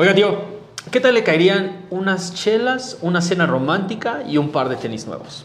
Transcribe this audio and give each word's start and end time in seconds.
Oiga, 0.00 0.14
tío, 0.14 0.34
¿qué 0.90 0.98
tal 0.98 1.12
le 1.12 1.22
caerían 1.22 1.84
unas 1.90 2.32
chelas, 2.32 2.96
una 3.02 3.20
cena 3.20 3.44
romántica 3.44 4.22
y 4.26 4.38
un 4.38 4.48
par 4.48 4.70
de 4.70 4.76
tenis 4.76 5.06
nuevos? 5.06 5.44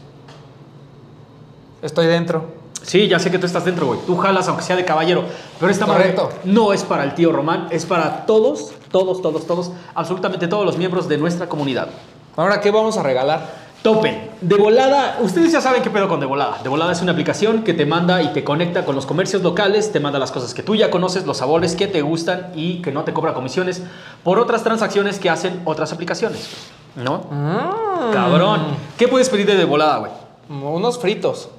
Estoy 1.82 2.08
dentro. 2.08 2.46
Sí, 2.82 3.10
ya 3.10 3.20
sé 3.20 3.30
que 3.32 3.38
tú 3.38 3.48
estás 3.48 3.66
dentro, 3.66 3.86
güey. 3.86 4.00
Tú 4.08 4.16
jalas 4.16 4.48
aunque 4.48 4.64
sea 4.64 4.78
de 4.78 4.86
caballero. 4.86 5.26
Pero 5.60 5.70
esta 5.70 5.86
madre 5.86 6.16
no 6.46 6.72
es 6.72 6.86
para 6.86 7.04
el 7.04 7.16
tío 7.16 7.34
Román, 7.34 7.68
es 7.70 7.86
para 7.86 8.26
todos, 8.26 8.72
todos, 8.92 9.22
todos, 9.22 9.46
todos, 9.46 9.72
absolutamente 9.94 10.48
todos 10.48 10.66
los 10.66 10.78
miembros 10.78 11.10
de 11.10 11.18
nuestra 11.18 11.50
comunidad. 11.50 11.90
Ahora, 12.38 12.62
¿qué 12.62 12.72
vamos 12.72 12.98
a 12.98 13.04
regalar? 13.04 13.65
Tope. 13.86 14.32
De 14.42 14.56
volada, 14.56 15.20
ustedes 15.22 15.52
ya 15.52 15.62
saben 15.62 15.84
qué 15.84 15.92
pedo 15.92 16.08
con 16.08 16.20
De 16.20 16.26
volada. 16.26 16.58
De 16.64 16.70
volada 16.70 16.92
es 16.92 17.04
una 17.04 17.12
aplicación 17.12 17.64
que 17.64 17.76
te 17.76 17.86
manda 17.86 18.24
y 18.24 18.30
te 18.30 18.44
conecta 18.44 18.84
con 18.84 18.96
los 18.96 19.06
comercios 19.06 19.44
locales, 19.44 19.92
te 19.92 20.00
manda 20.00 20.18
las 20.18 20.32
cosas 20.32 20.56
que 20.56 20.64
tú 20.64 20.74
ya 20.74 20.90
conoces, 20.90 21.28
los 21.28 21.38
sabores 21.38 21.76
que 21.76 21.86
te 21.86 22.02
gustan 22.02 22.52
y 22.56 22.82
que 22.82 22.92
no 22.92 23.04
te 23.04 23.14
cobra 23.14 23.36
comisiones 23.36 23.84
por 24.24 24.40
otras 24.40 24.64
transacciones 24.64 25.20
que 25.20 25.30
hacen 25.30 25.62
otras 25.66 25.94
aplicaciones. 25.94 26.50
¿No? 26.96 27.28
Mm. 27.30 28.12
Cabrón. 28.12 28.62
¿Qué 28.98 29.08
puedes 29.08 29.30
pedir 29.30 29.46
de 29.46 29.56
De 29.56 29.66
volada, 29.66 30.00
güey? 30.00 30.12
Unos 30.50 30.98
fritos. 30.98 31.50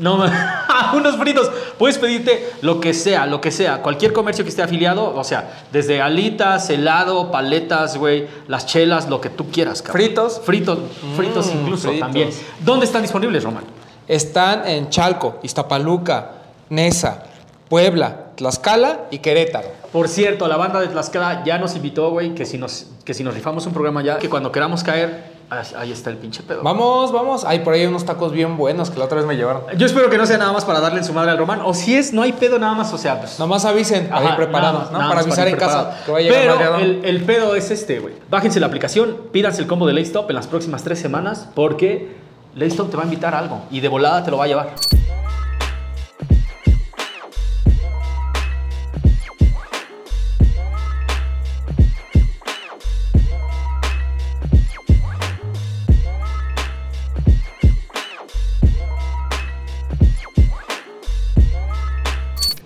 No, 0.00 0.24
unos 0.94 1.16
fritos. 1.16 1.50
Puedes 1.78 1.98
pedirte 1.98 2.50
lo 2.62 2.80
que 2.80 2.92
sea, 2.94 3.26
lo 3.26 3.40
que 3.40 3.50
sea. 3.50 3.82
Cualquier 3.82 4.12
comercio 4.12 4.44
que 4.44 4.50
esté 4.50 4.62
afiliado, 4.62 5.14
o 5.14 5.24
sea, 5.24 5.60
desde 5.72 6.00
alitas, 6.02 6.68
helado, 6.70 7.30
paletas, 7.30 7.96
güey, 7.96 8.26
las 8.48 8.66
chelas, 8.66 9.08
lo 9.08 9.20
que 9.20 9.30
tú 9.30 9.50
quieras, 9.50 9.82
cabrón. 9.82 10.02
¿Fritos? 10.02 10.40
Fritos, 10.44 10.78
fritos 11.16 11.46
Mm, 11.54 11.58
incluso 11.60 11.88
fritos. 11.88 12.00
también. 12.00 12.30
¿Dónde 12.64 12.86
están 12.86 13.02
disponibles, 13.02 13.44
Román? 13.44 13.64
Están 14.08 14.66
en 14.66 14.88
Chalco, 14.90 15.38
Iztapaluca, 15.42 16.30
Nesa, 16.70 17.22
Puebla, 17.68 18.30
Tlaxcala 18.36 19.02
y 19.10 19.18
Querétaro. 19.18 19.68
Por 19.92 20.08
cierto, 20.08 20.48
la 20.48 20.56
banda 20.56 20.80
de 20.80 20.88
Tlaxcala 20.88 21.44
ya 21.44 21.58
nos 21.58 21.76
invitó, 21.76 22.10
güey, 22.10 22.34
que 22.34 22.44
si 22.46 22.58
nos, 22.58 22.86
que 23.04 23.14
si 23.14 23.22
nos 23.22 23.34
rifamos 23.34 23.66
un 23.66 23.72
programa 23.72 24.02
ya, 24.02 24.18
que 24.18 24.28
cuando 24.28 24.50
queramos 24.50 24.82
caer, 24.82 25.39
ahí 25.50 25.64
ahí 25.76 25.92
está 25.92 26.10
el 26.10 26.16
pinche 26.16 26.42
pedo. 26.42 26.62
Vamos, 26.62 27.12
vamos. 27.12 27.44
Hay 27.44 27.60
por 27.60 27.74
ahí 27.74 27.84
unos 27.86 28.04
tacos 28.04 28.32
bien 28.32 28.56
buenos 28.56 28.90
que 28.90 28.98
la 28.98 29.04
otra 29.04 29.18
vez 29.18 29.26
me 29.26 29.36
llevaron. 29.36 29.62
Yo 29.76 29.86
espero 29.86 30.08
que 30.08 30.16
no 30.16 30.26
sea 30.26 30.38
nada 30.38 30.52
más 30.52 30.64
para 30.64 30.80
darle 30.80 30.98
en 30.98 31.04
su 31.04 31.12
madre 31.12 31.32
al 31.32 31.38
Román. 31.38 31.60
O 31.64 31.74
si 31.74 31.94
es, 31.96 32.12
no 32.12 32.22
hay 32.22 32.32
pedo 32.32 32.58
nada 32.58 32.74
más, 32.74 32.92
o 32.92 32.98
sea, 32.98 33.20
pues, 33.20 33.38
Nomás 33.38 33.64
avisen, 33.64 34.08
Ajá, 34.12 34.30
ir 34.30 34.36
preparados, 34.36 34.90
más, 34.90 34.92
¿no? 34.92 35.08
Para 35.08 35.20
avisar 35.20 35.48
en 35.48 35.56
casa 35.56 35.90
preparado. 35.90 36.04
que 36.06 36.12
va 36.12 36.18
a 36.18 36.20
llegar 36.20 36.58
Pero 36.58 37.02
el 37.04 37.24
pedo 37.24 37.54
es 37.54 37.70
este, 37.70 37.98
güey. 37.98 38.14
Bájense 38.30 38.60
la 38.60 38.66
aplicación, 38.66 39.16
pídanse 39.32 39.60
el 39.60 39.66
combo 39.66 39.86
de 39.86 39.92
Laystop 39.92 40.30
en 40.30 40.36
las 40.36 40.46
próximas 40.46 40.84
tres 40.84 40.98
semanas 40.98 41.48
porque 41.54 42.16
Laystop 42.54 42.90
te 42.90 42.96
va 42.96 43.02
a 43.02 43.06
invitar 43.06 43.34
a 43.34 43.38
algo 43.38 43.62
y 43.70 43.80
de 43.80 43.88
volada 43.88 44.24
te 44.24 44.30
lo 44.30 44.38
va 44.38 44.44
a 44.44 44.48
llevar. 44.48 44.70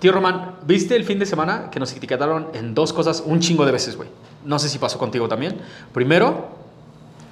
Tío 0.05 0.13
Román, 0.13 0.57
¿viste 0.67 0.95
el 0.97 1.05
fin 1.05 1.19
de 1.19 1.25
semana 1.25 1.71
que 1.71 1.81
nos 1.81 1.91
etiquetaron 1.97 2.49
en 2.53 2.75
dos 2.75 2.93
cosas 2.93 3.23
un 3.25 3.41
chingo 3.41 3.65
de 3.65 3.73
veces, 3.73 3.97
güey? 3.97 4.11
No 4.45 4.59
sé 4.59 4.69
si 4.69 4.77
pasó 4.77 4.99
contigo 4.99 5.29
también. 5.29 5.59
Primero, 5.95 6.49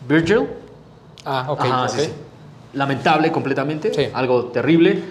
Virgil. 0.08 0.48
Ah, 1.22 1.48
ok. 1.50 1.60
Ajá, 1.60 1.88
sí, 1.90 2.00
sí. 2.00 2.12
Lamentable 2.72 3.30
completamente. 3.30 3.92
Sí. 3.92 4.08
Algo 4.14 4.46
terrible. 4.46 5.04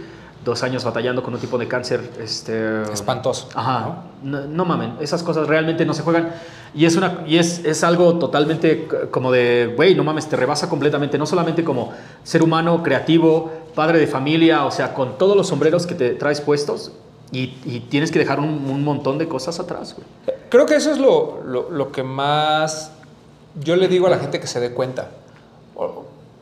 Dos 0.43 0.63
años 0.63 0.83
batallando 0.83 1.21
con 1.21 1.35
un 1.35 1.39
tipo 1.39 1.59
de 1.59 1.67
cáncer. 1.67 2.01
Este, 2.19 2.81
Espantoso. 2.91 3.49
Ajá. 3.53 4.05
No, 4.23 4.41
no 4.41 4.65
mamen. 4.65 4.95
Esas 4.99 5.21
cosas 5.21 5.45
realmente 5.45 5.85
no 5.85 5.93
se 5.93 6.01
juegan. 6.01 6.33
Y 6.73 6.85
es, 6.85 6.95
una, 6.95 7.19
y 7.27 7.37
es, 7.37 7.63
es 7.63 7.83
algo 7.83 8.17
totalmente 8.17 8.87
como 9.11 9.31
de, 9.31 9.71
güey, 9.75 9.93
no 9.93 10.03
mames, 10.03 10.27
te 10.27 10.35
rebasa 10.35 10.67
completamente. 10.67 11.19
No 11.19 11.27
solamente 11.27 11.63
como 11.63 11.93
ser 12.23 12.41
humano, 12.41 12.81
creativo, 12.81 13.51
padre 13.75 13.99
de 13.99 14.07
familia, 14.07 14.65
o 14.65 14.71
sea, 14.71 14.95
con 14.95 15.19
todos 15.19 15.37
los 15.37 15.45
sombreros 15.47 15.85
que 15.85 15.93
te 15.93 16.15
traes 16.15 16.41
puestos. 16.41 16.91
Y, 17.31 17.53
y 17.65 17.79
tienes 17.89 18.11
que 18.11 18.19
dejar 18.19 18.39
un, 18.39 18.49
un 18.69 18.83
montón 18.83 19.17
de 19.17 19.27
cosas 19.27 19.59
atrás, 19.59 19.95
güey. 19.95 20.05
Creo 20.49 20.65
que 20.65 20.75
eso 20.75 20.91
es 20.91 20.97
lo, 20.97 21.41
lo- 21.45 21.69
lo 21.69 21.91
que 21.91 22.03
más 22.03 22.91
yo 23.63 23.75
le 23.77 23.87
digo 23.87 24.07
a 24.07 24.09
la 24.09 24.19
gente 24.19 24.39
que 24.39 24.47
se 24.47 24.59
dé 24.59 24.71
cuenta. 24.73 25.09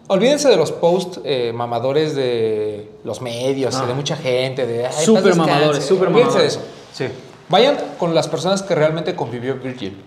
Olvídense 0.08 0.50
de 0.50 0.56
los 0.58 0.72
posts 0.72 1.22
eh, 1.24 1.52
mamadores 1.54 2.16
de 2.16 2.90
los 3.04 3.22
medios 3.22 3.76
y 3.76 3.84
Ah. 3.84 3.86
de 3.86 3.94
mucha 3.94 4.16
gente. 4.16 4.66
De, 4.66 4.88
"Ay, 4.88 5.06
Súper 5.06 5.24
paz 5.24 5.38
mamadores, 5.38 5.68
descanse". 5.68 5.88
súper 5.88 6.08
Olvídense 6.08 6.34
mamadores. 6.38 6.56
de 6.58 7.06
eso. 7.06 7.12
Sí. 7.12 7.16
Vayan 7.50 7.78
con 8.00 8.16
las 8.16 8.28
personas 8.28 8.62
que 8.64 8.74
realmente 8.76 9.16
convivió 9.16 9.56
Virgil, 9.56 9.98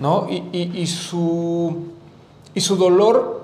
¿no? 0.00 0.26
Y, 0.28 0.42
y- 0.52 0.72
y 0.80 0.86
su, 0.88 1.76
y 2.54 2.60
su 2.60 2.76
dolor 2.76 3.42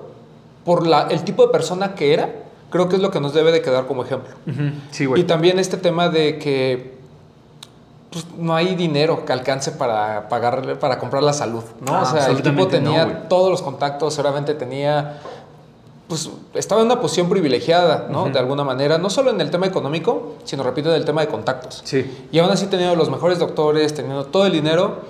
por 0.65 0.85
la, 0.85 1.07
el 1.07 1.23
tipo 1.23 1.45
de 1.45 1.51
persona 1.53 1.95
que 1.95 2.13
era, 2.13 2.29
creo 2.69 2.89
que 2.89 2.95
es 2.95 3.01
lo 3.01 3.11
que 3.11 3.19
nos 3.19 3.33
debe 3.33 3.51
de 3.51 3.61
quedar 3.61 3.87
como 3.87 4.03
ejemplo. 4.03 4.33
Sí, 4.91 5.05
güey. 5.05 5.21
Y 5.21 5.25
también 5.25 5.59
este 5.59 5.77
tema 5.77 6.09
de 6.09 6.37
que 6.39 6.99
pues, 8.11 8.25
no 8.37 8.55
hay 8.55 8.75
dinero 8.75 9.25
que 9.25 9.33
alcance 9.33 9.71
para 9.71 10.29
pagarle, 10.29 10.75
para 10.75 10.97
comprar 10.97 11.21
la 11.23 11.33
salud, 11.33 11.63
¿no? 11.81 11.95
Ah, 11.95 12.03
o 12.03 12.05
sea, 12.05 12.27
el 12.27 12.41
tipo 12.41 12.63
no, 12.63 12.67
tenía 12.67 13.27
todos 13.29 13.51
los 13.51 13.61
contactos, 13.61 14.15
seguramente 14.15 14.55
tenía, 14.55 15.19
pues 16.07 16.29
estaba 16.55 16.81
en 16.81 16.87
una 16.87 16.99
posición 16.99 17.29
privilegiada, 17.29 18.07
¿no? 18.09 18.29
De 18.29 18.39
alguna 18.39 18.63
manera, 18.63 18.97
no 18.97 19.09
solo 19.09 19.29
en 19.29 19.39
el 19.41 19.51
tema 19.51 19.67
económico, 19.67 20.37
sino, 20.43 20.63
repito, 20.63 20.89
en 20.89 20.95
el 20.95 21.05
tema 21.05 21.21
de 21.21 21.27
contactos. 21.27 21.81
Sí. 21.83 22.25
Y 22.31 22.39
aún 22.39 22.49
así 22.49 22.65
teniendo 22.65 22.95
los 22.95 23.11
mejores 23.11 23.37
doctores, 23.37 23.93
teniendo 23.93 24.25
todo 24.25 24.47
el 24.47 24.53
dinero, 24.53 25.01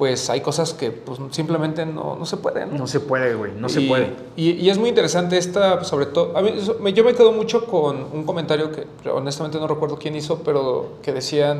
pues 0.00 0.30
hay 0.30 0.40
cosas 0.40 0.72
que 0.72 0.90
pues, 0.92 1.18
simplemente 1.30 1.84
no, 1.84 2.16
no 2.16 2.24
se 2.24 2.38
pueden. 2.38 2.70
¿no? 2.70 2.78
No 2.78 2.86
se 2.86 3.00
puede, 3.00 3.34
güey. 3.34 3.52
No 3.52 3.68
se 3.68 3.82
Y- 3.82 3.86
puede. 3.88 4.14
Y, 4.34 4.52
y 4.52 4.70
es 4.70 4.78
muy 4.78 4.88
interesante 4.88 5.36
esta, 5.36 5.84
sobre 5.84 6.06
todo, 6.06 6.34
a 6.38 6.40
mí, 6.40 6.54
yo 6.94 7.04
me 7.04 7.12
quedo 7.14 7.32
mucho 7.32 7.66
con 7.66 8.06
un 8.10 8.24
comentario 8.24 8.72
que 8.72 8.86
honestamente 9.10 9.58
no 9.60 9.66
recuerdo 9.66 9.98
quién 9.98 10.16
hizo, 10.16 10.38
pero 10.38 10.94
que 11.02 11.12
decían 11.12 11.58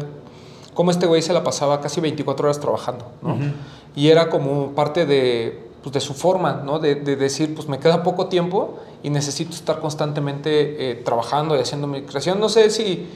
cómo 0.72 0.90
este 0.90 1.04
güey 1.06 1.20
se 1.20 1.34
la 1.34 1.44
pasaba 1.44 1.82
casi 1.82 2.00
24 2.00 2.46
horas 2.46 2.58
trabajando, 2.60 3.04
¿no? 3.20 3.36
Y 3.94 4.08
era 4.08 4.30
como 4.30 4.70
parte 4.70 5.04
de, 5.04 5.60
pues, 5.82 5.92
de 5.92 6.00
su 6.00 6.14
forma, 6.14 6.62
¿no? 6.64 6.78
De, 6.78 6.94
de 6.94 7.16
decir, 7.16 7.54
pues 7.54 7.68
me 7.68 7.78
queda 7.78 8.02
poco 8.02 8.28
tiempo 8.28 8.78
y 9.02 9.10
necesito 9.10 9.50
estar 9.52 9.80
constantemente 9.80 10.92
eh, 10.92 10.94
trabajando 10.94 11.56
y 11.56 11.60
haciendo 11.60 11.86
mi 11.86 12.00
creación. 12.04 12.40
No 12.40 12.48
sé 12.48 12.70
si 12.70 13.06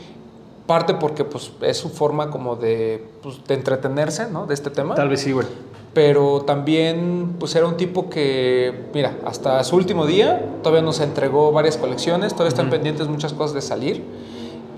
parte 0.66 0.94
porque 0.94 1.24
pues 1.24 1.52
es 1.60 1.76
su 1.76 1.90
forma 1.90 2.30
como 2.30 2.56
de, 2.56 3.06
pues, 3.22 3.44
de 3.46 3.54
entretenerse, 3.54 4.30
¿no? 4.30 4.46
De 4.46 4.54
este 4.54 4.70
tema 4.70 4.94
Tal 4.94 5.08
vez 5.08 5.20
sí, 5.20 5.32
güey. 5.32 5.46
pero 5.92 6.42
también 6.42 7.36
pues 7.38 7.54
era 7.54 7.66
un 7.66 7.76
tipo 7.76 8.08
que, 8.08 8.86
mira, 8.94 9.16
hasta 9.24 9.62
su 9.64 9.76
último 9.76 10.06
día 10.06 10.42
todavía 10.62 10.82
nos 10.82 11.00
entregó 11.00 11.52
varias 11.52 11.76
colecciones, 11.76 12.32
todavía 12.32 12.48
están 12.48 12.70
pendientes 12.70 13.08
muchas 13.08 13.32
cosas 13.32 13.54
de 13.54 13.62
salir 13.62 14.02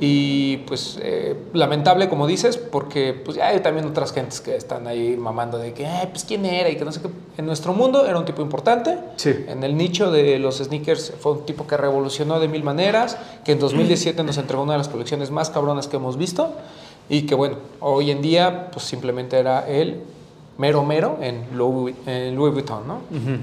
y 0.01 0.59
pues 0.59 0.99
eh, 1.01 1.35
lamentable 1.53 2.09
como 2.09 2.27
dices, 2.27 2.57
porque 2.57 3.13
pues 3.15 3.37
ya 3.37 3.49
hay 3.49 3.61
también 3.61 3.87
otras 3.87 4.13
gentes 4.13 4.41
que 4.41 4.55
están 4.57 4.87
ahí 4.87 5.17
mamando 5.17 5.59
de 5.59 5.73
que, 5.73 5.87
"Ay, 5.87 6.09
pues 6.11 6.25
quién 6.25 6.45
era 6.45 6.69
y 6.69 6.77
que 6.77 6.85
no 6.85 6.93
sé 6.93 7.01
qué. 7.01 7.09
En 7.39 7.47
nuestro 7.47 7.73
mundo 7.73 8.07
era 8.07 8.19
un 8.19 8.25
tipo 8.25 8.43
importante, 8.43 8.99
Sí. 9.17 9.35
en 9.49 9.63
el 9.65 9.77
nicho 9.77 10.11
de 10.11 10.39
los 10.39 10.59
sneakers 10.59 11.13
fue 11.21 11.33
un 11.33 11.47
tipo 11.47 11.67
que 11.67 11.77
revolucionó 11.77 12.39
de 12.41 12.49
mil 12.49 12.63
maneras, 12.63 13.17
que 13.45 13.53
en 13.53 13.59
2017 13.59 14.23
nos 14.23 14.37
entregó 14.39 14.63
una 14.63 14.73
de 14.73 14.79
las 14.79 14.89
colecciones 14.89 15.31
más 15.31 15.51
cabronas 15.51 15.87
que 15.89 15.97
hemos 15.97 16.17
visto 16.17 16.53
y 17.09 17.23
que 17.23 17.35
bueno, 17.35 17.57
hoy 17.81 18.11
en 18.11 18.21
día 18.23 18.69
pues 18.73 18.85
simplemente 18.85 19.39
era 19.39 19.67
el 19.69 20.01
mero 20.59 20.83
mero 20.85 21.19
en 21.21 21.45
Louis, 21.55 21.95
en 22.07 22.35
Louis 22.35 22.53
Vuitton, 22.53 22.87
¿no? 22.89 22.95
Ujú. 23.11 23.39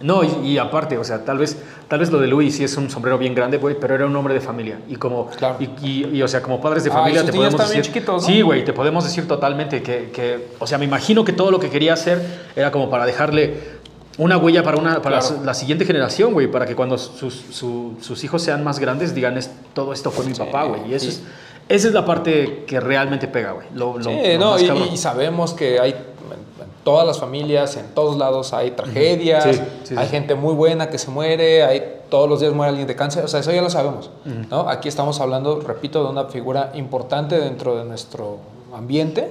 No, 0.00 0.22
y, 0.24 0.48
y 0.48 0.58
aparte, 0.58 0.98
o 0.98 1.04
sea, 1.04 1.24
tal 1.24 1.38
vez, 1.38 1.56
tal 1.88 2.00
vez 2.00 2.10
lo 2.10 2.18
de 2.18 2.26
Luis 2.26 2.56
sí 2.56 2.64
es 2.64 2.76
un 2.76 2.90
sombrero 2.90 3.16
bien 3.16 3.34
grande, 3.34 3.58
güey, 3.58 3.76
pero 3.80 3.94
era 3.94 4.06
un 4.06 4.14
hombre 4.16 4.34
de 4.34 4.40
familia. 4.40 4.80
Y 4.88 4.96
como, 4.96 5.28
Claro. 5.30 5.56
y, 5.60 5.64
y- 5.86 6.10
y, 6.18 6.22
o 6.22 6.28
sea, 6.28 6.42
como 6.42 6.60
padres 6.60 6.84
de 6.84 6.90
Ay, 6.90 6.96
familia 6.96 7.24
te 7.24 7.32
podemos 7.32 7.60
decir... 7.60 7.82
chiquitos, 7.82 8.22
¿no? 8.22 8.28
Sí, 8.28 8.42
güey, 8.42 8.64
te 8.64 8.72
podemos 8.72 9.04
decir 9.04 9.26
totalmente 9.28 9.82
que, 9.82 10.10
que, 10.10 10.48
o 10.58 10.66
sea, 10.66 10.78
me 10.78 10.84
imagino 10.84 11.24
que 11.24 11.32
todo 11.32 11.50
lo 11.50 11.60
que 11.60 11.70
quería 11.70 11.94
hacer 11.94 12.20
era 12.56 12.70
como 12.72 12.90
para 12.90 13.06
dejarle 13.06 13.82
una 14.18 14.36
huella 14.36 14.62
para, 14.62 14.76
una, 14.76 15.00
para 15.02 15.20
Claro. 15.20 15.42
la 15.44 15.54
siguiente 15.54 15.84
generación, 15.84 16.32
güey, 16.34 16.48
para 16.50 16.66
que 16.66 16.74
cuando 16.76 16.98
sus, 16.98 17.32
su- 17.50 17.94
sus 18.00 18.22
hijos 18.24 18.42
sean 18.42 18.62
más 18.62 18.78
grandes 18.80 19.14
digan, 19.14 19.38
es, 19.38 19.50
todo 19.74 19.92
esto 19.92 20.10
fue 20.10 20.24
mi 20.26 20.34
Sí, 20.34 20.38
papá, 20.40 20.64
güey. 20.64 20.90
Y 20.90 20.94
eso 20.94 21.08
es, 21.08 21.22
esa 21.68 21.88
es 21.88 21.94
la 21.94 22.04
parte 22.04 22.64
que 22.66 22.78
realmente 22.78 23.26
pega, 23.26 23.52
güey. 23.52 23.66
Lo, 23.74 23.96
lo- 23.98 24.04
Sí, 24.04 24.16
lo 24.38 24.56
no, 24.58 24.86
y 24.92 24.96
sabemos 24.96 25.54
que 25.54 25.80
hay 25.80 25.94
en, 26.32 26.38
todas 26.84 27.06
las 27.06 27.18
familias, 27.18 27.76
en 27.76 27.86
todos 27.94 28.16
lados 28.16 28.52
hay 28.52 28.70
tragedias, 28.72 29.44
Sí, 29.44 29.52
sí, 29.84 29.94
hay 29.96 30.06
sí. 30.06 30.10
gente 30.10 30.34
muy 30.34 30.54
buena 30.54 30.88
que 30.90 30.98
se 30.98 31.10
muere, 31.10 31.64
hay 31.64 32.00
todos 32.10 32.28
los 32.28 32.40
días 32.40 32.52
muere 32.52 32.70
alguien 32.70 32.86
de 32.86 32.94
cáncer, 32.96 33.24
o 33.24 33.28
sea, 33.28 33.40
eso 33.40 33.50
ya 33.52 33.62
lo 33.62 33.70
sabemos, 33.70 34.10
¿no? 34.50 34.68
Aquí 34.68 34.88
estamos 34.88 35.20
hablando, 35.20 35.60
repito, 35.60 36.02
de 36.04 36.10
una 36.10 36.24
figura 36.26 36.70
importante 36.74 37.38
dentro 37.40 37.76
de 37.76 37.84
nuestro 37.84 38.38
ambiente 38.74 39.30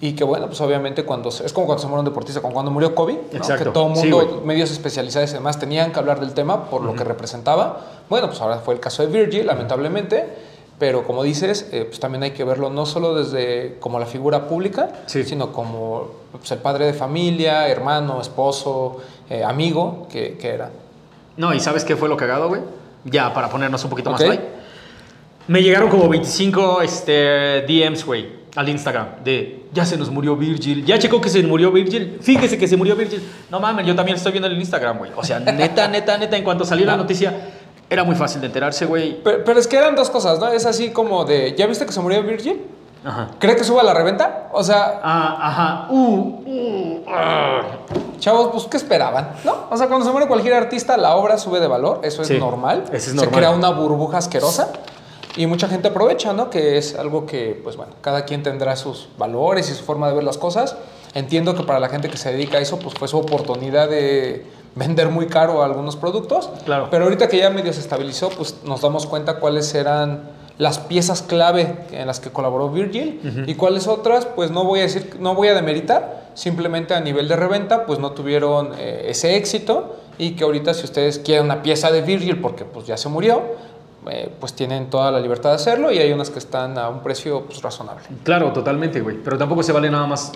y 0.00 0.12
que 0.14 0.24
bueno, 0.24 0.46
pues 0.48 0.60
obviamente 0.60 1.04
cuando 1.04 1.30
se- 1.30 1.46
es 1.46 1.52
como 1.52 1.66
cuando 1.66 1.80
se 1.80 1.86
muere 1.88 2.00
un 2.00 2.04
deportista, 2.04 2.40
como 2.42 2.52
cuando 2.54 2.70
murió 2.70 2.94
Kobe, 2.94 3.14
¿no? 3.32 3.56
Que 3.56 3.64
todo 3.66 3.86
el 3.86 3.92
mundo, 3.94 4.42
medios 4.44 4.70
especializados 4.70 5.30
y 5.30 5.34
demás 5.34 5.58
tenían 5.58 5.92
que 5.92 5.98
hablar 5.98 6.20
del 6.20 6.34
tema 6.34 6.64
por 6.68 6.82
lo 6.82 6.94
que 6.94 7.04
representaba. 7.04 7.80
Bueno, 8.10 8.26
pues 8.28 8.40
ahora 8.40 8.58
fue 8.58 8.74
el 8.74 8.80
caso 8.80 9.02
de 9.06 9.08
Virgil, 9.08 9.46
lamentablemente. 9.46 10.52
Pero 10.78 11.04
como 11.04 11.22
dices, 11.22 11.68
eh, 11.72 11.84
pues 11.86 12.00
también 12.00 12.24
hay 12.24 12.32
que 12.32 12.42
verlo 12.44 12.68
no 12.68 12.84
solo 12.84 13.14
desde 13.14 13.76
como 13.78 13.98
la 14.00 14.06
figura 14.06 14.48
pública, 14.48 14.90
Sí. 15.06 15.22
sino 15.24 15.52
como 15.52 16.10
pues, 16.32 16.50
el 16.50 16.58
padre 16.58 16.86
de 16.86 16.92
familia, 16.94 17.68
hermano, 17.68 18.20
esposo, 18.20 18.96
eh, 19.30 19.44
amigo 19.44 20.08
que, 20.10 20.36
que 20.36 20.48
era. 20.48 20.70
No, 21.36 21.54
¿y 21.54 21.60
sabes 21.60 21.84
qué 21.84 21.96
fue 21.96 22.08
lo 22.08 22.16
cagado, 22.16 22.48
güey? 22.48 22.60
Ya, 23.04 23.32
para 23.32 23.48
ponernos 23.48 23.82
un 23.84 23.90
poquito 23.90 24.10
Ok. 24.10 24.18
más 24.18 24.28
light. 24.28 24.40
Me 25.46 25.62
llegaron 25.62 25.90
como 25.90 26.08
25 26.08 26.80
este, 26.82 27.62
DMs, 27.68 28.04
güey, 28.04 28.28
al 28.56 28.68
Instagram 28.68 29.22
de 29.24 29.64
ya 29.72 29.84
se 29.84 29.96
nos 29.96 30.10
murió 30.10 30.36
Virgil. 30.36 30.84
Ya 30.86 30.98
checó 30.98 31.20
que 31.20 31.28
se 31.28 31.42
murió 31.42 31.70
Virgil. 31.70 32.18
Fíjese 32.20 32.56
que 32.56 32.66
se 32.66 32.76
murió 32.76 32.96
Virgil. 32.96 33.22
No 33.50 33.60
mames, 33.60 33.86
yo 33.86 33.94
también 33.94 34.16
estoy 34.16 34.32
viendo 34.32 34.48
el 34.48 34.56
Instagram, 34.58 34.98
güey. 34.98 35.10
O 35.16 35.22
sea, 35.22 35.40
neta, 35.40 35.86
neta, 35.88 36.16
neta, 36.16 36.36
en 36.36 36.44
cuanto 36.44 36.64
salió 36.64 36.86
la 36.86 36.96
noticia, 36.96 37.34
era 37.94 38.04
muy 38.04 38.14
fácil 38.14 38.40
de 38.40 38.48
enterarse, 38.48 38.84
güey. 38.86 39.22
Pero, 39.22 39.44
pero 39.44 39.58
es 39.58 39.66
que 39.66 39.76
eran 39.76 39.94
dos 39.96 40.10
cosas, 40.10 40.38
¿no? 40.38 40.48
Es 40.48 40.66
así 40.66 40.90
como 40.90 41.24
de, 41.24 41.54
¿ya 41.56 41.66
viste 41.66 41.86
que 41.86 41.92
se 41.92 42.00
murió 42.00 42.22
Virgil? 42.22 42.66
Ajá. 43.04 43.28
¿Cree 43.38 43.54
que 43.56 43.64
suba 43.64 43.82
la 43.82 43.92
reventa? 43.94 44.48
O 44.52 44.62
sea, 44.62 45.00
Ah, 45.02 45.36
ajá. 45.40 45.86
Uh, 45.90 46.42
uh, 46.46 47.04
ah. 47.08 47.60
chavos, 48.18 48.48
pues, 48.52 48.64
¿qué 48.64 48.76
esperaban? 48.78 49.32
¿No? 49.44 49.66
O 49.70 49.76
sea, 49.76 49.88
cuando 49.88 50.06
se 50.06 50.12
muere 50.12 50.26
cualquier 50.26 50.54
artista, 50.54 50.96
la 50.96 51.14
obra 51.16 51.36
sube 51.38 51.60
de 51.60 51.66
valor, 51.66 52.00
eso 52.02 52.22
es 52.22 52.30
normal. 52.38 52.84
eso 52.86 52.94
es 52.96 53.04
Se 53.04 53.14
normal. 53.14 53.34
crea 53.34 53.50
una 53.50 53.70
burbuja 53.70 54.18
asquerosa 54.18 54.70
y 55.36 55.46
mucha 55.46 55.68
gente 55.68 55.88
aprovecha, 55.88 56.32
¿no? 56.32 56.48
Que 56.48 56.78
es 56.78 56.96
algo 56.98 57.26
que, 57.26 57.60
pues 57.62 57.76
bueno, 57.76 57.92
cada 58.00 58.24
quien 58.24 58.42
tendrá 58.42 58.74
sus 58.76 59.08
valores 59.18 59.68
y 59.68 59.74
su 59.74 59.84
forma 59.84 60.08
de 60.08 60.14
ver 60.14 60.24
las 60.24 60.38
cosas. 60.38 60.76
Entiendo 61.12 61.54
que 61.54 61.62
para 61.62 61.80
la 61.80 61.88
gente 61.90 62.08
que 62.08 62.16
se 62.16 62.32
dedica 62.32 62.56
a 62.58 62.60
eso, 62.60 62.78
pues 62.78 62.94
fue 62.94 63.06
su 63.08 63.18
oportunidad 63.18 63.88
de 63.88 64.46
vender 64.74 65.08
muy 65.08 65.26
caro 65.26 65.62
algunos 65.62 65.96
productos. 65.96 66.50
Claro. 66.64 66.88
Pero 66.90 67.04
ahorita 67.04 67.28
que 67.28 67.38
ya 67.38 67.50
medio 67.50 67.72
se 67.72 67.80
estabilizó, 67.80 68.30
pues 68.30 68.56
nos 68.64 68.80
damos 68.80 69.06
cuenta 69.06 69.38
cuáles 69.38 69.74
eran 69.74 70.22
las 70.58 70.78
piezas 70.78 71.22
clave 71.22 71.78
en 71.90 72.06
las 72.06 72.20
que 72.20 72.30
colaboró 72.30 72.70
Virgil 72.70 73.44
y 73.46 73.54
cuáles 73.54 73.88
otras, 73.88 74.26
pues 74.26 74.50
no 74.50 74.64
voy 74.64 74.80
a 74.80 74.82
decir, 74.82 75.16
no 75.18 75.34
voy 75.34 75.48
a 75.48 75.54
demeritar, 75.54 76.30
simplemente 76.34 76.94
a 76.94 77.00
nivel 77.00 77.26
de 77.26 77.36
reventa, 77.36 77.86
pues 77.86 77.98
no 77.98 78.12
tuvieron 78.12 78.72
eh, 78.78 79.06
ese 79.08 79.36
éxito 79.36 79.96
y 80.16 80.36
que 80.36 80.44
ahorita 80.44 80.72
si 80.74 80.84
ustedes 80.84 81.18
quieren 81.18 81.46
una 81.46 81.62
pieza 81.62 81.90
de 81.90 82.02
Virgil 82.02 82.40
porque 82.40 82.64
pues 82.64 82.86
ya 82.86 82.96
se 82.96 83.08
murió, 83.08 83.42
eh, 84.08 84.30
pues 84.38 84.52
tienen 84.52 84.90
toda 84.90 85.10
la 85.10 85.18
libertad 85.18 85.50
de 85.50 85.56
hacerlo 85.56 85.90
y 85.90 85.98
hay 85.98 86.12
unas 86.12 86.30
que 86.30 86.38
están 86.38 86.78
a 86.78 86.88
un 86.88 87.00
precio 87.00 87.46
pues 87.46 87.60
razonable. 87.60 88.04
Claro, 88.22 88.52
totalmente, 88.52 89.00
güey. 89.00 89.16
Pero 89.24 89.36
tampoco 89.36 89.62
se 89.64 89.72
vale 89.72 89.90
nada 89.90 90.06
más 90.06 90.30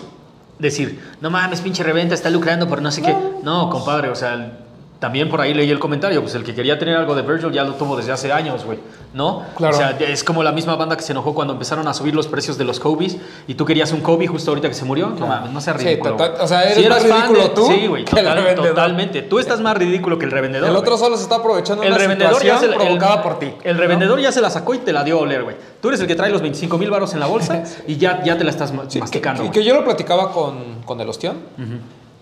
decir, 0.59 1.01
no 1.21 1.29
mames, 1.29 1.61
pinche 1.61 1.83
reventa, 1.83 2.13
está 2.13 2.29
lucrando 2.29 2.67
por 2.67 2.81
no 2.81 2.91
sé 2.91 3.01
qué. 3.01 3.15
No, 3.43 3.69
compadre, 3.69 4.09
o 4.09 4.15
sea, 4.15 4.51
también 4.99 5.29
por 5.29 5.39
ahí 5.39 5.53
leí 5.53 5.69
el 5.71 5.79
comentario, 5.79 6.21
pues 6.21 6.35
el 6.35 6.43
que 6.43 6.53
quería 6.53 6.77
tener 6.77 6.95
algo 6.97 7.15
de 7.15 7.21
Virgil 7.21 7.51
ya 7.53 7.63
lo 7.63 7.75
tuvo 7.75 7.95
desde 7.95 8.11
hace 8.11 8.33
años, 8.33 8.65
güey, 8.65 8.79
¿no? 9.13 9.43
Claro. 9.55 9.73
O 9.73 9.77
sea, 9.79 9.91
es 9.97 10.25
como 10.25 10.43
la 10.43 10.51
misma 10.51 10.75
banda 10.75 10.97
que 10.97 11.03
se 11.03 11.13
enojó 11.13 11.33
cuando 11.33 11.53
empezaron 11.53 11.87
a 11.87 11.93
subir 11.93 12.13
los 12.13 12.27
precios 12.27 12.57
de 12.57 12.65
los 12.65 12.81
Kobe's 12.81 13.15
y 13.47 13.53
tú 13.53 13.63
querías 13.63 13.93
un 13.93 14.01
Kobe 14.01 14.27
justo 14.27 14.51
ahorita 14.51 14.67
que 14.67 14.73
se 14.73 14.83
murió. 14.83 15.07
No 15.17 15.25
mames, 15.25 15.51
no 15.53 15.61
seas 15.61 15.77
Sí, 15.79 15.85
ridículo. 15.87 16.17
güey. 16.17 16.29
o 16.41 16.47
sea, 16.47 16.63
eres 16.63 16.83
Si 16.83 16.89
más 16.89 17.01
ridículo 17.03 17.51
tú 17.51 17.65
Sí, 17.67 17.87
güey, 17.87 18.03
el 18.03 18.09
total- 18.09 18.55
totalmente. 18.55 19.21
Tú 19.21 19.39
estás 19.39 19.61
más 19.61 19.77
ridículo 19.77 20.19
que 20.19 20.25
el 20.25 20.31
revendedor. 20.31 20.69
El 20.69 20.75
otro 20.75 20.97
solo 20.97 21.15
se 21.15 21.23
está 21.23 21.35
aprovechando 21.35 21.81
El 21.83 21.89
una 21.89 21.97
revendedor 21.97 22.33
ya 22.43 22.57
se 22.59 22.65
situación 22.65 22.73
el- 22.73 22.77
provocada 22.97 23.23
por 23.23 23.39
ti. 23.39 23.53
El 23.63 23.75
¿no? 23.75 23.79
revendedor 23.81 24.19
ya 24.19 24.33
se 24.33 24.41
la 24.41 24.49
sacó 24.49 24.73
y 24.73 24.79
te 24.79 24.91
la 24.91 25.05
dio 25.05 25.17
a 25.17 25.21
oler, 25.21 25.43
güey. 25.43 25.55
Tú 25.81 25.87
eres 25.87 26.01
el 26.01 26.07
que 26.07 26.15
trae 26.15 26.29
los 26.29 26.41
25 26.41 26.77
mil 26.77 26.89
baros 26.89 27.13
en 27.13 27.21
la 27.21 27.27
bolsa 27.27 27.63
y 27.87 27.95
ya, 27.95 28.21
ya 28.23 28.37
te 28.37 28.43
la 28.43 28.49
estás 28.49 28.71
Sí, 28.71 28.75
que, 28.95 28.99
masticando. 28.99 29.43
que- 29.43 29.51
que 29.51 29.63
yo 29.63 29.73
lo 29.75 29.85
platicaba 29.85 30.33
con, 30.33 30.81
con 30.85 30.99
el 30.99 31.07
ostión, 31.07 31.37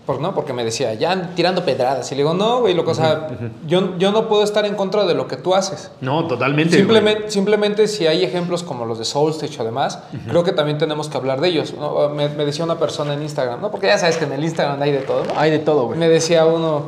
por, 0.08 0.22
¿no? 0.22 0.34
porque 0.34 0.54
me 0.54 0.64
decía, 0.64 0.94
ya 0.94 1.32
tirando 1.36 1.66
pedradas. 1.66 2.10
Y 2.10 2.14
le 2.14 2.22
digo, 2.22 2.32
no, 2.32 2.60
güey, 2.60 2.72
loco, 2.72 2.92
o 2.92 2.94
sea, 2.94 3.28
yo, 3.66 3.98
yo 3.98 4.10
no 4.10 4.26
puedo 4.26 4.42
estar 4.42 4.64
en 4.64 4.74
contra 4.74 5.04
de 5.04 5.12
lo 5.14 5.28
que 5.28 5.36
tú 5.36 5.54
haces. 5.54 5.90
No, 6.00 6.26
totalmente. 6.26 6.70
güey. 6.70 6.80
Simplemente, 6.80 7.30
simplemente 7.30 7.88
si 7.88 8.06
hay 8.06 8.24
ejemplos 8.24 8.62
como 8.62 8.86
los 8.86 8.98
de 8.98 9.04
Soulstage 9.04 9.60
o 9.60 9.64
demás, 9.64 9.98
creo 10.26 10.42
que 10.44 10.52
también 10.52 10.78
tenemos 10.78 11.10
que 11.10 11.18
hablar 11.18 11.42
de 11.42 11.48
ellos. 11.48 11.74
¿no? 11.78 12.08
Me, 12.08 12.30
me 12.30 12.46
decía 12.46 12.64
una 12.64 12.78
persona 12.78 13.12
en 13.12 13.22
Instagram, 13.22 13.60
¿no? 13.60 13.70
porque 13.70 13.86
ya 13.88 13.98
sabes 13.98 14.16
que 14.16 14.24
en 14.24 14.32
el 14.32 14.42
Instagram 14.42 14.80
hay 14.80 14.92
de 14.92 15.00
todo. 15.00 15.24
¿no? 15.26 15.32
Hay 15.38 15.50
de 15.50 15.58
todo, 15.58 15.84
güey. 15.88 15.98
Me 15.98 16.08
decía 16.08 16.46
uno, 16.46 16.86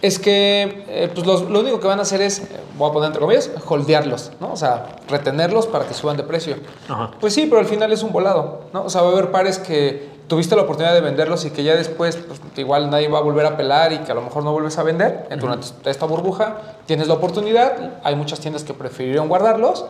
es 0.00 0.18
que 0.18 0.84
eh, 0.88 1.10
pues 1.14 1.26
los- 1.26 1.42
lo 1.50 1.60
único 1.60 1.80
que 1.80 1.86
van 1.86 1.98
a 1.98 2.02
hacer 2.02 2.22
es, 2.22 2.38
eh, 2.38 2.46
voy 2.78 2.88
a 2.88 2.92
poner 2.94 3.08
entre 3.08 3.20
comillas, 3.20 3.50
holdearlos, 3.68 4.32
¿no? 4.40 4.52
O 4.52 4.56
sea, 4.56 4.96
retenerlos 5.08 5.66
para 5.66 5.86
que 5.86 5.92
suban 5.94 6.16
de 6.16 6.22
precio. 6.22 6.56
Ajá. 6.88 7.10
Pues 7.20 7.34
sí, 7.34 7.46
pero 7.48 7.60
al 7.60 7.66
final 7.66 7.92
es 7.92 8.02
un 8.02 8.10
volado, 8.12 8.62
¿no? 8.72 8.84
O 8.84 8.88
sea, 8.90 9.02
va 9.02 9.08
a 9.10 9.12
haber 9.12 9.30
pares 9.30 9.58
que 9.58 10.13
tuviste 10.26 10.56
la 10.56 10.62
oportunidad 10.62 10.94
de 10.94 11.00
venderlos 11.00 11.44
y 11.44 11.50
que 11.50 11.64
ya 11.64 11.76
después 11.76 12.16
pues, 12.16 12.40
igual 12.56 12.90
nadie 12.90 13.08
va 13.08 13.18
a 13.18 13.22
volver 13.22 13.46
a 13.46 13.56
pelar 13.56 13.92
y 13.92 13.98
que 13.98 14.12
a 14.12 14.14
lo 14.14 14.22
mejor 14.22 14.44
no 14.44 14.52
vuelves 14.52 14.78
a 14.78 14.82
vender. 14.82 15.28
Durante 15.38 15.90
esta 15.90 16.06
burbuja 16.06 16.56
tienes 16.86 17.08
la 17.08 17.14
oportunidad, 17.14 18.00
hay 18.02 18.16
muchas 18.16 18.40
tiendas 18.40 18.64
que 18.64 18.74
prefirieron 18.74 19.28
guardarlos 19.28 19.84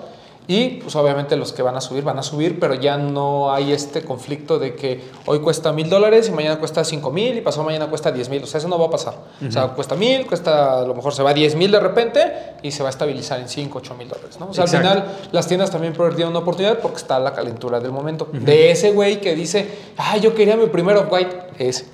y 0.47 0.69
pues 0.83 0.95
obviamente 0.97 1.37
los 1.37 1.55
que 1.55 1.63
van 1.63 1.75
a 1.77 1.81
subir 1.81 2.05
van 2.05 2.19
a 2.19 2.23
subir, 2.23 2.61
pero 2.61 2.75
ya 2.75 2.99
no 2.99 3.51
hay 3.53 3.73
este 3.73 4.03
conflicto 4.05 4.59
de 4.59 4.75
que 4.75 5.03
hoy 5.25 5.39
cuesta 5.41 5.73
mil 5.73 5.89
dólares 5.89 6.29
y 6.29 6.33
mañana 6.33 6.59
cuesta 6.59 6.85
cinco 6.85 7.11
mil 7.11 7.39
y 7.39 7.41
pasado 7.41 7.65
mañana 7.65 7.87
cuesta 7.87 8.13
diez 8.13 8.29
mil. 8.29 8.43
O 8.43 8.47
sea, 8.47 8.59
eso 8.59 8.69
no 8.69 8.79
va 8.79 8.87
a 8.87 8.91
pasar. 8.91 9.15
O 9.47 9.51
sea, 9.51 9.69
cuesta 9.69 9.95
mil, 9.95 10.27
cuesta, 10.27 10.81
a 10.81 10.83
lo 10.87 10.95
mejor 10.95 11.15
se 11.15 11.23
va 11.23 11.31
a 11.31 11.35
diez 11.35 11.55
mil 11.57 11.71
de 11.71 11.81
repente 11.81 12.33
y 12.63 12.71
se 12.73 12.83
va 12.83 12.89
a 12.89 12.91
estabilizar 12.91 13.41
en 13.41 13.49
cinco, 13.49 13.79
ocho 13.79 13.95
mil 13.95 14.07
dólares. 14.07 14.39
¿no? 14.39 14.49
O 14.51 14.53
sea, 14.53 14.65
Exacto. 14.65 14.89
al 14.89 14.95
final 15.03 15.17
las 15.33 15.47
tiendas 15.49 15.71
también 15.71 15.95
perdieron 15.95 16.31
una 16.33 16.41
oportunidad 16.41 16.79
porque 16.79 16.99
está 16.99 17.19
la 17.19 17.33
calentura 17.33 17.81
del 17.81 17.93
momento. 17.93 18.29
De 18.31 18.71
ese 18.71 18.91
güey 18.93 19.23
que 19.23 19.35
dice, 19.35 19.67
ah, 19.97 20.19
yo 20.19 20.35
quería 20.35 20.57
mi 20.59 20.67
primer 20.67 20.97
off-white, 20.99 21.37
ese. 21.59 21.87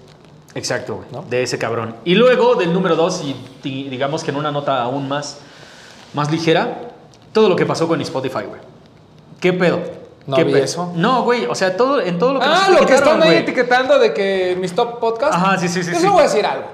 Exacto, 0.56 0.97
güey. 0.97 1.06
¿No? 1.12 1.23
De 1.31 1.44
ese 1.44 1.56
cabrón. 1.56 1.94
Y 2.05 2.17
luego 2.17 2.56
del 2.56 2.73
número 2.73 2.97
dos, 2.97 3.23
y 3.25 3.37
di- 3.62 3.88
digamos 3.88 4.25
que 4.25 4.32
en 4.32 4.37
una 4.38 4.50
nota 4.50 4.82
aún 4.82 5.06
más, 5.06 5.38
más 6.14 6.32
ligera, 6.32 6.89
todo 7.32 7.48
lo 7.48 7.56
que 7.56 7.66
pasó 7.66 7.86
con 7.88 8.00
Spotify, 8.00 8.44
güey. 8.48 8.60
¿Qué 9.40 9.52
pedo? 9.52 9.80
No 10.26 10.36
¿Qué 10.36 10.44
vi 10.44 10.52
pedo? 10.52 10.64
eso. 10.64 10.92
No, 10.96 11.22
güey. 11.24 11.46
O 11.46 11.54
sea, 11.54 11.76
todo, 11.76 12.00
en 12.00 12.18
todo 12.18 12.34
lo 12.34 12.40
que 12.40 12.46
nos 12.46 12.58
Ah, 12.60 12.70
lo 12.78 12.86
que 12.86 12.94
están 12.94 13.22
ahí 13.22 13.28
güey. 13.30 13.38
etiquetando 13.42 13.98
de 13.98 14.12
que 14.12 14.56
mis 14.60 14.74
top 14.74 15.00
podcasts. 15.00 15.36
Ajá, 15.36 15.58
sí, 15.58 15.68
sí, 15.68 15.82
sí, 15.82 15.92
Yo 15.92 15.98
sí. 16.00 16.06
voy 16.08 16.20
a 16.20 16.22
decir 16.24 16.44
algo. 16.46 16.66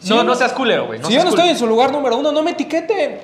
Si 0.00 0.08
No, 0.10 0.16
yo 0.16 0.24
no 0.24 0.34
seas 0.34 0.52
culero, 0.52 0.86
güey. 0.86 0.98
No 0.98 1.06
si 1.06 1.12
yo 1.14 1.20
seas 1.20 1.24
no 1.24 1.30
estoy 1.30 1.42
culero. 1.42 1.52
en 1.54 1.58
su 1.58 1.66
lugar 1.66 1.92
número 1.92 2.16
uno, 2.16 2.32
no 2.32 2.42
me 2.42 2.52
etiqueten. 2.52 3.20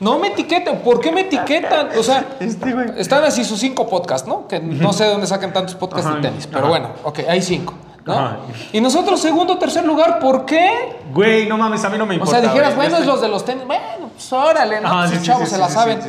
No 0.00 0.18
me 0.18 0.28
etiqueten. 0.28 0.80
¿Por 0.80 1.00
qué 1.00 1.12
me 1.12 1.22
etiquetan? 1.22 1.90
O 1.96 2.02
sea, 2.02 2.26
Este, 2.40 2.72
güey. 2.72 2.86
están 2.98 3.24
así 3.24 3.44
sus 3.44 3.58
cinco 3.60 3.88
podcasts, 3.88 4.26
¿no? 4.28 4.48
Que 4.48 4.58
no 4.60 4.92
sé 4.92 5.04
de 5.04 5.10
dónde 5.10 5.26
sacan 5.26 5.52
tantos 5.52 5.76
podcasts 5.76 6.06
Ajá, 6.06 6.16
de 6.16 6.22
tenis. 6.22 6.46
Pero 6.46 6.58
ajá. 6.60 6.68
bueno, 6.68 6.88
ok, 7.04 7.20
hay 7.28 7.40
cinco. 7.40 7.74
¿No? 8.06 8.12
Ajá. 8.12 8.36
Y 8.72 8.80
nosotros, 8.80 9.20
segundo, 9.20 9.56
tercer 9.58 9.84
lugar, 9.84 10.18
¿por 10.18 10.44
qué? 10.44 10.96
Güey, 11.12 11.46
no 11.48 11.56
mames, 11.56 11.84
a 11.84 11.88
mí 11.90 11.96
no 11.98 12.06
me 12.06 12.12
O 12.12 12.18
importa. 12.18 12.40
sea, 12.40 12.48
dijeras, 12.50 12.76
bueno, 12.76 12.98
es 12.98 13.06
los 13.06 13.20
de 13.20 13.28
los 13.28 13.44
tenis. 13.44 13.64
Bueno, 13.66 14.10
pues 14.14 14.32
órale, 14.32 14.80
¿no? 14.80 15.08
Sí, 15.08 15.16
sí, 15.16 15.22
chavos 15.24 15.48
sí, 15.48 15.54
se 15.54 15.60
la 15.60 15.68
saben. 15.68 16.00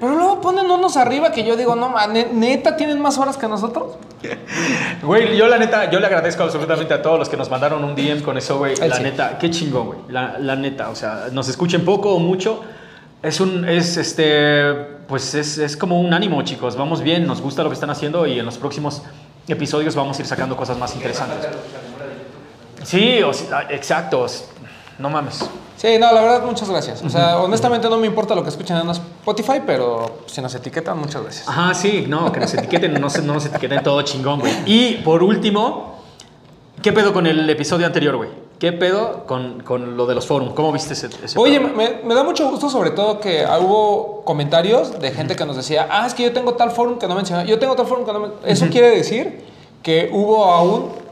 Pero 0.00 0.14
luego 0.14 0.40
ponen 0.40 0.70
unos 0.70 0.96
arriba 0.96 1.30
que 1.32 1.44
yo 1.44 1.56
digo, 1.56 1.76
no, 1.76 1.88
ma, 1.90 2.06
ne- 2.06 2.28
neta, 2.32 2.76
tienen 2.76 3.00
más 3.00 3.18
horas 3.18 3.36
que 3.36 3.46
nosotros. 3.48 3.92
Güey, 5.02 5.36
yo 5.36 5.48
la 5.48 5.58
neta, 5.58 5.90
yo 5.90 6.00
le 6.00 6.06
agradezco 6.06 6.42
absolutamente 6.44 6.94
a 6.94 7.02
todos 7.02 7.18
los 7.18 7.28
que 7.28 7.36
nos 7.36 7.50
mandaron 7.50 7.84
un 7.84 7.94
DM 7.94 8.22
con 8.22 8.38
eso, 8.38 8.58
güey. 8.58 8.74
La 8.76 8.98
neta, 8.98 9.38
qué 9.38 9.50
chingón, 9.50 9.86
güey. 9.86 9.98
La, 10.08 10.38
la 10.38 10.56
neta, 10.56 10.88
o 10.88 10.94
sea, 10.94 11.26
nos 11.32 11.48
escuchen 11.48 11.84
poco 11.84 12.14
o 12.14 12.18
mucho. 12.18 12.62
Es 13.22 13.40
un, 13.40 13.66
es 13.68 13.96
este, 13.96 14.72
pues 15.08 15.34
es, 15.34 15.58
es 15.58 15.76
como 15.76 16.00
un 16.00 16.12
ánimo, 16.14 16.42
chicos. 16.42 16.76
Vamos 16.76 17.02
bien, 17.02 17.26
nos 17.26 17.40
gusta 17.40 17.62
lo 17.62 17.68
que 17.70 17.74
están 17.74 17.90
haciendo 17.90 18.26
y 18.26 18.38
en 18.38 18.44
los 18.46 18.58
próximos 18.58 19.02
episodios 19.48 19.94
vamos 19.94 20.18
a 20.18 20.22
ir 20.22 20.26
sacando 20.28 20.56
cosas 20.56 20.78
más 20.78 20.94
interesantes. 20.94 21.48
Sí, 22.82 23.22
o 23.22 23.32
sea, 23.32 23.62
exacto. 23.70 24.26
No 24.98 25.10
mames. 25.10 25.48
Sí, 25.76 25.98
no, 25.98 26.12
la 26.12 26.20
verdad, 26.20 26.44
muchas 26.44 26.68
gracias. 26.70 27.02
O 27.02 27.08
sea, 27.10 27.38
honestamente 27.38 27.88
no 27.90 27.98
me 27.98 28.06
importa 28.06 28.34
lo 28.34 28.42
que 28.42 28.48
escuchen 28.48 28.76
en 28.76 28.88
Spotify, 28.90 29.60
pero 29.66 30.20
si 30.26 30.40
nos 30.40 30.54
etiquetan, 30.54 30.98
muchas 30.98 31.22
gracias. 31.22 31.48
Ajá, 31.48 31.74
sí, 31.74 32.04
no, 32.08 32.30
que 32.30 32.40
nos 32.40 32.54
etiqueten, 32.54 32.94
no, 33.00 33.10
se- 33.10 33.22
no 33.22 33.34
nos 33.34 33.44
etiqueten 33.46 33.82
todo 33.82 34.00
chingón, 34.02 34.40
güey. 34.40 34.52
Y 34.66 34.94
por 35.04 35.22
último, 35.22 35.98
¿qué 36.80 36.92
pedo 36.92 37.12
con 37.12 37.26
el 37.26 37.48
episodio 37.50 37.86
anterior, 37.86 38.16
güey? 38.16 38.30
¿Qué 38.58 38.72
pedo 38.72 39.24
con, 39.26 39.62
con 39.62 39.96
lo 39.96 40.06
de 40.06 40.14
los 40.14 40.26
forums? 40.26 40.52
¿Cómo 40.54 40.72
viste 40.72 40.92
ese, 40.92 41.08
ese 41.22 41.38
Oye, 41.38 41.60
me, 41.60 42.00
me 42.04 42.14
da 42.14 42.22
mucho 42.22 42.48
gusto 42.48 42.70
sobre 42.70 42.90
todo 42.90 43.20
que 43.20 43.44
hubo 43.60 44.22
comentarios 44.24 44.98
de 45.00 45.10
gente 45.10 45.36
que 45.36 45.44
nos 45.44 45.56
decía, 45.56 45.88
ah, 45.90 46.06
es 46.06 46.14
que 46.14 46.22
yo 46.22 46.32
tengo 46.32 46.54
tal 46.54 46.70
forum 46.70 46.98
que 46.98 47.06
no 47.06 47.14
mencioné, 47.14 47.46
yo 47.46 47.58
tengo 47.58 47.74
tal 47.74 47.86
forum 47.86 48.04
que 48.04 48.12
no 48.12 48.20
mencioné. 48.20 48.52
Eso 48.52 48.66
quiere 48.68 48.90
decir 48.90 49.44
que 49.82 50.08
hubo 50.12 50.44
aún 50.44 51.03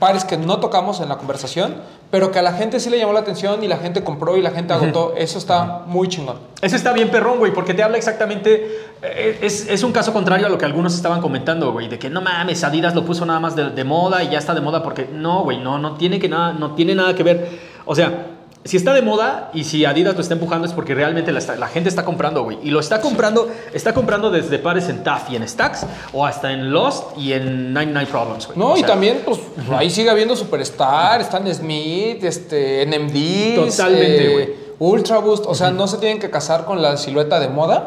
pares 0.00 0.24
que 0.24 0.36
no 0.36 0.58
tocamos 0.58 1.00
en 1.00 1.08
la 1.08 1.18
conversación, 1.18 1.76
pero 2.10 2.32
que 2.32 2.40
a 2.40 2.42
la 2.42 2.52
gente 2.54 2.80
sí 2.80 2.90
le 2.90 2.98
llamó 2.98 3.12
la 3.12 3.20
atención 3.20 3.62
y 3.62 3.68
la 3.68 3.76
gente 3.76 4.02
compró 4.02 4.36
y 4.36 4.42
la 4.42 4.50
gente 4.50 4.72
agotó. 4.72 5.14
Eso 5.16 5.38
está 5.38 5.82
muy 5.86 6.08
chingón. 6.08 6.38
Ese 6.60 6.74
está 6.74 6.92
bien 6.92 7.10
perrón, 7.10 7.38
güey, 7.38 7.52
porque 7.52 7.74
te 7.74 7.82
habla 7.84 7.96
exactamente... 7.98 8.78
eh, 9.02 9.38
Es, 9.42 9.68
es 9.68 9.82
un 9.84 9.92
caso 9.92 10.12
contrario 10.12 10.46
a 10.46 10.48
lo 10.50 10.58
que 10.58 10.64
algunos 10.64 10.94
estaban 10.96 11.20
comentando, 11.20 11.70
güey, 11.70 11.88
de 11.88 11.98
que 11.98 12.10
no 12.10 12.20
mames, 12.20 12.64
Adidas 12.64 12.94
lo 12.96 13.04
puso 13.04 13.24
nada 13.24 13.38
más 13.38 13.54
de, 13.54 13.70
de 13.70 13.84
moda 13.84 14.24
y 14.24 14.30
ya 14.30 14.38
está 14.38 14.54
de 14.54 14.60
moda 14.60 14.82
porque... 14.82 15.08
No, 15.12 15.44
güey, 15.44 15.58
no, 15.58 15.78
no 15.78 15.94
tiene, 15.94 16.18
que 16.18 16.28
nada, 16.28 16.52
no 16.52 16.74
tiene 16.74 16.94
nada 16.96 17.14
que 17.14 17.22
ver. 17.22 17.60
O 17.84 17.94
sea, 17.94 18.26
si 18.64 18.76
está 18.76 18.92
de 18.92 19.00
moda 19.00 19.50
y 19.54 19.64
si 19.64 19.84
Adidas 19.86 20.14
lo 20.14 20.20
está 20.20 20.34
empujando 20.34 20.66
es 20.66 20.74
porque 20.74 20.94
realmente 20.94 21.32
la, 21.32 21.38
está- 21.38 21.56
la 21.56 21.68
gente 21.68 21.88
está 21.88 22.04
comprando, 22.04 22.42
güey. 22.44 22.58
Y 22.62 22.70
lo 22.70 22.78
está 22.80 23.00
comprando, 23.00 23.48
está 23.72 23.94
comprando 23.94 24.30
desde 24.30 24.58
pares 24.58 24.88
en 24.90 25.02
TAF 25.02 25.30
y 25.30 25.36
en 25.36 25.48
Stacks 25.48 25.86
o 26.12 26.26
hasta 26.26 26.52
en 26.52 26.70
Lost 26.70 27.16
y 27.16 27.32
en 27.32 27.72
99 27.72 28.10
Problems, 28.10 28.46
güey. 28.46 28.58
No, 28.58 28.72
O 28.72 28.76
y 28.76 28.82
también, 28.82 29.22
pues, 29.24 29.38
ahí 29.76 29.88
sigue 29.90 30.10
habiendo 30.10 30.36
Superstar, 30.36 31.20
Stan 31.22 31.54
Smith, 31.54 32.22
este, 32.22 32.84
NMD. 32.86 33.54
Totalmente, 33.56 34.28
güey. 34.32 34.69
Ultra 34.80 35.18
Boost, 35.18 35.44
o 35.46 35.54
sea, 35.54 35.70
no 35.70 35.86
se 35.86 35.98
tienen 35.98 36.18
que 36.18 36.30
casar 36.30 36.64
con 36.64 36.80
la 36.80 36.96
silueta 36.96 37.38
de 37.38 37.48
moda, 37.48 37.86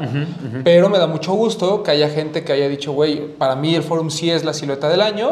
pero 0.64 0.90
me 0.90 1.00
da 1.00 1.08
mucho 1.08 1.34
gusto 1.34 1.82
que 1.82 1.90
haya 1.90 2.08
gente 2.08 2.44
que 2.44 2.54
haya 2.54 2.70
dicho, 2.70 2.92
güey, 2.92 3.30
para 3.36 3.56
mí 3.56 3.74
el 3.74 3.82
Forum 3.82 4.12
sí 4.12 4.30
es 4.30 4.46
la 4.46 4.54
silueta 4.54 4.88
del 4.90 5.02
año, 5.02 5.32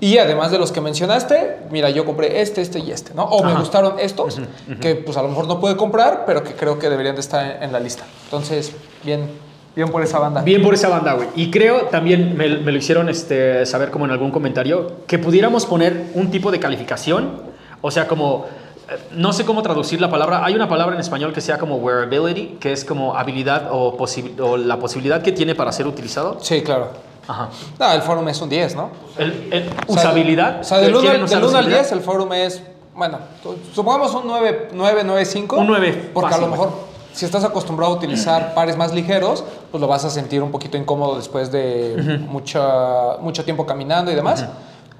y 0.00 0.16
además 0.16 0.50
de 0.50 0.58
los 0.58 0.72
que 0.72 0.80
mencionaste, 0.80 1.58
mira, 1.70 1.90
yo 1.90 2.06
compré 2.06 2.40
este, 2.40 2.62
este 2.62 2.78
y 2.78 2.90
este, 2.90 3.12
¿no? 3.12 3.24
O 3.24 3.44
me 3.44 3.52
gustaron 3.52 3.98
estos, 3.98 4.40
que 4.80 4.94
pues 4.94 5.18
a 5.18 5.22
lo 5.22 5.28
mejor 5.28 5.46
no 5.46 5.60
pude 5.60 5.76
comprar, 5.76 6.24
pero 6.26 6.42
que 6.42 6.54
creo 6.54 6.78
que 6.78 6.88
deberían 6.88 7.16
de 7.16 7.20
estar 7.20 7.44
en, 7.44 7.64
en 7.64 7.72
la 7.72 7.80
lista. 7.80 8.04
Entonces, 8.24 8.72
bien, 9.04 9.28
bien 9.76 9.90
por 9.90 10.02
esa 10.02 10.18
banda. 10.18 10.40
Bien 10.40 10.62
por 10.62 10.72
esa 10.72 10.88
banda, 10.88 11.12
güey. 11.12 11.28
Y 11.36 11.50
creo 11.50 11.82
también 11.82 12.34
me, 12.34 12.48
me 12.48 12.72
lo 12.72 12.78
hicieron 12.78 13.10
este, 13.10 13.66
saber 13.66 13.90
como 13.90 14.06
en 14.06 14.10
algún 14.10 14.30
comentario 14.30 15.04
que 15.06 15.18
pudiéramos 15.18 15.66
poner 15.66 16.06
un 16.14 16.30
tipo 16.30 16.50
de 16.50 16.60
calificación, 16.60 17.42
o 17.82 17.90
sea, 17.90 18.08
como 18.08 18.46
no 19.12 19.32
sé 19.32 19.44
cómo 19.44 19.62
traducir 19.62 20.00
la 20.00 20.10
palabra. 20.10 20.44
Hay 20.44 20.54
una 20.54 20.68
palabra 20.68 20.94
en 20.94 21.00
español 21.00 21.32
que 21.32 21.40
sea 21.40 21.58
como 21.58 21.76
wearability, 21.76 22.56
que 22.60 22.72
es 22.72 22.84
como 22.84 23.16
habilidad 23.16 23.68
o, 23.70 23.96
posi- 23.96 24.38
o 24.40 24.56
la 24.56 24.78
posibilidad 24.78 25.22
que 25.22 25.32
tiene 25.32 25.54
para 25.54 25.72
ser 25.72 25.86
utilizado. 25.86 26.38
Sí, 26.40 26.62
claro. 26.62 26.88
Ajá. 27.26 27.48
No, 27.78 27.92
el 27.92 28.02
Forum 28.02 28.28
es 28.28 28.40
un 28.42 28.48
10, 28.50 28.76
¿no? 28.76 28.90
El, 29.16 29.48
el- 29.52 29.70
usabilidad. 29.88 30.60
O 30.60 30.64
sea, 30.64 30.78
del 30.78 30.90
1 30.92 31.00
¿quieren 31.00 31.20
al, 31.20 31.24
usar 31.24 31.38
del 31.40 31.48
uno 31.48 31.56
al 31.58 31.64
usabilidad? 31.64 31.80
10, 31.82 31.92
el 31.92 32.00
Forum 32.00 32.32
es, 32.34 32.62
bueno, 32.94 33.18
supongamos 33.74 34.14
un 34.14 34.26
9, 34.26 34.68
9, 34.74 35.02
9, 35.04 35.24
5. 35.24 35.56
Un 35.56 35.66
9, 35.66 36.10
Porque 36.12 36.28
fácil, 36.30 36.44
a 36.44 36.46
lo 36.48 36.52
mejor, 36.52 36.70
si 37.14 37.24
estás 37.24 37.42
acostumbrado 37.44 37.94
a 37.94 37.96
utilizar 37.96 38.52
pares 38.54 38.76
más 38.76 38.92
ligeros, 38.92 39.42
pues 39.70 39.80
lo 39.80 39.86
vas 39.88 40.04
a 40.04 40.10
sentir 40.10 40.42
un 40.42 40.50
poquito 40.50 40.76
incómodo 40.76 41.16
después 41.16 41.50
de 41.50 42.20
mucha, 42.28 43.16
mucho 43.20 43.42
tiempo 43.44 43.64
caminando 43.64 44.12
y 44.12 44.14
demás. 44.14 44.44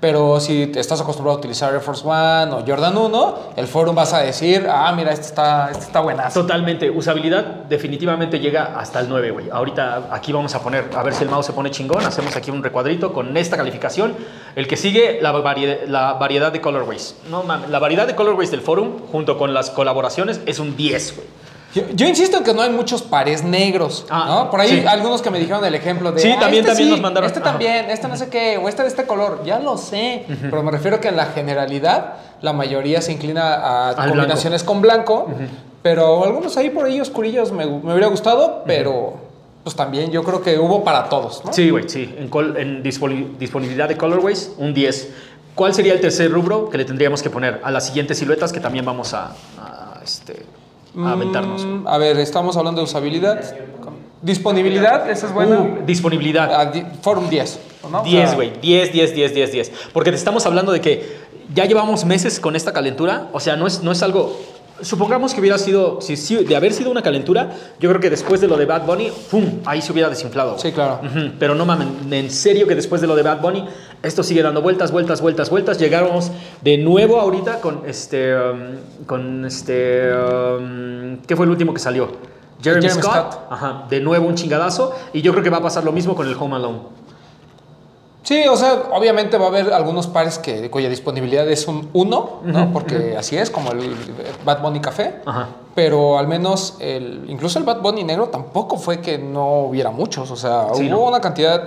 Pero 0.04 0.38
si 0.38 0.70
estás 0.76 1.00
acostumbrado 1.00 1.36
a 1.36 1.38
utilizar 1.38 1.72
Air 1.72 1.80
Force 1.80 2.06
One 2.06 2.52
o 2.52 2.62
Jordan 2.66 2.94
1, 2.94 3.38
el 3.56 3.66
Forum 3.66 3.94
vas 3.94 4.12
a 4.12 4.18
decir, 4.18 4.66
ah, 4.68 4.92
mira, 4.94 5.10
este 5.10 5.24
está, 5.24 5.70
este 5.70 5.84
está 5.84 6.00
buenazo. 6.00 6.42
Totalmente. 6.42 6.90
Usabilidad 6.90 7.42
definitivamente 7.70 8.38
llega 8.38 8.78
hasta 8.78 9.00
el 9.00 9.08
9, 9.08 9.30
güey. 9.30 9.48
Ahorita 9.48 10.10
aquí 10.10 10.30
vamos 10.30 10.54
a 10.54 10.62
poner, 10.62 10.90
a 10.94 11.02
ver 11.02 11.14
si 11.14 11.24
el 11.24 11.30
mouse 11.30 11.46
se 11.46 11.54
pone 11.54 11.70
chingón. 11.70 12.04
Hacemos 12.04 12.36
aquí 12.36 12.50
un 12.50 12.62
recuadrito 12.62 13.14
con 13.14 13.34
esta 13.34 13.56
calificación. 13.56 14.14
El 14.54 14.68
que 14.68 14.76
sigue, 14.76 15.20
la, 15.22 15.32
variedad, 15.32 15.86
la 15.86 16.12
variedad 16.12 16.52
de 16.52 16.60
colorways. 16.60 17.16
No 17.30 17.42
mames, 17.42 17.70
la 17.70 17.78
variedad 17.78 18.06
de 18.06 18.14
colorways 18.14 18.50
del 18.50 18.60
forum, 18.60 18.98
junto 19.10 19.38
con 19.38 19.54
las 19.54 19.70
colaboraciones, 19.70 20.42
es 20.44 20.58
un 20.58 20.76
10, 20.76 21.16
güey. 21.16 21.26
Yo, 21.74 21.82
yo 21.92 22.06
insisto 22.06 22.36
en 22.38 22.44
que 22.44 22.54
no 22.54 22.62
hay 22.62 22.70
muchos 22.70 23.02
pares 23.02 23.42
negros, 23.42 24.06
Ah, 24.08 24.26
¿no? 24.28 24.50
Por 24.50 24.60
ahí 24.60 24.80
sí. 24.80 24.86
algunos 24.86 25.20
que 25.22 25.30
me 25.30 25.38
dijeron 25.40 25.64
el 25.64 25.74
ejemplo 25.74 26.12
de... 26.12 26.20
Sí, 26.20 26.30
"Ah, 26.30 26.38
también- 26.40 26.60
este 26.64 26.70
también 26.70 26.88
sí, 26.88 26.92
nos 26.92 27.00
mandaron- 27.00 27.26
Este 27.26 27.40
también, 27.40 27.90
este 27.90 28.06
no 28.08 28.16
sé 28.16 28.28
qué, 28.28 28.58
o 28.58 28.68
este 28.68 28.82
de 28.82 28.88
este 28.88 29.04
color. 29.06 29.42
Ya 29.44 29.58
lo 29.58 29.76
sé, 29.76 30.24
pero 30.42 30.62
me 30.62 30.70
refiero 30.70 31.00
que 31.00 31.08
en 31.08 31.16
la 31.16 31.26
generalidad 31.26 32.14
la 32.42 32.52
mayoría 32.52 33.00
se 33.02 33.12
inclina 33.12 33.54
a 33.54 33.88
Al 33.90 34.08
combinaciones 34.10 34.62
con 34.62 34.80
blanco, 34.80 35.28
pero 35.82 36.24
algunos 36.24 36.56
ahí 36.56 36.70
por 36.70 36.86
ahí 36.86 37.00
oscurillos 37.00 37.50
me, 37.52 37.66
me 37.66 37.92
hubiera 37.92 38.06
gustado, 38.06 38.62
pero 38.66 39.14
pues 39.64 39.74
también 39.74 40.10
yo 40.10 40.22
creo 40.22 40.42
que 40.42 40.58
hubo 40.58 40.84
para 40.84 41.08
todos, 41.08 41.42
¿no? 41.44 41.52
Sí, 41.52 41.70
güey, 41.70 41.88
sí. 41.88 42.14
En, 42.18 42.28
col- 42.28 42.56
en 42.58 42.82
disponi- 42.82 43.36
disponibilidad 43.38 43.88
de 43.88 43.96
colorways, 43.96 44.52
un 44.58 44.74
10. 44.74 45.08
¿Cuál 45.54 45.72
sería 45.74 45.92
el 45.94 46.00
tercer 46.00 46.30
rubro 46.30 46.68
que 46.68 46.76
le 46.78 46.84
tendríamos 46.84 47.22
que 47.22 47.30
poner 47.30 47.60
a 47.64 47.70
las 47.70 47.86
siguientes 47.86 48.18
siluetas 48.18 48.52
que 48.52 48.60
también 48.60 48.84
vamos 48.84 49.14
a, 49.14 49.32
a, 49.58 50.00
este, 50.04 50.44
a 50.98 51.12
aventarnos? 51.12 51.64
Mm, 51.64 51.86
a 51.86 51.98
ver, 51.98 52.18
estamos 52.18 52.56
hablando 52.56 52.80
de 52.80 52.84
usabilidad. 52.84 53.40
Disponibilidad, 54.22 55.10
esa 55.10 55.26
es 55.26 55.32
buena. 55.34 55.60
Uh, 55.60 55.84
disponibilidad. 55.86 56.50
Ah, 56.54 56.64
di- 56.66 56.84
Forum 57.02 57.28
10, 57.28 57.58
¿no? 57.90 58.00
O 58.00 58.04
10, 58.04 58.26
sea, 58.30 58.34
güey. 58.36 58.52
10, 58.60 58.92
10, 58.92 59.14
10, 59.14 59.34
10, 59.34 59.52
10. 59.52 59.72
Porque 59.92 60.10
te 60.10 60.16
estamos 60.16 60.46
hablando 60.46 60.72
de 60.72 60.80
que 60.80 61.16
ya 61.54 61.66
llevamos 61.66 62.04
meses 62.06 62.40
con 62.40 62.56
esta 62.56 62.72
calentura. 62.72 63.28
O 63.32 63.40
sea, 63.40 63.56
no 63.56 63.66
es, 63.66 63.82
no 63.82 63.92
es 63.92 64.02
algo. 64.02 64.40
Supongamos 64.80 65.32
que 65.34 65.40
hubiera 65.40 65.56
sido. 65.56 66.00
Si, 66.00 66.16
si- 66.16 66.44
de 66.44 66.56
haber 66.56 66.72
sido 66.72 66.90
una 66.90 67.00
calentura, 67.02 67.50
yo 67.78 67.88
creo 67.90 68.00
que 68.00 68.10
después 68.10 68.40
de 68.40 68.48
lo 68.48 68.56
de 68.56 68.66
Bad 68.66 68.84
Bunny, 68.86 69.10
¡pum! 69.30 69.60
Ahí 69.64 69.80
se 69.80 69.92
hubiera 69.92 70.08
desinflado. 70.10 70.58
Sí, 70.58 70.72
claro. 70.72 71.00
Pero 71.38 71.54
no 71.54 71.64
mamen, 71.64 71.88
en 72.10 72.30
serio 72.30 72.66
que 72.66 72.74
después 72.74 73.00
de 73.00 73.06
lo 73.06 73.14
de 73.14 73.22
Bad 73.22 73.40
Bunny, 73.40 73.64
esto 74.02 74.22
sigue 74.24 74.42
dando 74.42 74.62
vueltas, 74.62 74.90
vueltas, 74.90 75.20
vueltas, 75.20 75.48
vueltas. 75.48 75.78
Llegamos 75.78 76.32
de 76.62 76.76
nuevo 76.78 77.20
ahorita 77.20 77.60
con 77.60 77.82
este. 77.86 78.34
um, 78.36 79.04
con 79.06 79.44
este. 79.44 80.10
um, 80.12 81.18
¿Qué 81.26 81.36
fue 81.36 81.46
el 81.46 81.50
último 81.50 81.72
que 81.72 81.80
salió? 81.80 82.08
Jeremy, 82.62 82.82
Jeremy 82.88 83.02
Scott. 83.02 83.14
Scott. 83.32 83.46
Ajá, 83.50 83.84
de 83.88 84.00
nuevo 84.00 84.26
un 84.26 84.34
chingadazo. 84.34 84.92
Y 85.12 85.22
yo 85.22 85.32
creo 85.32 85.44
que 85.44 85.50
va 85.50 85.58
a 85.58 85.62
pasar 85.62 85.84
lo 85.84 85.92
mismo 85.92 86.14
con 86.16 86.26
el 86.26 86.34
Home 86.34 86.56
Alone. 86.56 86.78
Sí, 88.24 88.42
o 88.48 88.56
sea, 88.56 88.84
obviamente 88.92 89.36
va 89.36 89.44
a 89.44 89.48
haber 89.48 89.72
algunos 89.72 90.06
pares 90.06 90.38
que, 90.38 90.70
cuya 90.70 90.88
disponibilidad 90.88 91.46
es 91.48 91.68
un 91.68 91.90
1, 91.92 92.40
¿no? 92.44 92.72
Porque 92.72 93.16
así 93.18 93.36
es, 93.36 93.50
como 93.50 93.70
el 93.72 93.94
Bad 94.44 94.62
Bunny 94.62 94.80
Café. 94.80 95.16
Ajá. 95.26 95.48
Pero 95.74 96.18
al 96.18 96.26
menos, 96.26 96.76
el, 96.80 97.24
incluso 97.28 97.58
el 97.58 97.64
Bad 97.66 97.80
Bunny 97.82 98.02
negro 98.02 98.28
tampoco 98.28 98.78
fue 98.78 99.00
que 99.00 99.18
no 99.18 99.60
hubiera 99.64 99.90
muchos. 99.90 100.30
O 100.30 100.36
sea, 100.36 100.68
Sí, 100.74 100.86
hubo 100.90 101.02
no. 101.02 101.08
una 101.08 101.20
cantidad 101.20 101.62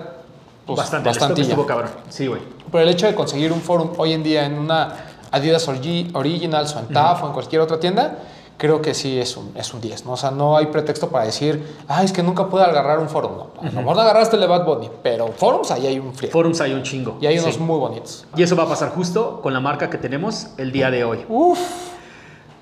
pues, 0.65 0.77
Bastante, 0.77 1.09
bastantilla. 1.09 1.49
estuvo 1.49 1.65
cabrón. 1.67 1.91
Sí, 2.09 2.25
güey. 2.27 2.41
Pero 2.71 2.83
el 2.83 2.89
hecho 2.89 3.05
de 3.05 3.13
conseguir 3.15 3.53
un 3.53 3.61
forum 3.61 3.91
hoy 3.97 4.13
en 4.13 4.23
día 4.23 4.45
en 4.45 4.57
una 4.57 4.95
Adidas 5.31 5.67
Originals 5.67 6.75
o 6.75 6.79
en 6.79 6.87
TAF 6.87 7.23
o 7.23 7.27
en 7.27 7.33
cualquier 7.33 7.61
otra 7.61 7.79
tienda, 7.79 8.17
creo 8.57 8.81
que 8.81 8.93
sí 8.93 9.19
es 9.19 9.37
un, 9.37 9.51
es 9.55 9.73
un 9.73 9.81
10, 9.81 10.05
¿no? 10.05 10.13
O 10.13 10.17
sea, 10.17 10.31
no 10.31 10.57
hay 10.57 10.65
pretexto 10.67 11.09
para 11.09 11.25
decir, 11.25 11.75
ay, 11.87 12.05
es 12.05 12.11
que 12.11 12.23
nunca 12.23 12.47
pude 12.47 12.63
agarrar 12.63 12.97
un 12.99 13.07
forum. 13.09 13.33
No, 13.37 13.47
a 13.61 13.65
lo 13.65 13.71
mejor 13.71 13.95
no 13.95 14.01
agarraste 14.01 14.35
el 14.35 14.41
de 14.41 14.47
Bad 14.47 14.65
Bunny, 14.65 14.89
pero 15.03 15.27
forums 15.27 15.69
ahí 15.71 15.85
hay 15.87 15.99
un 15.99 16.13
frío. 16.13 16.31
Forums 16.31 16.59
hay 16.61 16.73
un 16.73 16.83
chingo. 16.83 17.17
Y 17.21 17.27
hay 17.27 17.37
unos 17.39 17.55
Sí. 17.55 17.61
muy 17.61 17.77
bonitos. 17.79 18.25
Y 18.35 18.41
eso 18.43 18.55
va 18.55 18.63
a 18.63 18.67
pasar 18.67 18.89
justo 18.89 19.41
con 19.41 19.53
la 19.53 19.59
marca 19.59 19.89
que 19.89 19.97
tenemos 19.97 20.47
el 20.57 20.71
día 20.71 20.89
de 20.91 21.03
hoy. 21.03 21.25
Uf, 21.29 21.59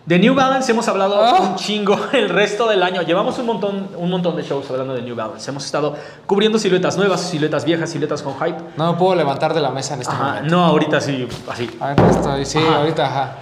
De 0.06 0.20
New 0.20 0.36
Balance 0.36 0.72
hemos 0.72 0.88
hablado 0.88 1.16
Ah. 1.20 1.40
un 1.42 1.56
chingo 1.56 1.98
el 2.14 2.30
resto 2.30 2.68
del 2.70 2.84
año. 2.84 3.02
Llevamos 3.02 3.40
un 3.40 3.48
montón, 3.48 3.88
un 3.98 4.10
montón 4.12 4.36
de 4.36 4.44
shows 4.44 4.70
hablando 4.70 4.94
de 4.94 5.02
New 5.02 5.16
Balance. 5.16 5.50
Hemos 5.50 5.66
estado 5.66 5.96
cubriendo 6.28 6.60
siluetas 6.60 6.96
nuevas, 6.96 7.22
siluetas 7.22 7.66
viejas, 7.66 7.90
siluetas 7.90 8.22
con 8.22 8.36
hype. 8.36 8.58
no 8.78 8.92
me 8.92 9.00
puedo 9.00 9.16
levantar 9.16 9.56
de 9.56 9.62
la 9.62 9.72
mesa 9.72 9.96
en 9.96 10.02
este 10.02 10.14
Ajá, 10.14 10.24
momento. 10.36 10.56
no 10.56 10.64
ahorita 10.66 11.02
sí, 11.02 11.28
así. 11.52 11.72
Ahorita 11.80 12.10
estoy, 12.12 12.46
sí, 12.46 12.60
Ajá. 12.60 12.78
ahorita, 12.82 13.06
ajá. 13.08 13.36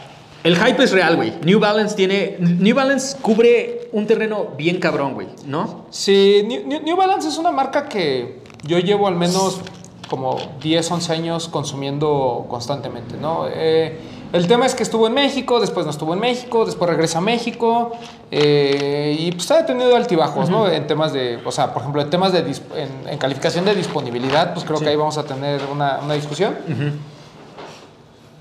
El 0.43 0.57
hype 0.57 0.83
es 0.83 0.91
real, 0.91 1.15
güey. 1.15 1.33
New 1.43 1.59
Balance 1.59 1.95
tiene. 1.95 2.35
New 2.39 2.75
Balance 2.75 3.17
cubre 3.21 3.87
un 3.93 4.05
terreno 4.07 4.47
bien 4.57 4.79
cabrón, 4.79 5.13
güey, 5.13 5.27
¿no? 5.45 5.85
Sí, 5.89 6.43
New, 6.45 6.67
New- 6.67 6.81
New 6.83 6.97
Balance 6.97 7.29
es 7.29 7.37
una 7.37 7.51
marca 7.51 7.87
que 7.87 8.39
yo 8.63 8.79
llevo 8.79 9.07
al 9.07 9.15
menos 9.15 9.61
como 10.09 10.37
10, 10.61 10.91
11 10.91 11.13
años 11.13 11.47
consumiendo 11.47 12.45
constantemente, 12.49 13.15
¿no? 13.17 13.45
Eh, 13.47 13.97
el 14.33 14.47
tema 14.47 14.65
es 14.65 14.75
que 14.75 14.83
estuvo 14.83 15.07
en 15.07 15.13
México, 15.13 15.59
después 15.59 15.85
no 15.85 15.91
estuvo 15.91 16.13
en 16.13 16.19
México, 16.19 16.65
después 16.65 16.89
regresa 16.89 17.19
a 17.19 17.21
México 17.21 17.91
eh, 18.31 19.15
y 19.17 19.31
pues 19.31 19.49
ha 19.51 19.65
tenido 19.65 19.95
altibajos, 19.95 20.49
¿no? 20.49 20.67
En 20.67 20.87
temas 20.87 21.13
de, 21.13 21.39
o 21.45 21.51
sea, 21.51 21.71
por 21.71 21.81
ejemplo, 21.83 22.01
en 22.01 22.09
temas 22.09 22.33
de, 22.33 22.39
en, 22.39 23.07
en 23.09 23.17
calificación 23.17 23.63
de 23.65 23.75
disponibilidad, 23.75 24.53
pues 24.53 24.65
creo 24.65 24.77
Sí. 24.79 24.83
que 24.85 24.89
ahí 24.89 24.95
vamos 24.95 25.17
a 25.17 25.23
tener 25.23 25.61
una, 25.71 25.99
una 26.03 26.15
discusión. 26.15 26.55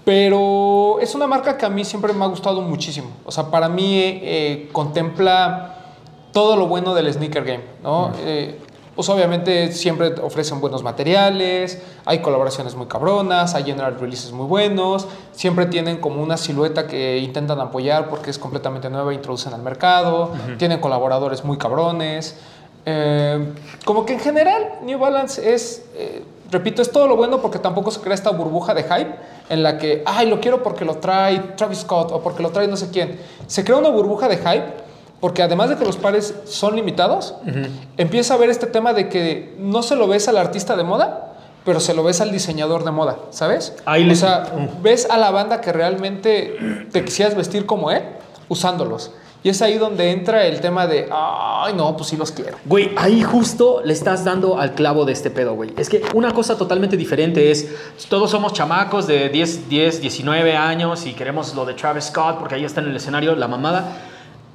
Pero 0.04 0.98
es 1.00 1.14
una 1.14 1.26
marca 1.26 1.56
que 1.56 1.64
a 1.64 1.70
mí 1.70 1.84
siempre 1.84 2.12
me 2.12 2.24
ha 2.24 2.28
gustado 2.28 2.60
muchísimo. 2.60 3.08
O 3.24 3.30
sea, 3.30 3.50
para 3.50 3.68
mí 3.68 3.98
eh, 3.98 4.68
contempla 4.72 5.76
todo 6.32 6.56
lo 6.56 6.66
bueno 6.66 6.94
del 6.94 7.12
sneaker 7.12 7.44
game, 7.44 7.64
¿no? 7.82 8.12
Eh, 8.18 8.58
pues 8.94 9.08
obviamente 9.08 9.72
siempre 9.72 10.14
ofrecen 10.22 10.60
buenos 10.60 10.82
materiales, 10.82 11.80
hay 12.04 12.18
colaboraciones 12.18 12.74
muy 12.74 12.86
cabronas, 12.86 13.54
hay 13.54 13.64
general 13.64 13.98
releases 13.98 14.32
muy 14.32 14.46
buenos, 14.46 15.08
siempre 15.32 15.66
tienen 15.66 15.96
como 15.98 16.22
una 16.22 16.36
silueta 16.36 16.86
que 16.86 17.18
intentan 17.18 17.58
apoyar 17.60 18.10
porque 18.10 18.30
es 18.30 18.38
completamente 18.38 18.90
nueva 18.90 19.14
introducen 19.14 19.54
al 19.54 19.62
mercado, 19.62 20.32
tienen 20.58 20.80
colaboradores 20.80 21.42
muy 21.42 21.56
cabrones. 21.56 22.36
Eh, 22.84 23.54
como 23.84 24.04
que 24.04 24.14
en 24.14 24.20
general 24.20 24.72
New 24.82 24.98
Balance 24.98 25.54
es, 25.54 25.86
eh, 25.94 26.24
repito, 26.50 26.82
es 26.82 26.90
todo 26.90 27.06
lo 27.06 27.16
bueno 27.16 27.40
porque 27.40 27.58
tampoco 27.58 27.90
se 27.90 28.00
crea 28.00 28.14
esta 28.14 28.30
burbuja 28.30 28.74
de 28.74 28.82
hype 28.82 29.14
en 29.52 29.62
la 29.62 29.76
que, 29.76 30.02
ay, 30.06 30.28
lo 30.28 30.40
quiero 30.40 30.62
porque 30.62 30.86
lo 30.86 30.96
trae 30.96 31.38
Travis 31.56 31.80
Scott 31.80 32.10
o 32.10 32.22
porque 32.22 32.42
lo 32.42 32.50
trae 32.50 32.66
no 32.68 32.76
sé 32.78 32.88
quién. 32.90 33.20
Se 33.46 33.62
crea 33.64 33.76
una 33.76 33.90
burbuja 33.90 34.26
de 34.26 34.38
hype 34.38 34.64
porque 35.20 35.42
además 35.42 35.68
de 35.68 35.76
que 35.76 35.84
los 35.84 35.98
pares 35.98 36.34
son 36.46 36.74
limitados, 36.74 37.34
empieza 37.98 38.32
a 38.32 38.38
ver 38.38 38.48
este 38.48 38.66
tema 38.66 38.94
de 38.94 39.10
que 39.10 39.54
no 39.58 39.82
se 39.82 39.94
lo 39.94 40.08
ves 40.08 40.26
al 40.26 40.38
artista 40.38 40.74
de 40.74 40.84
moda, 40.84 41.34
pero 41.66 41.80
se 41.80 41.92
lo 41.92 42.02
ves 42.02 42.22
al 42.22 42.32
diseñador 42.32 42.82
de 42.82 42.92
moda, 42.92 43.18
¿sabes? 43.28 43.74
Ahí 43.84 44.10
o 44.10 44.14
sea, 44.14 44.44
ves 44.82 45.06
a 45.10 45.18
la 45.18 45.30
banda 45.30 45.60
que 45.60 45.70
realmente 45.70 46.86
te 46.90 47.04
quisieras 47.04 47.36
vestir 47.36 47.66
como 47.66 47.90
él 47.90 48.02
usándolos. 48.48 49.12
Y 49.44 49.48
es 49.48 49.60
ahí 49.60 49.76
donde 49.76 50.12
entra 50.12 50.46
el 50.46 50.60
tema 50.60 50.86
de, 50.86 51.08
ay, 51.10 51.74
no, 51.74 51.96
pues 51.96 52.10
sí 52.10 52.16
los 52.16 52.30
quiero. 52.30 52.56
Güey, 52.64 52.92
ahí 52.96 53.22
justo 53.22 53.82
le 53.84 53.92
estás 53.92 54.24
dando 54.24 54.58
al 54.58 54.74
clavo 54.74 55.04
de 55.04 55.12
este 55.12 55.30
pedo, 55.30 55.54
güey. 55.54 55.70
Es 55.76 55.88
que 55.88 56.00
una 56.14 56.32
cosa 56.32 56.56
totalmente 56.56 56.96
diferente 56.96 57.50
es, 57.50 57.68
todos 58.08 58.30
somos 58.30 58.52
chamacos 58.52 59.08
de 59.08 59.30
10, 59.30 59.68
10, 59.68 60.00
19 60.00 60.56
años 60.56 61.06
y 61.06 61.12
queremos 61.14 61.54
lo 61.56 61.64
de 61.64 61.74
Travis 61.74 62.04
Scott 62.04 62.38
porque 62.38 62.54
ahí 62.54 62.64
está 62.64 62.80
en 62.82 62.88
el 62.90 62.96
escenario 62.96 63.34
la 63.34 63.48
mamada. 63.48 63.96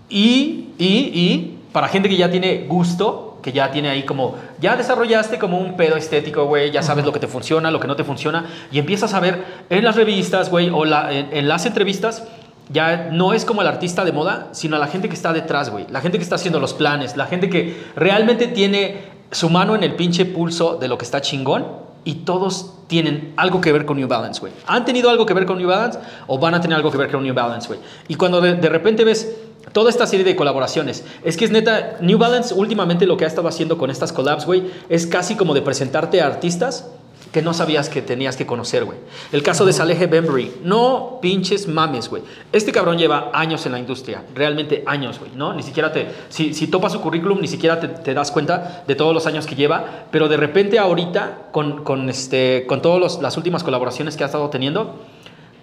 Y, 0.09 0.69
y, 0.77 0.85
y, 1.13 1.59
para 1.73 1.89
gente 1.89 2.07
que 2.07 2.15
ya 2.15 2.31
tiene 2.31 2.65
gusto, 2.67 3.39
que 3.43 3.51
ya 3.51 3.71
tiene 3.71 3.89
ahí 3.89 4.03
como, 4.03 4.35
ya 4.61 4.77
desarrollaste 4.77 5.37
como 5.37 5.59
un 5.59 5.75
pedo 5.75 5.97
estético, 5.97 6.45
güey, 6.45 6.71
ya 6.71 6.81
sabes 6.81 7.05
lo 7.05 7.11
que 7.11 7.19
te 7.19 7.27
funciona, 7.27 7.71
lo 7.71 7.79
que 7.79 7.87
no 7.87 7.95
te 7.97 8.03
funciona, 8.05 8.45
y 8.71 8.79
empiezas 8.79 9.13
a 9.13 9.19
ver 9.19 9.43
en 9.69 9.83
las 9.83 9.95
revistas, 9.97 10.49
güey, 10.49 10.69
o 10.69 10.85
la- 10.85 11.11
en, 11.11 11.27
en 11.31 11.47
las 11.49 11.65
entrevistas, 11.65 12.23
ya 12.69 13.09
no 13.11 13.33
es 13.33 13.45
como 13.45 13.61
el 13.61 13.67
artista 13.67 14.03
de 14.03 14.11
moda, 14.11 14.49
sino 14.51 14.77
la 14.77 14.87
gente 14.87 15.09
que 15.09 15.15
está 15.15 15.33
detrás, 15.33 15.69
güey. 15.69 15.85
La 15.89 16.01
gente 16.01 16.17
que 16.17 16.23
está 16.23 16.35
haciendo 16.35 16.59
los 16.59 16.73
planes, 16.73 17.15
la 17.15 17.25
gente 17.25 17.49
que 17.49 17.85
realmente 17.95 18.47
tiene 18.47 19.05
su 19.31 19.49
mano 19.49 19.75
en 19.75 19.83
el 19.83 19.95
pinche 19.95 20.25
pulso 20.25 20.77
de 20.77 20.87
lo 20.87 20.97
que 20.97 21.05
está 21.05 21.21
chingón 21.21 21.65
y 22.03 22.15
todos 22.15 22.73
tienen 22.87 23.33
algo 23.35 23.59
que 23.59 23.71
ver 23.71 23.85
con 23.85 23.97
New 23.97 24.07
Balance, 24.07 24.39
güey. 24.39 24.53
¿Han 24.65 24.85
tenido 24.85 25.09
algo 25.09 25.25
que 25.25 25.33
ver 25.33 25.45
con 25.45 25.57
New 25.57 25.67
Balance 25.67 25.99
o 26.27 26.39
van 26.39 26.53
a 26.55 26.61
tener 26.61 26.77
algo 26.77 26.89
que 26.91 26.97
ver 26.97 27.11
con 27.11 27.23
New 27.23 27.33
Balance, 27.33 27.67
güey? 27.67 27.79
Y 28.07 28.15
cuando 28.15 28.39
de, 28.39 28.55
de 28.55 28.69
repente 28.69 29.03
ves 29.03 29.35
toda 29.73 29.89
esta 29.89 30.07
serie 30.07 30.25
de 30.25 30.35
colaboraciones, 30.35 31.03
es 31.23 31.35
que 31.35 31.45
es 31.45 31.51
neta, 31.51 31.97
New 31.99 32.17
Balance 32.17 32.53
últimamente 32.53 33.05
lo 33.05 33.17
que 33.17 33.25
ha 33.25 33.27
estado 33.27 33.49
haciendo 33.49 33.77
con 33.77 33.91
estas 33.91 34.13
collabs, 34.13 34.45
güey, 34.45 34.71
es 34.87 35.05
casi 35.05 35.35
como 35.35 35.53
de 35.53 35.61
presentarte 35.61 36.21
a 36.21 36.27
artistas 36.27 36.89
que 37.31 37.41
no 37.41 37.53
sabías 37.53 37.89
que 37.89 38.01
tenías 38.01 38.35
que 38.35 38.45
conocer, 38.45 38.85
güey. 38.85 38.97
El 39.31 39.43
caso 39.43 39.65
de 39.65 39.73
Salehe 39.73 40.07
Bembury, 40.07 40.53
no 40.63 41.19
pinches 41.21 41.67
mames, 41.67 42.09
güey. 42.09 42.23
Este 42.51 42.71
cabrón 42.71 42.97
lleva 42.97 43.31
años 43.33 43.65
en 43.65 43.73
la 43.73 43.79
industria, 43.79 44.23
realmente 44.33 44.83
años, 44.85 45.19
güey, 45.19 45.31
¿no? 45.35 45.53
Ni 45.53 45.63
siquiera 45.63 45.91
te, 45.91 46.07
si, 46.29 46.53
si 46.53 46.67
topas 46.67 46.93
su 46.93 47.01
currículum, 47.01 47.39
ni 47.41 47.47
siquiera 47.47 47.79
te, 47.79 47.87
te 47.87 48.13
das 48.13 48.31
cuenta 48.31 48.83
de 48.87 48.95
todos 48.95 49.13
los 49.13 49.27
años 49.27 49.45
que 49.45 49.55
lleva, 49.55 50.05
pero 50.11 50.27
de 50.27 50.37
repente 50.37 50.79
ahorita, 50.79 51.49
con, 51.51 51.83
con, 51.83 52.09
este, 52.09 52.65
con 52.67 52.81
todas 52.81 53.21
las 53.21 53.37
últimas 53.37 53.63
colaboraciones 53.63 54.15
que 54.15 54.23
ha 54.23 54.27
estado 54.27 54.49
teniendo, 54.49 54.95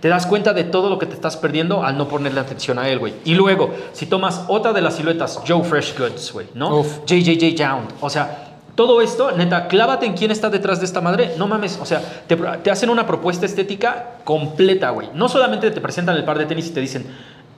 te 0.05 0.11
das 0.11 0.27
cuenta 0.27 0.53
de 0.53 0.65
todo 0.65 0.91
lo 0.91 0.99
que 0.99 1.07
te 1.07 1.15
estás 1.15 1.39
perdiendo 1.39 1.83
al 1.83 1.97
no 1.97 2.09
ponerle 2.09 2.39
atención 2.39 2.79
a 2.79 2.91
él, 2.91 2.99
güey. 2.99 3.15
Y 3.25 3.35
luego, 3.35 3.71
si 3.95 4.05
tomas 4.05 4.45
otra 4.49 4.75
de 4.75 4.83
las 4.83 4.97
siluetas, 4.97 5.41
Joe 5.49 5.65
Fresh 5.65 5.99
Goods, 5.99 6.31
güey, 6.31 6.47
¿no? 6.53 6.85
JJJ 7.07 7.57
Jound, 7.57 7.91
o 8.03 8.11
sea, 8.11 8.44
todo 8.75 9.01
esto, 9.01 9.31
neta, 9.33 9.69
clávate 9.69 10.07
en 10.07 10.15
quién 10.15 10.31
está 10.31 10.51
detrás 10.51 10.81
de 10.81 10.87
esta 10.87 11.01
madre. 11.01 11.35
No 11.39 11.47
mames, 11.47 11.79
o 11.81 11.87
sea, 11.87 12.03
te, 12.27 12.37
te 12.37 12.71
hacen 12.71 12.91
una 12.91 13.07
propuesta 13.07 13.47
estética 13.47 14.17
completa, 14.25 14.91
güey. 14.91 15.09
No 15.15 15.29
solamente 15.29 15.71
te 15.71 15.81
presentan 15.81 16.17
el 16.17 16.25
par 16.25 16.39
de 16.39 16.47
tenis 16.47 16.67
y 16.67 16.71
te 16.71 16.81
dicen, 16.81 17.07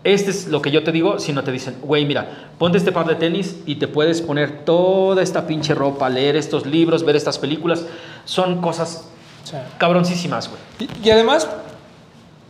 este 0.04 0.30
es 0.30 0.46
lo 0.48 0.60
que 0.62 0.70
yo 0.70 0.84
te 0.84 0.92
digo, 0.92 1.18
sino 1.18 1.42
te 1.42 1.50
dicen, 1.52 1.76
güey, 1.82 2.04
mira, 2.04 2.50
ponte 2.58 2.78
este 2.78 2.92
par 2.92 3.06
de 3.06 3.14
tenis 3.16 3.56
y 3.66 3.76
te 3.76 3.88
puedes 3.88 4.20
poner 4.22 4.64
toda 4.64 5.22
esta 5.22 5.46
pinche 5.46 5.74
ropa, 5.74 6.08
leer 6.08 6.36
estos 6.36 6.66
libros, 6.66 7.04
ver 7.04 7.16
estas 7.16 7.38
películas. 7.38 7.84
Son 8.24 8.60
cosas 8.60 9.08
Sí. 9.44 9.56
cabroncísimas, 9.78 10.48
güey. 10.50 10.90
Y, 11.02 11.06
y 11.08 11.10
además, 11.10 11.48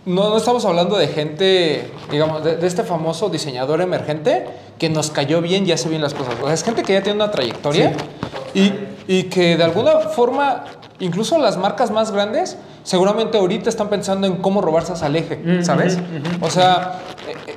no, 0.07 0.31
no 0.31 0.37
estamos 0.39 0.65
hablando 0.65 0.97
de 0.97 1.09
gente, 1.09 1.91
digamos, 2.11 2.43
de, 2.43 2.57
de 2.57 2.67
este 2.67 2.85
famoso 2.85 3.29
diseñador 3.29 3.81
emergente 3.81 4.47
que 4.79 4.89
nos 4.89 5.11
cayó 5.11 5.41
bien 5.41 5.67
y 5.67 5.73
hace 5.73 5.89
bien 5.89 6.03
las 6.03 6.15
cosas. 6.15 6.35
O 6.41 6.45
sea, 6.45 6.55
es 6.55 6.63
gente 6.63 6.83
que 6.83 6.93
ya 6.93 7.03
tiene 7.03 7.17
una 7.17 7.31
trayectoria 7.31 7.95
y, 8.55 8.73
y 9.07 9.25
que 9.25 9.57
de 9.57 9.65
alguna 9.65 10.01
forma, 10.01 10.65
incluso 11.01 11.39
las 11.39 11.57
marcas 11.57 11.91
más 11.91 12.11
grandes, 12.11 12.57
seguramente 12.83 13.39
ahorita 13.39 13.69
están 13.69 13.89
pensando 13.89 14.27
en 14.27 14.37
cómo 14.37 14.61
robarse 14.61 14.93
a 14.93 14.97
Saleje, 14.97 15.41
Ujú, 15.43 15.65
¿sabes? 15.65 15.99
O 16.41 16.51
sea, 16.51 17.01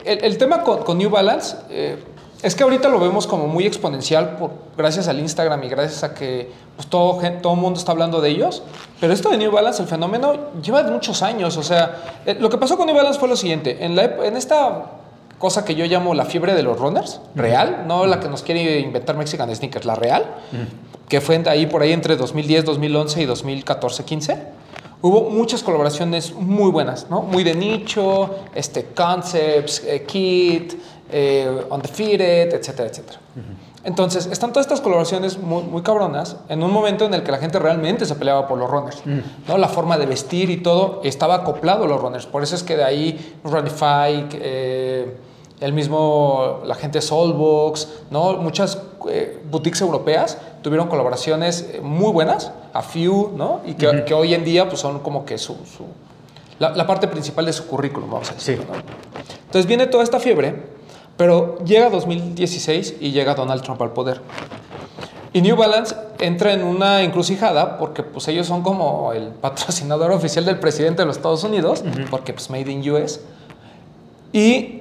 el, 0.05 0.23
el 0.23 0.37
tema 0.37 0.63
con, 0.63 0.83
con 0.83 0.97
New 0.97 1.09
Balance 1.09 1.57
eh, 1.69 1.97
es 2.41 2.55
que 2.55 2.63
ahorita 2.63 2.87
lo 2.87 2.99
vemos 2.99 3.27
como 3.27 3.47
muy 3.47 3.65
exponencial 3.65 4.37
por, 4.37 4.51
gracias 4.77 5.09
al 5.09 5.19
Instagram 5.19 5.61
y 5.65 5.69
gracias 5.69 6.03
a 6.03 6.13
que 6.13 6.49
pues, 6.77 6.87
todo 6.87 7.21
el 7.21 7.41
todo 7.41 7.55
mundo 7.55 7.77
está 7.77 7.91
hablando 7.91 8.21
de 8.21 8.29
ellos. 8.29 8.63
Pero 9.01 9.11
esto 9.11 9.29
de 9.29 9.37
New 9.37 9.51
Balance, 9.51 9.81
el 9.81 9.89
fenómeno, 9.89 10.33
lleva 10.61 10.83
muchos 10.83 11.21
años. 11.21 11.57
O 11.57 11.63
sea, 11.63 12.21
eh, 12.25 12.37
lo 12.39 12.49
que 12.49 12.57
pasó 12.57 12.77
con 12.77 12.85
New 12.87 12.95
Balance 12.95 13.19
fue 13.19 13.27
lo 13.27 13.35
siguiente. 13.35 13.83
En, 13.83 13.95
la, 13.95 14.03
en 14.03 14.37
esta 14.37 14.85
cosa 15.39 15.65
que 15.65 15.73
yo 15.73 15.85
llamo 15.85 16.13
la 16.13 16.25
fiebre 16.25 16.53
de 16.53 16.61
los 16.61 16.77
runners, 16.77 17.21
real, 17.33 17.85
no 17.87 18.05
la 18.05 18.19
que 18.19 18.27
nos 18.27 18.43
quiere 18.43 18.79
inventar 18.79 19.17
Mexican 19.17 19.53
Sneakers, 19.53 19.85
la 19.85 19.95
real, 19.95 20.25
que 21.07 21.21
fue 21.21 21.41
ahí 21.47 21.65
por 21.65 21.81
ahí 21.81 21.93
entre 21.93 22.15
2010, 22.17 22.65
2011 22.65 23.21
y 23.21 23.25
2014, 23.25 24.03
15. 24.03 24.37
Hubo 25.01 25.29
muchas 25.29 25.63
colaboraciones 25.63 26.33
muy 26.33 26.69
buenas, 26.71 27.09
¿no? 27.09 27.21
Muy 27.21 27.43
de 27.45 27.55
nicho, 27.55 28.35
este, 28.53 28.87
Concepts, 28.93 29.81
eh, 29.85 30.03
Kit, 30.05 30.73
eh, 31.09 31.65
Undefeated, 31.69 32.53
etcétera, 32.53 32.89
etcétera. 32.89 33.19
Entonces, 33.85 34.25
están 34.25 34.51
todas 34.51 34.65
estas 34.65 34.81
colaboraciones 34.81 35.37
muy, 35.37 35.63
muy 35.63 35.81
cabronas 35.83 36.35
en 36.49 36.61
un 36.63 36.71
momento 36.71 37.05
en 37.05 37.13
el 37.13 37.23
que 37.23 37.31
la 37.31 37.37
gente 37.37 37.59
realmente 37.59 38.05
se 38.05 38.15
peleaba 38.15 38.45
por 38.45 38.57
los 38.57 38.69
runners, 38.69 39.01
¿no? 39.47 39.57
La 39.57 39.69
forma 39.69 39.97
de 39.97 40.05
vestir 40.05 40.49
y 40.49 40.57
todo 40.57 40.99
estaba 41.05 41.35
acoplado 41.35 41.85
a 41.85 41.87
los 41.87 42.01
runners. 42.01 42.25
Por 42.25 42.43
eso 42.43 42.55
es 42.55 42.63
que 42.63 42.75
de 42.75 42.83
ahí 42.83 43.39
Runify, 43.45 44.27
eh, 44.33 45.15
el 45.61 45.73
mismo, 45.73 46.61
la 46.65 46.75
gente 46.75 47.01
Soulbox, 47.01 47.87
¿no? 48.11 48.33
Muchas 48.37 48.77
eh, 49.09 49.41
boutiques 49.49 49.81
europeas 49.81 50.37
tuvieron 50.61 50.87
colaboraciones 50.87 51.69
eh, 51.73 51.81
muy 51.81 52.11
buenas, 52.11 52.51
a 52.73 52.81
Few, 52.81 53.33
¿no? 53.35 53.61
Y 53.65 53.73
que, 53.73 54.03
que 54.05 54.13
hoy 54.13 54.33
en 54.33 54.43
día 54.45 54.67
pues, 54.69 54.79
son 54.81 54.99
como 54.99 55.25
que 55.25 55.37
su, 55.37 55.53
su- 55.65 55.85
la, 56.59 56.69
la 56.75 56.85
parte 56.87 57.07
principal 57.07 57.45
de 57.45 57.53
su 57.53 57.67
currículum, 57.67 58.09
vamos 58.11 58.31
a 58.31 58.35
decir. 58.35 58.57
Sí. 58.59 58.63
Entonces 59.45 59.65
viene 59.65 59.87
toda 59.87 60.03
esta 60.03 60.19
fiebre, 60.19 60.63
pero 61.17 61.57
llega 61.65 61.89
2016 61.89 62.95
y 63.01 63.11
llega 63.11 63.33
Donald 63.35 63.61
Trump 63.63 63.81
al 63.81 63.91
poder. 63.91 64.21
Y 65.31 65.41
New 65.41 65.55
Balance 65.55 65.95
entra 66.19 66.53
en 66.53 66.63
una 66.63 67.03
encrucijada 67.03 67.77
porque 67.77 68.01
pues 68.03 68.27
ellos 68.29 68.47
son 68.47 68.61
como 68.63 69.13
el 69.13 69.27
patrocinador 69.27 70.11
oficial 70.13 70.43
del 70.45 70.59
presidente 70.59 71.01
de 71.01 71.05
los 71.05 71.17
Estados 71.17 71.43
Unidos, 71.43 71.83
porque 72.09 72.33
pues 72.33 72.49
made 72.49 72.71
in 72.71 72.89
US. 72.91 73.19
Y 74.31 74.78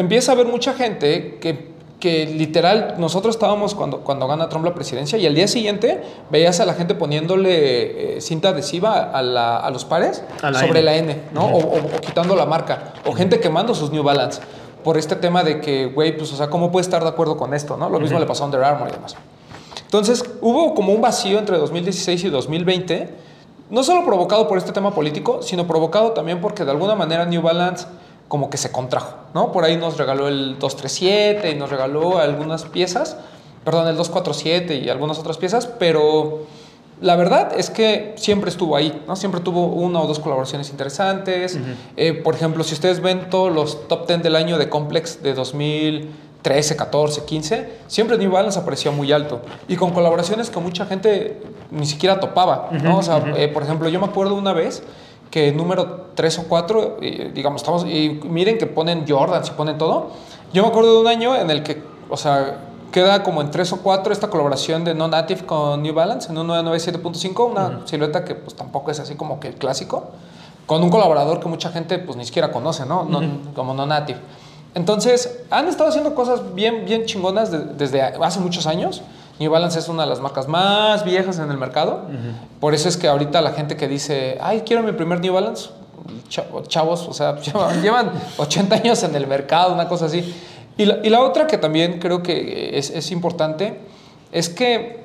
empieza 0.00 0.32
a 0.32 0.34
haber 0.34 0.46
mucha 0.46 0.74
gente 0.74 1.38
que, 1.40 1.70
que 2.00 2.26
literal, 2.26 2.94
nosotros 2.98 3.34
estábamos 3.36 3.74
cuando, 3.74 4.00
cuando 4.00 4.26
gana 4.26 4.48
Trump 4.48 4.64
la 4.64 4.74
presidencia 4.74 5.18
y 5.18 5.26
al 5.26 5.34
día 5.34 5.46
siguiente 5.48 6.02
veías 6.30 6.58
a 6.60 6.64
la 6.66 6.74
gente 6.74 6.94
poniéndole 6.94 8.16
eh, 8.16 8.20
cinta 8.20 8.48
adhesiva 8.50 9.10
a, 9.12 9.22
la- 9.22 9.58
a 9.58 9.70
los 9.70 9.84
pares 9.84 10.22
A 10.42 10.50
la 10.50 10.60
sobre 10.60 10.80
N. 10.80 10.82
la 10.84 10.96
N, 10.96 11.20
¿no? 11.32 11.44
o, 11.46 11.58
o- 11.58 11.76
o 11.96 12.00
quitando 12.00 12.34
la 12.36 12.46
marca. 12.46 12.94
O 13.06 13.12
gente 13.12 13.38
quemando 13.40 13.74
sus 13.74 13.90
New 13.90 14.02
Balance 14.02 14.40
por 14.82 14.96
este 14.96 15.14
tema 15.16 15.44
de 15.44 15.60
que, 15.60 15.86
güey, 15.86 16.16
pues, 16.16 16.32
o 16.32 16.36
sea, 16.36 16.48
¿cómo 16.48 16.72
puede 16.72 16.82
estar 16.84 17.02
de 17.02 17.08
acuerdo 17.10 17.36
con 17.36 17.52
esto, 17.52 17.76
no? 17.76 17.90
Lo 17.90 18.00
mismo 18.00 18.18
le 18.18 18.24
pasó 18.24 18.44
a 18.44 18.46
Under 18.46 18.64
Armour 18.64 18.88
y 18.88 18.92
demás. 18.92 19.14
Entonces, 19.84 20.24
hubo 20.40 20.74
como 20.74 20.92
un 20.94 21.00
vacío 21.02 21.38
entre 21.38 21.58
2016 21.58 22.24
y 22.24 22.30
2020, 22.30 23.10
no 23.68 23.82
solo 23.82 24.04
provocado 24.06 24.48
por 24.48 24.56
este 24.56 24.72
tema 24.72 24.92
político, 24.94 25.42
sino 25.42 25.66
provocado 25.66 26.12
también 26.12 26.40
porque 26.40 26.64
de 26.64 26.70
alguna 26.70 26.94
manera 26.94 27.26
New 27.26 27.42
Balance 27.42 27.86
como 28.30 28.48
que 28.48 28.58
se 28.58 28.70
contrajo, 28.70 29.16
¿no? 29.34 29.50
Por 29.50 29.64
ahí 29.64 29.76
nos 29.76 29.98
regaló 29.98 30.28
el 30.28 30.56
237 30.60 31.50
y 31.50 31.56
nos 31.56 31.68
regaló 31.68 32.20
algunas 32.20 32.64
piezas, 32.64 33.16
perdón, 33.64 33.88
el 33.88 33.96
247 33.96 34.76
y 34.76 34.88
algunas 34.88 35.18
otras 35.18 35.36
piezas, 35.36 35.66
pero 35.66 36.46
la 37.00 37.16
verdad 37.16 37.50
es 37.58 37.70
que 37.70 38.14
siempre 38.16 38.50
estuvo 38.50 38.76
ahí, 38.76 39.02
¿no? 39.08 39.16
Siempre 39.16 39.40
tuvo 39.40 39.66
una 39.66 40.00
o 40.00 40.06
dos 40.06 40.20
colaboraciones 40.20 40.70
interesantes. 40.70 41.58
Eh, 41.96 42.12
por 42.12 42.36
ejemplo, 42.36 42.62
si 42.62 42.74
ustedes 42.74 43.00
ven 43.00 43.28
todos 43.30 43.52
los 43.52 43.88
top 43.88 44.06
10 44.06 44.22
del 44.22 44.36
año 44.36 44.58
de 44.58 44.68
Complex 44.68 45.24
de 45.24 45.34
2013, 45.34 46.76
14, 46.76 47.24
15, 47.24 47.72
siempre 47.88 48.16
New 48.16 48.30
Balance 48.30 48.60
aparecía 48.60 48.92
muy 48.92 49.10
alto 49.10 49.42
y 49.66 49.74
con 49.74 49.90
colaboraciones 49.90 50.50
que 50.50 50.60
mucha 50.60 50.86
gente 50.86 51.42
ni 51.72 51.84
siquiera 51.84 52.20
topaba, 52.20 52.68
¿no? 52.80 52.98
O 52.98 53.02
sea, 53.02 53.24
eh, 53.36 53.48
por 53.48 53.64
ejemplo, 53.64 53.88
yo 53.88 53.98
me 53.98 54.06
acuerdo 54.06 54.36
una 54.36 54.52
vez 54.52 54.84
que 55.30 55.52
número 55.52 56.06
3 56.14 56.38
o 56.40 56.44
4, 56.48 56.96
digamos, 57.32 57.62
estamos, 57.62 57.84
y 57.86 58.20
miren 58.24 58.58
que 58.58 58.66
ponen 58.66 59.04
Jordans 59.08 59.48
y 59.48 59.52
ponen 59.52 59.78
todo. 59.78 60.08
Yo 60.52 60.62
me 60.62 60.68
acuerdo 60.68 60.94
de 60.94 61.00
un 61.00 61.06
año 61.06 61.36
en 61.36 61.50
el 61.50 61.62
que, 61.62 61.82
o 62.08 62.16
sea, 62.16 62.58
queda 62.90 63.22
como 63.22 63.40
en 63.40 63.50
3 63.52 63.72
o 63.74 63.76
4 63.82 64.12
esta 64.12 64.28
colaboración 64.28 64.82
de 64.84 64.94
Non-Native 64.94 65.46
con 65.46 65.82
New 65.82 65.94
Balance 65.94 66.30
en 66.32 66.38
un 66.38 66.48
997.5, 66.48 67.48
una 67.50 67.86
silueta 67.86 68.24
que 68.24 68.34
pues 68.34 68.56
tampoco 68.56 68.90
es 68.90 68.98
así 68.98 69.14
como 69.14 69.38
que 69.38 69.48
el 69.48 69.54
clásico, 69.54 70.08
con 70.66 70.82
un 70.82 70.90
colaborador 70.90 71.38
que 71.38 71.48
mucha 71.48 71.70
gente 71.70 71.98
pues 71.98 72.16
ni 72.16 72.24
siquiera 72.24 72.50
conoce, 72.50 72.84
¿no? 72.86 73.04
No- 73.04 73.20
Como 73.54 73.74
Non-Native. 73.74 74.18
Entonces, 74.74 75.40
han 75.50 75.66
estado 75.68 75.88
haciendo 75.90 76.14
cosas 76.14 76.54
bien, 76.54 76.84
bien 76.84 77.04
chingonas 77.04 77.50
de- 77.50 77.58
desde 77.76 78.02
hace 78.02 78.40
muchos 78.40 78.66
años. 78.66 79.02
New 79.40 79.50
Balance 79.50 79.78
es 79.78 79.88
una 79.88 80.02
de 80.04 80.08
las 80.10 80.20
marcas 80.20 80.46
más 80.48 81.02
viejas 81.04 81.38
en 81.38 81.50
el 81.50 81.56
mercado. 81.56 82.02
Por 82.60 82.74
eso 82.74 82.88
es 82.88 82.96
que 82.96 83.08
ahorita 83.08 83.40
la 83.40 83.52
gente 83.52 83.76
que 83.76 83.88
dice, 83.88 84.36
ay, 84.40 84.60
quiero 84.66 84.82
mi 84.82 84.92
primer 84.92 85.18
New 85.20 85.32
Balance, 85.32 85.70
cha- 86.28 86.46
chavos, 86.68 87.08
o 87.08 87.12
sea, 87.14 87.36
llevan, 87.40 87.82
llevan 87.82 88.12
80 88.36 88.74
años 88.76 89.02
en 89.02 89.14
el 89.16 89.26
mercado, 89.26 89.72
una 89.72 89.88
cosa 89.88 90.06
así. 90.06 90.34
Y 90.76 90.84
la, 90.84 90.98
y 91.02 91.08
la 91.08 91.20
otra 91.22 91.46
que 91.46 91.56
también 91.58 91.98
creo 91.98 92.22
que 92.22 92.78
es, 92.78 92.90
es 92.90 93.10
importante 93.10 93.80
es 94.30 94.48
que 94.50 95.00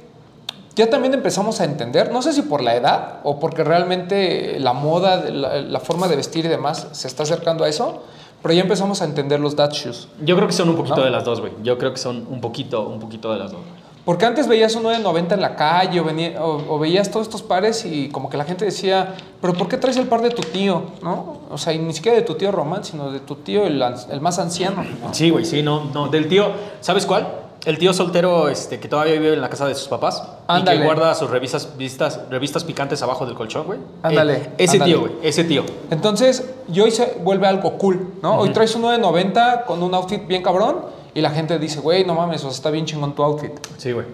ya 0.75 0.89
también 0.89 1.13
empezamos 1.13 1.61
a 1.61 1.63
entender, 1.63 2.11
no 2.11 2.21
sé 2.21 2.33
si 2.33 2.41
por 2.41 2.61
la 2.61 2.75
edad 2.75 3.19
o 3.23 3.39
porque 3.39 3.63
realmente 3.63 4.59
la 4.59 4.73
moda, 4.73 5.23
la, 5.31 5.61
la 5.61 5.79
forma 5.79 6.09
de 6.09 6.17
vestir 6.17 6.43
y 6.45 6.49
demás 6.49 6.87
se 6.91 7.07
está 7.07 7.23
acercando 7.23 7.63
a 7.63 7.69
eso, 7.69 8.03
pero 8.41 8.53
ya 8.53 8.61
empezamos 8.61 9.01
a 9.01 9.05
entender 9.05 9.39
los 9.39 9.55
dad 9.55 9.71
shoes. 9.71 10.09
Yo 10.21 10.35
creo 10.35 10.47
que 10.47 10.53
son 10.53 10.67
un 10.69 10.75
poquito 10.75 10.97
¿No? 10.97 11.03
de 11.03 11.09
las 11.09 11.23
dos, 11.23 11.39
güey. 11.39 11.53
Yo 11.63 11.77
creo 11.77 11.93
que 11.93 11.99
son 11.99 12.27
un 12.29 12.41
poquito, 12.41 12.85
un 12.87 12.99
poquito 12.99 13.31
de 13.31 13.39
las 13.39 13.51
dos. 13.53 13.61
Porque 14.05 14.23
antes 14.25 14.47
veías 14.47 14.75
un 14.75 14.83
990 14.83 15.33
en 15.35 15.41
la 15.41 15.55
calle 15.55 15.99
o, 15.99 16.03
venía- 16.03 16.39
o- 16.43 16.75
o 16.75 16.79
veías 16.79 17.09
todos 17.09 17.25
estos 17.25 17.41
pares 17.41 17.83
y 17.85 18.09
como 18.09 18.29
que 18.29 18.37
la 18.37 18.45
gente 18.45 18.63
decía, 18.63 19.15
pero 19.41 19.53
¿por 19.53 19.67
qué 19.67 19.77
traes 19.77 19.97
el 19.97 20.07
par 20.07 20.21
de 20.21 20.29
tu 20.29 20.43
tío? 20.43 20.83
¿No? 21.01 21.37
O 21.49 21.57
sea, 21.57 21.73
y 21.73 21.79
ni 21.79 21.91
siquiera 21.93 22.15
de 22.15 22.23
tu 22.23 22.35
tío 22.35 22.51
Román, 22.51 22.83
sino 22.85 23.11
de 23.11 23.19
tu 23.19 23.35
tío 23.37 23.65
el, 23.65 23.83
más 24.21 24.37
anciano. 24.37 24.83
¿no? 25.01 25.11
Sí, 25.13 25.31
güey, 25.31 25.43
sí, 25.43 25.63
no, 25.63 25.85
no. 25.85 26.07
Del 26.09 26.27
tío, 26.27 26.51
¿sabes 26.81 27.05
cuál? 27.07 27.27
El 27.65 27.79
tío 27.79 27.93
soltero 27.95 28.47
este, 28.47 28.79
que 28.79 28.87
todavía 28.87 29.13
vive 29.13 29.33
en 29.33 29.41
la 29.41 29.49
casa 29.49 29.65
de 29.67 29.73
sus 29.73 29.87
papás 29.87 30.21
y 30.55 30.63
que 30.63 30.83
guarda 30.83 31.15
sus 31.15 31.31
revistas, 31.31 31.67
revistas, 31.71 32.19
revistas 32.29 32.63
picantes 32.63 33.01
abajo 33.01 33.25
del 33.25 33.33
colchón, 33.33 33.65
güey. 33.65 33.79
Ándale, 34.03 34.33
Eh, 34.35 34.49
ese 34.59 34.73
ándale. 34.73 34.91
tío, 34.91 35.01
güey. 35.01 35.13
Ese 35.23 35.43
tío. 35.45 35.63
Entonces, 35.89 36.47
y 36.71 36.79
hoy 36.79 36.91
se 36.91 37.17
vuelve 37.23 37.47
algo 37.47 37.71
cool, 37.79 38.13
¿no? 38.21 38.37
Hoy 38.37 38.51
traes 38.51 38.75
un 38.75 38.83
990 38.83 39.65
con 39.65 39.81
un 39.81 39.95
outfit 39.95 40.27
bien 40.27 40.43
cabrón 40.43 40.75
y 41.15 41.21
la 41.21 41.31
gente 41.31 41.57
dice, 41.57 41.79
güey, 41.79 42.05
no 42.05 42.13
mames, 42.13 42.41
o 42.43 42.49
sea, 42.49 42.55
está 42.55 42.69
bien 42.69 42.85
chingón 42.85 43.15
tu 43.15 43.23
outfit. 43.23 43.51
Sí, 43.77 43.91
güey. 43.91 44.05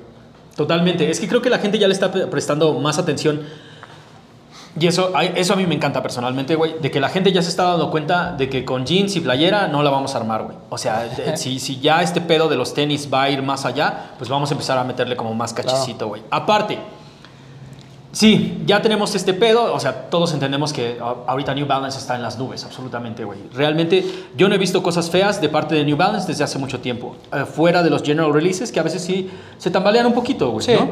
Totalmente. 0.55 1.09
Es 1.09 1.19
que 1.19 1.27
creo 1.27 1.41
que 1.41 1.49
la 1.49 1.59
gente 1.59 1.77
ya 1.79 1.87
le 1.87 1.93
está 1.93 2.11
pre- 2.11 2.27
prestando 2.27 2.73
más 2.79 2.97
atención. 2.99 3.41
Y 4.79 4.87
eso, 4.87 5.11
a- 5.13 5.25
eso 5.25 5.53
a 5.53 5.55
mí 5.57 5.65
me 5.67 5.75
encanta 5.75 6.01
personalmente, 6.01 6.55
güey. 6.55 6.75
De 6.79 6.89
que 6.91 7.01
la 7.01 7.09
gente 7.09 7.31
ya 7.33 7.41
se 7.41 7.49
está 7.49 7.63
dando 7.63 7.91
cuenta 7.91 8.31
de 8.33 8.49
que 8.49 8.63
con 8.63 8.85
jeans 8.85 9.15
y 9.17 9.19
playera 9.19 9.67
no 9.67 9.83
la 9.83 9.89
vamos 9.89 10.15
a 10.15 10.19
armar, 10.19 10.43
güey. 10.43 10.55
O 10.69 10.77
sea, 10.77 11.09
si, 11.35 11.59
si 11.59 11.79
ya 11.81 12.01
este 12.01 12.21
pedo 12.21 12.47
de 12.47 12.55
los 12.55 12.73
tenis 12.73 13.09
va 13.13 13.23
a 13.23 13.29
ir 13.29 13.41
más 13.41 13.65
allá, 13.65 14.11
pues 14.17 14.29
vamos 14.29 14.49
a 14.49 14.53
empezar 14.53 14.77
a 14.77 14.83
meterle 14.85 15.17
como 15.17 15.33
más 15.33 15.53
cachecito, 15.53 16.07
güey. 16.07 16.21
Aparte, 16.31 16.77
sí, 18.11 18.61
ya 18.65 18.81
tenemos 18.81 19.15
este 19.15 19.33
pedo. 19.33 19.73
O 19.73 19.79
sea, 19.79 20.09
todos 20.09 20.33
entendemos 20.33 20.73
que 20.73 20.97
ahorita 21.27 21.53
New 21.53 21.65
Balance 21.67 21.97
está 21.99 22.15
en 22.15 22.21
las 22.23 22.37
nubes, 22.37 22.63
absolutamente, 22.63 23.23
güey. 23.23 23.39
Realmente, 23.53 24.03
yo 24.35 24.47
no 24.49 24.55
he 24.55 24.57
visto 24.57 24.81
cosas 24.83 25.09
feas 25.09 25.41
de 25.41 25.49
parte 25.49 25.75
de 25.75 25.83
New 25.85 25.97
Balance 25.97 26.27
desde 26.27 26.43
hace 26.43 26.57
mucho 26.59 26.79
tiempo. 26.79 27.15
Eh, 27.33 27.45
fuera 27.45 27.83
de 27.83 27.89
los 27.89 28.03
general 28.03 28.33
releases, 28.33 28.71
que 28.71 28.79
a 28.79 28.83
veces 28.83 29.01
sí 29.03 29.29
se 29.57 29.69
tambalean 29.71 30.05
un 30.05 30.13
poquito, 30.13 30.51
güey. 30.51 30.65
Sí. 30.65 30.73
¿no? 30.73 30.89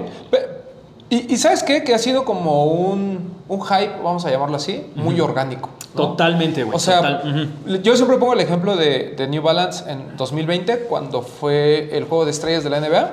Y, 1.11 1.33
y 1.33 1.37
¿sabes 1.37 1.63
qué? 1.63 1.83
Que 1.83 1.95
ha 1.95 1.97
sido 1.97 2.23
como 2.23 2.65
un, 2.65 3.33
un 3.47 3.61
hype, 3.63 3.93
vamos 4.03 4.25
a 4.25 4.29
llamarlo 4.29 4.57
así, 4.57 4.85
muy 4.95 5.19
orgánico. 5.19 5.69
¿no? 5.95 6.09
Totalmente, 6.09 6.63
güey. 6.63 6.75
O 6.75 6.79
sea, 6.79 6.97
total, 7.23 7.81
yo 7.81 7.95
siempre 7.95 8.17
pongo 8.17 8.33
el 8.33 8.41
ejemplo 8.41 8.75
de, 8.75 9.15
de 9.17 9.27
New 9.27 9.41
Balance 9.41 9.89
en 9.91 10.15
2020, 10.17 10.81
cuando 10.81 11.23
fue 11.23 11.89
el 11.97 12.03
juego 12.03 12.25
de 12.25 12.31
estrellas 12.31 12.63
de 12.63 12.69
la 12.69 12.79
NBA. 12.79 13.11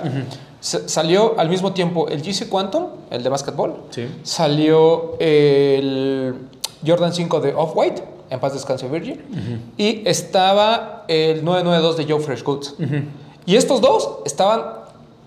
Sa- 0.56 0.56
Salió 0.87 1.38
al 1.38 1.48
mismo 1.48 1.72
tiempo 1.72 2.09
el 2.09 2.22
GC 2.22 2.48
Quantum, 2.48 2.87
el 3.11 3.22
de 3.22 3.29
básquetbol. 3.29 3.85
Sí. 3.90 4.09
Salió 4.24 5.14
el 5.20 6.35
Jordan 6.85 7.12
5 7.12 7.40
de 7.40 7.55
Off-White, 7.55 8.02
en 8.31 8.40
paz 8.40 8.52
descanse 8.55 8.88
Virgil. 8.88 9.22
Y 9.76 10.02
estaba 10.09 11.05
el 11.07 11.44
992 11.44 11.96
de 11.96 12.12
Joe 12.12 12.20
Fresh 12.20 12.42
Goods. 12.42 12.74
Y 13.46 13.55
estos 13.55 13.81
dos 13.81 14.18
estaban 14.24 14.62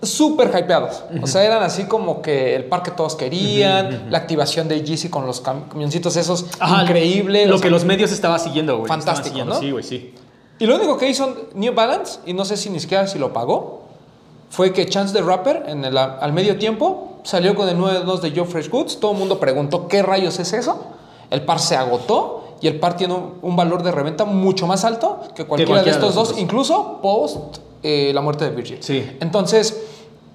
súper 0.02 0.48
hypeados. 0.48 1.04
O 1.22 1.26
sea, 1.26 1.42
eran 1.44 1.62
así 1.62 1.84
como 1.84 2.20
que 2.20 2.54
el 2.54 2.64
par 2.64 2.82
que 2.82 2.90
todos 2.90 3.14
querían, 3.16 4.08
la 4.10 4.18
activación 4.18 4.68
de 4.68 4.82
Yeezy 4.82 5.08
con 5.08 5.26
los 5.26 5.42
cam- 5.42 5.68
camioncitos 5.68 6.16
esos, 6.16 6.46
Ajá, 6.58 6.82
increíble. 6.82 7.46
Lo 7.46 7.58
que 7.60 7.70
los 7.70 7.84
medios 7.86 8.12
estaba 8.12 8.38
siguiendo, 8.38 8.76
güey. 8.78 8.88
Fantástico, 8.88 9.28
Estaban 9.28 9.30
siguiendo, 9.30 9.54
¿no? 9.54 9.60
Sí, 9.60 9.70
güey, 9.70 9.84
sí. 9.84 10.14
Y 10.58 10.66
lo 10.66 10.76
único 10.76 10.98
que 10.98 11.08
hizo 11.08 11.34
New 11.54 11.74
Balance, 11.74 12.18
y 12.26 12.34
no 12.34 12.44
sé 12.44 12.58
si 12.58 12.68
ni 12.68 12.80
siquiera 12.80 13.06
si 13.06 13.18
lo 13.18 13.32
pagó, 13.32 13.79
fue 14.50 14.72
que 14.72 14.86
Chance 14.86 15.14
the 15.14 15.22
Rapper, 15.22 15.64
en 15.68 15.84
el, 15.84 15.96
al 15.96 16.32
medio 16.32 16.58
tiempo, 16.58 17.18
salió 17.22 17.54
con 17.54 17.68
el 17.68 17.76
9.2 17.78 18.20
de 18.20 18.30
Joe 18.32 18.44
Fresh 18.46 18.68
Goods. 18.68 19.00
Todo 19.00 19.12
el 19.12 19.18
mundo 19.18 19.38
preguntó 19.40 19.88
qué 19.88 20.02
rayos 20.02 20.38
es 20.38 20.52
eso. 20.52 20.84
El 21.30 21.42
par 21.42 21.60
se 21.60 21.76
agotó 21.76 22.56
y 22.60 22.66
el 22.66 22.78
par 22.80 22.96
tiene 22.96 23.14
un, 23.14 23.34
un 23.40 23.56
valor 23.56 23.82
de 23.82 23.90
reventa 23.92 24.24
mucho 24.24 24.66
más 24.66 24.84
alto 24.84 25.20
que 25.34 25.44
cualquiera, 25.46 25.70
cualquiera 25.72 25.82
de 25.84 25.90
estos 26.06 26.14
dos, 26.14 26.38
incluso 26.38 26.98
post 27.00 27.58
eh, 27.82 28.10
la 28.12 28.20
muerte 28.20 28.44
de 28.44 28.50
Virgil. 28.50 28.78
Sí. 28.82 29.16
Entonces, 29.20 29.80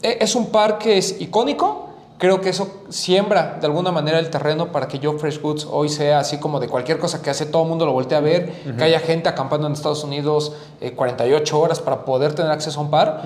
e- 0.02 0.18
es 0.22 0.34
un 0.36 0.48
par 0.48 0.78
que 0.80 0.98
es 0.98 1.20
icónico. 1.22 1.84
Creo 2.18 2.40
que 2.40 2.48
eso 2.50 2.70
siembra 2.88 3.58
de 3.60 3.68
alguna 3.68 3.92
manera 3.92 4.20
el 4.20 4.30
terreno 4.30 4.72
para 4.72 4.88
que 4.88 5.00
Joe 5.04 5.20
Fresh 5.20 5.42
Goods 5.42 5.68
hoy 5.70 5.90
sea 5.90 6.20
así 6.20 6.38
como 6.40 6.62
de 6.62 6.70
cualquier 6.70 6.98
cosa 6.98 7.22
que 7.22 7.30
hace 7.30 7.46
todo 7.46 7.64
el 7.64 7.68
mundo 7.70 7.86
lo 7.86 7.92
voltea 7.92 8.20
a 8.20 8.22
ver, 8.22 8.54
que 8.78 8.84
haya 8.86 9.02
gente 9.02 9.28
acampando 9.28 9.68
en 9.68 9.74
Estados 9.74 10.02
Unidos 10.06 10.54
eh, 10.80 10.94
48 10.94 11.60
horas 11.60 11.82
para 11.82 12.06
poder 12.06 12.34
tener 12.34 12.54
acceso 12.54 12.80
a 12.80 12.84
un 12.84 12.90
par. 12.90 13.22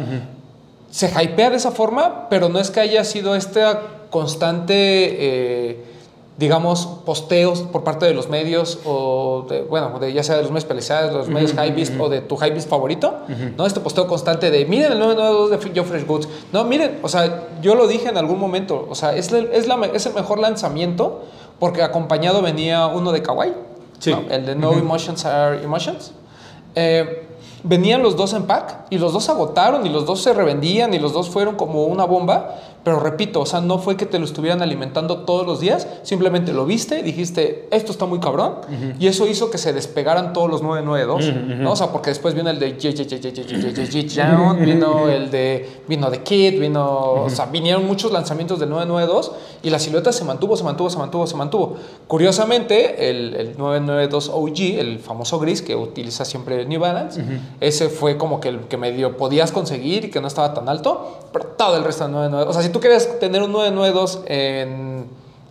Se 0.91 1.07
hypea 1.21 1.49
de 1.49 1.57
esa 1.57 1.71
forma, 1.71 2.27
pero 2.29 2.49
no 2.49 2.59
es 2.59 2.71
que 2.71 2.79
haya 2.79 3.03
sido 3.03 3.35
esta 3.35 3.81
constante, 4.09 4.73
eh, 4.75 5.83
digamos, 6.37 6.87
posteos 7.05 7.61
por 7.61 7.83
parte 7.83 8.05
de 8.05 8.13
los 8.13 8.29
medios 8.29 8.79
o, 8.85 9.45
de, 9.49 9.61
bueno, 9.63 9.99
de, 9.99 10.13
ya 10.13 10.23
sea 10.23 10.35
de 10.37 10.41
los 10.43 10.51
medios 10.51 10.63
especializados, 10.63 11.13
los 11.13 11.27
medios 11.27 11.51
hypebeast 11.51 11.99
o 11.99 12.09
de 12.09 12.21
tu 12.21 12.35
hypebeast 12.35 12.69
favorito, 12.69 13.17
¿no? 13.57 13.65
Este 13.65 13.81
posteo 13.81 14.07
constante 14.07 14.49
de, 14.49 14.65
miren 14.65 14.93
el 14.93 14.99
992 14.99 15.49
de 15.73 15.79
Joe 15.81 15.87
Fresh 15.89 16.07
Goods. 16.07 16.27
No, 16.53 16.63
miren, 16.63 16.99
o 17.03 17.09
sea, 17.09 17.49
yo 17.61 17.75
lo 17.75 17.87
dije 17.87 18.09
en 18.09 18.17
algún 18.17 18.39
momento, 18.39 18.87
o 18.89 18.95
sea, 18.95 19.15
es, 19.15 19.31
el- 19.31 19.49
es, 19.51 19.67
la, 19.67 19.75
me- 19.77 19.91
es 19.93 20.05
el 20.05 20.13
mejor 20.13 20.39
lanzamiento 20.39 21.23
porque 21.59 21.83
acompañado 21.83 22.41
venía 22.41 22.87
uno 22.87 23.11
de 23.11 23.21
Kawaii, 23.21 23.53
Sí. 23.99 24.11
¿no? 24.11 24.23
el 24.29 24.45
de 24.45 24.55
No 24.55 24.71
Emotions 24.73 25.25
Are 25.25 25.61
Emotions. 25.61 26.13
Eh, 26.73 27.27
venían 27.63 28.03
los 28.03 28.15
dos 28.15 28.33
en 28.33 28.43
pack 28.43 28.85
y 28.89 28.97
los 28.97 29.13
dos 29.13 29.29
agotaron 29.29 29.85
y 29.85 29.89
los 29.89 30.05
dos 30.05 30.21
se 30.21 30.33
revendían 30.33 30.93
y 30.93 30.99
los 30.99 31.13
dos 31.13 31.29
fueron 31.29 31.55
como 31.55 31.85
una 31.85 32.05
bomba. 32.05 32.55
Pero 32.83 32.99
repito, 32.99 33.41
o 33.41 33.45
sea, 33.45 33.61
no 33.61 33.77
fue 33.79 33.97
que 33.97 34.05
te 34.05 34.19
lo 34.19 34.25
estuvieran 34.25 34.61
alimentando 34.61 35.19
todos 35.19 35.45
los 35.45 35.59
días, 35.59 35.87
simplemente 36.03 36.53
lo 36.53 36.65
viste, 36.65 37.03
dijiste, 37.03 37.67
esto 37.71 37.91
está 37.91 38.05
muy 38.05 38.19
cabrón, 38.19 38.55
uh 38.67 38.71
-huh. 38.71 38.95
y 38.99 39.07
eso 39.07 39.27
hizo 39.27 39.51
que 39.51 39.57
se 39.57 39.73
despegaran 39.73 40.33
todos 40.33 40.49
los 40.49 40.61
992, 40.61 41.25
uh 41.25 41.27
-huh. 41.29 41.57
¿no? 41.57 41.71
O 41.71 41.75
sea, 41.75 41.91
porque 41.91 42.09
después 42.09 42.33
vino 42.33 42.49
el 42.49 42.59
de 42.59 42.77
vino 44.65 45.09
el 45.09 45.29
de 45.29 45.69
vino 45.87 46.09
de 46.09 46.23
Kid, 46.23 46.59
vino, 46.59 47.23
o 47.25 47.29
sea, 47.29 47.45
vinieron 47.47 47.85
muchos 47.85 48.11
lanzamientos 48.11 48.59
del 48.59 48.69
992 48.69 49.31
y 49.63 49.69
la 49.69 49.79
silueta 49.79 50.11
se 50.11 50.23
mantuvo, 50.23 50.55
se 50.55 50.63
mantuvo, 50.63 50.89
se 50.89 50.97
mantuvo, 50.97 51.27
se 51.27 51.35
mantuvo. 51.35 51.75
Curiosamente, 52.07 53.09
el, 53.09 53.35
el 53.35 53.57
992 53.57 54.31
OG, 54.33 54.79
el 54.79 54.99
famoso 54.99 55.39
gris 55.39 55.61
que 55.61 55.75
utiliza 55.75 56.25
siempre 56.25 56.65
New 56.65 56.79
Balance, 56.79 57.21
ese 57.59 57.89
fue 57.89 58.17
como 58.17 58.39
que 58.39 58.49
el 58.49 58.59
que 58.61 58.77
medio 58.77 59.17
podías 59.17 59.51
conseguir 59.51 60.05
y 60.05 60.09
que 60.09 60.21
no 60.21 60.27
estaba 60.27 60.53
tan 60.53 60.69
alto, 60.69 61.19
pero 61.31 61.45
todo 61.57 61.77
el 61.77 61.83
resto 61.83 62.03
del 62.05 62.13
992, 62.13 62.49
o 62.49 62.53
sea, 62.53 62.68
si 62.69 62.73
tú 62.73 62.79
querías 62.79 63.19
tener 63.19 63.41
un 63.41 63.51
992 63.51 64.21
en, 64.27 65.05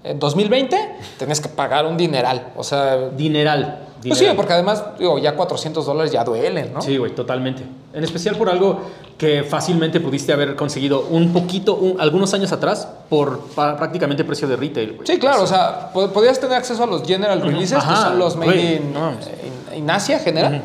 en 0.05 0.19
2020, 0.21 0.77
tenías 1.19 1.41
que 1.41 1.49
pagar 1.49 1.85
un 1.87 1.97
dineral, 1.97 2.53
o 2.57 2.63
sea, 2.63 3.09
Dineral. 3.11 3.87
pues 4.07 4.19
sí, 4.19 4.27
porque 4.37 4.53
además, 4.53 4.85
digo, 4.99 5.19
ya 5.19 5.35
400 5.35 5.85
dólares 5.85 6.13
ya 6.13 6.23
duelen, 6.23 6.73
¿no? 6.73 6.81
Sí, 6.81 6.97
güey, 6.97 7.13
totalmente. 7.15 7.65
En 7.93 8.05
especial 8.05 8.37
por 8.37 8.49
algo 8.49 8.81
que 9.19 9.43
fácilmente 9.43 9.99
pudiste 9.99 10.33
haber 10.33 10.55
conseguido 10.55 11.07
un 11.11 11.33
poquito, 11.33 11.75
un- 11.75 12.01
algunos 12.01 12.33
años 12.35 12.53
atrás, 12.53 12.87
por 13.09 13.41
prácticamente 13.57 14.23
precio 14.25 14.47
de 14.47 14.55
retail, 14.55 14.93
güey. 14.95 15.07
Sí, 15.09 15.19
claro, 15.19 15.43
o 15.43 15.47
sea, 15.49 15.91
po- 15.93 16.09
podías 16.11 16.39
tener 16.39 16.57
acceso 16.57 16.85
a 16.85 16.87
los 16.87 17.03
general 17.03 17.41
releases, 17.41 17.73
que 17.83 17.91
Ajá, 17.91 18.11
son 18.11 18.19
los 18.21 18.37
made 18.37 18.53
güey, 18.53 18.75
in, 18.77 18.93
no 18.93 19.01
mames. 19.01 19.29
in- 19.73 19.79
in 19.79 19.91
Asia 19.91 20.21
general, 20.21 20.63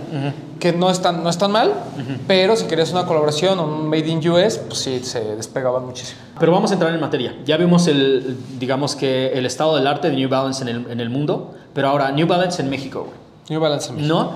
que 0.60 0.72
no 0.72 0.92
están, 0.92 1.24
no 1.24 1.30
están 1.32 1.52
mal, 1.52 1.74
pero 2.28 2.56
si 2.56 2.66
querías 2.66 2.92
una 2.92 3.06
colaboración 3.08 3.58
o 3.60 3.64
un 3.66 3.88
made 3.90 4.08
in 4.08 4.20
US, 4.30 4.60
pues 4.60 4.80
sí, 4.80 5.00
se 5.04 5.36
despegaban 5.36 5.86
muchísimo. 5.86 6.22
Pero 6.40 6.52
vamos 6.52 6.72
a 6.72 6.74
entrar 6.74 6.94
en 6.94 7.00
materia. 7.00 7.36
Ya 7.46 7.58
vimos 7.58 7.88
el, 7.88 8.38
digamos 8.60 8.96
que 8.96 9.28
el 9.34 9.46
estado 9.46 9.76
del 9.76 9.86
arte 9.88 10.10
de 10.10 10.16
New 10.16 10.30
Balance 10.30 10.62
en 10.64 10.68
el, 10.70 10.92
en 10.92 11.00
el 11.00 11.10
mundo, 11.10 11.54
pero 11.74 11.90
ahora 11.90 12.12
New 12.12 12.28
Balance 12.28 12.62
en 12.62 12.70
México, 12.70 13.02
güey. 13.02 13.16
New 13.50 13.60
Balance 13.62 13.90
en 13.90 13.96
México. 13.98 14.14
¿No? 14.16 14.32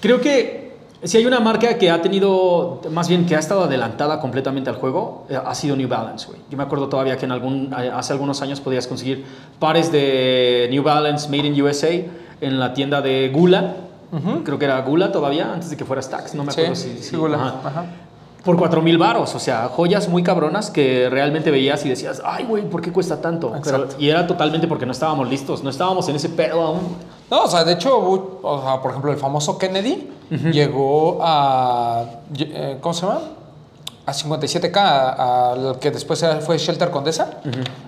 Creo 0.00 0.20
que 0.20 0.70
si 1.02 1.16
hay 1.16 1.24
una 1.26 1.40
marca 1.40 1.78
que 1.78 1.90
ha 1.90 2.02
tenido, 2.02 2.80
más 2.90 3.08
bien 3.08 3.24
que 3.26 3.36
ha 3.36 3.38
estado 3.38 3.64
adelantada 3.64 4.20
completamente 4.20 4.68
al 4.70 4.76
juego, 4.76 5.26
eh, 5.30 5.38
ha 5.42 5.54
sido 5.54 5.76
New 5.76 5.88
Balance, 5.88 6.26
güey. 6.26 6.40
Yo 6.50 6.56
me 6.58 6.64
acuerdo 6.64 6.88
todavía 6.88 7.16
que 7.16 7.24
en 7.26 7.32
algún, 7.32 7.72
eh, 7.78 7.90
hace 7.94 8.12
algunos 8.12 8.42
años 8.42 8.60
podías 8.60 8.86
conseguir 8.86 9.24
pares 9.58 9.92
de 9.92 10.68
New 10.70 10.82
Balance 10.82 11.28
Made 11.28 11.46
in 11.46 11.62
USA 11.62 11.88
en 12.40 12.58
la 12.58 12.74
tienda 12.74 13.00
de 13.02 13.30
Gula. 13.32 13.76
Creo 14.44 14.58
que 14.58 14.64
era 14.64 14.80
Gula 14.80 15.12
todavía, 15.12 15.52
antes 15.52 15.70
de 15.70 15.76
que 15.76 15.84
fuera 15.84 16.02
Stax, 16.02 16.34
no 16.34 16.42
me 16.44 16.50
Sí, 16.52 16.60
acuerdo 16.62 16.74
si... 16.76 16.88
sí, 16.96 17.02
si- 17.10 17.16
Gula. 17.16 17.36
ajá. 17.36 17.54
Ajá. 17.64 17.84
Por 18.44 18.56
4 18.56 18.80
mil 18.80 18.96
varos, 18.96 19.34
o 19.34 19.38
sea, 19.38 19.68
joyas 19.68 20.08
muy 20.08 20.22
cabronas 20.22 20.70
que 20.70 21.08
realmente 21.10 21.50
veías 21.50 21.84
y 21.84 21.90
decías, 21.90 22.22
ay, 22.24 22.44
güey, 22.44 22.62
¿por 22.68 22.80
qué 22.80 22.90
cuesta 22.90 23.20
tanto? 23.20 23.52
Pero- 23.62 23.88
y 23.98 24.08
era 24.08 24.26
totalmente 24.26 24.66
porque 24.66 24.86
no 24.86 24.92
estábamos 24.92 25.28
listos, 25.28 25.62
no 25.62 25.68
estábamos 25.70 26.08
en 26.08 26.16
ese 26.16 26.30
pedo 26.30 26.60
aún. 26.62 26.96
No, 27.30 27.42
o 27.42 27.48
sea, 27.48 27.64
de 27.64 27.74
hecho, 27.74 27.98
hubo- 27.98 28.40
o 28.42 28.62
sea, 28.62 28.80
por 28.80 28.90
ejemplo, 28.92 29.12
el 29.12 29.18
famoso 29.18 29.58
Kennedy 29.58 30.08
llegó 30.52 31.18
a, 31.22 32.04
eh, 32.38 32.78
¿cómo 32.80 32.94
se 32.94 33.06
llama? 33.06 33.20
A 34.06 34.12
57K, 34.12 34.76
a, 34.78 35.52
a 35.52 35.56
lo 35.56 35.78
que 35.78 35.90
después 35.90 36.24
fue 36.44 36.56
Shelter 36.58 36.90
Condesa. 36.90 37.40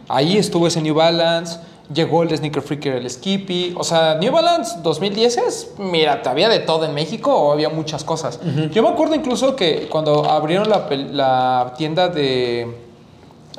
Ahí 0.08 0.36
estuvo 0.36 0.66
ese 0.66 0.82
New 0.82 0.94
Balance, 0.94 1.58
llegó 1.94 2.22
el 2.22 2.37
Sneaker 2.37 2.62
Freaker, 2.62 2.94
el 2.96 3.11
Skippy. 3.11 3.74
O 3.78 3.85
sea, 3.85 4.14
New 4.16 4.33
Balance 4.33 4.78
2010 4.83 5.37
es, 5.38 5.70
mira, 5.78 6.22
había 6.24 6.48
de 6.48 6.61
todo 6.61 6.85
en 6.85 6.94
México 6.94 7.35
o 7.35 7.52
había 7.52 7.68
muchas 7.68 8.05
cosas. 8.05 8.40
Yo 8.72 8.83
me 8.83 8.88
acuerdo 8.88 9.14
incluso 9.14 9.57
que 9.57 9.88
cuando 9.90 10.24
abrieron 10.24 10.68
la 10.68 11.74
tienda 11.76 12.09
de 12.09 12.76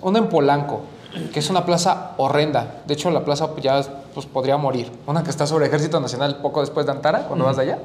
una 0.02 0.19
en 0.19 0.28
Polanco, 0.28 0.82
que 1.32 1.39
es 1.39 1.50
una 1.50 1.63
plaza 1.65 2.12
horrenda. 2.17 2.82
De 2.88 2.96
hecho, 2.96 3.12
la 3.12 3.24
plaza 3.24 3.50
ya 3.62 3.82
pues, 4.15 4.26
podría 4.26 4.58
morir. 4.58 4.91
Una 5.06 5.24
que 5.24 5.30
está 5.30 5.46
sobre 5.46 5.67
Ejército 5.67 6.00
Nacional 6.00 6.38
poco 6.38 6.62
después 6.62 6.86
de 6.88 6.91
Antara, 6.91 7.28
cuando 7.28 7.46
vas 7.46 7.56
de 7.58 7.63
allá. 7.63 7.80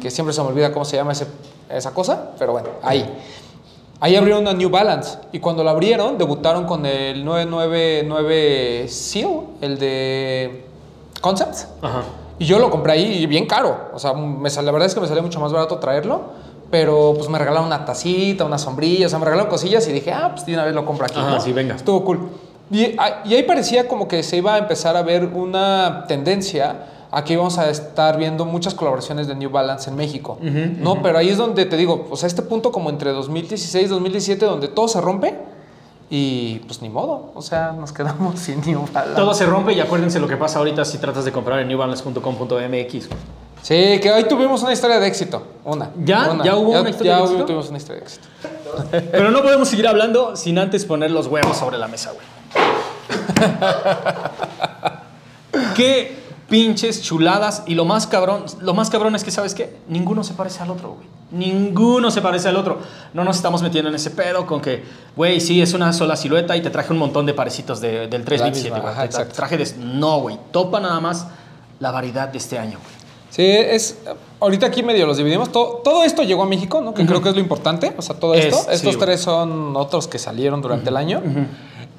Que 0.00 0.10
siempre 0.10 0.32
se 0.32 0.40
me 0.42 0.48
olvida 0.48 0.72
cómo 0.72 0.84
se 0.86 0.96
llama 0.96 1.12
ese- 1.12 1.26
esa 1.68 1.92
cosa, 1.92 2.30
pero 2.38 2.52
bueno, 2.52 2.68
ahí. 2.82 3.04
Ahí 4.00 4.16
abrieron 4.16 4.42
una 4.42 4.52
New 4.54 4.70
Balance. 4.70 5.18
Y 5.32 5.40
cuando 5.40 5.62
la 5.62 5.72
abrieron, 5.72 6.16
debutaron 6.18 6.64
con 6.64 6.86
el 6.86 7.22
999 7.24 8.86
Seal, 8.88 9.40
el 9.60 9.78
de 9.78 10.64
Concepts. 11.20 11.68
Ajá. 11.82 12.02
Y 12.38 12.46
yo 12.46 12.58
lo 12.58 12.70
compré 12.70 12.92
ahí 12.94 13.26
bien 13.26 13.46
caro. 13.46 13.90
O 13.92 13.98
sea, 13.98 14.14
me 14.14 14.48
sal- 14.48 14.64
la 14.64 14.72
verdad 14.72 14.86
es 14.86 14.94
que 14.94 15.00
me 15.00 15.06
salió 15.06 15.22
mucho 15.22 15.40
más 15.40 15.52
barato 15.52 15.78
traerlo. 15.78 16.48
pero 16.70 17.14
pues 17.16 17.28
me 17.28 17.36
regalaron 17.36 17.66
una 17.66 17.84
tacita, 17.84 18.44
una 18.44 18.56
sombrilla, 18.56 19.06
o 19.06 19.08
sea, 19.10 19.18
me 19.18 19.24
regalaron 19.24 19.50
cosillas 19.50 19.88
y 19.88 19.92
dije, 19.92 20.12
ah, 20.12 20.30
pues 20.32 20.46
de 20.46 20.54
una 20.54 20.64
vez 20.64 20.72
lo 20.72 20.86
compro 20.86 21.04
aquí. 21.04 21.18
Ajá, 21.18 21.30
¿no? 21.32 21.40
sí, 21.40 21.52
venga. 21.52 21.74
Estuvo 21.74 22.04
cool. 22.04 22.28
Y, 22.70 22.94
ah, 22.96 23.22
y 23.24 23.34
ahí 23.34 23.42
parecía 23.42 23.88
como 23.88 24.06
que 24.06 24.22
se 24.22 24.36
iba 24.36 24.54
a 24.54 24.58
empezar 24.58 24.96
a 24.96 25.02
ver 25.02 25.24
una 25.24 26.04
tendencia 26.06 26.86
a 27.10 27.24
que 27.24 27.32
íbamos 27.32 27.58
a 27.58 27.68
estar 27.70 28.16
viendo 28.16 28.44
muchas 28.44 28.74
colaboraciones 28.74 29.26
de 29.26 29.34
New 29.34 29.50
Balance 29.50 29.90
en 29.90 29.96
México, 29.96 30.38
¿no? 30.40 31.02
Pero 31.02 31.18
ahí 31.18 31.28
es 31.28 31.36
donde 31.36 31.66
te 31.66 31.76
digo, 31.76 32.06
o 32.10 32.16
sea, 32.16 32.26
este 32.26 32.42
punto 32.42 32.70
como 32.70 32.90
entre 32.90 33.10
2016 33.10 33.86
y 33.86 33.88
2017 33.88 34.44
donde 34.46 34.68
todo 34.68 34.88
se 34.88 35.00
rompe 35.00 35.36
y 36.12 36.58
pues 36.66 36.82
ni 36.82 36.88
modo, 36.88 37.30
o 37.34 37.42
sea, 37.42 37.72
nos 37.72 37.92
quedamos 37.92 38.38
sin 38.40 38.60
New 38.62 38.84
Balance. 38.92 39.16
Todo 39.16 39.34
se 39.34 39.46
rompe 39.46 39.72
y 39.72 39.80
acuérdense 39.80 40.18
lo 40.20 40.28
que 40.28 40.36
pasa 40.36 40.58
ahorita 40.58 40.84
si 40.84 40.98
tratas 40.98 41.24
de 41.24 41.32
comprar 41.32 41.60
en 41.60 41.68
newbalance.com.mx. 41.68 43.08
Sí, 43.62 44.00
que 44.00 44.10
hoy 44.10 44.24
tuvimos 44.24 44.62
una 44.62 44.72
historia 44.72 44.98
de 44.98 45.06
éxito, 45.06 45.42
una. 45.64 45.90
¿Ya? 46.02 46.30
una. 46.30 46.44
¿Ya 46.44 46.56
hubo 46.56 46.80
una 46.80 46.88
historia 46.88 47.12
ya 47.12 47.18
de 47.18 47.24
éxito? 47.24 47.44
tuvimos 47.44 47.68
una 47.68 47.78
historia 47.78 48.00
de 48.00 48.06
éxito. 48.06 48.26
Pero 49.12 49.30
no 49.30 49.42
podemos 49.42 49.68
seguir 49.68 49.86
hablando 49.86 50.34
sin 50.34 50.58
antes 50.58 50.84
poner 50.84 51.10
los 51.10 51.26
huevos 51.26 51.56
sobre 51.56 51.76
la 51.76 51.86
mesa, 51.86 52.12
güey. 52.12 52.26
Qué 55.76 56.19
pinches 56.50 57.00
chuladas 57.02 57.62
y 57.66 57.74
lo 57.74 57.86
más 57.86 58.06
cabrón, 58.06 58.44
lo 58.60 58.74
más 58.74 58.90
cabrón 58.90 59.14
es 59.14 59.24
que 59.24 59.30
sabes 59.30 59.54
qué, 59.54 59.76
ninguno 59.88 60.22
se 60.24 60.34
parece 60.34 60.62
al 60.62 60.70
otro, 60.70 60.90
güey. 60.94 61.08
Ninguno 61.32 62.10
se 62.10 62.20
parece 62.20 62.48
al 62.48 62.56
otro. 62.56 62.78
No 63.14 63.22
nos 63.24 63.36
estamos 63.36 63.62
metiendo 63.62 63.88
en 63.88 63.94
ese 63.94 64.10
pedo 64.10 64.46
con 64.46 64.60
que, 64.60 64.82
güey, 65.16 65.40
sí, 65.40 65.62
es 65.62 65.72
una 65.74 65.92
sola 65.92 66.16
silueta 66.16 66.56
y 66.56 66.60
te 66.60 66.70
traje 66.70 66.92
un 66.92 66.98
montón 66.98 67.24
de 67.24 67.32
parecitos 67.34 67.80
de- 67.80 68.08
del 68.08 68.24
327, 68.24 68.74
misma, 68.74 68.92
güey. 68.94 69.08
Te 69.08 69.24
traje 69.32 69.56
de... 69.56 69.72
No, 69.78 70.18
güey. 70.20 70.38
Topa 70.50 70.80
nada 70.80 70.98
más 71.00 71.28
la 71.78 71.92
variedad 71.92 72.28
de 72.28 72.38
este 72.38 72.58
año, 72.58 72.78
güey. 72.82 73.00
Sí, 73.30 73.44
es. 73.46 73.98
Ahorita 74.40 74.66
aquí 74.66 74.82
medio 74.82 75.06
los 75.06 75.18
dividimos. 75.18 75.52
Todo, 75.52 75.80
todo 75.84 76.02
esto 76.02 76.24
llegó 76.24 76.42
a 76.42 76.46
México, 76.46 76.80
¿no? 76.80 76.92
Que 76.94 77.06
creo 77.06 77.22
que 77.22 77.28
es 77.28 77.34
lo 77.36 77.40
importante. 77.40 77.94
O 77.96 78.02
sea, 78.02 78.16
todo 78.18 78.34
Es, 78.34 78.46
esto. 78.46 78.68
Estos 78.72 78.98
tres 78.98 79.20
son 79.20 79.76
otros 79.76 80.08
que 80.08 80.18
salieron 80.18 80.60
durante 80.60 80.90
el 80.90 80.96
año. 80.96 81.22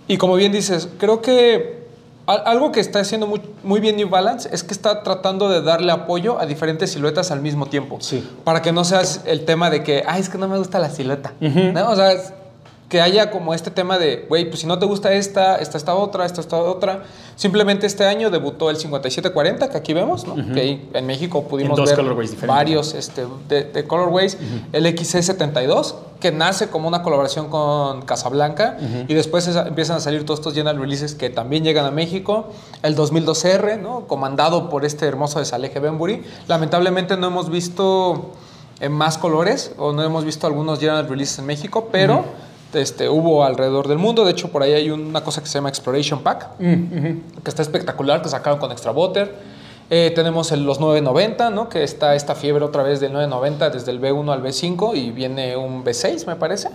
Y 0.10 0.18
como 0.18 0.36
bien 0.36 0.52
dices, 0.52 0.90
creo 0.98 1.22
que 1.22 1.81
algo 2.26 2.72
que 2.72 2.80
está 2.80 3.00
haciendo 3.00 3.28
muy, 3.28 3.42
muy 3.64 3.80
bien 3.80 3.96
New 3.96 4.10
Balance 4.10 4.50
es 4.52 4.64
que 4.64 4.74
está 4.74 5.04
tratando 5.04 5.50
de 5.50 5.62
darle 5.62 5.92
apoyo 5.92 6.40
a 6.40 6.46
diferentes 6.46 6.92
siluetas 6.92 7.32
al 7.32 7.42
mismo 7.42 7.66
tiempo. 7.66 7.98
Sí. 8.00 8.28
Para 8.44 8.62
que 8.62 8.72
no 8.72 8.84
seas 8.84 9.22
el 9.26 9.46
tema 9.46 9.70
de 9.70 9.84
que, 9.84 10.04
ay, 10.08 10.22
es 10.22 10.30
que 10.30 10.38
no 10.38 10.48
me 10.48 10.58
gusta 10.58 10.80
la 10.80 10.90
silueta. 10.90 11.34
¿no? 11.40 11.90
O 11.90 11.96
sea, 11.96 12.14
que 12.92 13.00
haya 13.00 13.32
como 13.32 13.54
este 13.54 13.72
tema 13.72 13.98
de, 13.98 14.26
güey, 14.28 14.50
pues 14.50 14.60
si 14.60 14.68
no 14.68 14.78
te 14.78 14.86
gusta 14.86 15.14
esta, 15.14 15.56
esta, 15.60 15.78
esta 15.78 15.96
otra, 15.96 16.26
esta, 16.26 16.42
esta 16.42 16.58
otra. 16.58 17.04
Simplemente 17.38 17.88
este 17.88 18.04
año 18.04 18.30
debutó 18.30 18.70
el 18.70 18.76
5740, 18.76 19.70
que 19.70 19.78
aquí 19.78 19.94
vemos, 19.94 20.28
¿no? 20.28 20.36
Que 20.54 20.60
ahí 20.60 20.90
en 20.94 21.06
México 21.06 21.48
pudimos 21.48 21.78
dos 21.78 21.96
ver 21.96 22.46
varios 22.46 22.94
este, 22.94 23.26
de, 23.48 23.64
de 23.64 23.88
colorways. 23.88 24.38
El 24.74 24.86
XC72, 24.88 25.96
que 26.20 26.34
nace 26.34 26.68
como 26.68 26.90
una 26.90 27.02
colaboración 27.02 27.48
con 27.48 28.02
Casablanca. 28.02 28.78
Y 29.08 29.14
después 29.14 29.48
empiezan 29.48 29.96
a 29.96 30.00
salir 30.02 30.26
todos 30.26 30.42
estos 30.42 30.54
general 30.54 30.78
releases 30.78 31.16
que 31.16 31.30
también 31.30 31.64
llegan 31.64 31.86
a 31.86 31.92
México. 31.92 32.50
El 32.84 32.98
2002R, 32.98 33.80
¿no? 33.80 34.06
Comandado 34.06 34.70
por 34.70 34.84
este 34.84 35.06
hermoso 35.06 35.40
de 35.40 35.46
Salehe 35.46 35.80
Benbury. 35.80 36.24
Lamentablemente 36.50 37.16
no 37.16 37.28
hemos 37.28 37.50
visto 37.50 38.32
en 38.82 38.92
más 38.92 39.18
colores 39.18 39.72
o 39.78 39.94
no 39.94 40.04
hemos 40.04 40.26
visto 40.26 40.46
algunos 40.46 40.80
general 40.80 41.08
releases 41.08 41.40
en 41.40 41.46
México, 41.46 41.88
pero 41.90 42.26
este, 42.74 43.10
hubo 43.10 43.44
alrededor 43.44 43.88
del 43.88 43.98
mundo. 43.98 44.26
De 44.26 44.32
hecho, 44.32 44.50
por 44.50 44.64
ahí 44.64 44.74
hay 44.74 44.90
una 44.92 45.24
cosa 45.24 45.42
que 45.42 45.48
se 45.48 45.54
llama 45.56 45.70
Exploration 45.70 46.22
Pack, 46.22 46.58
que 46.58 47.50
está 47.50 47.62
espectacular, 47.62 48.22
que 48.22 48.30
sacaron 48.30 48.60
con 48.60 48.72
Extra 48.72 48.92
Butter. 48.92 49.34
Eh, 49.90 50.12
tenemos 50.16 50.52
el- 50.54 50.64
los 50.66 50.80
990, 50.80 51.50
¿no? 51.50 51.68
que 51.68 51.84
está 51.84 52.16
esta 52.16 52.34
fiebre 52.34 52.64
otra 52.64 52.82
vez 52.82 53.02
del 53.02 53.12
990 53.12 53.70
desde 53.72 53.92
el 53.92 54.00
B1 54.00 54.32
al 54.32 54.42
B5 54.42 54.96
y 54.96 55.12
viene 55.12 55.58
un 55.58 55.84
B6, 55.84 56.26
me 56.28 56.36
parece. 56.38 56.70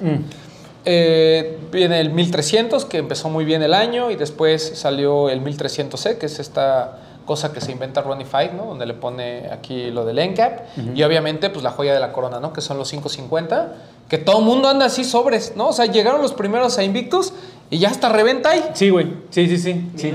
Eh, 0.85 1.59
viene 1.73 1.99
el 2.01 2.11
1300, 2.11 2.85
que 2.85 2.99
empezó 2.99 3.29
muy 3.29 3.45
bien 3.45 3.63
el 3.63 3.75
año, 3.75 4.11
y 4.11 4.17
después 4.17 4.73
salió 4.79 5.29
el 5.31 5.41
1300C, 5.43 6.19
que 6.19 6.27
es 6.27 6.39
esta 6.39 6.99
cosa 7.25 7.53
que 7.53 7.61
se 7.61 7.73
inventa 7.73 8.03
Ronnie 8.03 8.25
Fight, 8.25 8.53
¿no? 8.53 8.67
Donde 8.67 8.87
le 8.87 8.95
pone 8.95 9.49
aquí 9.51 9.91
lo 9.91 10.05
del 10.05 10.19
NCAP. 10.21 10.61
Y 10.95 11.03
obviamente, 11.03 11.51
pues 11.51 11.65
la 11.65 11.71
joya 11.73 11.93
de 11.93 11.99
la 11.99 12.13
corona, 12.13 12.39
¿no? 12.39 12.53
Que 12.53 12.61
son 12.61 12.79
los 12.79 12.89
550, 12.91 13.73
que 14.09 14.19
todo 14.19 14.38
el 14.38 14.45
mundo 14.45 14.69
anda 14.69 14.87
así 14.87 15.05
sobres, 15.05 15.55
¿no? 15.57 15.69
O 15.69 15.73
sea, 15.73 15.87
llegaron 15.87 16.23
los 16.23 16.33
primeros 16.33 16.79
a 16.79 16.85
Invictus 16.85 17.33
y 17.71 17.79
ya 17.79 17.88
hasta 17.90 18.09
reventa 18.09 18.51
ahí. 18.51 18.64
Sí, 18.75 18.90
güey. 18.90 19.12
Sí, 19.31 19.49
sí, 19.49 19.59
sí. 19.59 19.90
sí. 19.97 20.12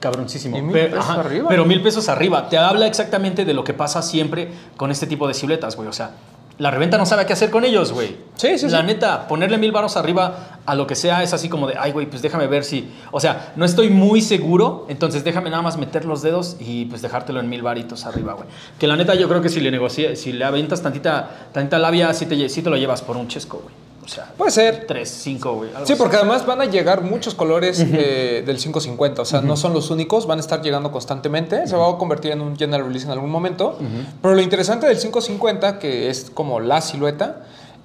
Cabroncísimo. 0.00 0.58
Y 0.58 0.62
mil 0.62 0.72
Pero, 0.72 0.96
pesos 0.96 1.10
ajá, 1.10 1.20
arriba. 1.20 1.48
pero 1.48 1.64
mil 1.64 1.82
pesos 1.82 2.08
arriba. 2.08 2.48
Te 2.48 2.58
habla 2.58 2.86
exactamente 2.86 3.44
de 3.44 3.54
lo 3.54 3.64
que 3.64 3.72
pasa 3.72 4.02
siempre 4.02 4.48
con 4.76 4.90
este 4.90 5.06
tipo 5.06 5.26
de 5.26 5.34
siluetas, 5.34 5.74
güey. 5.76 5.88
O 5.88 5.92
sea, 5.92 6.10
la 6.58 6.70
reventa 6.70 6.96
no 6.96 7.04
sabe 7.06 7.26
qué 7.26 7.32
hacer 7.34 7.50
con 7.50 7.64
ellos, 7.64 7.92
güey. 7.92 8.16
Sí, 8.36 8.58
sí, 8.58 8.68
La 8.68 8.80
sí. 8.80 8.86
neta, 8.86 9.28
ponerle 9.28 9.58
mil 9.58 9.72
varos 9.72 9.96
arriba 9.96 10.58
a 10.64 10.74
lo 10.74 10.86
que 10.86 10.94
sea 10.94 11.22
es 11.22 11.32
así 11.32 11.48
como 11.48 11.66
de, 11.66 11.74
ay, 11.78 11.92
güey, 11.92 12.06
pues 12.06 12.22
déjame 12.22 12.46
ver 12.46 12.64
si. 12.64 12.90
O 13.12 13.20
sea, 13.20 13.52
no 13.56 13.64
estoy 13.64 13.90
muy 13.90 14.22
seguro, 14.22 14.86
entonces 14.88 15.22
déjame 15.24 15.50
nada 15.50 15.62
más 15.62 15.76
meter 15.76 16.04
los 16.04 16.22
dedos 16.22 16.56
y 16.58 16.86
pues 16.86 17.02
dejártelo 17.02 17.40
en 17.40 17.48
mil 17.48 17.62
varitos 17.62 18.06
arriba, 18.06 18.32
güey. 18.34 18.48
Que 18.78 18.86
la 18.86 18.96
neta, 18.96 19.14
yo 19.14 19.28
creo 19.28 19.42
que 19.42 19.48
si 19.48 19.60
le 19.60 19.70
negocias, 19.70 20.18
si 20.18 20.32
le 20.32 20.44
aventas 20.44 20.82
tantita, 20.82 21.48
tantita 21.52 21.78
labia, 21.78 22.12
sí 22.14 22.26
te, 22.26 22.48
sí 22.48 22.62
te 22.62 22.70
lo 22.70 22.76
llevas 22.76 23.02
por 23.02 23.16
un 23.16 23.28
chesco, 23.28 23.60
güey. 23.62 23.85
O 24.06 24.08
sea, 24.08 24.32
Puede 24.38 24.50
ser. 24.52 24.84
tres, 24.86 25.10
cinco, 25.10 25.54
güey. 25.54 25.70
algo 25.70 25.84
Sí, 25.84 25.92
así. 25.92 25.98
porque 26.00 26.16
además 26.16 26.46
van 26.46 26.60
a 26.60 26.64
llegar 26.66 27.02
muchos 27.02 27.34
colores 27.34 27.80
eh, 27.80 28.42
del 28.46 28.56
550, 28.56 29.20
o 29.22 29.24
sea, 29.24 29.40
no 29.40 29.56
son 29.56 29.74
los 29.74 29.90
únicos, 29.90 30.26
van 30.26 30.38
a 30.38 30.40
estar 30.40 30.62
llegando 30.62 30.92
constantemente, 30.92 31.66
se 31.66 31.74
va 31.76 31.90
a 31.90 31.98
convertir 31.98 32.30
en 32.30 32.40
un 32.40 32.56
general 32.56 32.86
release 32.86 33.04
en 33.04 33.12
algún 33.12 33.30
momento, 33.30 33.76
pero 34.22 34.34
lo 34.34 34.40
interesante 34.40 34.86
del 34.86 34.96
550, 34.96 35.78
que 35.80 36.08
es 36.08 36.30
como 36.32 36.60
la 36.60 36.80
silueta, 36.80 37.42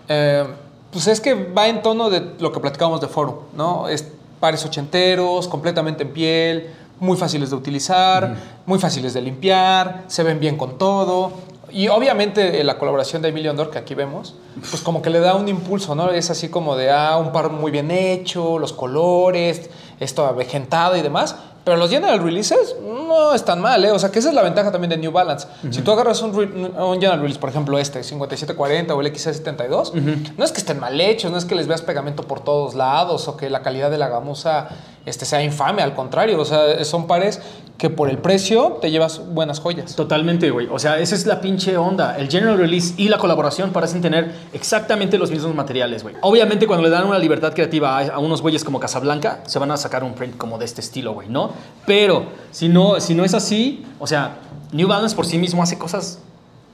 eh, 0.07 0.45
pues 0.91 1.07
es 1.07 1.19
que 1.21 1.33
va 1.33 1.67
en 1.67 1.81
tono 1.81 2.09
de 2.09 2.21
lo 2.39 2.51
que 2.51 2.59
platicábamos 2.59 3.01
de 3.01 3.07
Forum, 3.07 3.35
¿no? 3.55 3.87
Es 3.89 4.05
pares 4.39 4.63
ochenteros, 4.65 5.47
completamente 5.47 6.03
en 6.03 6.11
piel, 6.13 6.69
muy 6.99 7.17
fáciles 7.17 7.49
de 7.49 7.55
utilizar, 7.55 8.35
muy 8.67 8.77
fáciles 8.77 9.13
de 9.15 9.21
limpiar, 9.21 10.03
se 10.07 10.21
ven 10.23 10.39
bien 10.39 10.55
con 10.57 10.77
todo. 10.77 11.31
Y 11.71 11.87
obviamente 11.87 12.59
eh, 12.59 12.63
la 12.63 12.77
colaboración 12.77 13.21
de 13.21 13.29
Emilio 13.29 13.51
Andor, 13.51 13.69
que 13.69 13.79
aquí 13.79 13.95
vemos, 13.95 14.35
pues 14.69 14.81
como 14.81 15.01
que 15.01 15.09
le 15.09 15.19
da 15.19 15.35
un 15.35 15.47
impulso, 15.47 15.95
¿no? 15.95 16.11
Es 16.11 16.29
así 16.29 16.49
como 16.49 16.75
de, 16.75 16.91
ah, 16.91 17.17
un 17.17 17.31
par 17.31 17.49
muy 17.49 17.71
bien 17.71 17.91
hecho, 17.91 18.59
los 18.59 18.73
colores, 18.73 19.69
esto 19.99 20.25
avejentado 20.25 20.97
y 20.97 21.01
demás. 21.01 21.35
Pero 21.63 21.77
los 21.77 21.91
general 21.91 22.23
releases 22.23 22.75
no 22.81 23.33
están 23.33 23.61
mal, 23.61 23.85
¿eh? 23.85 23.91
O 23.91 23.99
sea, 23.99 24.09
que 24.11 24.17
esa 24.17 24.29
es 24.29 24.35
la 24.35 24.41
ventaja 24.41 24.71
también 24.71 24.89
de 24.89 24.97
New 24.97 25.11
Balance. 25.11 25.47
Si 25.69 25.81
tú 25.81 25.91
agarras 25.91 26.21
un, 26.23 26.35
un 26.35 26.93
general 26.95 27.19
release, 27.19 27.39
por 27.39 27.49
ejemplo 27.49 27.77
este, 27.77 28.03
5740 28.03 28.95
o 28.95 29.01
el 29.01 29.13
XC72, 29.13 29.93
no 30.37 30.43
es 30.43 30.51
que 30.51 30.57
estén 30.57 30.79
mal 30.79 30.99
hechos, 30.99 31.31
no 31.31 31.37
es 31.37 31.45
que 31.45 31.53
les 31.53 31.67
veas 31.67 31.83
pegamento 31.83 32.23
por 32.23 32.39
todos 32.39 32.73
lados 32.73 33.27
o 33.27 33.37
que 33.37 33.49
la 33.51 33.61
calidad 33.61 33.91
de 33.91 33.99
la 33.99 34.09
gamuza 34.09 34.69
este, 35.05 35.25
sea 35.25 35.43
infame, 35.43 35.81
al 35.81 35.93
contrario. 35.93 36.39
O 36.39 36.45
sea, 36.45 36.83
son 36.85 37.07
pares 37.07 37.41
que 37.77 37.89
por 37.89 38.09
el 38.09 38.19
precio 38.19 38.77
te 38.79 38.91
llevas 38.91 39.21
buenas 39.33 39.59
joyas. 39.59 39.95
Totalmente, 39.95 40.51
güey. 40.51 40.67
O 40.71 40.77
sea, 40.77 40.99
esa 40.99 41.15
es 41.15 41.25
la 41.25 41.41
pinche 41.41 41.77
onda. 41.77 42.17
El 42.17 42.29
general 42.29 42.57
release 42.57 42.93
y 42.97 43.09
la 43.09 43.17
colaboración 43.17 43.71
parecen 43.71 44.01
tener 44.01 44.31
exactamente 44.53 45.17
los 45.17 45.31
mismos 45.31 45.55
materiales, 45.55 46.03
güey. 46.03 46.15
Obviamente, 46.21 46.67
cuando 46.67 46.83
le 46.83 46.91
dan 46.91 47.07
una 47.07 47.17
libertad 47.17 47.53
creativa 47.53 47.97
a, 47.97 48.07
a 48.07 48.19
unos 48.19 48.43
güeyes 48.43 48.63
como 48.63 48.79
Casablanca, 48.79 49.43
se 49.47 49.57
van 49.57 49.71
a 49.71 49.77
sacar 49.77 50.03
un 50.03 50.13
print 50.13 50.37
como 50.37 50.59
de 50.59 50.65
este 50.65 50.81
estilo, 50.81 51.13
güey, 51.13 51.29
¿no? 51.29 51.51
Pero 51.87 52.25
si 52.51 52.69
no, 52.69 52.99
si 52.99 53.15
no 53.15 53.25
es 53.25 53.33
así, 53.33 53.83
o 53.99 54.05
sea, 54.05 54.37
New 54.71 54.87
Balance 54.87 55.15
por 55.15 55.25
sí 55.25 55.39
mismo 55.39 55.63
hace 55.63 55.79
cosas 55.79 56.19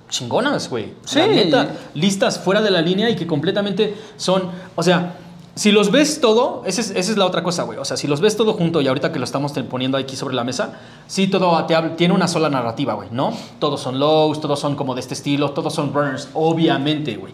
chingonas, 0.10 0.70
güey. 0.70 0.94
Sí. 1.06 1.20
La 1.20 1.28
neta, 1.28 1.70
listas 1.94 2.40
fuera 2.40 2.62
de 2.62 2.72
la 2.72 2.82
línea 2.82 3.10
y 3.10 3.16
que 3.16 3.28
completamente 3.28 3.96
son, 4.18 4.50
o 4.76 4.84
sea, 4.84 5.16
si 5.58 5.72
los 5.72 5.89
ves 5.89 6.22
todo, 6.22 6.62
esa 6.65 6.82
es, 6.82 6.91
esa 6.91 7.12
es 7.12 7.17
la 7.17 7.26
otra 7.26 7.41
cosa, 7.41 7.63
güey. 7.63 7.80
O 7.80 7.86
sea, 7.86 7.98
si 7.98 8.08
los 8.08 8.22
ves 8.22 8.38
todo 8.38 8.54
junto 8.54 8.80
y 8.80 8.88
ahorita 8.88 9.12
que 9.12 9.17
lo 9.17 9.26
estamos 9.26 9.54
poniendo 9.70 9.98
aquí 9.98 10.15
sobre 10.15 10.36
la 10.36 10.43
mesa, 10.43 10.80
sí, 11.08 11.28
todo 11.28 11.65
tiene 11.96 12.13
una 12.13 12.28
sola 12.28 12.48
narrativa, 12.48 12.93
güey, 12.93 13.10
¿no? 13.12 13.34
Todos 13.58 13.82
son 13.82 14.00
lows, 14.00 14.39
todos 14.39 14.60
son 14.60 14.76
como 14.76 14.93
de 14.93 15.02
este 15.02 15.15
estilo, 15.15 15.52
todos 15.52 15.74
son 15.74 15.91
burners, 15.91 16.30
obviamente, 16.36 17.17
güey. 17.17 17.34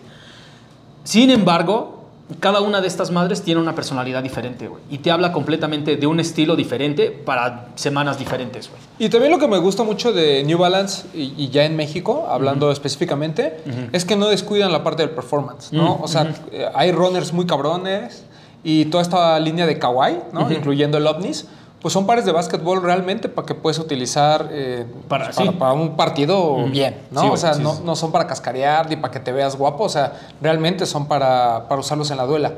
Sin 1.03 1.31
embargo, 1.31 2.02
cada 2.39 2.61
una 2.61 2.79
de 2.81 2.87
estas 2.87 3.11
madres 3.11 3.41
tiene 3.41 3.59
una 3.59 3.75
personalidad 3.75 4.23
diferente, 4.23 4.67
güey. 4.67 4.81
Y 4.89 4.99
te 4.99 5.11
habla 5.11 5.31
completamente 5.33 5.97
de 5.97 6.07
un 6.07 6.19
estilo 6.19 6.55
diferente 6.55 7.11
para 7.11 7.67
semanas 7.75 8.17
diferentes, 8.17 8.69
güey. 8.69 8.81
Y 8.97 9.09
también 9.09 9.31
lo 9.31 9.39
que 9.39 9.47
me 9.47 9.57
gusta 9.57 9.83
mucho 9.83 10.13
de 10.13 10.43
New 10.43 10.57
Balance 10.57 11.05
y, 11.13 11.33
y 11.37 11.49
ya 11.49 11.65
en 11.65 11.75
México, 11.75 12.27
hablando 12.29 12.71
específicamente, 12.71 13.57
es 13.91 14.05
que 14.05 14.15
no 14.15 14.27
descuidan 14.27 14.71
la 14.71 14.83
parte 14.83 15.03
del 15.03 15.11
performance, 15.11 15.73
¿no? 15.73 15.99
O 16.01 16.07
sea, 16.07 16.33
eh, 16.51 16.65
hay 16.73 16.91
runners 16.91 17.33
muy 17.33 17.45
cabrones 17.45 18.23
y 18.63 18.85
toda 18.85 19.03
esta 19.03 19.37
línea 19.39 19.65
de 19.65 19.77
kawaii, 19.77 20.19
¿no? 20.31 20.49
Incluyendo 20.51 20.97
el 20.97 21.07
ovnis. 21.07 21.47
Pues 21.83 21.93
son 21.93 22.07
pares 22.07 22.23
de 22.25 22.31
básquetbol 22.31 22.81
realmente 22.81 23.27
para 23.29 23.45
que 23.45 23.53
puedes 23.53 23.77
utilizar 23.77 24.47
eh, 24.51 24.85
Para- 25.09 25.25
pues, 25.25 25.35
sí. 25.35 25.49
para 25.59 25.73
un 25.73 25.95
partido 25.95 26.65
bien, 26.67 26.97
¿no? 27.11 27.21
Sí, 27.21 27.27
o 27.29 27.37
sea, 27.37 27.53
sí, 27.55 27.61
no, 27.61 27.77
no 27.83 27.95
son 27.95 28.11
para 28.11 28.25
cascarear 28.25 28.89
ni 28.89 28.95
para 28.95 29.11
que 29.11 29.19
te 29.19 29.31
veas 29.33 29.57
guapo, 29.57 29.83
o 29.83 29.89
sea, 29.89 30.13
realmente 30.41 30.85
son 30.85 31.07
para, 31.07 31.67
para 31.67 31.81
usarlos 31.81 32.09
en 32.09 32.17
la 32.17 32.23
duela. 32.25 32.53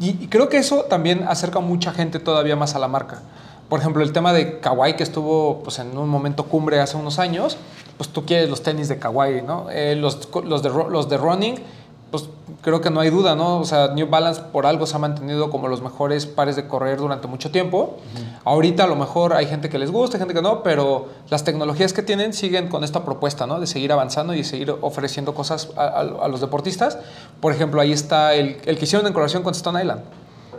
y, 0.00 0.10
y 0.10 0.28
creo 0.28 0.48
que 0.48 0.58
eso 0.58 0.84
también 0.84 1.24
acerca 1.28 1.58
a 1.58 1.62
mucha 1.62 1.92
gente 1.92 2.18
todavía 2.20 2.54
más 2.56 2.74
a 2.74 2.78
la 2.78 2.86
marca. 2.88 3.18
Por 3.68 3.80
ejemplo, 3.80 4.02
el 4.04 4.12
tema 4.12 4.32
de 4.32 4.60
Kawaii 4.60 4.94
que 4.94 5.02
estuvo 5.02 5.60
pues, 5.64 5.78
en 5.80 5.98
un 5.98 6.08
momento 6.08 6.44
cumbre 6.44 6.78
hace 6.80 6.96
unos 6.96 7.18
años, 7.18 7.56
pues 7.96 8.10
tú 8.10 8.24
quieres 8.24 8.48
los 8.48 8.62
tenis 8.62 8.86
de 8.88 8.98
Kawaii, 8.98 9.42
¿no? 9.42 9.66
Eh, 9.70 9.96
los, 9.96 10.28
los, 10.44 10.62
de, 10.62 10.68
los 10.68 11.08
de 11.08 11.16
running 11.16 11.56
pues 12.12 12.28
creo 12.60 12.80
que 12.80 12.90
no 12.90 13.00
hay 13.00 13.10
duda, 13.10 13.34
¿no? 13.34 13.58
O 13.58 13.64
sea, 13.64 13.88
New 13.88 14.06
Balance 14.08 14.42
por 14.52 14.66
algo 14.66 14.86
se 14.86 14.94
ha 14.94 14.98
mantenido 15.00 15.50
como 15.50 15.66
los 15.66 15.82
mejores 15.82 16.26
pares 16.26 16.54
de 16.54 16.68
correr 16.68 16.98
durante 16.98 17.26
mucho 17.26 17.50
tiempo. 17.50 17.96
Ahorita 18.44 18.84
a 18.84 18.86
lo 18.86 18.94
mejor 18.94 19.32
hay 19.32 19.46
gente 19.46 19.68
que 19.68 19.78
les 19.78 19.90
gusta, 19.90 20.18
gente 20.18 20.32
que 20.34 20.42
no, 20.42 20.62
pero 20.62 21.06
las 21.30 21.42
tecnologías 21.42 21.92
que 21.92 22.02
tienen 22.02 22.32
siguen 22.34 22.68
con 22.68 22.84
esta 22.84 23.04
propuesta, 23.04 23.46
¿no? 23.48 23.58
De 23.58 23.66
seguir 23.66 23.90
avanzando 23.92 24.34
y 24.34 24.44
seguir 24.44 24.72
ofreciendo 24.82 25.34
cosas 25.34 25.70
a, 25.76 25.82
a- 25.84 26.00
a 26.24 26.28
los 26.28 26.40
deportistas. 26.40 26.98
Por 27.40 27.52
ejemplo, 27.52 27.80
ahí 27.80 27.90
está 27.92 28.34
el, 28.34 28.58
el 28.66 28.78
que 28.78 28.84
hicieron 28.84 29.06
en 29.06 29.12
colaboración 29.12 29.42
con 29.42 29.52
Stone 29.54 29.80
Island. 29.80 30.02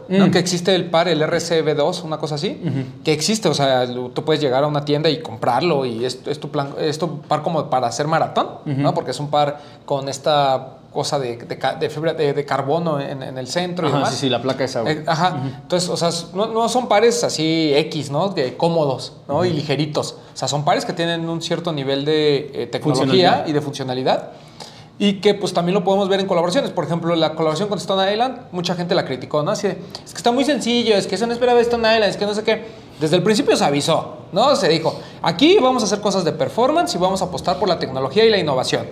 ¿no? 0.09 0.27
Mm. 0.27 0.31
Que 0.31 0.39
existe 0.39 0.75
el 0.75 0.89
par, 0.89 1.07
el 1.07 1.21
RCB2, 1.21 2.03
una 2.03 2.17
cosa 2.17 2.35
así, 2.35 2.61
que 3.05 3.13
existe, 3.13 3.47
o 3.47 3.53
sea, 3.53 3.87
tú 3.87 4.25
puedes 4.25 4.41
llegar 4.41 4.65
a 4.65 4.67
una 4.67 4.83
tienda 4.83 5.09
y 5.09 5.21
comprarlo 5.21 5.85
y 5.85 6.03
es, 6.03 6.19
es 6.25 6.41
tu 6.41 6.49
plan, 6.49 6.73
es 6.77 6.99
tu 6.99 7.21
par 7.21 7.41
como 7.41 7.69
para 7.69 7.87
hacer 7.87 8.05
maratón, 8.07 8.47
¿no? 8.65 8.93
Porque 8.93 9.11
es 9.11 9.19
un 9.21 9.29
par 9.29 9.59
con 9.85 10.09
esta 10.09 10.73
cosa 10.93 11.19
de, 11.19 11.36
de 11.38 11.89
fibra 11.89 12.13
de, 12.13 12.34
de 12.34 12.45
carbono 12.45 12.99
en, 12.99 13.23
en 13.23 13.38
el 13.38 13.47
centro 13.47 13.88
y 13.88 13.89
Ajá, 13.89 13.97
demás. 13.97 14.13
sí, 14.13 14.19
sí, 14.21 14.29
la 14.29 14.41
placa 14.41 14.63
esa. 14.63 14.84
Eh, 14.84 15.03
Ajá. 15.08 15.41
Entonces, 15.63 15.89
o 15.89 15.97
sea, 15.97 16.10
no, 16.34 16.47
no 16.47 16.69
son 16.69 16.88
pares 16.88 17.23
así 17.23 17.73
X, 17.75 18.12
¿no? 18.12 18.29
De 18.29 18.56
cómodos, 18.56 19.13
¿no? 19.27 19.43
Y 19.43 19.49
ligeritos. 19.51 20.15
O 20.34 20.38
sea, 20.38 20.47
son 20.47 20.63
pares 20.63 20.86
que 20.86 20.93
tienen 20.93 21.27
un 21.27 21.41
cierto 21.41 21.73
nivel 21.73 22.06
de 22.06 22.51
eh, 22.53 22.67
tecnología 22.67 23.43
y 23.47 23.51
de 23.51 23.60
funcionalidad. 23.62 24.32
Y 24.99 25.13
que 25.21 25.34
pues 25.34 25.53
también 25.53 25.73
lo 25.73 25.84
podemos 25.84 26.08
ver 26.08 26.19
en 26.19 26.27
colaboraciones. 26.27 26.69
Por 26.69 26.86
ejemplo, 26.86 27.15
la 27.15 27.32
colaboración 27.34 27.67
con 27.67 27.79
Stone 27.79 28.12
Island, 28.12 28.38
mucha 28.51 28.75
gente 28.75 28.93
la 28.93 29.03
criticó, 29.06 29.41
¿no? 29.41 29.51
Así 29.51 29.67
de, 29.67 29.73
es 30.06 30.12
que 30.12 30.17
está 30.17 30.32
muy 30.32 30.45
sencillo, 30.45 30.95
es 30.95 31.08
que 31.08 31.15
eso 31.15 31.25
no 31.25 31.34
esperaba 31.34 31.60
Stone 31.62 31.91
Island, 31.91 32.12
es 32.12 32.17
que 32.17 32.25
no 32.27 32.36
sé 32.36 32.43
qué. 32.43 32.83
Desde 32.99 33.15
el 33.17 33.23
principio 33.23 33.56
se 33.58 33.65
avisó, 33.65 34.17
¿no? 34.32 34.56
Se 34.56 34.69
dijo, 34.69 34.97
aquí 35.21 35.58
vamos 35.60 35.84
a 35.84 35.86
hacer 35.88 35.99
cosas 35.99 36.23
de 36.23 36.32
performance 36.32 36.93
y 36.95 36.97
vamos 36.97 37.21
a 37.21 37.25
apostar 37.25 37.58
por 37.58 37.67
la 37.67 37.79
tecnología 37.79 38.23
y 38.23 38.29
la 38.29 38.38
innovación. 38.38 38.88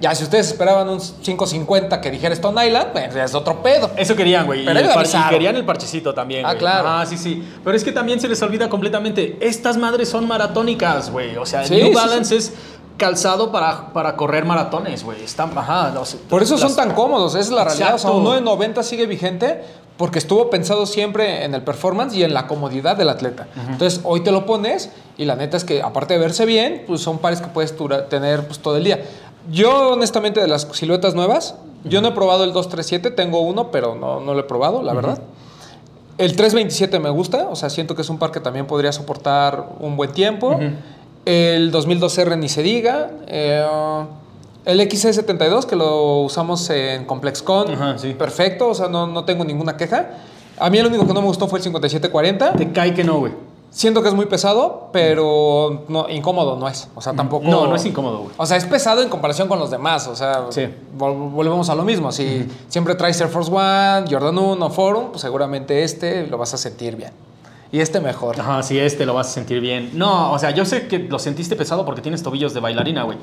Ya, 0.00 0.14
si 0.14 0.24
ustedes 0.24 0.48
esperaban 0.48 0.88
un 0.88 0.98
550 1.00 2.00
que 2.00 2.10
dijera 2.10 2.34
Stone 2.34 2.66
Island, 2.66 2.88
pues 2.92 3.14
es 3.14 3.34
otro 3.34 3.62
pedo. 3.62 3.90
Eso 3.96 4.14
querían, 4.16 4.46
güey. 4.46 4.62
Y, 4.62 4.66
Pero 4.66 4.80
y 4.80 4.84
avisaron. 4.88 5.30
querían 5.30 5.56
el 5.56 5.64
parchecito 5.64 6.12
también, 6.12 6.44
Ah, 6.44 6.56
claro. 6.56 6.88
Ah, 6.88 7.06
sí, 7.06 7.16
sí. 7.16 7.42
Pero 7.62 7.76
es 7.76 7.84
que 7.84 7.92
también 7.92 8.20
se 8.20 8.28
les 8.28 8.42
olvida 8.42 8.68
completamente. 8.68 9.38
Estas 9.40 9.76
madres 9.76 10.08
son 10.08 10.26
maratónicas, 10.26 11.10
güey. 11.10 11.36
O 11.36 11.46
sea, 11.46 11.62
el 11.62 11.68
Sí, 11.68 11.74
New 11.76 11.88
sí, 11.88 11.94
Balance 11.94 12.36
es 12.36 12.52
calzado 12.96 13.50
para, 13.50 13.92
para 13.92 14.16
correr 14.16 14.44
maratones, 14.44 15.04
güey. 15.04 15.22
Están, 15.22 15.56
ajá. 15.56 15.90
no 15.90 16.02
Por 16.28 16.42
eso 16.42 16.58
son 16.58 16.74
tan 16.76 16.92
cómodos, 16.94 17.34
esa 17.34 17.40
es 17.40 17.50
la 17.50 17.64
realidad. 17.64 17.94
O 17.94 17.98
sea, 17.98 18.10
Exacto. 18.10 18.16
un 18.16 18.24
990 18.24 18.82
sigue 18.82 19.06
vigente 19.06 19.62
porque 19.96 20.18
estuvo 20.18 20.50
pensado 20.50 20.86
siempre 20.86 21.44
en 21.44 21.54
el 21.54 21.62
performance 21.62 22.14
y 22.16 22.24
en 22.24 22.34
la 22.34 22.46
comodidad 22.46 22.96
del 22.96 23.08
atleta. 23.08 23.46
Entonces, 23.68 24.00
hoy 24.02 24.20
te 24.20 24.32
lo 24.32 24.44
pones 24.44 24.90
y 25.16 25.24
la 25.24 25.36
neta 25.36 25.56
es 25.56 25.64
que, 25.64 25.82
aparte 25.82 26.14
de 26.14 26.20
verse 26.20 26.46
bien, 26.46 26.84
pues 26.86 27.00
son 27.00 27.18
pares 27.18 27.40
que 27.40 27.46
puedes 27.46 27.74
tener 28.08 28.46
pues, 28.46 28.58
todo 28.58 28.76
el 28.76 28.84
día. 28.84 29.04
Yo, 29.50 29.90
honestamente, 29.90 30.40
de 30.40 30.48
las 30.48 30.66
siluetas 30.72 31.14
nuevas, 31.14 31.54
yo 31.84 32.00
no 32.00 32.08
he 32.08 32.12
probado 32.12 32.44
el 32.44 32.52
237, 32.52 33.10
tengo 33.10 33.40
uno, 33.40 33.70
pero 33.70 33.94
no, 33.94 34.18
no 34.18 34.34
lo 34.34 34.40
he 34.40 34.44
probado, 34.44 34.82
la 34.82 34.94
verdad. 34.94 35.20
El 36.16 36.34
327 36.36 36.98
me 36.98 37.10
gusta, 37.10 37.48
o 37.50 37.56
sea, 37.56 37.70
siento 37.70 37.94
que 37.94 38.02
es 38.02 38.08
un 38.08 38.18
par 38.18 38.30
que 38.30 38.40
también 38.40 38.66
podría 38.66 38.92
soportar 38.92 39.68
un 39.80 39.96
buen 39.96 40.12
tiempo. 40.12 40.58
El 41.24 41.72
2002R 41.72 42.36
ni 42.38 42.48
se 42.48 42.62
diga. 42.62 43.10
Eh, 43.26 43.64
el 44.66 44.80
XC72 44.80 45.64
que 45.66 45.76
lo 45.76 46.20
usamos 46.22 46.68
en 46.70 47.04
ComplexCon, 47.04 47.72
Ajá, 47.74 47.98
sí. 47.98 48.14
perfecto, 48.14 48.68
o 48.68 48.74
sea, 48.74 48.88
no, 48.88 49.06
no 49.06 49.24
tengo 49.24 49.44
ninguna 49.44 49.76
queja. 49.76 50.10
A 50.58 50.70
mí 50.70 50.78
el 50.78 50.86
único 50.86 51.06
que 51.06 51.12
no 51.12 51.20
me 51.20 51.26
gustó 51.26 51.48
fue 51.48 51.58
el 51.58 51.62
5740. 51.64 52.52
Te 52.54 52.72
cae 52.72 52.94
que 52.94 53.04
no, 53.04 53.18
güey. 53.18 53.32
Siento 53.70 54.02
que 54.02 54.08
es 54.08 54.14
muy 54.14 54.26
pesado, 54.26 54.88
pero 54.92 55.82
no, 55.88 56.08
incómodo 56.08 56.56
no 56.56 56.68
es. 56.68 56.88
O 56.94 57.00
sea, 57.02 57.12
tampoco. 57.12 57.44
No, 57.48 57.66
no 57.66 57.74
es 57.74 57.84
incómodo, 57.84 58.18
güey. 58.18 58.30
O 58.36 58.46
sea, 58.46 58.56
es 58.56 58.64
pesado 58.66 59.02
en 59.02 59.08
comparación 59.08 59.48
con 59.48 59.58
los 59.58 59.68
demás. 59.70 60.06
O 60.06 60.14
sea, 60.14 60.46
Sí. 60.50 60.68
volvemos 60.96 61.68
a 61.70 61.74
lo 61.74 61.82
mismo. 61.82 62.12
Si 62.12 62.46
siempre 62.68 62.94
traes 62.94 63.20
Air 63.20 63.30
Force 63.30 63.50
One, 63.50 64.06
Jordan 64.08 64.38
1, 64.38 64.70
Forum, 64.70 65.06
pues 65.10 65.22
seguramente 65.22 65.82
este 65.82 66.26
lo 66.28 66.38
vas 66.38 66.54
a 66.54 66.56
sentir 66.56 66.94
bien. 66.94 67.10
Y 67.74 67.80
este 67.80 67.98
mejor. 68.00 68.38
Ajá, 68.40 68.62
sí, 68.62 68.78
este 68.78 69.04
lo 69.04 69.14
vas 69.14 69.26
a 69.26 69.30
sentir 69.32 69.60
bien. 69.60 69.90
No, 69.94 70.30
o 70.30 70.38
sea, 70.38 70.52
yo 70.52 70.64
sé 70.64 70.86
que 70.86 71.00
lo 71.00 71.18
sentiste 71.18 71.56
pesado 71.56 71.84
porque 71.84 72.00
tienes 72.02 72.22
tobillos 72.22 72.54
de 72.54 72.60
bailarina, 72.60 73.02
güey. 73.02 73.18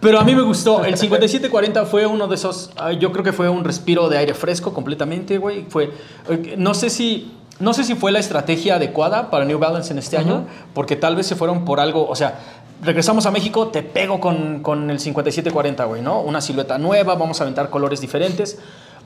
Pero 0.00 0.18
a 0.18 0.24
mí 0.24 0.34
me 0.34 0.40
gustó. 0.40 0.82
El 0.82 0.96
5740 0.96 1.84
fue 1.84 2.06
uno 2.06 2.26
de 2.26 2.36
esos. 2.36 2.70
Yo 2.98 3.12
creo 3.12 3.22
que 3.22 3.34
fue 3.34 3.50
un 3.50 3.62
respiro 3.62 4.08
de 4.08 4.16
aire 4.16 4.32
fresco 4.32 4.72
completamente, 4.72 5.36
güey. 5.36 5.66
Fue. 5.68 5.92
eh, 6.30 6.54
No 6.56 6.72
sé 6.72 6.88
si. 6.88 7.32
No 7.58 7.74
sé 7.74 7.84
si 7.84 7.94
fue 7.96 8.12
la 8.12 8.18
estrategia 8.18 8.76
adecuada 8.76 9.28
para 9.28 9.44
New 9.44 9.58
Balance 9.58 9.92
en 9.92 9.98
este 9.98 10.16
año, 10.16 10.46
porque 10.72 10.96
tal 10.96 11.14
vez 11.14 11.26
se 11.26 11.36
fueron 11.36 11.66
por 11.66 11.80
algo. 11.80 12.08
O 12.08 12.16
sea, 12.16 12.38
regresamos 12.82 13.26
a 13.26 13.30
México, 13.30 13.68
te 13.68 13.82
pego 13.82 14.20
con, 14.20 14.60
con 14.62 14.88
el 14.88 14.98
5740, 14.98 15.84
güey, 15.84 16.00
¿no? 16.00 16.22
Una 16.22 16.40
silueta 16.40 16.78
nueva, 16.78 17.14
vamos 17.16 17.38
a 17.42 17.44
aventar 17.44 17.68
colores 17.68 18.00
diferentes. 18.00 18.58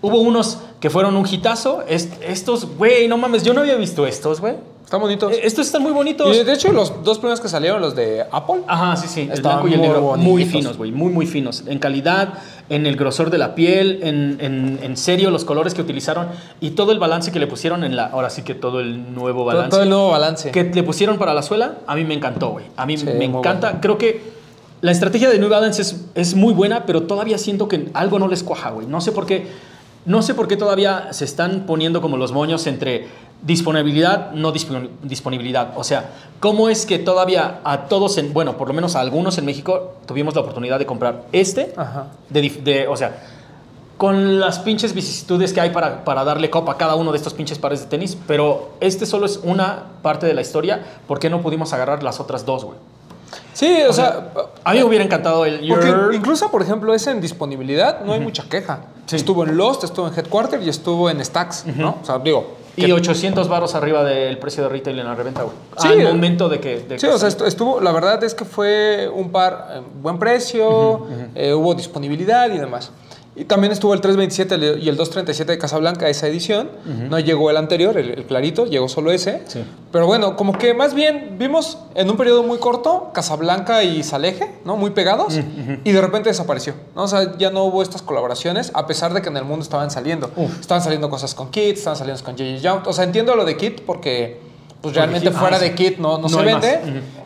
Hubo 0.04 0.20
unos 0.20 0.58
que 0.80 0.90
fueron 0.90 1.16
un 1.16 1.26
hitazo. 1.26 1.82
Est- 1.88 2.12
estos, 2.22 2.66
güey, 2.76 3.08
no 3.08 3.16
mames, 3.16 3.42
yo 3.42 3.54
no 3.54 3.60
había 3.60 3.76
visto 3.76 4.06
estos, 4.06 4.40
güey. 4.40 4.54
Están 4.84 5.00
bonitos. 5.00 5.32
Eh, 5.32 5.40
Estos 5.44 5.64
están 5.66 5.82
muy 5.82 5.92
bonitos. 5.92 6.36
y 6.36 6.44
de 6.44 6.52
hecho, 6.52 6.70
los 6.70 7.02
dos 7.02 7.16
primeros 7.18 7.40
que 7.40 7.48
salieron, 7.48 7.80
los 7.80 7.96
de 7.96 8.22
Apple, 8.30 8.60
Ajá, 8.66 8.94
sí, 8.96 9.08
sí. 9.08 9.28
El 9.32 9.40
blanco 9.40 9.66
y 9.66 9.72
el 9.74 9.80
negro. 9.80 10.14
Muy 10.18 10.44
finos, 10.44 10.76
güey. 10.76 10.92
Muy, 10.92 11.10
muy 11.10 11.26
finos. 11.26 11.64
En 11.66 11.78
calidad, 11.78 12.34
en 12.68 12.84
el 12.84 12.94
grosor 12.96 13.30
de 13.30 13.38
la 13.38 13.54
piel, 13.54 14.00
en, 14.02 14.36
en, 14.40 14.78
en 14.82 14.96
serio, 14.98 15.30
los 15.30 15.46
colores 15.46 15.72
que 15.72 15.80
utilizaron 15.80 16.28
y 16.60 16.72
todo 16.72 16.92
el 16.92 16.98
balance 16.98 17.32
que 17.32 17.38
le 17.38 17.46
pusieron 17.46 17.82
en 17.82 17.96
la. 17.96 18.06
Ahora 18.08 18.28
sí 18.28 18.42
que 18.42 18.54
todo 18.54 18.80
el 18.80 19.14
nuevo 19.14 19.46
balance. 19.46 19.70
todo 19.70 19.82
el 19.82 19.88
nuevo 19.88 20.10
balance. 20.10 20.50
Que 20.50 20.64
le 20.64 20.82
pusieron 20.82 21.16
para 21.16 21.32
la 21.32 21.42
suela, 21.42 21.78
a 21.86 21.94
mí 21.96 22.04
me 22.04 22.12
encantó, 22.12 22.50
güey. 22.50 22.66
A 22.76 22.84
mí 22.84 22.98
Sí, 22.98 23.06
me 23.06 23.24
encanta. 23.24 23.80
Creo 23.80 23.96
que 23.96 24.34
la 24.82 24.92
estrategia 24.92 25.30
de 25.30 25.38
New 25.38 25.48
Balance 25.48 25.80
es, 25.80 25.96
es 26.14 26.34
muy 26.34 26.52
buena, 26.52 26.84
pero 26.84 27.04
todavía 27.04 27.38
siento 27.38 27.68
que 27.68 27.88
algo 27.94 28.18
no 28.18 28.28
les 28.28 28.42
cuaja, 28.42 28.68
güey. 28.70 28.86
No 28.86 29.00
sé 29.00 29.12
por 29.12 29.24
qué. 29.24 29.46
No 30.06 30.20
sé 30.22 30.34
por 30.34 30.48
qué 30.48 30.56
todavía 30.56 31.12
se 31.12 31.24
están 31.24 31.64
poniendo 31.66 32.00
como 32.02 32.16
los 32.16 32.32
moños 32.32 32.66
entre 32.66 33.08
disponibilidad, 33.42 34.32
no 34.32 34.52
dispon- 34.52 34.88
disponibilidad. 35.02 35.72
O 35.76 35.84
sea, 35.84 36.10
¿cómo 36.40 36.68
es 36.68 36.86
que 36.86 36.98
todavía 36.98 37.60
a 37.64 37.88
todos, 37.88 38.18
en, 38.18 38.32
bueno, 38.32 38.56
por 38.56 38.68
lo 38.68 38.74
menos 38.74 38.96
a 38.96 39.00
algunos 39.00 39.38
en 39.38 39.44
México, 39.46 39.94
tuvimos 40.06 40.34
la 40.34 40.40
oportunidad 40.42 40.78
de 40.78 40.86
comprar 40.86 41.22
este? 41.32 41.72
Ajá. 41.76 42.06
De, 42.30 42.40
de- 42.42 42.88
o 42.88 42.96
sea, 42.96 43.16
con 43.96 44.40
las 44.40 44.58
pinches 44.58 44.92
vicisitudes 44.92 45.52
que 45.52 45.60
hay 45.60 45.70
para, 45.70 46.04
para 46.04 46.24
darle 46.24 46.50
copa 46.50 46.72
a 46.72 46.76
cada 46.76 46.96
uno 46.96 47.12
de 47.12 47.18
estos 47.18 47.32
pinches 47.32 47.58
pares 47.58 47.80
de 47.80 47.86
tenis, 47.86 48.16
pero 48.26 48.72
este 48.80 49.06
solo 49.06 49.24
es 49.26 49.40
una 49.42 49.84
parte 50.02 50.26
de 50.26 50.34
la 50.34 50.40
historia. 50.40 50.82
¿Por 51.06 51.18
qué 51.18 51.30
no 51.30 51.40
pudimos 51.42 51.72
agarrar 51.72 52.02
las 52.02 52.18
otras 52.20 52.44
dos, 52.44 52.64
güey? 52.64 52.76
Sí, 53.52 53.78
o, 53.88 53.92
sea, 53.92 54.28
A 54.64 54.72
mí 54.72 54.78
me 54.78 54.84
hubiera 54.84 55.04
encantado 55.04 55.44
el 55.44 55.66
porque 55.68 55.92
incluso, 56.16 56.50
por 56.50 56.60
ejemplo, 56.62 56.92
ese 56.92 57.10
en 57.10 57.20
disponibilidad 57.20 58.00
no 58.04 58.12
hay 58.12 58.20
mucha 58.20 58.42
queja. 58.48 58.80
Sí. 59.06 59.16
Estuvo 59.16 59.44
en 59.44 59.56
Lost, 59.56 59.84
estuvo 59.84 60.08
en 60.08 60.14
Headquarter 60.14 60.62
y 60.62 60.68
estuvo 60.68 61.10
en 61.10 61.22
Stacks, 61.24 61.66
¿no? 61.76 61.98
O 62.02 62.04
sea, 62.04 62.18
digo. 62.18 62.54
Y 62.76 62.86
que- 62.86 62.92
800 62.92 63.48
baros 63.48 63.74
arriba 63.76 64.02
del 64.02 64.36
precio 64.38 64.64
de 64.64 64.68
retail 64.68 64.98
en 64.98 65.06
la 65.06 65.14
reventa, 65.14 65.42
güey. 65.42 65.54
Sí, 65.78 65.88
Al 65.88 66.00
eh, 66.00 66.04
momento 66.12 66.48
de 66.48 66.58
que... 66.58 66.80
de 66.80 66.98
Sí, 66.98 67.06
que 67.06 67.12
o 67.12 67.18
sea, 67.18 67.28
estu- 67.28 67.46
estuvo, 67.46 67.80
la 67.80 67.92
verdad 67.92 68.22
es 68.24 68.34
que 68.34 68.44
fue 68.44 69.08
un 69.14 69.30
par 69.30 69.68
en 69.76 70.02
buen 70.02 70.18
precio, 70.18 71.06
eh, 71.36 71.54
hubo 71.54 71.74
disponibilidad 71.74 72.50
y 72.52 72.58
demás. 72.58 72.90
Y 73.36 73.44
también 73.46 73.72
estuvo 73.72 73.94
el 73.94 74.00
327 74.00 74.78
y 74.80 74.88
el 74.88 74.96
237 74.96 75.52
de 75.52 75.58
Casablanca, 75.58 76.08
esa 76.08 76.28
edición. 76.28 76.70
No 77.10 77.18
llegó 77.18 77.50
el 77.50 77.56
anterior, 77.56 77.96
el, 77.98 78.10
el 78.10 78.24
clarito, 78.26 78.66
llegó 78.66 78.88
solo 78.88 79.10
ese. 79.10 79.42
Sí. 79.46 79.64
Pero 79.90 80.06
bueno, 80.06 80.36
como 80.36 80.56
que 80.56 80.72
más 80.72 80.94
bien 80.94 81.36
vimos 81.38 81.78
en 81.94 82.10
un 82.10 82.16
periodo 82.16 82.42
muy 82.42 82.58
corto 82.58 83.10
Casablanca 83.12 83.82
y 83.82 84.02
Saleje, 84.02 84.54
¿no? 84.64 84.76
Muy 84.76 84.90
pegados. 84.90 85.38
Y 85.84 85.92
de 85.92 86.00
repente 86.00 86.28
desapareció, 86.28 86.74
¿no? 86.94 87.04
O 87.04 87.08
sea, 87.08 87.36
ya 87.36 87.50
no 87.50 87.64
hubo 87.64 87.82
estas 87.82 88.02
colaboraciones, 88.02 88.70
a 88.74 88.86
pesar 88.86 89.12
de 89.14 89.22
que 89.22 89.28
en 89.28 89.36
el 89.36 89.44
mundo 89.44 89.62
estaban 89.62 89.90
saliendo. 89.90 90.30
Estaban 90.60 90.82
saliendo 90.82 91.10
cosas 91.10 91.34
con 91.34 91.50
Kit, 91.50 91.76
estaban 91.76 91.98
saliendo 91.98 92.22
con 92.22 92.36
JJ 92.36 92.60
Young. 92.60 92.86
O 92.86 92.92
sea, 92.92 93.04
entiendo 93.04 93.34
lo 93.34 93.44
de 93.44 93.56
Kit 93.56 93.80
porque... 93.82 94.53
Pues 94.84 94.96
realmente 94.96 95.30
fuera 95.30 95.56
ah, 95.56 95.60
de 95.60 95.68
sí. 95.68 95.74
Kit 95.74 95.98
no, 95.98 96.18
no, 96.18 96.24
No 96.24 96.28
se 96.28 96.42
vende. 96.42 96.78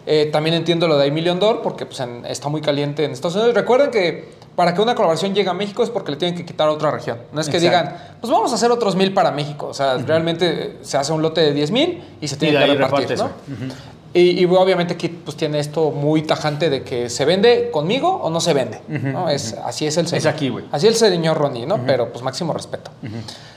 Eh, 0.07 0.29
también 0.33 0.55
entiendo 0.55 0.87
lo 0.87 0.97
de 0.97 1.11
Million 1.11 1.41
Door 1.41 1.61
porque 1.61 1.87
pues, 1.87 1.99
en- 1.99 2.25
está 2.25 2.49
muy 2.49 2.61
caliente 2.61 3.05
en 3.05 3.11
Estados 3.11 3.35
Unidos. 3.35 3.53
Recuerden 3.53 3.91
que 3.91 4.29
para 4.55 4.73
que 4.75 4.81
una 4.81 4.95
colaboración 4.95 5.35
llegue 5.35 5.51
a 5.51 5.55
México 5.55 5.83
es 5.83 5.91
porque 5.91 6.13
le 6.13 6.19
tienen 6.19 6.37
que 6.37 6.45
quitar 6.45 6.69
a 6.69 6.71
otra 6.73 6.93
región. 6.93 7.19
No 7.33 7.41
es 7.41 7.49
que 7.49 7.57
Exacto. 7.57 7.89
digan, 7.89 8.17
pues 8.21 8.33
vamos 8.33 8.53
a 8.53 8.55
hacer 8.55 8.71
otros 8.71 8.95
mil 8.95 9.13
para 9.13 9.33
México. 9.33 9.67
O 9.67 9.75
sea, 9.75 9.97
realmente 9.99 10.77
se 10.83 10.97
hace 10.97 11.13
un 11.13 11.21
lote 11.21 11.41
de 11.41 11.53
10 11.53 11.73
mil 11.73 12.01
y 12.21 12.29
se 12.29 12.37
tiene 12.37 12.65
que 12.65 12.75
repartir. 12.75 13.19
¿no? 13.19 13.25
Ujú. 13.25 13.75
Y, 14.15 14.41
y, 14.41 14.45
obviamente 14.47 14.97
Kit 14.97 15.25
pues, 15.25 15.37
tiene 15.37 15.59
esto 15.59 15.91
muy 15.91 16.23
tajante 16.23 16.71
de 16.71 16.83
que 16.85 17.11
se 17.11 17.25
vende 17.25 17.71
conmigo 17.73 18.09
o 18.23 18.31
no 18.31 18.41
se 18.41 18.55
vende. 18.55 18.81
¿no? 18.89 19.29
es, 19.29 19.55
así 19.65 19.85
es 19.85 19.97
el 19.97 20.07
señor. 20.07 20.19
Es 20.21 20.27
aquí, 20.27 20.49
güey. 20.49 20.65
Así 20.71 20.87
es 20.87 21.03
el 21.03 21.11
señor 21.11 21.37
Ronnie, 21.37 21.67
¿no? 21.67 21.81
Pero 21.85 22.11
pues 22.13 22.23
máximo 22.23 22.53
respeto. 22.53 22.93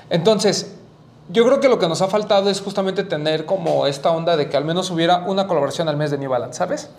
Entonces, 0.09 0.73
yo 1.31 1.45
creo 1.45 1.59
que 1.59 1.69
lo 1.69 1.79
que 1.79 1.87
nos 1.87 2.01
ha 2.01 2.07
faltado 2.07 2.49
es 2.49 2.61
justamente 2.61 3.03
tener 3.03 3.45
como 3.45 3.87
esta 3.87 4.11
onda 4.11 4.35
de 4.37 4.49
que 4.49 4.57
al 4.57 4.65
menos 4.65 4.89
hubiera 4.91 5.19
una 5.27 5.47
colaboración 5.47 5.87
al 5.89 5.97
mes 5.97 6.11
de 6.11 6.17
New 6.17 6.29
Balance, 6.29 6.57
¿sabes? 6.57 6.89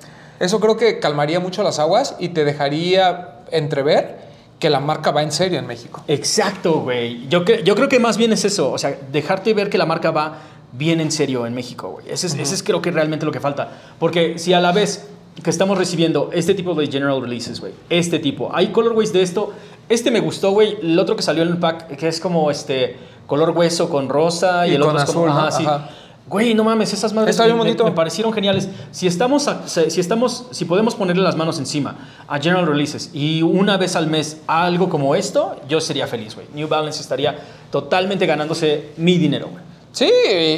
Eso 0.41 0.59
creo 0.61 0.77
que 0.77 0.99
calmaría 0.99 1.39
mucho 1.41 1.63
las 1.63 1.79
aguas 1.79 2.17
y 2.19 2.31
te 2.31 2.45
dejaría 2.45 3.41
entrever 3.51 4.21
que 4.59 4.71
la 4.71 4.81
marca 4.81 5.11
va 5.11 5.23
en 5.23 5.33
serio 5.33 5.59
en 5.59 5.67
México. 5.67 6.03
Exacto, 6.09 6.81
güey. 6.81 7.29
Yo, 7.29 7.45
cre- 7.45 7.63
yo 7.65 7.75
creo 7.75 7.89
que 7.89 7.99
más 7.99 8.17
bien 8.17 8.33
es 8.33 8.45
eso. 8.45 8.71
O 8.73 8.79
sea, 8.79 8.97
dejarte 9.11 9.55
ver 9.55 9.69
que 9.71 9.77
la 9.79 9.87
marca 9.87 10.11
va 10.11 10.39
bien 10.73 11.01
en 11.01 11.11
serio 11.13 11.47
en 11.47 11.55
México, 11.55 11.91
güey. 11.91 12.09
Ese 12.09 12.29
es, 12.29 12.35
ese 12.35 12.55
es 12.55 12.63
creo 12.63 12.81
que 12.81 12.91
realmente 12.91 13.27
lo 13.27 13.33
que 13.33 13.41
falta. 13.41 13.69
Porque 13.99 14.39
si 14.39 14.53
a 14.53 14.61
la 14.61 14.73
vez 14.73 15.09
que 15.43 15.51
estamos 15.51 15.77
recibiendo 15.79 16.31
este 16.33 16.55
tipo 16.55 16.75
de 16.75 16.87
general 16.87 17.21
releases, 17.21 17.61
güey, 17.61 17.73
este 17.91 18.19
tipo, 18.19 18.51
hay 18.55 18.69
colorways 18.69 19.13
de 19.13 19.23
esto 19.23 19.53
Este 19.89 20.11
me 20.11 20.21
gustó, 20.21 20.53
güey. 20.53 20.79
El 20.81 20.99
otro 20.99 21.17
que 21.17 21.23
salió 21.23 21.43
en 21.43 21.49
el 21.51 21.59
pack, 21.59 21.97
que 21.97 22.09
es 22.09 22.21
como 22.21 22.51
este 22.51 22.97
color 23.33 23.51
hueso 23.57 23.89
con 23.89 24.11
rosa 24.11 24.67
y, 24.67 24.73
Y 24.73 24.75
el 24.75 24.81
con 24.83 24.91
otro 24.91 25.03
es 25.05 25.11
como. 25.11 25.27
azul, 25.27 25.35
¿no? 25.35 25.41
Ajá, 25.41 25.51
sí. 25.51 25.65
Ajá. 25.65 25.89
Güey, 26.29 26.55
no 26.55 26.65
mames, 26.65 26.93
esas 26.93 27.13
madres 27.15 27.31
Está 27.35 27.45
bien 27.47 27.57
me- 27.57 27.65
bonito. 27.65 27.85
me 27.85 27.93
parecieron 27.93 28.31
geniales. 28.33 28.69
Si 28.91 29.07
estamos, 29.07 29.49
a- 29.49 29.67
si 29.67 29.99
estamos, 30.01 30.47
si 30.51 30.65
podemos 30.67 30.95
ponerle 30.95 31.23
las 31.23 31.35
manos 31.37 31.59
encima 31.59 31.97
a 32.29 32.39
General 32.39 32.67
Releases 32.67 33.11
y 33.15 33.41
una 33.43 33.77
vez 33.79 33.97
al 33.97 34.07
mes 34.07 34.37
algo 34.47 34.89
como 34.91 35.15
esto, 35.15 35.57
yo 35.69 35.81
sería 35.81 36.07
feliz, 36.07 36.35
güey. 36.35 36.47
New 36.55 36.69
Balance 36.69 37.01
estaría 37.01 37.37
totalmente 37.71 38.27
ganándose 38.27 38.91
mi 38.99 39.17
dinero, 39.19 39.49
güey. 39.51 39.63
Sí, 39.93 40.11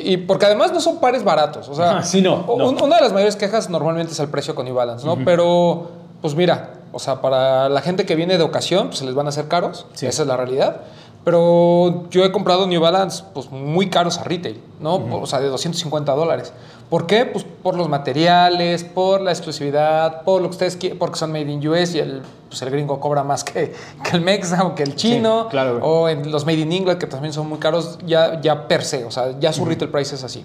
y, 0.04 0.16
porque 0.18 0.46
además 0.46 0.72
no 0.72 0.80
son 0.80 0.98
pares 1.00 1.24
baratos. 1.24 1.68
O 1.68 1.74
sea, 1.74 1.90
Ajá, 1.98 2.02
sí, 2.12 2.20
no, 2.20 2.44
no. 2.46 2.68
un- 2.68 2.82
una 2.82 2.96
de 2.96 3.02
las 3.02 3.12
mayores 3.12 3.36
quejas 3.36 3.70
normalmente 3.70 4.12
es 4.12 4.18
el 4.20 4.28
precio 4.28 4.54
con 4.54 4.64
New 4.66 4.74
Balance, 4.74 5.06
¿no? 5.06 5.16
Pero, 5.24 5.90
pues 6.20 6.34
mira, 6.34 6.74
o 6.92 6.98
sea, 6.98 7.20
para 7.20 7.68
la 7.68 7.80
gente 7.80 8.04
que 8.06 8.14
viene 8.16 8.36
de 8.38 8.44
ocasión, 8.44 8.88
pues 8.88 8.98
se 8.98 9.04
les 9.06 9.14
van 9.14 9.26
a 9.26 9.30
hacer 9.30 9.48
caros. 9.48 9.86
Sí. 9.94 10.06
Esa 10.06 10.22
es 10.22 10.28
la 10.28 10.36
realidad. 10.36 10.82
Pero 11.24 12.04
yo 12.10 12.22
he 12.22 12.30
comprado 12.30 12.66
New 12.66 12.80
Balance, 12.80 13.24
pues 13.32 13.50
muy 13.50 13.88
caros 13.88 14.18
a 14.18 14.24
retail, 14.24 14.60
¿no? 14.78 14.96
O 15.10 15.26
sea, 15.26 15.40
de 15.40 15.48
250 15.48 16.12
dólares. 16.12 16.52
¿Por 16.90 17.06
qué? 17.06 17.24
Pues 17.24 17.44
por 17.44 17.76
los 17.76 17.88
materiales, 17.88 18.84
por 18.84 19.22
la 19.22 19.30
exclusividad, 19.30 20.22
por 20.22 20.42
lo 20.42 20.48
que 20.48 20.52
ustedes 20.52 20.76
quieren, 20.76 20.98
porque 20.98 21.18
son 21.18 21.32
made 21.32 21.50
in 21.50 21.66
US 21.66 21.94
y 21.94 21.98
el, 21.98 22.22
pues 22.48 22.60
el 22.60 22.70
gringo 22.70 23.00
cobra 23.00 23.24
más 23.24 23.42
que, 23.42 23.72
que 24.04 24.16
el 24.16 24.20
mexa 24.20 24.62
o 24.66 24.74
que 24.74 24.82
el 24.82 24.94
chino. 24.94 25.48
claro, 25.48 25.78
güey. 25.78 25.82
o 25.82 26.08
en 26.10 26.30
los 26.30 26.44
made 26.44 26.58
in 26.58 26.72
England, 26.72 26.98
que 26.98 27.06
también 27.06 27.32
son 27.32 27.48
muy 27.48 27.58
caros, 27.58 27.98
ya, 28.04 28.40
ya 28.42 28.68
per 28.68 28.84
se, 28.84 29.04
o 29.04 29.10
sea, 29.10 29.38
ya 29.40 29.52
su 29.52 29.64
retail 29.64 29.90
price 29.90 30.14
es 30.14 30.24
así. 30.24 30.44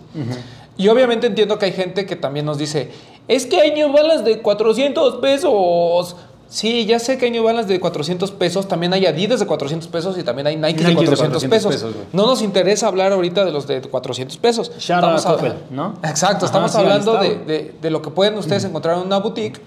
Y 0.77 0.87
obviamente 0.87 1.27
entiendo 1.27 1.59
que 1.59 1.65
hay 1.65 1.73
gente 1.73 2.05
que 2.05 2.15
también 2.15 2.45
nos 2.45 2.57
dice, 2.57 2.89
es 3.27 3.45
que 3.45 3.59
hay 3.59 3.73
New 3.73 3.91
Balance 3.91 4.23
de 4.23 4.41
400 4.41 5.17
pesos. 5.17 6.15
Sí, 6.49 6.85
ya 6.87 6.97
sé 6.97 7.17
que 7.19 7.25
hay 7.25 7.31
New 7.31 7.43
Balance 7.43 7.71
de 7.71 7.79
400 7.79 8.31
pesos, 8.31 8.67
también 8.67 8.91
hay 8.91 9.05
Adidas 9.05 9.39
de 9.39 9.45
400 9.45 9.87
pesos 9.87 10.17
y 10.17 10.23
también 10.23 10.47
hay 10.47 10.55
Nike, 10.55 10.83
de 10.83 10.89
Nikes 10.95 11.09
de 11.11 11.15
400, 11.15 11.43
400 11.43 11.49
pesos. 11.49 11.91
pesos, 11.93 12.05
no 12.11 12.25
nos 12.25 12.41
interesa 12.41 12.87
hablar 12.87 13.11
ahorita 13.11 13.45
de 13.45 13.51
los 13.51 13.67
de 13.67 13.81
400 13.81 14.35
pesos. 14.37 14.71
Shout 14.79 15.03
out 15.03 15.19
a- 15.19 15.29
Coppel, 15.35 15.53
¿no? 15.69 15.93
Exacto, 16.03 16.45
Ajá, 16.45 16.45
estamos 16.47 16.71
sí, 16.71 16.77
hablando 16.79 17.17
de, 17.17 17.35
de- 17.45 17.75
de 17.79 17.89
lo 17.91 18.01
que 18.01 18.09
pueden 18.09 18.35
ustedes 18.37 18.63
encontrar 18.63 18.97
en 18.97 19.03
una 19.05 19.19
boutique, 19.19 19.61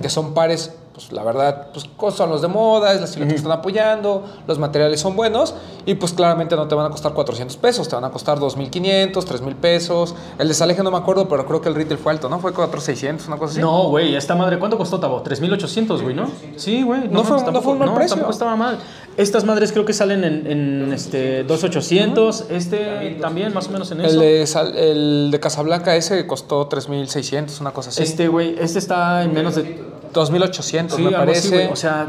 que 0.00 0.08
son 0.08 0.32
pares, 0.32 0.72
pues 0.98 1.12
la 1.12 1.22
verdad, 1.22 1.68
pues 1.72 2.14
son 2.16 2.28
los 2.28 2.42
de 2.42 2.48
moda, 2.48 2.92
es 2.92 3.00
la 3.00 3.06
silueta 3.06 3.30
que 3.34 3.36
están 3.38 3.52
apoyando, 3.52 4.24
los 4.48 4.58
materiales 4.58 4.98
son 5.00 5.14
buenos 5.14 5.54
y 5.86 5.94
pues 5.94 6.12
claramente 6.12 6.56
no 6.56 6.66
te 6.66 6.74
van 6.74 6.86
a 6.86 6.90
costar 6.90 7.12
400 7.14 7.56
pesos, 7.58 7.88
te 7.88 7.94
van 7.94 8.04
a 8.04 8.10
costar 8.10 8.40
2.500, 8.40 9.12
3.000 9.12 9.54
pesos. 9.54 10.16
El 10.40 10.48
de 10.48 10.54
Saleje 10.54 10.82
no 10.82 10.90
me 10.90 10.96
acuerdo, 10.98 11.28
pero 11.28 11.46
creo 11.46 11.60
que 11.60 11.68
el 11.68 11.76
retail 11.76 11.98
fue 11.98 12.10
alto, 12.10 12.28
¿no? 12.28 12.40
Fue 12.40 12.52
4.600, 12.52 13.28
una 13.28 13.36
cosa 13.36 13.52
así. 13.52 13.60
No, 13.60 13.88
güey, 13.90 14.16
esta 14.16 14.34
madre, 14.34 14.58
¿cuánto 14.58 14.76
costó, 14.76 14.98
Tabo? 14.98 15.22
3.800, 15.22 16.02
güey, 16.02 16.16
¿no? 16.16 16.28
Sí, 16.56 16.82
güey. 16.82 17.06
No 17.08 17.22
fue- 17.22 17.36
mames, 17.38 17.52
no 17.52 17.62
fue 17.62 17.72
un 17.74 17.78
mal 17.78 17.88
no, 17.90 17.94
precio. 17.94 18.14
tampoco 18.16 18.32
estaba 18.32 18.56
mal. 18.56 18.78
Estas 19.16 19.44
madres 19.44 19.70
creo 19.72 19.84
que 19.84 19.92
salen 19.92 20.24
en, 20.24 20.46
en 20.48 20.92
este 20.92 21.46
2.800. 21.46 22.46
Este 22.50 23.16
también, 23.20 23.54
más 23.54 23.68
o 23.68 23.70
menos 23.70 23.90
en 23.92 24.00
eso. 24.00 24.14
El 24.14 24.18
de, 24.20 24.46
Sal- 24.48 24.76
el 24.76 25.30
de 25.30 25.38
Casablanca 25.40 25.94
ese 25.96 26.26
costó 26.26 26.68
3.600, 26.68 27.60
una 27.60 27.70
cosa 27.72 27.90
así. 27.90 28.02
Este, 28.02 28.26
güey, 28.28 28.56
este 28.58 28.78
está 28.80 29.22
en 29.22 29.32
menos 29.32 29.54
de... 29.54 29.97
2.800, 30.12 30.90
Sí, 30.96 31.02
me 31.02 31.08
así, 31.08 31.16
parece. 31.16 31.68
O 31.72 31.76
sea, 31.76 32.06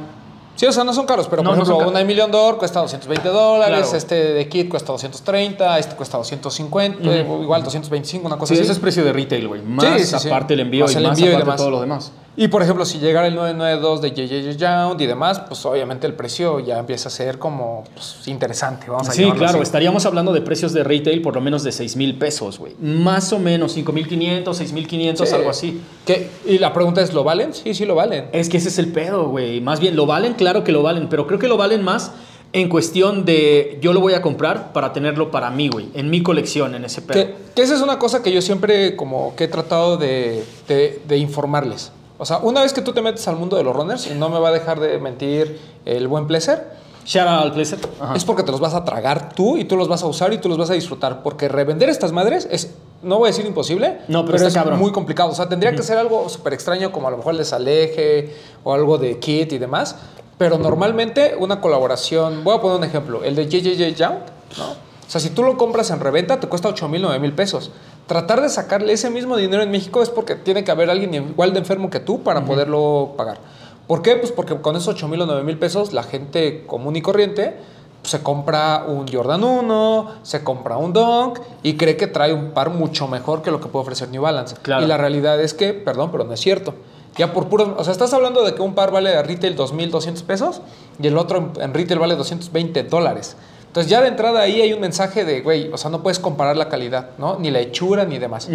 Sí, 0.55 0.65
o 0.65 0.73
sea, 0.73 0.83
no 0.83 0.93
son 0.93 1.05
caros, 1.05 1.27
pero 1.29 1.41
No, 1.41 1.51
por 1.51 1.57
no 1.57 1.63
ejemplo, 1.63 1.77
caros. 1.77 1.91
una 1.93 2.03
Million 2.03 2.29
Door 2.29 2.57
cuesta 2.57 2.81
220 2.81 3.29
dólares, 3.29 3.79
Claro. 3.79 3.97
este 3.97 4.15
de 4.33 4.49
Kit 4.49 4.67
cuesta 4.67 4.91
230, 4.91 5.79
este 5.79 5.95
cuesta 5.95 6.17
250, 6.17 6.99
eh, 7.09 7.21
igual 7.41 7.63
225, 7.63 8.27
una 8.27 8.37
cosa 8.37 8.49
sí, 8.49 8.55
así. 8.55 8.63
ese 8.63 8.73
es 8.73 8.79
precio 8.79 9.05
de 9.05 9.13
retail, 9.13 9.47
güey. 9.47 9.61
Más 9.61 10.01
Sí, 10.01 10.27
aparte 10.27 10.55
el 10.55 10.59
envío 10.59 10.83
Más 10.83 10.93
y 10.93 10.97
el 10.97 11.03
más 11.03 11.17
envío 11.17 11.31
y 11.31 11.35
aparte 11.35 11.45
demás. 11.45 11.57
todo 11.61 11.69
lo 11.71 11.79
demás. 11.79 12.11
Y 12.41 12.47
por 12.47 12.63
ejemplo, 12.63 12.85
si 12.85 12.99
llegara 12.99 13.27
el 13.27 13.35
992 13.35 14.01
de 14.01 14.11
JJ 14.11 14.55
Young 14.57 15.01
y 15.01 15.05
demás, 15.07 15.41
pues 15.41 15.65
obviamente 15.65 16.07
el 16.07 16.13
precio 16.13 16.61
ya 16.61 16.79
empieza 16.79 17.09
a 17.09 17.11
ser 17.11 17.37
como 17.37 17.83
pues, 17.93 18.25
interesante, 18.27 18.89
vamos 18.89 19.09
a 19.09 19.11
Sí, 19.11 19.23
claro, 19.31 19.55
así. 19.55 19.63
estaríamos 19.63 20.05
hablando 20.05 20.31
de 20.31 20.39
precios 20.39 20.71
de 20.71 20.85
retail 20.85 21.21
por 21.21 21.35
lo 21.35 21.41
menos 21.41 21.63
de 21.65 21.73
6 21.73 21.97
mil 21.97 22.17
pesos, 22.17 22.57
güey. 22.57 22.75
Más 22.79 23.33
o 23.33 23.39
menos, 23.39 23.75
5.500, 23.75 24.57
6.500, 24.57 25.27
Sí. 25.27 25.35
algo 25.35 25.49
así. 25.49 25.81
¿Qué? 26.05 26.29
Y 26.45 26.59
la 26.59 26.71
pregunta 26.71 27.01
es, 27.01 27.13
¿lo 27.13 27.25
valen? 27.25 27.53
Sí, 27.53 27.73
sí 27.73 27.83
lo 27.85 27.95
valen. 27.95 28.29
Es 28.31 28.47
que 28.47 28.55
ese 28.55 28.69
es 28.69 28.79
el 28.79 28.93
pedo, 28.93 29.27
güey. 29.27 29.59
Más 29.59 29.81
bien, 29.81 29.97
lo 29.97 30.05
valen, 30.05 30.33
claro 30.35 30.63
que 30.63 30.71
lo 30.71 30.81
valen, 30.81 31.09
pero 31.09 31.27
creo 31.27 31.39
que 31.39 31.49
lo 31.49 31.57
valen 31.57 31.83
más 31.83 32.13
en 32.53 32.69
cuestión 32.69 33.25
de 33.25 33.79
yo 33.81 33.91
lo 33.91 33.99
voy 33.99 34.13
a 34.13 34.21
comprar 34.21 34.71
para 34.71 34.93
tenerlo 34.93 35.29
para 35.29 35.51
mí, 35.51 35.67
güey, 35.67 35.89
en 35.93 36.09
mi 36.09 36.23
colección, 36.23 36.73
en 36.73 36.85
ese 36.85 37.01
pedo. 37.01 37.15
Que, 37.21 37.35
que 37.53 37.61
esa 37.63 37.75
es 37.75 37.81
una 37.81 37.99
cosa 37.99 38.23
que 38.23 38.31
yo 38.31 38.41
siempre 38.41 38.95
como 38.95 39.35
que 39.35 39.43
he 39.43 39.47
tratado 39.49 39.97
de, 39.97 40.45
de- 40.69 41.01
de 41.05 41.17
informarles. 41.17 41.91
O 42.19 42.25
sea, 42.25 42.37
una 42.39 42.61
vez 42.61 42.73
que 42.73 42.81
tú 42.81 42.93
te 42.93 43.01
metes 43.01 43.27
al 43.27 43.37
mundo 43.37 43.57
de 43.57 43.63
los 43.63 43.75
runners, 43.75 44.05
y 44.07 44.13
no 44.13 44.29
me 44.29 44.37
va 44.39 44.49
a 44.49 44.51
dejar 44.51 44.79
de 44.79 44.99
mentir 44.99 45.59
el 45.85 46.07
buen 46.07 46.27
placer, 46.27 46.77
Shout 47.05 47.27
out 47.27 47.41
al 47.45 47.53
placer. 47.53 47.79
Ajá. 47.99 48.13
es 48.15 48.23
porque 48.23 48.43
te 48.43 48.51
los 48.51 48.59
vas 48.59 48.75
a 48.75 48.83
tragar 48.85 49.33
tú 49.33 49.57
y 49.57 49.63
tú 49.65 49.75
los 49.77 49.87
vas 49.87 50.03
a 50.03 50.05
usar 50.05 50.31
y 50.33 50.37
tú 50.37 50.47
los 50.47 50.59
vas 50.59 50.69
a 50.69 50.73
disfrutar. 50.73 51.23
Porque 51.23 51.47
revender 51.47 51.89
estas 51.89 52.11
madres 52.11 52.47
es, 52.51 52.75
no 53.01 53.17
voy 53.17 53.29
a 53.29 53.31
decir 53.31 53.45
imposible, 53.47 53.99
No, 54.09 54.25
pero 54.25 54.35
está 54.35 54.49
es 54.49 54.53
cabrón. 54.53 54.77
muy 54.77 54.91
complicado. 54.91 55.31
O 55.31 55.33
sea, 55.33 55.49
tendría 55.49 55.71
que 55.73 55.81
ser 55.81 55.97
algo 55.97 56.29
súper 56.29 56.53
extraño 56.53 56.91
como 56.91 57.07
a 57.07 57.11
lo 57.11 57.17
mejor 57.17 57.31
el 57.31 57.39
de 57.39 57.45
Saleje 57.45 58.35
o 58.63 58.73
algo 58.75 58.99
de 58.99 59.17
Kit 59.17 59.51
y 59.53 59.57
demás. 59.57 59.95
Pero 60.37 60.59
normalmente 60.59 61.35
una 61.39 61.61
colaboración, 61.61 62.43
voy 62.43 62.55
a 62.57 62.61
poner 62.61 62.77
un 62.77 62.83
ejemplo, 62.83 63.23
el 63.23 63.35
de 63.35 63.47
JJJ 63.49 63.95
Young, 63.95 64.15
¿no? 64.57 64.71
O 64.71 65.11
sea, 65.11 65.19
si 65.19 65.31
tú 65.31 65.41
lo 65.41 65.57
compras 65.57 65.89
en 65.89 65.99
reventa, 66.01 66.39
te 66.39 66.47
cuesta 66.47 66.67
8 66.67 66.87
mil, 66.89 67.01
9 67.01 67.17
mil 67.17 67.33
pesos. 67.33 67.71
Tratar 68.09 68.41
de 68.41 68.49
sacarle 68.49 68.93
ese 68.93 69.11
mismo 69.11 69.37
dinero 69.37 69.61
en 69.61 69.69
México 69.69 70.01
es 70.01 70.09
porque 70.09 70.33
tiene 70.33 70.63
que 70.63 70.71
haber 70.71 70.89
alguien 70.89 71.13
igual 71.13 71.53
de 71.53 71.59
enfermo 71.59 71.91
que 71.91 71.99
tú 71.99 72.23
para 72.23 72.43
poderlo 72.43 73.13
pagar. 73.15 73.37
¿Por 73.85 74.01
qué? 74.01 74.15
Pues 74.15 74.31
porque 74.31 74.59
con 74.59 74.75
esos 74.75 74.95
8 74.95 75.07
mil 75.07 75.21
o 75.21 75.27
9 75.27 75.43
mil 75.43 75.59
pesos 75.59 75.93
la 75.93 76.01
gente 76.01 76.65
común 76.65 76.95
y 76.95 77.03
corriente 77.03 77.57
pues, 78.01 78.09
se 78.09 78.23
compra 78.23 78.85
un 78.87 79.07
Jordan 79.07 79.43
1, 79.43 80.11
se 80.23 80.43
compra 80.43 80.77
un 80.77 80.91
Dunk 80.91 81.39
y 81.61 81.77
cree 81.77 81.97
que 81.97 82.07
trae 82.07 82.33
un 82.33 82.49
par 82.49 82.71
mucho 82.71 83.07
mejor 83.07 83.43
que 83.43 83.51
lo 83.51 83.61
que 83.61 83.67
puede 83.67 83.83
ofrecer 83.83 84.09
New 84.09 84.23
Balance. 84.23 84.55
Claro. 84.59 84.83
Y 84.83 84.87
la 84.87 84.97
realidad 84.97 85.39
es 85.39 85.53
que, 85.53 85.75
perdón, 85.75 86.09
pero 86.11 86.23
no 86.23 86.33
es 86.33 86.39
cierto. 86.39 86.73
Ya 87.15 87.31
por 87.31 87.47
puro, 87.47 87.75
o 87.77 87.83
sea, 87.83 87.91
estás 87.91 88.11
hablando 88.13 88.43
de 88.43 88.55
que 88.55 88.63
un 88.63 88.73
par 88.73 88.89
vale 88.89 89.15
a 89.15 89.21
retail 89.21 89.55
2.200 89.55 90.23
pesos 90.23 90.61
y 90.99 91.05
el 91.05 91.15
otro 91.15 91.51
en 91.59 91.75
retail 91.75 91.99
vale 91.99 92.15
220 92.15 92.81
dólares. 92.85 93.35
Entonces 93.69 93.89
ya 93.89 94.01
de 94.01 94.07
entrada 94.07 94.41
ahí 94.41 94.61
hay 94.61 94.73
un 94.73 94.81
mensaje 94.81 95.23
de, 95.25 95.41
güey, 95.41 95.71
o 95.71 95.77
sea, 95.77 95.89
no 95.91 96.01
puedes 96.03 96.17
comparar 96.19 96.57
la 96.57 96.69
calidad, 96.69 97.11
¿no? 97.19 97.37
Ni 97.39 97.51
la 97.51 97.59
hechura 97.59 98.03
ni 98.03 98.17
demás. 98.17 98.49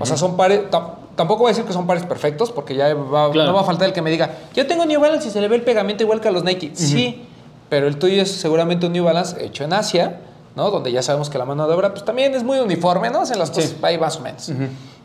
O 0.00 0.06
sea, 0.06 0.16
son 0.16 0.36
pares, 0.36 0.60
tam- 0.70 0.90
tampoco 1.16 1.40
voy 1.42 1.48
a 1.50 1.52
decir 1.52 1.64
que 1.64 1.72
son 1.72 1.86
pares 1.88 2.04
perfectos 2.06 2.52
porque 2.52 2.74
ya 2.76 2.94
va- 2.94 3.30
Claro. 3.32 3.50
no 3.50 3.54
va 3.56 3.62
a 3.62 3.64
faltar 3.64 3.88
el 3.88 3.92
que 3.92 4.00
me 4.00 4.10
diga, 4.10 4.30
yo 4.54 4.66
tengo 4.68 4.86
New 4.86 5.00
Balance 5.00 5.26
y 5.28 5.30
se 5.32 5.40
le 5.40 5.48
ve 5.48 5.56
el 5.56 5.62
pegamento 5.62 6.04
igual 6.04 6.20
que 6.20 6.28
a 6.28 6.30
los 6.30 6.44
Nike. 6.44 6.70
Sí, 6.74 7.24
pero 7.68 7.88
el 7.88 7.96
tuyo 7.98 8.22
es 8.22 8.30
seguramente 8.30 8.86
un 8.86 8.92
New 8.92 9.04
Balance 9.04 9.44
hecho 9.44 9.64
en 9.64 9.72
Asia, 9.72 10.20
¿no? 10.54 10.70
Donde 10.70 10.92
ya 10.92 11.02
sabemos 11.02 11.28
que 11.30 11.38
la 11.38 11.44
mano 11.44 11.66
de 11.66 11.74
obra 11.74 11.90
pues 11.90 12.04
también 12.04 12.32
es 12.34 12.44
muy 12.44 12.58
uniforme, 12.60 13.10
¿no? 13.10 13.24
En 13.30 13.38
las 13.40 13.50
cosas 13.50 13.74
ahí 13.82 13.98
más 13.98 14.16
o 14.18 14.20
menos. 14.20 14.50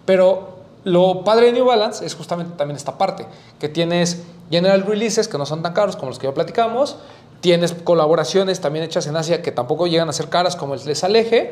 Pero 0.06 0.55
lo 0.86 1.24
padre 1.24 1.48
de 1.48 1.52
New 1.52 1.66
Balance 1.66 2.06
es 2.06 2.16
justamente 2.16 2.54
también 2.56 2.78
esta 2.78 2.98
parte, 2.98 3.26
que 3.60 3.68
tienes 3.68 4.24
general 4.50 4.84
releases 4.84 5.28
que 5.28 5.38
no 5.38 5.46
son 5.46 5.62
tan 5.62 5.74
caros 5.74 5.98
como 5.98 6.10
los 6.10 6.20
que 6.20 6.28
ya 6.28 6.34
platicamos, 6.34 6.96
tienes 7.42 7.74
colaboraciones 7.74 8.62
también 8.62 8.86
hechas 8.86 9.06
en 9.08 9.18
Asia 9.18 9.42
que 9.42 9.52
tampoco 9.52 9.88
llegan 9.88 10.08
a 10.08 10.14
ser 10.14 10.30
caras 10.30 10.56
como 10.56 10.76
el 10.76 10.84
de 10.84 10.96
Saleje, 10.96 11.52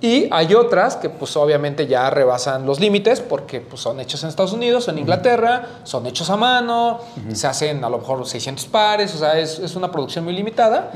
y 0.00 0.28
hay 0.30 0.54
otras 0.54 0.96
que 0.96 1.08
pues 1.08 1.34
obviamente 1.36 1.86
ya 1.86 2.10
rebasan 2.10 2.66
los 2.66 2.80
límites 2.80 3.20
porque 3.20 3.60
pues, 3.60 3.80
son 3.80 3.98
hechos 3.98 4.22
en 4.24 4.28
Estados 4.28 4.52
Unidos, 4.52 4.88
en 4.88 4.98
Inglaterra, 4.98 5.80
son 5.84 6.06
hechos 6.06 6.28
a 6.28 6.36
mano, 6.36 7.00
se 7.32 7.46
hacen 7.46 7.82
a 7.82 7.88
lo 7.88 7.98
mejor 7.98 8.26
600 8.26 8.66
pares, 8.66 9.14
o 9.14 9.18
sea, 9.18 9.38
es, 9.38 9.58
es 9.58 9.74
una 9.74 9.90
producción 9.90 10.24
muy 10.24 10.34
limitada. 10.34 10.90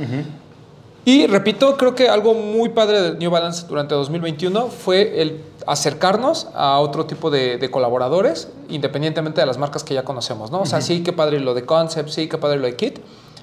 Y 1.04 1.26
repito, 1.26 1.76
creo 1.76 1.94
que 1.94 2.08
algo 2.08 2.34
muy 2.34 2.68
padre 2.68 3.00
de 3.00 3.18
New 3.18 3.30
Balance 3.30 3.66
durante 3.66 3.94
2021 3.94 4.66
fue 4.68 5.22
el 5.22 5.40
acercarnos 5.66 6.48
a 6.54 6.78
otro 6.78 7.06
tipo 7.06 7.30
de, 7.30 7.56
de 7.56 7.70
colaboradores, 7.70 8.48
independientemente 8.68 9.40
de 9.40 9.46
las 9.46 9.58
marcas 9.58 9.82
que 9.82 9.94
ya 9.94 10.04
conocemos, 10.04 10.50
¿no? 10.50 10.60
O 10.60 10.66
sea, 10.66 10.80
sí, 10.80 11.02
qué 11.02 11.12
padre 11.12 11.40
lo 11.40 11.54
de 11.54 11.64
Concept, 11.64 12.10
sí, 12.10 12.28
qué 12.28 12.38
padre 12.38 12.58
lo 12.58 12.66
de 12.66 12.76
Kit, 12.76 12.98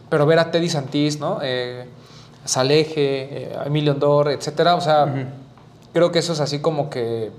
pero 0.10 0.26
ver 0.26 0.39
a 0.39 0.51
Teddy 0.51 0.70
Santis, 0.70 1.20
¿no? 1.20 1.39
Eh, 1.41 1.88
Saleje, 2.45 2.93
eh, 2.95 3.58
Emilion 3.66 3.99
Dor, 3.99 4.30
etcétera, 4.30 4.76
o 4.76 4.82
sea, 4.82 5.32
creo 5.93 6.12
que 6.12 6.20
eso 6.20 6.34
es 6.34 6.39
así 6.39 6.60
como 6.60 6.89
que 6.89 7.32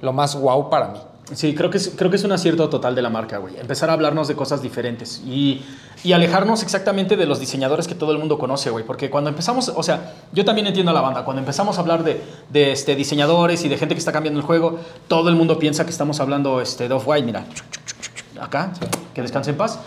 lo 0.00 0.12
más 0.12 0.38
wow 0.38 0.70
para 0.70 0.88
mí. 0.88 1.00
Sí, 1.32 1.54
creo 1.54 1.70
que, 1.70 1.78
es, 1.78 1.90
creo 1.96 2.10
que 2.10 2.16
es 2.16 2.24
un 2.24 2.32
acierto 2.32 2.68
total 2.68 2.94
de 2.94 3.00
la 3.00 3.08
marca, 3.08 3.38
güey. 3.38 3.58
Empezar 3.58 3.88
a 3.88 3.94
hablarnos 3.94 4.28
de 4.28 4.36
cosas 4.36 4.60
diferentes 4.60 5.22
y, 5.26 5.62
y 6.02 6.12
alejarnos 6.12 6.62
exactamente 6.62 7.16
de 7.16 7.24
los 7.24 7.40
diseñadores 7.40 7.88
que 7.88 7.94
todo 7.94 8.12
el 8.12 8.18
mundo 8.18 8.38
conoce, 8.38 8.68
güey. 8.68 8.84
Porque 8.84 9.08
cuando 9.08 9.30
empezamos, 9.30 9.72
o 9.74 9.82
sea, 9.82 10.12
yo 10.32 10.44
también 10.44 10.66
entiendo 10.66 10.90
a 10.90 10.94
la 10.94 11.00
banda, 11.00 11.24
cuando 11.24 11.40
empezamos 11.40 11.78
a 11.78 11.80
hablar 11.80 12.04
de, 12.04 12.20
de 12.50 12.72
este, 12.72 12.94
diseñadores 12.94 13.64
y 13.64 13.68
de 13.68 13.78
gente 13.78 13.94
que 13.94 14.00
está 14.00 14.12
cambiando 14.12 14.38
el 14.38 14.44
juego, 14.44 14.78
todo 15.08 15.30
el 15.30 15.34
mundo 15.34 15.58
piensa 15.58 15.84
que 15.84 15.90
estamos 15.90 16.20
hablando 16.20 16.60
este, 16.60 16.88
de 16.88 16.94
Off-White, 16.94 17.24
mira, 17.24 17.46
acá, 18.38 18.74
que 19.14 19.22
descanse 19.22 19.50
en 19.50 19.56
paz. 19.56 19.78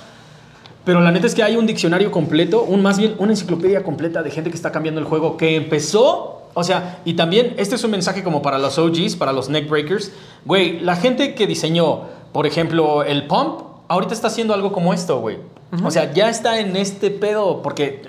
Pero 0.85 1.01
la 1.01 1.11
neta 1.11 1.27
es 1.27 1.35
que 1.35 1.43
hay 1.43 1.57
un 1.57 1.67
diccionario 1.67 2.11
completo, 2.11 2.63
un 2.63 2.81
más 2.81 2.97
bien 2.97 3.15
una 3.19 3.33
enciclopedia 3.33 3.83
completa 3.83 4.23
de 4.23 4.31
gente 4.31 4.49
que 4.49 4.55
está 4.55 4.71
cambiando 4.71 5.01
el 5.01 5.05
juego, 5.05 5.35
que 5.35 5.55
empezó, 5.57 6.36
o 6.57 6.63
sea, 6.63 7.01
y 7.05 7.13
también 7.13 7.53
este 7.57 7.75
es 7.75 7.83
un 7.83 7.91
mensaje 7.91 8.23
como 8.23 8.41
para 8.41 8.57
los 8.57 8.77
OGs, 8.77 9.15
para 9.15 9.31
los 9.31 9.47
neckbreakers. 9.49 10.11
Güey, 10.45 10.79
la 10.79 10.95
gente 10.95 11.35
que 11.35 11.45
diseñó, 11.47 12.01
por 12.33 12.47
ejemplo, 12.47 13.03
el 13.03 13.27
pump, 13.27 13.61
ahorita 13.87 14.13
está 14.13 14.27
haciendo 14.27 14.53
algo 14.53 14.71
como 14.71 14.93
esto, 14.93 15.19
güey. 15.19 15.37
O 15.83 15.91
sea, 15.91 16.13
ya 16.13 16.29
está 16.29 16.59
en 16.59 16.75
este 16.75 17.11
pedo, 17.11 17.61
porque 17.61 18.01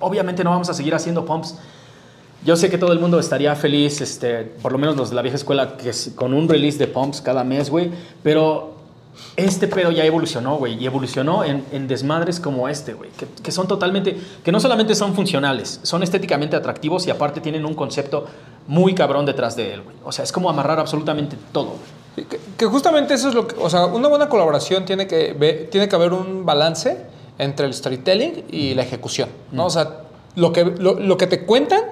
obviamente 0.00 0.44
no 0.44 0.50
vamos 0.50 0.68
a 0.70 0.74
seguir 0.74 0.94
haciendo 0.94 1.24
pumps. 1.24 1.56
Yo 2.44 2.56
sé 2.56 2.70
que 2.70 2.78
todo 2.78 2.92
el 2.92 3.00
mundo 3.00 3.18
estaría 3.18 3.54
feliz, 3.56 4.00
este, 4.00 4.44
por 4.44 4.70
lo 4.72 4.78
menos 4.78 4.96
los 4.96 5.10
de 5.10 5.16
la 5.16 5.22
vieja 5.22 5.36
escuela, 5.36 5.76
que 5.76 5.90
es- 5.90 6.12
con 6.14 6.32
un 6.34 6.48
release 6.48 6.78
de 6.78 6.86
pumps 6.86 7.20
cada 7.20 7.42
mes, 7.44 7.68
güey. 7.68 7.90
Pero 8.22 8.76
este 9.36 9.68
pedo 9.68 9.92
ya 9.92 10.04
evolucionó, 10.04 10.56
güey. 10.56 10.82
Y 10.82 10.86
evolucionó 10.86 11.44
en, 11.44 11.64
en 11.72 11.86
desmadres 11.86 12.40
como 12.40 12.68
este, 12.68 12.94
güey. 12.94 13.10
Que, 13.10 13.26
que 13.26 13.52
son 13.52 13.68
totalmente, 13.68 14.16
que 14.42 14.52
no 14.52 14.60
solamente 14.60 14.94
son 14.94 15.14
funcionales, 15.14 15.80
son 15.82 16.02
estéticamente 16.02 16.56
atractivos 16.56 17.06
y 17.06 17.10
aparte 17.10 17.40
tienen 17.40 17.64
un 17.64 17.74
concepto 17.74 18.26
muy 18.66 18.94
cabrón 18.94 19.26
detrás 19.26 19.56
de 19.56 19.74
él, 19.74 19.82
güey. 19.82 19.96
O 20.04 20.12
sea, 20.12 20.24
es 20.24 20.32
como 20.32 20.50
amarrar 20.50 20.78
absolutamente 20.80 21.36
todo, 21.52 21.66
güey. 21.66 22.26
Que, 22.28 22.40
que 22.56 22.66
justamente 22.66 23.14
eso 23.14 23.28
es 23.28 23.34
lo 23.34 23.46
que, 23.46 23.54
o 23.60 23.70
sea, 23.70 23.86
una 23.86 24.08
buena 24.08 24.28
colaboración 24.28 24.84
tiene 24.84 25.06
que, 25.06 25.68
tiene 25.70 25.88
que 25.88 25.94
haber 25.94 26.12
un 26.12 26.44
balance 26.44 26.98
entre 27.38 27.66
el 27.66 27.72
storytelling 27.72 28.46
y 28.50 28.74
la 28.74 28.82
ejecución, 28.82 29.28
¿no? 29.52 29.66
O 29.66 29.70
sea, 29.70 30.00
lo 30.34 30.52
que, 30.52 30.64
lo, 30.64 30.94
lo 30.94 31.16
que 31.16 31.28
te 31.28 31.46
cuentan 31.46 31.82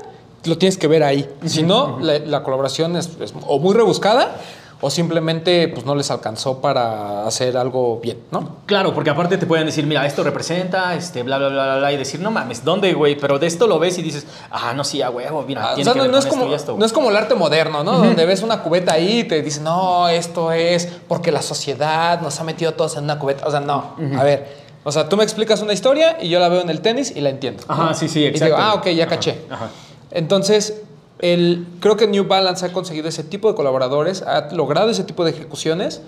lo 0.44 0.58
tienes 0.58 0.76
que 0.78 0.88
ver 0.88 1.02
ahí. 1.02 1.28
Si 1.44 1.62
no, 1.62 1.98
la, 2.00 2.18
la 2.18 2.42
colaboración 2.42 2.96
es, 2.96 3.10
es 3.20 3.34
o 3.46 3.58
muy 3.58 3.74
rebuscada 3.74 4.36
o 4.80 4.90
simplemente 4.90 5.68
pues 5.68 5.86
no 5.86 5.94
les 5.94 6.10
alcanzó 6.10 6.60
para 6.60 7.26
hacer 7.26 7.56
algo 7.56 7.98
bien, 8.00 8.18
¿no? 8.30 8.56
Claro, 8.66 8.92
porque 8.94 9.10
aparte 9.10 9.38
te 9.38 9.46
pueden 9.46 9.66
decir, 9.66 9.86
mira, 9.86 10.04
esto 10.04 10.22
representa, 10.22 10.94
este, 10.94 11.22
bla, 11.22 11.38
bla, 11.38 11.48
bla, 11.48 11.64
bla, 11.64 11.76
bla, 11.78 11.92
y 11.92 11.96
decir, 11.96 12.20
no 12.20 12.30
mames, 12.30 12.64
¿dónde, 12.64 12.92
güey? 12.92 13.16
Pero 13.18 13.38
de 13.38 13.46
esto 13.46 13.66
lo 13.66 13.78
ves 13.78 13.96
y 13.98 14.02
dices, 14.02 14.26
ah, 14.50 14.74
no, 14.74 14.84
sí, 14.84 15.00
a 15.00 15.10
huevo, 15.10 15.44
mira, 15.46 15.62
Ah, 15.68 15.72
o 15.72 15.74
tiene 15.76 15.92
que 15.92 16.08
no, 16.08 16.18
es 16.18 16.26
como, 16.26 16.44
y 16.46 16.78
no 16.78 16.84
es 16.84 16.92
como 16.92 17.10
el 17.10 17.16
arte 17.16 17.34
moderno, 17.34 17.82
¿no? 17.84 17.98
Donde 17.98 18.26
ves 18.26 18.42
una 18.42 18.62
cubeta 18.62 18.92
ahí 18.92 19.20
y 19.20 19.24
te 19.24 19.40
dicen, 19.42 19.64
no, 19.64 20.08
esto 20.08 20.52
es 20.52 20.86
porque 21.08 21.32
la 21.32 21.42
sociedad 21.42 22.20
nos 22.20 22.38
ha 22.40 22.44
metido 22.44 22.74
todos 22.74 22.96
en 22.96 23.04
una 23.04 23.18
cubeta. 23.18 23.46
O 23.46 23.50
sea, 23.50 23.60
no. 23.60 23.96
A 24.18 24.22
ver, 24.24 24.66
o 24.84 24.92
sea, 24.92 25.08
tú 25.08 25.16
me 25.16 25.24
explicas 25.24 25.62
una 25.62 25.72
historia 25.72 26.18
y 26.20 26.28
yo 26.28 26.38
la 26.38 26.48
veo 26.48 26.60
en 26.60 26.70
el 26.70 26.80
tenis 26.82 27.12
y 27.16 27.20
la 27.22 27.30
entiendo. 27.30 27.64
Ajá, 27.66 27.94
sí, 27.94 28.08
sí, 28.08 28.20
Y 28.20 28.26
exacto. 28.26 28.54
digo, 28.54 28.58
ah, 28.58 28.74
ok, 28.74 28.88
ya 28.90 29.06
caché. 29.06 29.40
ajá. 29.50 29.68
Entonces, 30.10 30.82
el, 31.18 31.66
creo 31.80 31.96
que 31.96 32.06
New 32.06 32.26
Balance 32.26 32.66
ha 32.66 32.72
conseguido 32.72 33.08
ese 33.08 33.24
tipo 33.24 33.48
de 33.48 33.54
colaboradores, 33.54 34.22
ha 34.22 34.48
logrado 34.52 34.90
ese 34.90 35.04
tipo 35.04 35.24
de 35.24 35.30
ejecuciones 35.30 36.02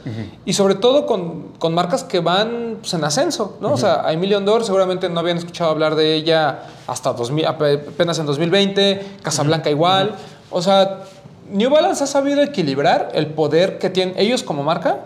y 0.44 0.52
sobre 0.52 0.74
todo 0.74 1.06
con, 1.06 1.52
con 1.58 1.74
marcas 1.74 2.04
que 2.04 2.20
van 2.20 2.76
pues, 2.80 2.92
en 2.92 3.04
ascenso, 3.04 3.56
¿no? 3.60 3.72
O 3.72 3.76
sea, 3.78 4.06
a 4.06 4.12
Million 4.14 4.44
Door 4.44 4.64
seguramente 4.64 5.08
no 5.08 5.20
habían 5.20 5.38
escuchado 5.38 5.70
hablar 5.70 5.94
de 5.94 6.14
ella 6.14 6.60
hasta 6.86 7.14
2000, 7.14 7.46
apenas 7.46 8.18
en 8.18 8.26
2020, 8.26 9.16
Casablanca 9.22 9.70
igual. 9.70 10.14
O 10.50 10.60
sea, 10.60 11.04
New 11.50 11.70
Balance 11.70 12.04
ha 12.04 12.06
sabido 12.06 12.42
equilibrar 12.42 13.10
el 13.14 13.28
poder 13.28 13.78
que 13.78 13.88
tienen 13.88 14.14
ellos 14.18 14.42
como 14.42 14.62
marca 14.62 14.98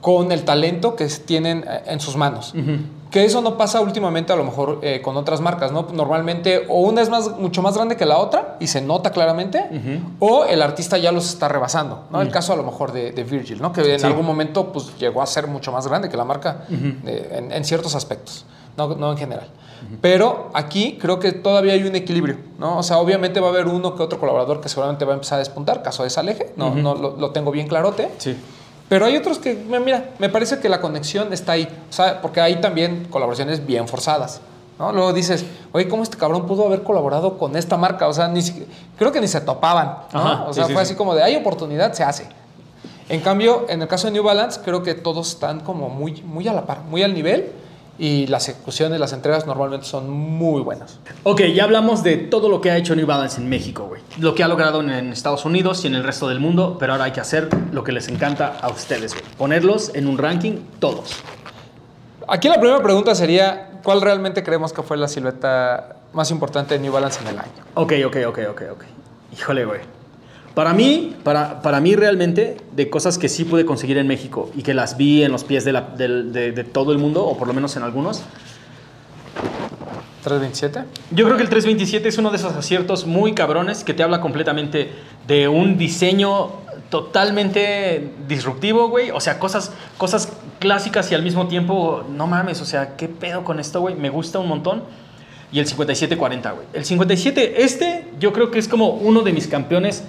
con 0.00 0.30
el 0.32 0.44
talento 0.44 0.94
que 0.96 1.06
tienen 1.06 1.64
eh, 1.68 1.82
en 1.86 2.00
sus 2.00 2.16
manos. 2.16 2.54
Que 3.10 3.24
eso 3.24 3.40
no 3.40 3.56
pasa 3.56 3.80
últimamente 3.80 4.34
a 4.34 4.36
lo 4.36 4.44
mejor 4.44 4.80
eh, 4.82 5.00
con 5.00 5.16
otras 5.16 5.40
marcas, 5.40 5.72
¿no? 5.72 5.86
Normalmente 5.94 6.66
o 6.68 6.80
una 6.82 7.00
es 7.00 7.08
más, 7.08 7.38
mucho 7.38 7.62
más 7.62 7.74
grande 7.74 7.96
que 7.96 8.04
la 8.04 8.18
otra 8.18 8.56
y 8.60 8.66
se 8.66 8.82
nota 8.82 9.12
claramente, 9.12 9.64
o 10.20 10.44
el 10.44 10.60
artista 10.60 10.98
ya 10.98 11.10
los 11.10 11.26
está 11.30 11.48
rebasando, 11.48 12.04
¿no? 12.10 12.20
El 12.20 12.30
caso 12.30 12.52
a 12.52 12.56
lo 12.56 12.64
mejor 12.64 12.92
de, 12.92 13.12
de 13.12 13.24
Virgil, 13.24 13.62
¿no? 13.62 13.72
Que 13.72 13.94
en 13.94 14.00
Sí. 14.00 14.04
algún 14.06 14.26
momento 14.26 14.72
pues 14.74 14.92
llegó 14.98 15.22
a 15.22 15.26
ser 15.26 15.46
mucho 15.46 15.72
más 15.72 15.86
grande 15.86 16.10
que 16.10 16.18
la 16.18 16.24
marca 16.26 16.64
eh, 16.70 17.30
en, 17.38 17.50
en 17.50 17.64
ciertos 17.64 17.94
aspectos, 17.94 18.44
no, 18.76 18.88
no 18.94 19.10
en 19.12 19.16
general. 19.16 19.48
Pero 20.02 20.50
aquí 20.52 20.98
creo 21.00 21.18
que 21.18 21.32
todavía 21.32 21.72
hay 21.72 21.84
un 21.84 21.96
equilibrio, 21.96 22.36
¿no? 22.58 22.76
O 22.78 22.82
sea, 22.82 22.98
obviamente 22.98 23.40
va 23.40 23.46
a 23.46 23.50
haber 23.50 23.68
uno 23.68 23.94
que 23.96 24.02
otro 24.02 24.18
colaborador 24.20 24.60
que 24.60 24.68
seguramente 24.68 25.06
va 25.06 25.12
a 25.12 25.14
empezar 25.14 25.36
a 25.36 25.38
despuntar, 25.38 25.82
caso 25.82 26.02
de 26.02 26.10
Saleje, 26.10 26.52
no, 26.56 26.74
no 26.74 26.94
lo, 26.94 27.16
lo 27.16 27.30
tengo 27.30 27.50
bien 27.52 27.68
clarote. 27.68 28.10
Sí. 28.18 28.36
Pero 28.88 29.04
hay 29.04 29.16
otros 29.16 29.38
que, 29.38 29.54
mira, 29.54 30.10
me 30.18 30.28
parece 30.28 30.60
que 30.60 30.68
la 30.68 30.80
conexión 30.80 31.32
está 31.32 31.52
ahí. 31.52 31.68
O 31.90 31.92
sea, 31.92 32.20
porque 32.22 32.40
hay 32.40 32.60
también 32.60 33.06
colaboraciones 33.10 33.64
bien 33.64 33.86
forzadas. 33.86 34.40
¿no? 34.78 34.92
Luego 34.92 35.12
dices, 35.12 35.44
oye, 35.72 35.88
¿cómo 35.88 36.02
este 36.02 36.16
cabrón 36.16 36.46
pudo 36.46 36.66
haber 36.66 36.82
colaborado 36.82 37.36
con 37.36 37.56
esta 37.56 37.76
marca? 37.76 38.08
O 38.08 38.12
sea, 38.12 38.28
ni 38.28 38.40
creo 38.96 39.12
que 39.12 39.20
ni 39.20 39.28
se 39.28 39.40
topaban. 39.40 39.98
¿no? 40.12 40.20
Ajá, 40.20 40.44
o 40.44 40.54
sea, 40.54 40.64
sí, 40.64 40.72
fue 40.72 40.84
sí. 40.84 40.90
así 40.92 40.96
como 40.96 41.14
de, 41.14 41.22
hay 41.22 41.36
oportunidad, 41.36 41.92
se 41.92 42.02
hace. 42.02 42.26
En 43.08 43.20
cambio, 43.20 43.66
en 43.68 43.82
el 43.82 43.88
caso 43.88 44.06
de 44.06 44.12
New 44.12 44.22
Balance, 44.22 44.60
creo 44.64 44.82
que 44.82 44.94
todos 44.94 45.28
están 45.28 45.60
como 45.60 45.88
muy, 45.88 46.22
muy 46.22 46.46
a 46.48 46.52
la 46.52 46.66
par, 46.66 46.82
muy 46.82 47.02
al 47.02 47.14
nivel. 47.14 47.52
Y 47.98 48.28
las 48.28 48.48
ejecuciones, 48.48 49.00
las 49.00 49.12
entregas 49.12 49.44
normalmente 49.46 49.84
son 49.84 50.08
muy 50.08 50.62
buenas. 50.62 51.00
Ok, 51.24 51.42
ya 51.52 51.64
hablamos 51.64 52.04
de 52.04 52.16
todo 52.16 52.48
lo 52.48 52.60
que 52.60 52.70
ha 52.70 52.76
hecho 52.76 52.94
New 52.94 53.06
Balance 53.06 53.40
en 53.40 53.48
México, 53.48 53.86
güey. 53.86 54.00
Lo 54.18 54.36
que 54.36 54.44
ha 54.44 54.48
logrado 54.48 54.80
en, 54.80 55.12
Estados 55.12 55.44
Unidos 55.44 55.84
y 55.84 55.88
en 55.88 55.96
el 55.96 56.04
resto 56.04 56.28
del 56.28 56.38
mundo, 56.38 56.76
pero 56.78 56.92
ahora 56.92 57.06
hay 57.06 57.12
que 57.12 57.20
hacer 57.20 57.48
lo 57.72 57.82
que 57.82 57.90
les 57.90 58.08
encanta 58.08 58.56
a 58.60 58.68
ustedes, 58.68 59.14
güey. 59.14 59.24
Ponerlos 59.36 59.90
en 59.94 60.06
un 60.06 60.16
ranking 60.16 60.58
todos. 60.78 61.16
Aquí 62.28 62.48
la 62.48 62.60
primera 62.60 62.80
pregunta 62.82 63.16
sería, 63.16 63.70
¿cuál 63.82 64.00
realmente 64.00 64.44
creemos 64.44 64.72
que 64.72 64.82
fue 64.82 64.96
la 64.96 65.08
silueta 65.08 65.96
más 66.12 66.30
importante 66.30 66.74
de 66.74 66.80
New 66.80 66.92
Balance 66.92 67.20
en 67.22 67.28
el 67.28 67.38
año? 67.38 67.50
Ok, 67.74 67.94
ok, 68.06 68.16
ok, 68.28 68.38
ok, 68.50 68.62
ok. 68.72 68.84
Híjole, 69.32 69.64
güey. 69.64 69.97
Para 70.58 70.72
mí, 70.72 71.14
para, 71.22 71.62
para 71.62 71.80
mí 71.80 71.94
realmente, 71.94 72.56
de 72.74 72.90
cosas 72.90 73.16
que 73.16 73.28
sí 73.28 73.44
pude 73.44 73.64
conseguir 73.64 73.96
en 73.96 74.08
México 74.08 74.50
y 74.56 74.62
que 74.64 74.74
las 74.74 74.96
vi 74.96 75.22
en 75.22 75.30
los 75.30 75.44
pies 75.44 75.64
de, 75.64 75.70
la- 75.72 75.82
del- 75.82 76.32
de- 76.32 76.50
de 76.50 76.64
todo 76.64 76.90
el 76.90 76.98
mundo, 76.98 77.24
o 77.24 77.38
por 77.38 77.46
lo 77.46 77.54
menos 77.54 77.76
en 77.76 77.84
algunos, 77.84 78.22
327. 80.24 80.80
Yo 81.12 81.26
creo 81.26 81.36
que 81.36 81.44
el 81.44 81.48
327 81.48 82.08
es 82.08 82.18
uno 82.18 82.30
de 82.32 82.38
esos 82.38 82.54
aciertos 82.54 83.06
muy 83.06 83.34
cabrones 83.34 83.84
que 83.84 83.94
te 83.94 84.02
habla 84.02 84.20
completamente 84.20 84.90
de 85.28 85.46
un 85.46 85.78
diseño 85.78 86.48
totalmente 86.90 88.10
disruptivo, 88.26 88.88
güey. 88.88 89.12
O 89.12 89.20
sea, 89.20 89.38
cosas, 89.38 89.70
cosas 89.96 90.32
clásicas 90.58 91.12
y 91.12 91.14
al 91.14 91.22
mismo 91.22 91.46
tiempo, 91.46 92.02
no 92.10 92.26
mames, 92.26 92.60
o 92.60 92.64
sea, 92.64 92.96
¿qué 92.96 93.06
pedo 93.06 93.44
con 93.44 93.60
esto, 93.60 93.80
güey? 93.80 93.94
Me 93.94 94.10
gusta 94.10 94.40
un 94.40 94.48
montón. 94.48 94.82
Y 95.52 95.60
el 95.60 95.66
5740, 95.66 96.50
güey. 96.50 96.66
El 96.74 96.84
57, 96.84 97.62
este, 97.62 98.06
yo 98.18 98.32
creo 98.34 98.50
que 98.50 98.58
es 98.58 98.68
como 98.68 98.90
uno 98.90 99.22
de 99.22 99.32
mis 99.32 99.46
campeones 99.46 100.02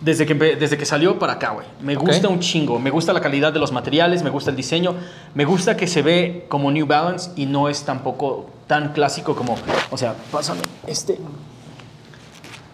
desde 0.00 0.24
que, 0.26 0.34
desde 0.34 0.78
que 0.78 0.84
salió 0.86 1.18
para 1.18 1.34
acá, 1.34 1.50
güey. 1.50 1.66
Me 1.80 1.94
gusta 1.94 2.28
un 2.28 2.40
chingo. 2.40 2.78
Me 2.78 2.90
gusta 2.90 3.12
la 3.12 3.20
calidad 3.20 3.52
de 3.52 3.58
los 3.58 3.70
materiales, 3.72 4.22
me 4.22 4.30
gusta 4.30 4.50
el 4.50 4.56
diseño. 4.56 4.94
Me 5.34 5.44
gusta 5.44 5.76
que 5.76 5.86
se 5.86 6.02
ve 6.02 6.46
como 6.48 6.70
New 6.70 6.86
Balance 6.86 7.30
y 7.36 7.46
no 7.46 7.68
es 7.68 7.82
tampoco 7.84 8.48
tan 8.66 8.92
clásico 8.92 9.34
como. 9.36 9.56
O 9.90 9.96
sea, 9.98 10.14
pásame 10.32 10.62
este. 10.86 11.18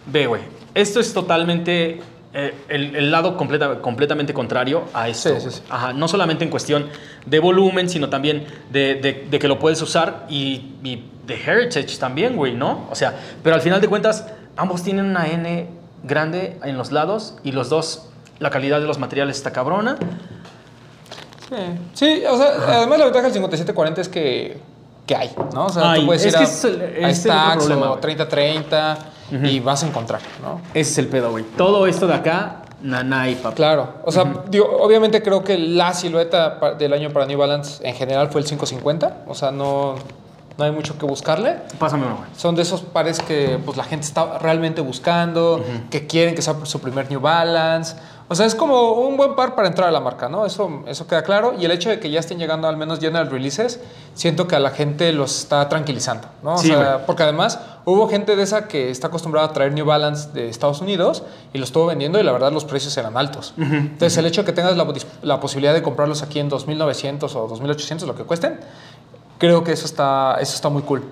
Ve, 0.05 0.27
güey. 0.27 0.41
Esto 0.73 0.99
es 0.99 1.13
totalmente. 1.13 2.01
eh, 2.33 2.53
el, 2.69 2.95
el 2.95 3.09
lado 3.11 3.35
completa- 3.35 3.81
completamente 3.81 4.33
contrario 4.33 4.83
a 4.93 5.09
esto. 5.09 5.33
Sí, 5.39 5.49
sí, 5.49 5.55
sí. 5.57 5.61
Ajá, 5.69 5.93
no 5.93 6.07
solamente 6.07 6.43
en 6.43 6.49
cuestión 6.51 6.87
de 7.25 7.39
volumen, 7.39 7.89
sino 7.89 8.09
también 8.09 8.45
de, 8.69 8.95
de- 8.95 9.27
de 9.29 9.39
que 9.39 9.47
lo 9.47 9.57
puedes 9.59 9.81
usar 9.81 10.27
y, 10.29 10.73
y 10.83 11.03
de 11.25 11.33
heritage 11.35 11.97
también, 11.97 12.35
güey, 12.35 12.53
¿no? 12.53 12.87
O 12.91 12.95
sea, 12.95 13.17
pero 13.43 13.55
al 13.55 13.61
final 13.61 13.81
de 13.81 13.87
cuentas, 13.87 14.27
ambos 14.55 14.83
tienen 14.83 15.05
una 15.05 15.25
N 15.27 15.67
grande 16.03 16.57
en 16.63 16.77
los 16.77 16.91
lados 16.91 17.35
y 17.43 17.51
los 17.51 17.69
dos, 17.69 18.07
la 18.39 18.49
calidad 18.49 18.79
de 18.79 18.87
los 18.87 18.99
materiales 18.99 19.37
está 19.37 19.51
cabrona. 19.51 19.97
Sí, 21.49 21.55
sí 21.93 22.23
o 22.29 22.37
sea, 22.37 22.47
además 22.77 22.99
la 22.99 23.05
ventaja 23.05 23.23
del 23.25 23.33
5740 23.33 24.01
es 24.01 24.09
que, 24.09 24.59
que 25.05 25.15
hay, 25.15 25.31
¿no? 25.53 25.67
O 25.67 25.69
sea, 25.69 25.95
tú 25.95 26.05
puedes 26.05 26.25
Es 26.25 26.33
ir 26.33 26.37
que 26.37 26.43
a, 26.43 26.47
es 26.47 26.63
el- 26.65 26.81
a 27.05 27.09
el 27.09 27.15
Stacks 27.15 27.55
problema, 27.65 27.85
o 27.85 27.89
güey. 27.89 28.01
3030 28.01 28.97
y 29.43 29.59
vas 29.59 29.83
a 29.83 29.87
encontrar, 29.87 30.21
¿no? 30.41 30.61
Ese 30.73 30.91
es 30.91 30.97
el 30.97 31.07
pedo, 31.07 31.31
güey. 31.31 31.43
Todo 31.55 31.87
esto 31.87 32.05
de 32.07 32.13
acá, 32.15 32.63
nanay, 32.81 33.35
papá. 33.35 33.55
Claro, 33.55 33.93
o 34.03 34.11
sea, 34.11 34.43
digo, 34.49 34.65
obviamente 34.81 35.21
creo 35.23 35.43
que 35.43 35.57
la 35.57 35.93
silueta 35.93 36.75
del 36.77 36.91
año 36.93 37.11
para 37.11 37.25
New 37.25 37.37
Balance 37.39 37.85
en 37.87 37.95
general 37.95 38.29
fue 38.29 38.41
el 38.41 38.45
550, 38.47 39.23
o 39.27 39.33
sea, 39.33 39.51
no, 39.51 39.95
no 40.57 40.63
hay 40.65 40.71
mucho 40.71 40.97
que 40.97 41.05
buscarle. 41.05 41.57
Pásame 41.79 42.05
uno, 42.05 42.17
güey. 42.17 42.29
Son 42.35 42.55
de 42.55 42.61
esos 42.63 42.81
pares 42.81 43.19
que 43.19 43.59
pues, 43.63 43.77
la 43.77 43.83
gente 43.83 44.05
está 44.05 44.37
realmente 44.39 44.81
buscando, 44.81 45.63
que 45.91 46.07
quieren 46.07 46.35
que 46.35 46.41
sea 46.41 46.55
su 46.63 46.79
primer 46.81 47.09
New 47.09 47.19
Balance. 47.19 47.95
O 48.29 48.35
sea, 48.35 48.45
es 48.45 48.55
como 48.55 48.91
un 48.91 49.15
buen 49.15 49.35
par 49.37 49.55
para 49.55 49.69
entrar 49.69 49.87
a 49.87 49.91
la 49.91 50.01
marca, 50.01 50.27
¿no? 50.27 50.45
Eso, 50.45 50.83
eso 50.85 51.07
queda 51.07 51.23
claro. 51.23 51.53
Y 51.57 51.63
el 51.63 51.71
hecho 51.71 51.89
de 51.89 52.01
que 52.01 52.09
ya 52.09 52.19
estén 52.19 52.37
llegando 52.37 52.67
al 52.67 52.75
menos 52.75 52.99
general 52.99 53.29
releases, 53.31 53.79
siento 54.15 54.47
que 54.49 54.55
a 54.57 54.59
la 54.59 54.71
gente 54.71 55.13
los 55.13 55.39
está 55.39 55.69
tranquilizando, 55.69 56.27
¿no? 56.43 56.55
O 56.55 56.57
Sí, 56.57 56.67
sea, 56.67 56.95
güey. 56.95 57.05
porque 57.05 57.23
además 57.23 57.57
hubo 57.85 58.09
gente 58.09 58.35
de 58.35 58.43
esa 58.43 58.67
que 58.67 58.91
está 58.91 59.07
acostumbrada 59.07 59.47
a 59.47 59.53
traer 59.53 59.71
New 59.71 59.85
Balance 59.85 60.31
de 60.33 60.49
Estados 60.49 60.81
Unidos 60.81 61.23
y 61.53 61.57
los 61.57 61.69
estuvo 61.69 61.85
vendiendo 61.85 62.19
y 62.19 62.23
la 62.23 62.33
verdad 62.33 62.51
los 62.51 62.65
precios 62.65 62.97
eran 62.97 63.15
altos. 63.15 63.53
Entonces, 63.57 64.17
el 64.17 64.25
hecho 64.25 64.41
de 64.41 64.45
que 64.47 64.51
tengas 64.51 64.75
la, 64.75 64.85
la 65.21 65.39
posibilidad 65.39 65.73
de 65.73 65.81
comprarlos 65.81 66.21
aquí 66.21 66.39
en 66.41 66.49
2.900 66.49 67.33
o 67.33 67.47
2.800, 67.47 68.05
lo 68.07 68.15
que 68.15 68.23
cuesten, 68.25 68.59
creo 69.37 69.63
que 69.63 69.71
eso 69.71 69.85
está, 69.85 70.37
eso 70.39 70.55
está 70.55 70.69
muy 70.69 70.83
cool. 70.83 71.03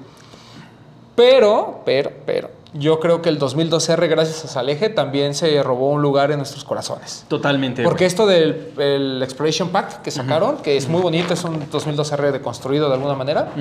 Pero, 1.16 1.82
pero, 1.86 2.12
pero, 2.26 2.50
yo 2.74 3.00
creo 3.00 3.22
que 3.22 3.30
el 3.30 3.40
2012R, 3.40 4.10
gracias 4.10 4.44
a 4.44 4.48
Saleje, 4.50 4.90
también 4.90 5.34
se 5.34 5.64
robó 5.64 5.92
un 5.92 6.02
lugar 6.02 6.32
en 6.32 6.38
nuestros 6.38 6.66
corazones. 6.66 7.24
Totalmente. 7.30 7.84
Porque 7.84 8.04
güey. 8.04 8.08
esto 8.08 8.28
del 8.28 8.74
el 8.78 9.24
Exploration 9.24 9.70
Pack 9.70 10.02
que 10.02 10.12
sacaron, 10.12 10.58
que 10.58 10.76
es 10.76 10.90
muy 10.90 11.02
bonito, 11.02 11.34
es 11.34 11.44
un 11.46 11.70
2012R 11.70 12.32
deconstruido 12.34 12.90
de 12.90 12.96
alguna 12.96 13.16
manera, 13.16 13.52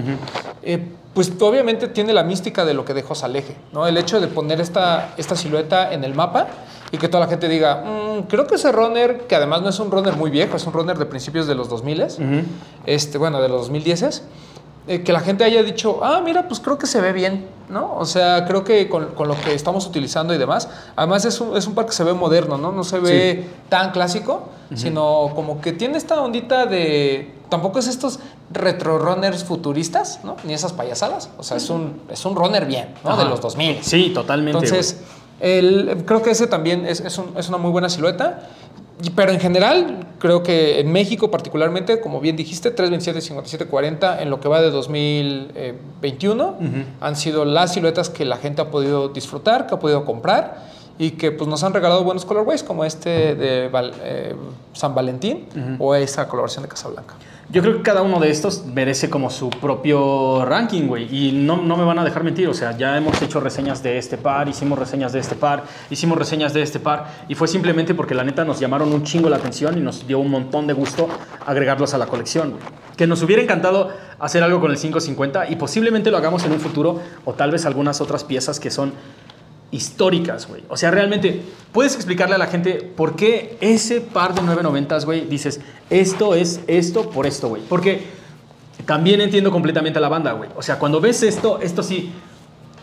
eh, 0.65 0.85
pues 1.15 1.33
obviamente 1.41 1.87
tiene 1.87 2.13
la 2.13 2.25
mística 2.25 2.65
de 2.65 2.75
lo 2.75 2.85
que 2.85 2.93
dejó 2.93 3.15
Saleje, 3.15 3.55
¿no? 3.73 3.87
El 3.87 3.97
hecho 3.99 4.21
de 4.21 4.27
poner 4.27 4.61
esta, 4.61 5.15
esta 5.17 5.37
silueta 5.37 5.93
en 5.93 6.03
el 6.03 6.15
mapa 6.15 6.49
y 6.91 6.99
que 6.99 7.09
toda 7.09 7.25
la 7.25 7.31
gente 7.31 7.49
diga, 7.49 7.85
"Mm, 7.85 8.23
creo 8.23 8.49
que 8.49 8.57
ese 8.57 8.73
runner, 8.73 9.29
que 9.29 9.37
además 9.37 9.63
no 9.63 9.69
es 9.69 9.79
un 9.79 9.93
runner 9.93 10.17
muy 10.17 10.31
viejo, 10.31 10.57
es 10.57 10.67
un 10.67 10.73
runner 10.73 10.99
de 10.99 11.07
principios 11.07 11.47
de 11.47 11.55
los 11.55 11.69
2000, 11.69 12.19
este, 12.85 13.19
bueno, 13.19 13.41
de 13.41 13.49
los 13.49 13.61
2010 13.61 14.25
eh, 14.87 15.03
que 15.03 15.13
la 15.13 15.21
gente 15.21 15.45
haya 15.45 15.63
dicho, 15.63 16.01
ah, 16.05 16.21
mira, 16.25 16.47
pues 16.49 16.61
creo 16.61 16.77
que 16.79 16.87
se 16.87 17.01
ve 17.01 17.13
bien, 17.13 17.47
¿no? 17.71 17.95
O 17.97 18.05
sea, 18.05 18.45
creo 18.47 18.65
que 18.65 18.89
con, 18.89 19.07
con 19.15 19.29
lo 19.29 19.35
que 19.41 19.55
estamos 19.55 19.87
utilizando 19.87 20.35
y 20.35 20.39
demás, 20.39 20.69
además 20.97 21.25
es 21.25 21.41
un, 21.41 21.57
es 21.57 21.67
un 21.67 21.75
par 21.75 21.87
que 21.87 21.93
se 21.93 22.05
ve 22.05 22.13
moderno, 22.13 22.59
¿no? 22.59 22.71
No 22.73 22.85
se 22.85 22.99
ve 23.01 23.47
tan 23.69 23.93
clásico, 23.93 24.49
sino 24.75 25.31
como 25.35 25.61
que 25.61 25.73
tiene 25.73 25.97
esta 25.99 26.21
ondita 26.21 26.67
de... 26.67 27.33
Tampoco 27.49 27.79
es 27.79 27.87
estos 27.87 28.19
retro 28.51 28.99
runners 28.99 29.45
futuristas, 29.45 30.21
¿no? 30.25 30.37
Ni 30.45 30.53
esas 30.55 30.73
payasadas. 30.73 31.31
O 31.39 31.43
sea, 31.45 31.57
es 31.59 31.71
un, 31.71 32.01
es 32.11 32.25
un 32.25 32.35
runner 32.35 32.67
bien, 32.67 32.89
¿no? 33.05 33.17
De 33.17 33.25
los 33.25 33.41
2000. 33.41 33.83
Sí, 33.85 34.11
totalmente. 34.13 34.59
Entonces, 34.59 35.01
el- 35.41 36.05
creo 36.07 36.23
que 36.23 36.31
ese 36.31 36.47
también 36.47 36.87
es, 36.87 37.01
es 37.01 37.17
un- 37.19 37.33
es 37.37 37.49
una 37.49 37.59
muy 37.59 37.71
buena 37.71 37.89
silueta. 37.89 38.49
Pero 39.17 39.33
en 39.33 39.41
general, 39.41 40.07
creo 40.19 40.43
que 40.43 40.81
en 40.81 40.93
México 40.93 41.31
particularmente, 41.31 42.01
como 42.01 42.21
bien 42.21 42.37
dijiste, 42.37 42.71
327, 42.71 43.21
57, 43.21 43.67
40, 43.67 44.23
en 44.23 44.31
lo 44.31 44.41
que 44.41 44.49
va 44.49 44.61
de 44.61 44.71
2021, 44.71 46.57
han 47.01 47.17
sido 47.17 47.45
las 47.45 47.73
siluetas 47.75 48.09
que 48.09 48.25
la 48.25 48.37
gente 48.37 48.63
ha 48.63 48.71
podido 48.71 49.09
disfrutar, 49.09 49.67
que 49.67 49.75
ha 49.75 49.79
podido 49.79 50.05
comprar 50.05 50.63
y 50.99 51.13
que 51.13 51.33
pues, 51.33 51.49
nos 51.49 51.65
han 51.65 51.75
regalado 51.75 52.05
buenos 52.05 52.25
colorways 52.25 52.63
como 52.63 52.85
este 52.85 53.35
de 53.35 53.71
eh, 53.73 54.35
San 54.73 54.95
Valentín 54.95 55.47
o 55.79 55.95
esa 55.95 56.29
coloración 56.29 56.63
de 56.63 56.69
Casablanca. 56.69 57.15
Yo 57.55 57.63
creo 57.63 57.77
que 57.77 57.83
cada 57.83 58.03
uno 58.03 58.19
de 58.19 58.31
estos 58.31 58.67
merece 58.67 59.09
como 59.09 59.31
su 59.31 59.49
propio 59.49 60.45
ranking, 60.45 60.89
güey. 60.89 61.07
Y 61.09 61.31
no, 61.31 61.59
no 61.59 61.77
me 61.77 61.85
van 61.85 62.01
a 62.01 62.05
dejar 62.05 62.25
mentir. 62.25 62.49
O 62.49 62.53
sea, 62.53 62.77
ya 62.77 62.97
hemos 62.97 63.23
hecho 63.23 63.39
reseñas 63.39 63.81
de 63.81 63.97
este 63.97 64.19
par, 64.19 64.49
hicimos 64.49 64.77
reseñas 64.77 65.13
de 65.13 65.21
este 65.21 65.37
par, 65.37 65.63
hicimos 65.89 66.19
reseñas 66.19 66.53
de 66.53 66.63
este 66.63 66.81
par. 66.81 67.07
Y 67.29 67.37
fue 67.37 67.47
simplemente 67.47 67.95
porque 67.95 68.13
la 68.13 68.25
neta 68.25 68.45
nos 68.45 68.59
llamaron 68.59 68.93
un 68.93 69.05
chingo 69.05 69.29
la 69.29 69.37
atención 69.37 69.79
y 69.79 69.81
nos 69.81 70.05
dio 70.05 70.19
un 70.19 70.33
montón 70.33 70.67
de 70.67 70.73
gusto 70.73 71.09
agregarlos 71.47 71.95
a 71.95 71.99
la 71.99 72.07
colección. 72.07 72.55
Que 72.97 73.07
nos 73.07 73.23
hubiera 73.23 73.41
encantado 73.41 73.93
hacer 74.19 74.43
algo 74.43 74.61
con 74.61 74.73
el 74.73 74.77
550 74.77 75.49
y 75.49 75.55
posiblemente 75.55 76.11
lo 76.11 76.17
hagamos 76.17 76.45
en 76.45 76.51
un 76.51 76.59
futuro 76.59 76.99
o 77.25 77.35
tal 77.35 77.53
vez 77.53 77.67
algunas 77.67 78.01
otras 78.01 78.25
piezas 78.25 78.59
que 78.59 78.73
son 78.73 78.93
históricas, 79.75 80.47
güey. 80.47 80.63
O 80.69 80.77
sea, 80.77 80.91
realmente, 80.91 81.43
puedes 81.73 81.97
explicarle 81.97 82.37
a 82.37 82.39
la 82.39 82.47
gente 82.47 82.75
por 82.97 83.17
qué 83.17 83.59
ese 83.61 84.01
par 84.01 84.35
de 84.35 84.43
990, 84.43 84.99
güey, 85.05 85.27
dices, 85.27 85.61
esto 85.91 86.35
es 86.35 86.61
esto 86.69 87.11
por 87.11 87.27
esto, 87.27 87.49
güey. 87.49 87.63
Porque 87.69 88.07
también 88.87 89.21
entiendo 89.21 89.51
completamente 89.51 89.99
a 89.99 90.03
la 90.03 90.09
banda, 90.09 90.33
güey. 90.33 90.49
O 90.57 90.63
sea, 90.63 90.79
cuando 90.79 91.01
ves 91.01 91.25
esto, 91.25 91.59
esto 91.61 91.83
sí, 91.83 92.13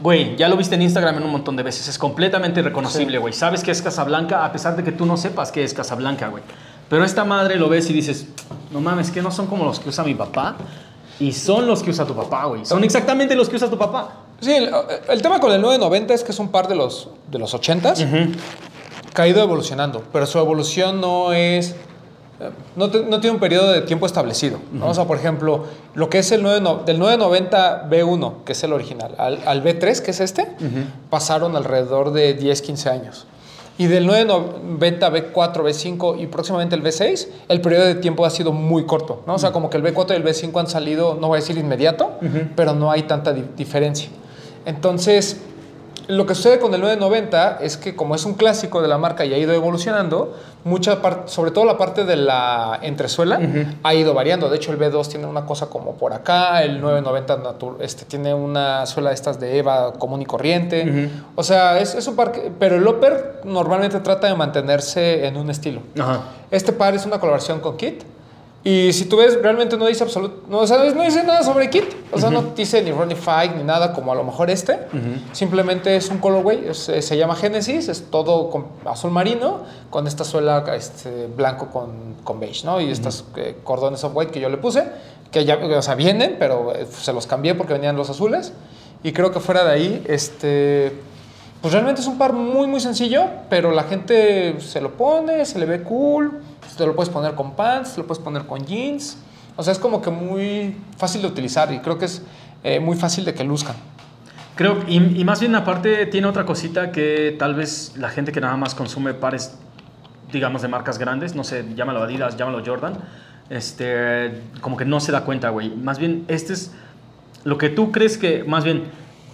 güey, 0.02 0.36
ya 0.36 0.50
lo 0.50 0.58
viste 0.58 0.76
en 0.76 0.82
Instagram 0.82 1.18
en 1.18 1.24
un 1.24 1.32
montón 1.32 1.56
de 1.56 1.64
veces, 1.64 1.88
es 1.88 1.98
completamente 1.98 2.62
reconocible, 2.62 3.18
güey. 3.20 3.34
Sabes 3.34 3.64
que 3.64 3.72
es 3.72 3.82
Casablanca 3.82 4.44
a 4.44 4.52
pesar 4.52 4.76
de 4.76 4.84
que 4.84 4.92
tú 4.92 5.06
no 5.06 5.16
sepas 5.16 5.52
que 5.52 5.64
es 5.64 5.74
Casablanca, 5.74 6.28
güey. 6.28 6.44
Pero 6.90 7.06
esta 7.06 7.24
madre 7.24 7.56
lo 7.56 7.70
ves 7.70 7.90
y 7.90 7.94
dices, 7.94 8.28
no 8.70 8.82
mames, 8.82 9.12
que 9.12 9.22
no 9.22 9.32
son 9.32 9.48
como 9.48 9.64
los 9.64 9.80
que 9.80 9.88
usa 9.88 10.04
mi 10.04 10.14
papá. 10.14 10.58
Y 11.22 11.32
son 11.32 11.68
los 11.68 11.84
que 11.84 11.92
usa 11.92 12.06
tu 12.06 12.16
papá, 12.16 12.46
güey. 12.46 12.66
Son 12.66 12.84
exactamente 12.84 13.36
los 13.36 13.48
que 13.48 13.56
usa 13.56 13.70
tu 13.70 13.78
papá. 13.78 14.12
Sí, 14.42 14.52
el, 14.52 14.72
el 15.10 15.22
tema 15.22 15.40
con 15.40 15.52
el 15.52 15.62
990 15.62 16.14
es 16.14 16.24
que 16.24 16.32
es 16.32 16.40
un 16.40 16.50
par 16.50 16.68
de 16.68 16.76
los, 16.76 17.10
de 17.32 17.40
los 17.40 17.54
80s 17.54 18.02
que 19.14 19.22
ha 19.22 19.28
ido 19.28 19.42
evolucionando, 19.42 20.04
pero 20.12 20.26
su 20.26 20.40
evolución 20.40 21.00
no 21.00 21.32
es. 21.34 21.72
eh, 22.40 22.50
No, 22.76 22.90
te- 22.90 23.04
no 23.04 23.20
tiene 23.20 23.36
un 23.36 23.40
periodo 23.40 23.72
de 23.72 23.82
tiempo 23.82 24.06
establecido. 24.06 24.58
¿no? 24.72 24.88
O 24.90 24.94
sea, 24.94 25.06
por 25.06 25.18
ejemplo, 25.18 25.66
lo 25.94 26.10
que 26.10 26.20
es 26.20 26.32
el 26.32 26.42
9, 26.42 26.60
no- 26.62 26.78
del 26.78 26.98
990 26.98 27.88
B1, 27.90 28.44
que 28.46 28.54
es 28.54 28.64
el 28.64 28.74
original, 28.74 29.14
al, 29.18 29.40
al 29.46 29.64
B3, 29.64 30.00
que 30.02 30.12
es 30.12 30.20
este, 30.20 30.48
pasaron 31.10 31.56
alrededor 31.56 32.12
de 32.12 32.34
10, 32.34 32.62
15 32.62 32.90
años. 32.90 33.28
Y 33.78 33.88
del 33.88 34.06
990 34.06 35.10
B4, 35.12 35.64
B5 35.64 36.22
y 36.22 36.28
próximamente 36.28 36.76
el 36.76 36.84
B6, 36.84 37.28
el 37.48 37.62
periodo 37.62 37.86
de 37.86 37.96
tiempo 37.96 38.26
ha 38.26 38.30
sido 38.30 38.52
muy 38.52 38.86
corto. 38.86 39.24
¿no? 39.28 39.36
O 39.36 39.40
sea, 39.40 39.52
como 39.52 39.70
que 39.70 39.78
el 39.78 39.84
B4 39.84 40.12
y 40.12 40.16
el 40.16 40.24
B5 40.24 40.60
han 40.60 40.68
salido, 40.68 41.16
no 41.20 41.28
voy 41.30 41.38
a 41.38 41.42
decir 41.42 41.58
inmediato, 41.58 42.12
pero 42.56 42.74
no 42.74 42.92
hay 42.92 43.04
tanta 43.04 43.34
di- 43.34 43.46
diferencia. 43.58 44.10
Entonces, 44.66 45.42
lo 46.08 46.26
que 46.26 46.36
sucede 46.36 46.60
con 46.60 46.74
el 46.74 46.82
990 46.82 47.60
es 47.62 47.78
que 47.78 47.96
como 47.96 48.16
es 48.16 48.26
un 48.26 48.34
clásico 48.34 48.82
de 48.82 48.88
la 48.88 48.98
marca 48.98 49.24
y 49.24 49.34
ha 49.34 49.38
ido 49.38 49.54
evolucionando, 49.54 50.36
mucha 50.64 51.02
parte, 51.02 51.32
sobre 51.32 51.52
todo 51.52 51.64
la 51.66 51.78
parte 51.78 52.04
de 52.06 52.16
la 52.18 52.80
entresuela, 52.82 53.40
ha 53.84 53.94
ido 53.94 54.14
variando. 54.14 54.50
De 54.50 54.58
hecho, 54.58 54.72
el 54.74 54.80
B2 54.80 55.08
tiene 55.08 55.26
una 55.26 55.46
cosa 55.46 55.68
como 55.68 55.94
por 55.96 56.14
acá, 56.14 56.64
el 56.64 56.82
990 56.82 57.38
natu- 57.44 57.78
este, 57.80 58.06
tiene 58.06 58.34
una 58.34 58.86
suela 58.88 59.10
de 59.10 59.16
estas 59.16 59.40
de 59.40 59.58
EVA 59.60 59.94
común 59.94 60.22
y 60.22 60.26
corriente. 60.26 61.10
O 61.36 61.44
sea, 61.44 61.80
es, 61.80 61.96
es 61.96 62.08
un 62.08 62.16
par 62.16 62.32
que- 62.32 62.52
Pero 62.60 62.76
el 62.76 62.86
Upper 62.88 63.42
normalmente 63.46 64.00
trata 64.02 64.28
de 64.28 64.36
mantenerse 64.36 65.26
en 65.28 65.38
un 65.38 65.50
estilo. 65.50 65.82
Este 66.50 66.74
par 66.74 66.94
es 66.94 67.06
una 67.06 67.20
colaboración 67.20 67.60
con 67.60 67.78
Kit. 67.78 68.04
Y 68.64 68.94
si 68.94 69.06
tú 69.06 69.18
ves, 69.18 69.40
realmente 69.42 69.76
no 69.76 69.88
dice 69.88 70.04
absoluto, 70.04 70.44
no, 70.48 70.60
o 70.60 70.68
sea, 70.68 70.78
no 70.94 71.02
dice 71.04 71.24
nada 71.24 71.42
sobre 71.42 71.70
Kit. 71.72 71.86
O 72.12 72.20
sea, 72.20 72.30
no 72.30 72.44
dice 72.56 72.84
ni 72.84 72.92
Ronnie 72.92 73.16
Fight 73.16 73.56
ni 73.56 73.64
nada 73.64 73.92
como 73.92 74.12
a 74.12 74.16
lo 74.16 74.24
mejor 74.24 74.52
este. 74.52 74.78
Simplemente 75.32 75.96
es 75.96 76.10
un 76.10 76.20
colorway, 76.20 76.68
es- 76.70 76.90
eh, 76.90 77.02
se 77.02 77.18
llama 77.18 77.36
Genesis, 77.36 77.88
es 77.88 78.12
todo 78.12 78.50
con 78.52 78.68
azul 78.86 79.10
marino 79.12 79.62
con 79.90 80.06
esta 80.08 80.24
suela 80.24 80.64
este, 80.76 81.26
blanco 81.28 81.70
con, 81.72 82.16
con 82.24 82.40
beige, 82.40 82.64
¿no? 82.66 82.80
Y 82.80 82.92
estas 82.92 83.24
eh, 83.36 83.58
cordones 83.64 84.04
of 84.04 84.12
white 84.16 84.32
que 84.32 84.40
yo 84.40 84.50
le 84.50 84.58
puse, 84.58 84.84
que 85.32 85.44
ya, 85.44 85.56
o 85.58 85.82
sea, 85.82 85.96
vienen, 85.96 86.36
pero 86.38 86.74
eh, 86.76 86.86
se 86.90 87.14
los 87.14 87.26
cambié 87.26 87.56
porque 87.56 87.74
venían 87.74 87.96
los 87.96 88.10
azules. 88.12 88.54
Y 89.04 89.12
creo 89.12 89.32
que 89.32 89.40
fuera 89.40 89.64
de 89.64 89.72
ahí, 89.72 90.04
este, 90.08 90.92
pues 91.62 91.74
realmente 91.74 92.02
es 92.02 92.08
un 92.08 92.20
par 92.20 92.34
muy, 92.34 92.68
muy 92.68 92.80
sencillo, 92.80 93.26
pero 93.50 93.72
la 93.72 93.84
gente 93.86 94.60
se 94.62 94.82
lo 94.82 94.92
pone, 94.92 95.46
se 95.46 95.58
le 95.58 95.66
ve 95.66 95.82
cool, 95.82 96.42
te 96.82 96.88
lo 96.88 96.96
puedes 96.96 97.14
poner 97.14 97.36
con 97.36 97.56
pants, 97.56 97.94
te 97.94 98.02
lo 98.02 98.08
puedes 98.08 98.24
poner 98.24 98.46
con 98.48 98.66
jeans. 98.66 99.18
O 99.56 99.64
sea, 99.64 99.72
es 99.72 99.80
como 99.80 100.02
que 100.02 100.10
muy 100.10 100.76
fácil 100.98 101.22
de 101.22 101.28
utilizar 101.28 101.72
y 101.72 101.80
creo 101.80 102.00
que 102.00 102.06
es 102.06 102.24
eh, 102.64 102.80
muy 102.80 102.98
fácil 102.98 103.24
de 103.24 103.34
que 103.36 103.44
luzcan. 103.44 103.76
Creo, 104.56 104.84
y, 104.88 104.98
y 105.20 105.24
más 105.24 105.40
bien 105.40 105.56
aparte 105.56 106.08
tiene 106.08 106.28
otra 106.28 106.46
cosita 106.46 106.92
que 106.92 107.36
tal 107.38 107.54
vez 107.54 107.94
la 107.98 108.10
gente 108.10 108.32
que 108.32 108.42
nada 108.42 108.58
más 108.58 108.74
consume 108.74 109.14
pares, 109.14 109.58
digamos, 110.32 110.64
de 110.64 110.68
marcas 110.70 110.98
grandes, 110.98 111.36
no 111.36 111.44
sé, 111.44 111.66
llámalo 111.76 112.02
Adidas, 112.02 112.36
llámalo 112.36 112.64
Jordan, 112.66 112.96
este, 113.52 114.42
como 114.62 114.76
que 114.76 114.86
no 114.86 115.00
se 115.00 115.12
da 115.12 115.24
cuenta, 115.24 115.50
güey. 115.50 115.70
Más 115.70 116.00
bien, 116.00 116.26
este 116.30 116.54
es 116.54 116.72
lo 117.44 117.60
que 117.60 117.70
tú 117.70 117.92
crees 117.92 118.18
que, 118.18 118.44
más 118.44 118.64
bien, 118.64 118.86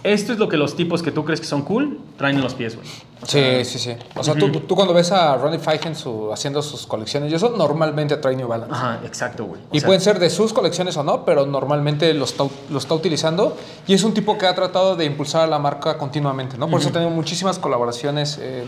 esto 0.02 0.32
es 0.34 0.38
lo 0.38 0.48
que 0.48 0.58
los 0.58 0.76
tipos 0.76 1.02
que 1.02 1.12
tú 1.12 1.24
crees 1.24 1.40
que 1.40 1.46
son 1.46 1.62
cool 1.62 1.98
traen 2.18 2.36
en 2.36 2.42
los 2.42 2.54
pies, 2.54 2.76
güey. 2.76 2.86
Sí, 3.26 3.64
sí, 3.64 3.78
sí. 3.78 3.96
O 4.16 4.22
sea, 4.22 4.34
tú, 4.34 4.50
tú 4.50 4.74
cuando 4.76 4.94
ves 4.94 5.10
a 5.12 5.36
Ronnie 5.36 5.58
Figen 5.58 5.94
su, 5.96 6.32
haciendo 6.32 6.62
sus 6.62 6.86
colecciones 6.86 7.32
y 7.32 7.34
eso, 7.34 7.50
normalmente 7.50 8.16
trae 8.18 8.36
New 8.36 8.46
Balance. 8.48 8.72
Ajá, 8.74 9.00
exacto, 9.04 9.44
güey. 9.44 9.60
O 9.62 9.76
Y 9.76 9.80
sea, 9.80 9.86
pueden 9.88 10.00
ser 10.00 10.18
de 10.18 10.30
sus 10.30 10.52
colecciones 10.52 10.96
o 10.96 11.02
no, 11.02 11.24
pero 11.24 11.44
normalmente 11.46 12.14
lo 12.14 12.24
está, 12.24 12.44
lo 12.70 12.78
está 12.78 12.94
utilizando. 12.94 13.56
Y 13.86 13.94
es 13.94 14.04
un 14.04 14.14
tipo 14.14 14.38
que 14.38 14.46
ha 14.46 14.54
tratado 14.54 14.94
de 14.96 15.04
impulsar 15.04 15.42
a 15.42 15.46
la 15.46 15.58
marca 15.58 15.98
continuamente, 15.98 16.56
¿no? 16.56 16.68
Por 16.68 16.80
eso 16.80 16.90
tenemos 16.90 17.14
muchísimas 17.14 17.58
colaboraciones. 17.58 18.38
eh, 18.40 18.64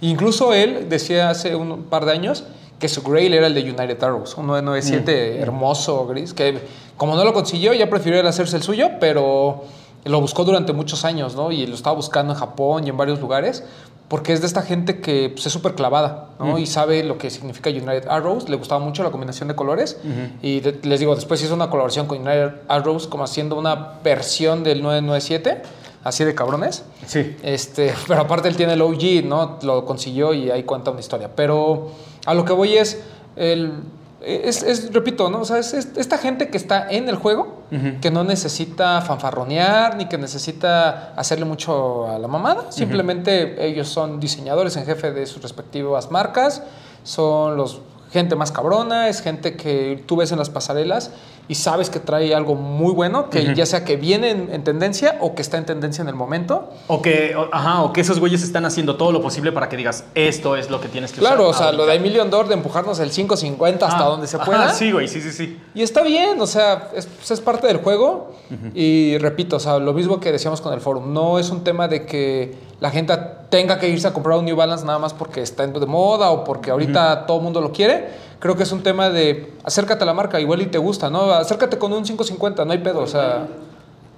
incluso 0.00 0.52
él 0.52 0.88
decía 0.88 1.30
hace 1.30 1.54
un 1.54 1.84
par 1.84 2.04
de 2.04 2.12
años 2.12 2.44
que 2.78 2.88
su 2.88 3.02
Grail 3.02 3.32
era 3.32 3.46
el 3.46 3.54
de 3.54 3.62
United 3.62 4.02
Arrows, 4.02 4.36
un 4.36 4.46
997 4.48 5.40
hermoso, 5.40 6.06
gris, 6.06 6.34
que 6.34 6.58
como 6.98 7.16
no 7.16 7.24
lo 7.24 7.32
consiguió, 7.32 7.72
ya 7.72 7.88
prefirió 7.88 8.26
hacerse 8.28 8.56
el 8.56 8.62
suyo, 8.62 8.90
pero 9.00 9.64
lo 10.06 10.20
buscó 10.20 10.44
durante 10.44 10.72
muchos 10.72 11.04
años, 11.04 11.34
¿no? 11.34 11.52
Y 11.52 11.66
lo 11.66 11.74
estaba 11.74 11.94
buscando 11.96 12.32
en 12.32 12.38
Japón 12.38 12.86
y 12.86 12.90
en 12.90 12.96
varios 12.96 13.20
lugares, 13.20 13.64
porque 14.08 14.32
es 14.32 14.40
de 14.40 14.46
esta 14.46 14.62
gente 14.62 15.00
que 15.00 15.30
pues, 15.30 15.46
es 15.46 15.52
súper 15.52 15.74
clavada, 15.74 16.28
¿no? 16.38 16.58
Y 16.58 16.66
sabe 16.66 17.02
lo 17.02 17.18
que 17.18 17.28
significa 17.28 17.70
United 17.70 18.06
Arrows, 18.08 18.48
le 18.48 18.56
gustaba 18.56 18.84
mucho 18.84 19.02
la 19.02 19.10
combinación 19.10 19.48
de 19.48 19.56
colores. 19.56 19.98
Y 20.42 20.60
de- 20.60 20.78
les 20.84 21.00
digo, 21.00 21.14
después 21.14 21.42
hizo 21.42 21.54
una 21.54 21.68
colaboración 21.70 22.06
con 22.06 22.18
United 22.18 22.52
Arrows, 22.68 23.06
como 23.08 23.24
haciendo 23.24 23.56
una 23.58 23.94
versión 24.04 24.62
del 24.62 24.80
997, 24.82 25.62
así 26.04 26.22
de 26.24 26.34
cabrones. 26.36 26.84
Sí. 27.06 27.36
Este, 27.42 27.92
pero 28.06 28.20
aparte 28.20 28.48
él 28.48 28.56
tiene 28.56 28.74
el 28.74 28.82
OG, 28.82 29.24
¿no? 29.24 29.58
Lo 29.62 29.84
consiguió 29.84 30.32
y 30.34 30.50
ahí 30.52 30.62
cuenta 30.62 30.92
una 30.92 31.00
historia. 31.00 31.30
Pero 31.34 31.90
a 32.26 32.34
lo 32.34 32.44
que 32.44 32.52
voy 32.52 32.76
es, 32.76 33.02
el, 33.34 33.72
es, 34.22 34.62
es, 34.62 34.92
repito, 34.92 35.30
¿no? 35.30 35.40
O 35.40 35.44
sea, 35.44 35.58
es, 35.58 35.74
es 35.74 35.88
esta 35.96 36.18
gente 36.18 36.48
que 36.48 36.56
está 36.56 36.90
en 36.90 37.08
el 37.08 37.16
juego, 37.16 37.62
que 38.00 38.10
no 38.10 38.24
necesita 38.24 39.00
fanfarronear 39.02 39.96
ni 39.96 40.06
que 40.06 40.18
necesita 40.18 41.12
hacerle 41.14 41.44
mucho 41.44 42.08
a 42.08 42.18
la 42.18 42.28
mamada. 42.28 42.70
Simplemente 42.70 43.66
ellos 43.66 43.88
son 43.88 44.20
diseñadores 44.20 44.76
en 44.76 44.86
jefe 44.86 45.12
de 45.12 45.26
sus 45.26 45.42
respectivas 45.42 46.10
marcas, 46.10 46.62
son 47.02 47.56
los 47.56 47.80
gente 48.12 48.36
más 48.36 48.52
cabrona, 48.52 49.08
es 49.08 49.20
gente 49.22 49.56
que 49.56 50.02
tú 50.06 50.16
ves 50.16 50.32
en 50.32 50.38
las 50.38 50.48
pasarelas 50.50 51.10
y 51.48 51.54
sabes 51.54 51.90
que 51.90 52.00
trae 52.00 52.34
algo 52.34 52.56
muy 52.56 52.92
bueno, 52.92 53.30
que 53.30 53.54
ya 53.54 53.66
sea 53.66 53.84
que 53.84 53.96
viene 53.96 54.30
en, 54.30 54.52
en 54.52 54.64
tendencia 54.64 55.16
o 55.20 55.36
que 55.36 55.42
está 55.42 55.58
en 55.58 55.64
tendencia 55.64 56.02
en 56.02 56.08
el 56.08 56.16
momento. 56.16 56.70
O 56.88 57.00
que, 57.02 57.36
o- 57.36 57.48
ajá, 57.52 57.82
o 57.82 57.92
que 57.92 58.00
esos 58.00 58.18
güeyes 58.18 58.42
están 58.42 58.64
haciendo 58.64 58.96
todo 58.96 59.12
lo 59.12 59.20
posible 59.22 59.52
para 59.52 59.68
que 59.68 59.76
digas, 59.76 60.04
esto 60.16 60.56
es 60.56 60.70
lo 60.70 60.80
que 60.80 60.88
tienes 60.88 61.12
que 61.12 61.20
usar. 61.20 61.34
Claro, 61.36 61.48
o 61.50 61.52
sea, 61.52 61.66
ahorita". 61.66 61.82
lo 61.84 61.88
de 61.88 61.94
Emilio 61.96 62.24
Dor 62.24 62.48
de 62.48 62.54
empujarnos 62.54 62.98
el 62.98 63.12
5.50 63.12 63.74
hasta 63.82 63.98
Ah, 64.06 64.08
donde 64.08 64.26
se 64.26 64.36
ajá, 64.36 64.44
pueda. 64.44 64.72
sí, 64.74 64.90
güey, 64.90 65.06
sí, 65.06 65.20
sí, 65.20 65.30
sí. 65.30 65.60
Y 65.74 65.82
está 65.82 66.02
bien, 66.02 66.40
o 66.40 66.46
sea, 66.48 66.90
es, 66.96 67.06
pues, 67.06 67.30
es 67.30 67.40
parte 67.40 67.68
del 67.68 67.76
juego. 67.78 68.32
Y 68.74 69.18
repito, 69.18 69.56
o 69.56 69.60
sea, 69.60 69.78
lo 69.78 69.92
mismo 69.92 70.18
que 70.20 70.30
decíamos 70.32 70.60
con 70.60 70.72
el 70.72 70.80
forum, 70.80 71.12
no 71.12 71.38
es 71.38 71.50
un 71.50 71.62
tema 71.64 71.86
de 71.88 72.06
que 72.06 72.54
la 72.80 72.90
gente 72.90 73.18
tenga 73.48 73.78
que 73.78 73.88
irse 73.88 74.06
a 74.08 74.12
comprar 74.12 74.38
un 74.38 74.44
New 74.44 74.56
Balance 74.56 74.84
nada 74.84 74.98
más 74.98 75.14
porque 75.14 75.40
está 75.42 75.66
de 75.66 75.86
moda 75.86 76.30
o 76.30 76.44
porque 76.44 76.70
ahorita 76.70 77.26
todo 77.26 77.38
el 77.38 77.42
mundo 77.44 77.60
lo 77.60 77.72
quiere. 77.72 78.26
Creo 78.38 78.54
que 78.56 78.64
es 78.64 78.72
un 78.72 78.82
tema 78.82 79.08
de 79.08 79.54
acércate 79.64 80.02
a 80.02 80.06
la 80.06 80.12
marca, 80.12 80.38
igual 80.40 80.60
y 80.60 80.66
te 80.66 80.76
gusta, 80.78 81.08
¿no? 81.08 81.32
Acércate 81.32 81.78
con 81.78 81.92
un 81.92 82.02
550, 82.04 82.64
no 82.64 82.72
hay 82.72 82.78
pedo, 82.78 83.00
o 83.00 83.06
sea. 83.06 83.46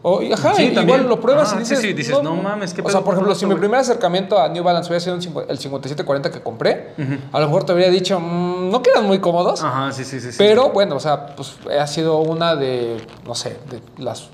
O, 0.01 0.21
ajá, 0.33 0.55
Sí, 0.55 0.63
igual 0.63 0.75
también. 0.77 1.09
lo 1.09 1.21
pruebas 1.21 1.49
y 1.51 1.55
sí, 1.55 1.59
dices. 1.59 1.81
sí, 1.81 1.93
dices, 1.93 2.23
"No 2.23 2.37
mames, 2.37 2.73
qué 2.73 2.83
O 2.83 2.89
sea, 2.89 3.01
por 3.01 3.15
ejemplo, 3.15 3.35
si 3.35 3.47
mi 3.47 3.51
güey". 3.51 3.61
primer 3.63 3.81
acercamiento 3.81 4.39
a 4.41 4.49
New 4.49 4.63
Balance 4.63 4.89
hubiera 4.89 5.01
sido 5.01 5.17
el 5.17 5.59
5740 5.59 6.31
que 6.31 6.41
compré, 6.41 6.95
a 7.33 7.41
lo 7.41 7.47
mejor 7.47 7.65
te 7.65 7.73
habría 7.73 7.91
dicho, 7.91 8.19
"Mm, 8.21 8.71
no 8.71 8.81
quedan 8.81 9.07
muy 9.07 9.19
cómodos. 9.19 9.63
Ajá, 9.63 9.91
sí, 9.93 10.05
sí, 10.05 10.21
sí. 10.21 10.31
sí. 10.31 10.37
Pero 10.39 10.71
bueno, 10.71 10.95
o 10.97 11.01
sea, 11.01 11.27
pues 11.35 11.57
ha 11.79 11.87
sido 11.89 12.19
una 12.19 12.55
de, 12.55 13.05
no 13.27 13.35
sé, 13.35 13.57
de 13.71 13.81
las. 14.03 14.29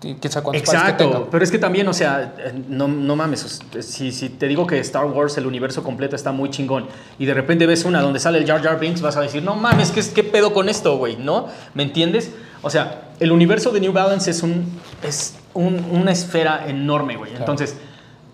Quién 0.00 0.18
sabe 0.32 0.44
cuántos 0.44 0.62
pares 0.62 0.82
que 0.82 0.92
tenga. 0.98 1.10
Exacto, 1.10 1.28
pero 1.30 1.44
es 1.44 1.50
que 1.50 1.58
también, 1.58 1.86
o 1.86 1.92
sea, 1.92 2.34
no, 2.68 2.88
no 2.88 3.16
mames, 3.16 3.60
si, 3.80 4.12
si 4.12 4.28
te 4.30 4.48
digo 4.48 4.66
que 4.66 4.78
Star 4.80 5.04
Wars, 5.04 5.36
el 5.36 5.46
universo 5.46 5.82
completo 5.82 6.16
está 6.16 6.32
muy 6.32 6.48
chingón, 6.50 6.86
y 7.18 7.26
de 7.26 7.34
repente 7.34 7.66
ves 7.66 7.84
una 7.84 8.00
donde 8.00 8.18
sale 8.18 8.38
el 8.38 8.46
Jar 8.46 8.62
Jar 8.62 8.80
Binks, 8.80 9.02
vas 9.02 9.16
a 9.16 9.20
decir, 9.20 9.42
no 9.42 9.54
mames, 9.56 9.90
¿qué, 9.90 10.00
es- 10.00 10.08
qué 10.08 10.24
pedo 10.24 10.52
con 10.54 10.68
esto, 10.70 10.96
güey? 10.96 11.16
¿No? 11.18 11.48
¿Me 11.74 11.82
entiendes? 11.82 12.32
O 12.62 12.70
sea, 12.70 13.10
el 13.20 13.30
universo 13.32 13.70
de 13.72 13.80
New 13.80 13.92
Balance 13.92 14.30
es, 14.30 14.42
un, 14.42 14.64
es 15.02 15.34
un- 15.54 15.84
una 15.92 16.12
esfera 16.12 16.64
enorme, 16.66 17.16
güey. 17.16 17.34
Entonces, 17.36 17.76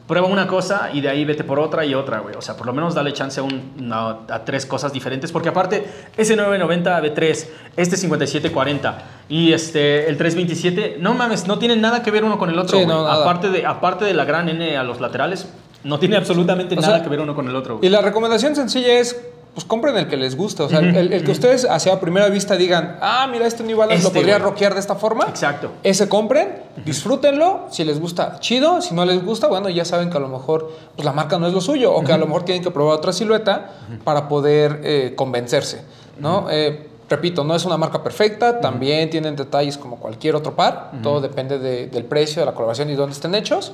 prueba 0.06 0.28
una 0.28 0.46
cosa 0.46 0.90
y 0.92 1.00
de 1.00 1.08
ahí 1.08 1.24
vete 1.24 1.42
por 1.44 1.58
otra 1.58 1.84
y 1.84 1.94
otra, 1.94 2.20
güey. 2.20 2.34
O 2.36 2.40
sea, 2.42 2.56
por 2.56 2.66
lo 2.66 2.72
menos 2.72 2.94
dale 2.94 3.12
chance 3.12 3.40
a, 3.40 3.42
un- 3.42 3.90
a- 3.92 4.18
a 4.28 4.44
tres 4.44 4.64
cosas 4.64 4.92
diferentes, 4.92 5.32
porque 5.32 5.48
aparte, 5.48 5.84
ese 6.16 6.36
990 6.36 7.00
B3, 7.02 7.46
este 7.76 7.96
5740 7.96 8.98
y 9.28 9.52
este, 9.52 10.08
el 10.08 10.16
327, 10.16 10.96
no 11.00 11.14
mames, 11.14 11.46
no 11.46 11.58
tienen 11.58 11.80
nada 11.80 12.02
que 12.02 12.10
ver 12.10 12.24
uno 12.24 12.38
con 12.38 12.50
el 12.50 12.58
otro, 12.58 12.78
Sí, 12.78 12.86
no, 12.86 13.06
aparte, 13.06 13.50
de, 13.50 13.66
aparte 13.66 14.04
de 14.04 14.14
la 14.14 14.24
gran 14.24 14.48
N 14.48 14.76
a 14.76 14.82
los 14.84 15.00
laterales, 15.00 15.48
no 15.84 15.98
tiene 15.98 16.16
absolutamente 16.16 16.74
O 16.76 16.80
nada 16.80 16.94
sea, 16.96 17.02
que 17.02 17.08
ver 17.08 17.20
uno 17.20 17.34
con 17.34 17.48
el 17.48 17.56
otro, 17.56 17.74
Y 17.74 17.78
güey. 17.78 17.90
la 17.90 18.00
recomendación 18.00 18.54
sencilla 18.56 18.98
es, 18.98 19.20
pues 19.56 19.64
compren 19.64 19.96
el 19.96 20.06
que 20.06 20.18
les 20.18 20.36
guste. 20.36 20.62
O 20.64 20.68
sea, 20.68 20.80
el, 20.80 21.14
el 21.14 21.24
que 21.24 21.30
ustedes 21.30 21.64
hacia 21.64 21.98
primera 21.98 22.28
vista 22.28 22.56
digan, 22.56 22.98
ah, 23.00 23.26
mira, 23.32 23.46
este 23.46 23.62
New 23.64 23.74
Balance 23.78 24.02
lo 24.02 24.08
Este, 24.08 24.18
podría 24.20 24.36
güey. 24.36 24.50
rockear 24.50 24.74
de 24.74 24.80
esta 24.80 24.96
forma. 24.96 25.24
Exacto. 25.30 25.70
Ese 25.82 26.10
compren, 26.10 26.62
disfrútenlo. 26.84 27.66
Si 27.70 27.82
les 27.82 27.98
gusta, 27.98 28.38
chido. 28.40 28.82
Si 28.82 28.94
no 28.94 29.06
les 29.06 29.24
gusta, 29.24 29.46
bueno, 29.46 29.70
ya 29.70 29.86
saben 29.86 30.10
que 30.10 30.18
a 30.18 30.20
lo 30.20 30.28
mejor 30.28 30.70
pues, 30.94 31.06
la 31.06 31.12
marca 31.12 31.38
no 31.38 31.46
es 31.46 31.54
lo 31.54 31.62
suyo. 31.62 31.94
O 31.94 32.04
que 32.04 32.12
a 32.12 32.18
lo 32.18 32.26
mejor 32.26 32.44
tienen 32.44 32.62
que 32.62 32.70
probar 32.70 32.96
otra 32.96 33.14
silueta 33.14 33.70
para 34.04 34.28
poder 34.28 34.80
eh, 34.84 35.14
convencerse. 35.16 35.82
¿no? 36.18 36.48
Eh, 36.50 36.88
repito, 37.08 37.44
no 37.44 37.54
es 37.54 37.64
una 37.64 37.76
marca 37.76 38.02
perfecta. 38.02 38.60
También 38.60 39.10
tienen 39.10 39.36
detalles 39.36 39.78
como 39.78 39.96
cualquier 39.96 40.34
otro 40.36 40.54
par. 40.54 40.90
Todo 41.02 41.20
depende 41.20 41.58
de- 41.58 41.86
del 41.86 42.04
precio, 42.04 42.40
de 42.42 42.46
la 42.46 42.52
colaboración 42.52 42.90
y 42.90 42.94
dónde 42.94 43.12
estén 43.14 43.34
hechos. 43.34 43.72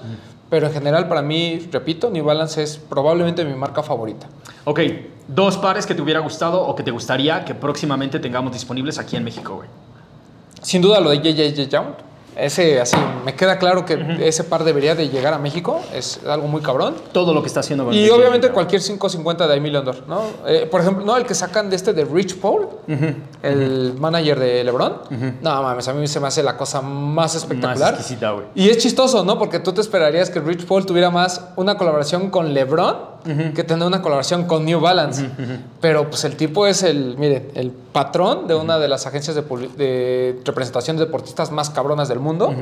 Pero 0.50 0.66
en 0.66 0.72
general, 0.72 1.08
para 1.08 1.22
mí, 1.22 1.68
repito, 1.72 2.10
New 2.10 2.24
Balance 2.24 2.62
es 2.62 2.76
probablemente 2.76 3.44
mi 3.44 3.54
marca 3.54 3.82
favorita. 3.82 4.26
Ok, 4.64 4.80
dos 5.28 5.56
pares 5.56 5.86
que 5.86 5.94
te 5.94 6.02
hubiera 6.02 6.20
gustado 6.20 6.60
o 6.62 6.74
que 6.74 6.82
te 6.82 6.90
gustaría 6.90 7.44
que 7.44 7.54
próximamente 7.54 8.18
tengamos 8.18 8.52
disponibles 8.52 8.98
aquí 8.98 9.16
en 9.16 9.24
México, 9.24 9.54
güey. 9.56 9.68
Sin 10.60 10.82
duda 10.82 11.00
lo 11.00 11.10
de 11.10 11.18
JJ 11.20 11.68
Young. 11.68 11.86
Ese, 12.36 12.80
así, 12.80 12.96
me 13.24 13.34
queda 13.34 13.58
claro 13.58 13.84
que 13.84 14.16
ese 14.26 14.44
par 14.44 14.64
debería 14.64 14.94
de 14.94 15.08
llegar 15.08 15.34
a 15.34 15.38
México. 15.38 15.80
Es 15.94 16.20
algo 16.26 16.48
muy 16.48 16.62
cabrón. 16.62 16.94
Todo 17.12 17.34
lo 17.34 17.42
que 17.42 17.48
está 17.48 17.60
haciendo 17.60 17.92
Y 17.92 18.08
obviamente 18.10 18.46
JJ. 18.48 18.54
cualquier 18.54 18.80
550 18.80 19.46
de 19.46 19.56
Emilio 19.56 19.78
Andor, 19.80 19.96
¿no? 20.08 20.22
Eh, 20.46 20.66
por 20.70 20.80
ejemplo, 20.80 21.04
no, 21.04 21.16
el 21.16 21.24
que 21.26 21.34
sacan 21.34 21.68
de 21.70 21.76
este 21.76 21.92
de 21.92 22.04
Rich 22.04 22.38
Paul, 22.40 22.68
el 23.42 23.94
manager 23.98 24.38
de 24.38 24.64
LeBron. 24.64 24.94
No 25.40 25.62
mames, 25.62 25.88
a 25.88 25.92
mí 25.92 26.06
se 26.06 26.20
me 26.20 26.28
hace 26.28 26.42
la 26.42 26.56
cosa 26.56 26.80
más 26.80 27.22
Más 27.22 27.34
espectacular. 27.36 27.94
exquisita, 27.94 28.30
güey. 28.32 28.46
y 28.54 28.68
es 28.68 28.78
chistoso, 28.78 29.24
¿no? 29.24 29.38
Porque 29.38 29.58
tú 29.60 29.72
te 29.72 29.80
esperarías 29.80 30.30
que 30.30 30.40
Rich 30.40 30.66
Paul 30.66 30.84
tuviera 30.86 31.10
más 31.10 31.40
una 31.56 31.76
colaboración 31.76 32.30
con 32.30 32.52
LeBron 32.54 33.11
que 33.24 33.64
tener 33.64 33.86
una 33.86 34.02
colaboración 34.02 34.44
con 34.44 34.64
New 34.64 34.80
Balance. 34.80 35.28
Pero 35.80 36.08
pues 36.10 36.24
el 36.24 36.36
tipo 36.36 36.66
es 36.66 36.82
el, 36.82 37.16
miren, 37.18 37.50
el 37.54 37.70
patrón 37.70 38.46
de 38.46 38.54
una 38.54 38.78
de 38.78 38.88
las 38.88 39.06
agencias 39.06 39.36
de, 39.36 40.40
representación 40.44 40.96
de 40.96 41.04
deportistas 41.06 41.50
más 41.50 41.70
cabronas 41.70 42.08
del 42.08 42.18
mundo. 42.20 42.54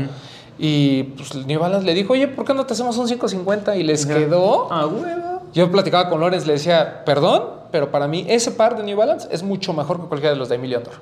Y 0.59 1.05
pues 1.05 1.35
New 1.35 1.59
Balance 1.59 1.87
le 1.87 1.95
dijo, 1.95 2.13
oye, 2.13 2.29
¿por 2.29 2.45
qué 2.45 2.53
no 2.53 2.67
te 2.67 2.75
hacemos 2.75 2.97
un 2.99 3.07
550? 3.07 3.77
Y 3.77 3.83
les 3.83 4.05
quedó. 4.05 4.69
Ah, 4.71 4.87
huevo. 4.87 5.43
Yo 5.53 5.71
platicaba 5.71 6.09
con 6.09 6.21
Lorenz, 6.21 6.47
le 6.47 6.53
decía, 6.53 7.03
perdón, 7.05 7.45
pero 7.73 7.91
para 7.91 8.07
mí 8.07 8.25
ese 8.29 8.53
par 8.53 8.77
de 8.77 8.83
New 8.83 8.97
Balance 8.97 9.29
es 9.31 9.43
mucho 9.43 9.73
mejor 9.73 10.01
que 10.01 10.07
cualquiera 10.07 10.35
de 10.35 10.39
los 10.39 10.49
de 10.49 10.57
Emilio 10.57 10.79
Andor. 10.79 10.95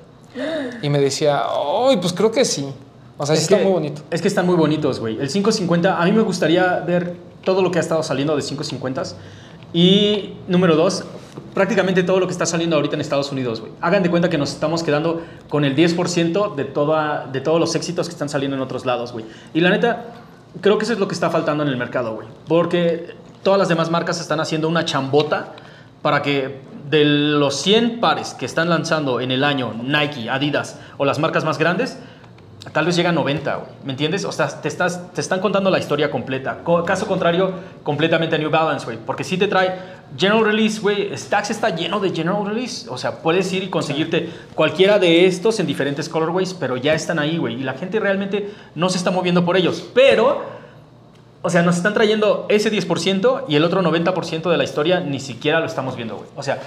Y 0.81 0.89
me 0.89 0.99
decía, 0.99 1.43
ay, 1.87 1.97
pues 1.97 2.13
creo 2.13 2.31
que 2.31 2.45
sí. 2.45 2.67
O 3.17 3.25
sea, 3.25 3.35
sí 3.35 3.43
está 3.43 3.57
que- 3.57 3.63
muy 3.63 3.73
bonito. 3.73 4.01
Es 4.09 4.21
que 4.21 4.27
están 4.29 4.45
muy 4.45 4.55
bonitos, 4.55 4.99
güey. 4.99 5.15
El 5.19 5.27
550, 5.27 6.01
a 6.01 6.05
mí 6.05 6.11
me 6.13 6.21
gustaría 6.21 6.79
ver 6.79 7.15
todo 7.43 7.61
lo 7.61 7.69
que 7.69 7.79
ha 7.79 7.81
estado 7.81 8.01
saliendo 8.01 8.35
de 8.35 8.41
550. 8.41 9.03
Y 9.73 10.33
número 10.47 10.75
dos, 10.75 11.03
prácticamente 11.53 12.03
todo 12.03 12.19
lo 12.19 12.27
que 12.27 12.33
está 12.33 12.45
saliendo 12.45 12.75
ahorita 12.75 12.95
en 12.95 13.01
Estados 13.01 13.31
Unidos, 13.31 13.61
güey. 13.61 13.71
Hagan 13.81 14.03
de 14.03 14.09
cuenta 14.09 14.29
que 14.29 14.37
nos 14.37 14.51
estamos 14.51 14.83
quedando 14.83 15.21
con 15.47 15.65
el 15.65 15.75
10% 15.75 16.55
de, 16.55 16.65
toda, 16.65 17.27
de 17.27 17.41
todos 17.41 17.59
los 17.59 17.75
éxitos 17.75 18.07
que 18.07 18.13
están 18.13 18.29
saliendo 18.29 18.55
en 18.57 18.63
otros 18.63 18.85
lados, 18.85 19.11
güey. 19.11 19.25
Y 19.53 19.61
la 19.61 19.69
neta, 19.69 20.05
creo 20.61 20.77
que 20.77 20.85
eso 20.85 20.93
es 20.93 20.99
lo 20.99 21.07
que 21.07 21.13
está 21.13 21.29
faltando 21.29 21.63
en 21.63 21.69
el 21.69 21.77
mercado, 21.77 22.15
güey. 22.15 22.27
Porque 22.47 23.15
todas 23.43 23.59
las 23.59 23.69
demás 23.69 23.91
marcas 23.91 24.19
están 24.19 24.39
haciendo 24.39 24.67
una 24.67 24.85
chambota 24.85 25.53
para 26.01 26.21
que 26.21 26.61
de 26.89 27.05
los 27.05 27.55
100 27.61 27.99
pares 27.99 28.33
que 28.33 28.45
están 28.45 28.69
lanzando 28.69 29.21
en 29.21 29.31
el 29.31 29.43
año 29.43 29.73
Nike, 29.83 30.29
Adidas 30.29 30.79
o 30.97 31.05
las 31.05 31.19
marcas 31.19 31.45
más 31.45 31.57
grandes, 31.57 31.99
tal 32.73 32.85
vez 32.85 32.95
llega 32.95 33.09
a 33.09 33.13
90, 33.13 33.55
güey. 33.55 33.69
¿Me 33.85 33.91
entiendes? 33.93 34.25
O 34.25 34.31
sea, 34.31 34.47
te, 34.47 34.67
estás, 34.67 35.11
te 35.13 35.21
están 35.21 35.39
contando 35.39 35.69
la 35.69 35.79
historia 35.79 36.11
completa. 36.11 36.59
Co- 36.63 36.83
caso 36.83 37.07
contrario, 37.07 37.53
completamente 37.83 38.35
a 38.35 38.39
New 38.39 38.49
Balance, 38.49 38.85
güey. 38.85 38.97
Porque 39.05 39.23
si 39.23 39.37
te 39.37 39.47
trae 39.47 39.75
General 40.17 40.43
Release, 40.43 40.79
güey. 40.81 41.15
Stax 41.17 41.51
está 41.51 41.69
lleno 41.75 41.99
de 41.99 42.09
General 42.11 42.45
Release. 42.45 42.89
O 42.89 42.97
sea, 42.97 43.21
puedes 43.21 43.51
ir 43.53 43.63
y 43.63 43.69
conseguirte 43.69 44.29
cualquiera 44.55 44.99
de 44.99 45.25
estos 45.25 45.59
en 45.59 45.67
diferentes 45.67 46.09
colorways, 46.09 46.53
pero 46.53 46.75
ya 46.77 46.93
están 46.93 47.17
ahí, 47.19 47.37
güey. 47.37 47.55
Y 47.61 47.63
la 47.63 47.73
gente 47.73 47.99
realmente 47.99 48.51
no 48.75 48.89
se 48.89 48.97
está 48.97 49.09
moviendo 49.11 49.45
por 49.45 49.55
ellos. 49.55 49.87
Pero 49.93 50.58
o 51.41 51.49
sea, 51.49 51.61
nos 51.61 51.77
están 51.77 51.93
trayendo 51.93 52.45
ese 52.49 52.71
10% 52.71 53.45
y 53.47 53.55
el 53.55 53.63
otro 53.63 53.81
90% 53.81 54.49
de 54.49 54.57
la 54.57 54.63
historia 54.65 54.99
ni 54.99 55.21
siquiera 55.21 55.61
lo 55.61 55.67
estamos 55.67 55.95
viendo, 55.95 56.17
güey. 56.17 56.27
O 56.35 56.43
sea, 56.43 56.59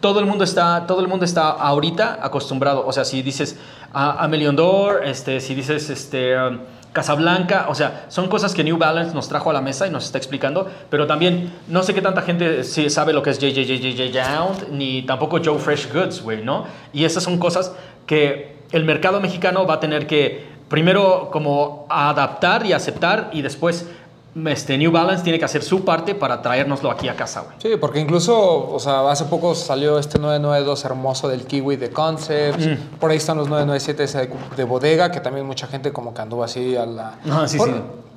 todo 0.00 0.18
el 0.18 0.26
mundo 0.26 0.42
está, 0.42 0.84
todo 0.86 1.00
el 1.00 1.06
mundo 1.06 1.24
está 1.24 1.50
ahorita 1.50 2.18
acostumbrado. 2.20 2.84
O 2.84 2.92
sea, 2.92 3.04
si 3.04 3.22
dices 3.22 3.56
a, 3.92 4.24
a 4.24 4.26
Million 4.26 4.56
Door, 4.56 5.04
este, 5.04 5.40
si 5.40 5.54
dices 5.54 5.90
este, 5.90 6.36
um, 6.36 6.58
Casablanca, 6.92 7.66
o 7.68 7.74
sea, 7.76 8.06
son 8.08 8.28
cosas 8.28 8.52
que 8.52 8.64
New 8.64 8.78
Balance 8.78 9.14
nos 9.14 9.28
trajo 9.28 9.50
a 9.50 9.52
la 9.52 9.60
mesa 9.60 9.86
y 9.86 9.90
nos 9.90 10.06
está 10.06 10.18
explicando. 10.18 10.68
Pero 10.90 11.06
también 11.06 11.52
no 11.68 11.84
sé 11.84 11.94
qué 11.94 12.02
tanta 12.02 12.22
gente 12.22 12.64
sí 12.64 12.90
sabe 12.90 13.12
lo 13.12 13.22
que 13.22 13.30
es 13.30 13.38
JJJJ 13.38 14.70
ni 14.72 15.02
tampoco 15.02 15.38
Joe 15.42 15.60
Fresh 15.60 15.92
Goods, 15.92 16.20
güey, 16.20 16.42
¿no? 16.42 16.66
Y 16.92 17.04
esas 17.04 17.22
son 17.22 17.38
cosas 17.38 17.72
que 18.06 18.56
el 18.72 18.84
mercado 18.84 19.20
mexicano 19.20 19.66
va 19.66 19.74
a 19.74 19.80
tener 19.80 20.08
que 20.08 20.50
primero 20.72 21.28
como 21.30 21.86
adaptar 21.88 22.66
y 22.66 22.72
aceptar 22.72 23.30
y 23.32 23.42
después 23.42 23.86
este 24.46 24.78
New 24.78 24.90
Balance 24.90 25.22
tiene 25.22 25.38
que 25.38 25.44
hacer 25.44 25.62
su 25.62 25.84
parte 25.84 26.14
para 26.14 26.40
traérnoslo 26.40 26.90
aquí 26.90 27.06
a 27.06 27.14
casa, 27.14 27.42
güey. 27.42 27.54
Sí, 27.58 27.68
porque 27.78 28.00
incluso, 28.00 28.66
o 28.72 28.80
sea, 28.80 29.08
hace 29.10 29.26
poco 29.26 29.54
salió 29.54 29.98
este 29.98 30.18
992 30.18 30.84
hermoso 30.86 31.28
del 31.28 31.44
Kiwi 31.46 31.76
de 31.76 31.90
Concepts. 31.90 32.66
Por 32.98 33.10
ahí 33.10 33.18
están 33.18 33.36
los 33.36 33.48
997 33.48 34.02
ese 34.04 34.18
de, 34.26 34.34
de 34.56 34.64
bodega, 34.64 35.10
que 35.12 35.20
también 35.20 35.44
mucha 35.46 35.66
gente 35.66 35.92
como 35.92 36.14
que 36.14 36.22
anduvo 36.22 36.42
así 36.42 36.74
a 36.74 36.86
la... 36.86 37.14
Ah, 37.30 37.46
sí, 37.46 37.58
Por- 37.58 37.68
sí. 37.68 37.74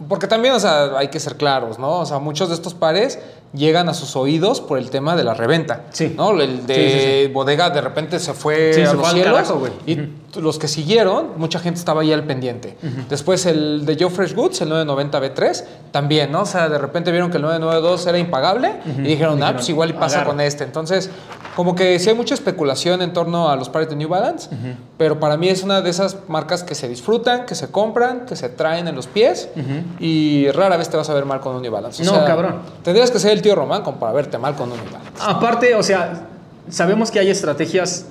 Porque 0.09 0.27
también, 0.27 0.53
o 0.53 0.59
sea, 0.59 0.97
hay 0.97 1.07
que 1.07 1.19
ser 1.19 1.35
claros, 1.37 1.79
¿no? 1.79 1.99
O 1.99 2.05
sea, 2.05 2.19
muchos 2.19 2.49
de 2.49 2.55
estos 2.55 2.73
pares 2.73 3.19
llegan 3.53 3.87
a 3.87 3.93
sus 3.93 4.17
oídos 4.17 4.59
por 4.59 4.77
el 4.77 4.89
tema 4.89 5.15
de 5.15 5.23
la 5.23 5.33
reventa. 5.33 5.83
Sí. 5.91 6.13
¿No? 6.17 6.31
El 6.41 6.65
de 6.67 6.75
Sí, 6.75 7.25
sí, 7.27 7.33
bodega 7.33 7.69
de 7.69 7.79
repente 7.79 8.19
se 8.19 8.33
fue 8.33 8.71
a 8.85 8.93
los 8.93 9.09
cielos. 9.11 9.33
carajo. 9.33 9.67
Y 9.87 9.97
los 10.41 10.59
que 10.59 10.67
siguieron, 10.67 11.29
mucha 11.37 11.59
gente 11.59 11.79
estaba 11.79 12.01
ahí 12.01 12.11
al 12.11 12.25
pendiente. 12.25 12.77
Después 13.09 13.45
el 13.45 13.85
de 13.85 13.95
Joe 13.97 14.09
Fresh 14.09 14.35
Goods, 14.35 14.59
el 14.61 14.69
990 14.69 15.21
B3, 15.21 15.63
también, 15.91 16.31
¿no? 16.33 16.41
O 16.41 16.45
sea, 16.45 16.67
de 16.67 16.77
repente 16.77 17.11
vieron 17.11 17.31
que 17.31 17.37
el 17.37 17.43
992 17.43 18.07
era 18.07 18.17
impagable 18.19 18.73
y 18.97 19.01
dijeron, 19.03 19.41
ah, 19.41 19.53
pues 19.53 19.69
igual 19.69 19.91
y 19.91 19.93
pasa 19.93 20.17
agarra. 20.17 20.31
con 20.31 20.41
este. 20.41 20.65
Entonces, 20.65 21.09
como 21.55 21.73
que 21.75 21.97
sí 21.99 22.09
hay 22.09 22.15
mucha 22.15 22.33
especulación 22.33 23.01
en 23.01 23.13
torno 23.13 23.49
a 23.49 23.55
los 23.55 23.69
pares 23.69 23.87
de 23.89 23.95
New 23.95 24.09
Balance, 24.09 24.49
pero 24.97 25.21
para 25.21 25.37
mí 25.37 25.47
es 25.47 25.63
una 25.63 25.79
de 25.81 25.89
esas 25.89 26.17
marcas 26.27 26.63
que 26.63 26.75
se 26.75 26.89
disfrutan, 26.89 27.45
que 27.45 27.55
se 27.55 27.71
compran, 27.71 28.25
que 28.25 28.35
se 28.35 28.49
traen 28.49 28.89
en 28.89 28.95
los 28.95 29.07
pies 29.07 29.47
y 29.99 30.49
rara 30.51 30.77
vez 30.77 30.89
te 30.89 30.97
vas 30.97 31.09
a 31.09 31.13
ver 31.13 31.25
mal 31.25 31.39
con 31.39 31.55
un 31.55 31.61
New 31.61 31.71
Balance. 31.71 32.03
O 32.03 32.05
No, 32.05 32.11
sea, 32.15 32.25
cabrón. 32.25 32.55
Tendrías 32.83 33.11
que 33.11 33.19
ser 33.19 33.31
el 33.31 33.41
tío 33.41 33.55
Román 33.55 33.83
para 33.83 34.11
verte 34.13 34.37
mal 34.37 34.55
con 34.55 34.71
un 34.71 34.77
New 34.77 34.85
Balance. 34.91 35.11
Aparte, 35.21 35.75
o 35.75 35.83
sea, 35.83 36.27
sabemos 36.69 37.11
que 37.11 37.19
hay 37.19 37.29
estrategias 37.29 38.05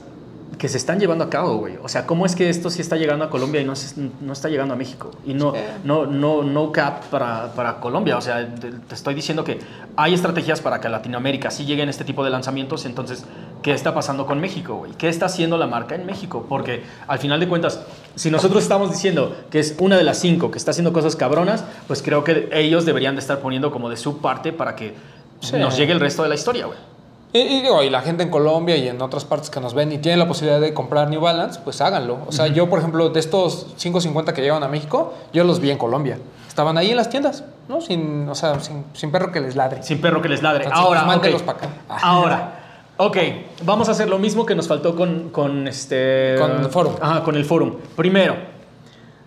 que 0.58 0.68
se 0.68 0.76
están 0.76 1.00
llevando 1.00 1.24
a 1.24 1.30
cabo, 1.30 1.56
güey. 1.56 1.76
O 1.82 1.88
sea, 1.88 2.06
¿cómo 2.06 2.26
es 2.26 2.34
que 2.34 2.48
esto 2.48 2.70
sí 2.70 2.80
está 2.80 2.96
llegando 2.96 3.24
a 3.24 3.30
Colombia 3.30 3.60
y 3.60 3.64
no, 3.64 3.74
se- 3.74 3.94
no 4.20 4.32
está 4.32 4.48
llegando 4.48 4.74
a 4.74 4.76
México? 4.76 5.10
Y 5.26 5.34
no, 5.34 5.52
no, 5.84 6.06
no, 6.06 6.42
no 6.42 6.72
cap 6.72 7.04
para, 7.10 7.52
para 7.54 7.80
Colombia. 7.80 8.16
O 8.16 8.20
sea, 8.20 8.46
te, 8.54 8.70
te 8.70 8.94
estoy 8.94 9.14
diciendo 9.14 9.42
que 9.44 9.58
hay 9.96 10.14
estrategias 10.14 10.60
para 10.60 10.80
que 10.80 10.86
a 10.86 10.90
Latinoamérica 10.90 11.50
sí 11.50 11.64
lleguen 11.64 11.88
este 11.88 12.04
tipo 12.04 12.24
de 12.24 12.30
lanzamientos. 12.30 12.84
Entonces, 12.84 13.24
¿qué 13.62 13.72
está 13.72 13.94
pasando 13.94 14.26
con 14.26 14.40
México, 14.40 14.76
güey? 14.76 14.92
¿Qué 14.92 15.08
está 15.08 15.26
haciendo 15.26 15.56
la 15.58 15.66
marca 15.66 15.94
en 15.94 16.06
México? 16.06 16.46
Porque 16.48 16.82
al 17.08 17.18
final 17.18 17.40
de 17.40 17.48
cuentas, 17.48 17.80
si 18.14 18.30
nosotros 18.30 18.62
estamos 18.62 18.90
diciendo 18.90 19.36
que 19.50 19.58
es 19.60 19.74
una 19.80 19.96
de 19.96 20.04
las 20.04 20.18
cinco 20.18 20.50
que 20.50 20.58
está 20.58 20.70
haciendo 20.70 20.92
cosas 20.92 21.16
cabronas, 21.16 21.64
pues 21.86 22.02
creo 22.02 22.22
que 22.24 22.48
ellos 22.52 22.84
deberían 22.84 23.14
de 23.14 23.20
estar 23.20 23.40
poniendo 23.40 23.70
como 23.70 23.90
de 23.90 23.96
su 23.96 24.18
parte 24.18 24.52
para 24.52 24.76
que 24.76 24.94
Sí. 25.40 25.56
nos 25.58 25.76
llegue 25.76 25.92
el 25.92 26.00
resto 26.00 26.22
de 26.22 26.30
la 26.30 26.36
historia, 26.36 26.64
güey. 26.66 26.78
Y, 27.34 27.40
y 27.40 27.62
digo, 27.62 27.82
y 27.82 27.90
la 27.90 28.00
gente 28.00 28.22
en 28.22 28.30
Colombia 28.30 28.76
y 28.76 28.86
en 28.86 29.02
otras 29.02 29.24
partes 29.24 29.50
que 29.50 29.58
nos 29.58 29.74
ven 29.74 29.90
y 29.90 29.98
tienen 29.98 30.20
la 30.20 30.28
posibilidad 30.28 30.60
de 30.60 30.72
comprar 30.72 31.10
New 31.10 31.20
Balance, 31.20 31.58
pues 31.64 31.80
háganlo. 31.80 32.18
O 32.28 32.30
sea, 32.30 32.46
yo, 32.46 32.70
por 32.70 32.78
ejemplo, 32.78 33.08
de 33.08 33.18
estos 33.18 33.74
550 33.76 34.32
que 34.32 34.40
llegan 34.40 34.62
a 34.62 34.68
México, 34.68 35.12
yo 35.32 35.42
los 35.42 35.58
vi 35.58 35.72
en 35.72 35.76
Colombia. 35.78 36.16
Estaban 36.46 36.78
ahí 36.78 36.92
en 36.92 36.96
las 36.96 37.10
tiendas, 37.10 37.42
¿no? 37.68 37.80
Sin, 37.80 38.28
o 38.28 38.36
sea, 38.36 38.60
sin, 38.60 38.84
sin 38.92 39.10
perro 39.10 39.32
que 39.32 39.40
les 39.40 39.56
ladre. 39.56 39.82
Sin 39.82 40.00
perro 40.00 40.22
que 40.22 40.28
les 40.28 40.44
ladre. 40.44 40.62
Entonces, 40.62 40.86
Ahora, 40.86 41.00
pues, 41.00 41.08
mándenlos 41.08 41.42
ok. 41.42 41.46
pa' 41.46 41.52
acá. 41.52 41.68
Ah. 41.88 41.98
Ahora, 42.04 42.52
ok, 42.98 43.16
vamos 43.64 43.88
a 43.88 43.90
hacer 43.90 44.08
lo 44.08 44.20
mismo 44.20 44.46
que 44.46 44.54
nos 44.54 44.68
faltó 44.68 44.94
con, 44.94 45.30
con 45.30 45.66
este... 45.66 46.36
Con 46.38 46.70
Forum. 46.70 46.94
Ajá, 47.00 47.24
con 47.24 47.34
el 47.34 47.44
Forum. 47.44 47.78
Primero, 47.96 48.36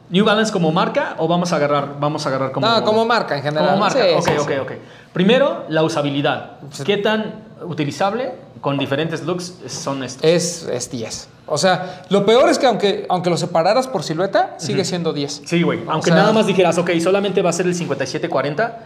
New 0.10 0.24
Balance 0.24 0.51
como 0.53 0.72
marca 0.72 1.16
o 1.18 1.28
vamos 1.28 1.51
a 1.51 1.58
agarrar, 1.58 1.99
vamos 1.99 2.26
a 2.26 2.30
agarrar 2.30 2.51
como... 2.51 2.66
No, 2.66 2.84
como 2.84 3.05
marca 3.05 3.36
en 3.36 3.43
general. 3.43 3.68
Como 3.70 3.80
marca, 3.80 3.99
Sí, 4.01 4.10
ok, 4.16 4.24
sí, 4.26 4.32
ok, 4.39 4.49
sí. 4.49 4.58
ok. 4.60 4.72
Primero, 5.14 5.66
la 5.70 5.84
usabilidad. 5.84 6.58
¿Qué 6.86 6.97
tan 6.97 7.43
utilizable 7.62 8.34
con 8.62 8.78
diferentes 8.78 9.24
looks 9.24 9.53
son 9.68 10.03
estos? 10.03 10.24
Es, 10.24 10.64
es 10.72 10.89
10. 10.89 11.30
O 11.47 11.58
sea, 11.58 12.03
lo 12.10 12.26
peor 12.26 12.49
es 12.49 12.58
que 12.60 12.68
aunque, 12.68 13.05
aunque 13.10 13.30
lo 13.30 13.38
separaras 13.38 13.88
por 13.88 14.03
silueta, 14.03 14.55
sigue 14.58 14.86
siendo 14.86 15.12
10. 15.14 15.41
Sí, 15.45 15.62
güey. 15.64 15.82
Aunque 15.88 16.12
sea- 16.12 16.20
nada 16.20 16.32
más 16.34 16.45
dijeras, 16.47 16.78
ok, 16.78 16.91
solamente 17.01 17.41
va 17.41 17.49
a 17.49 17.53
ser 17.53 17.66
el 17.66 17.76
5740. 17.76 18.78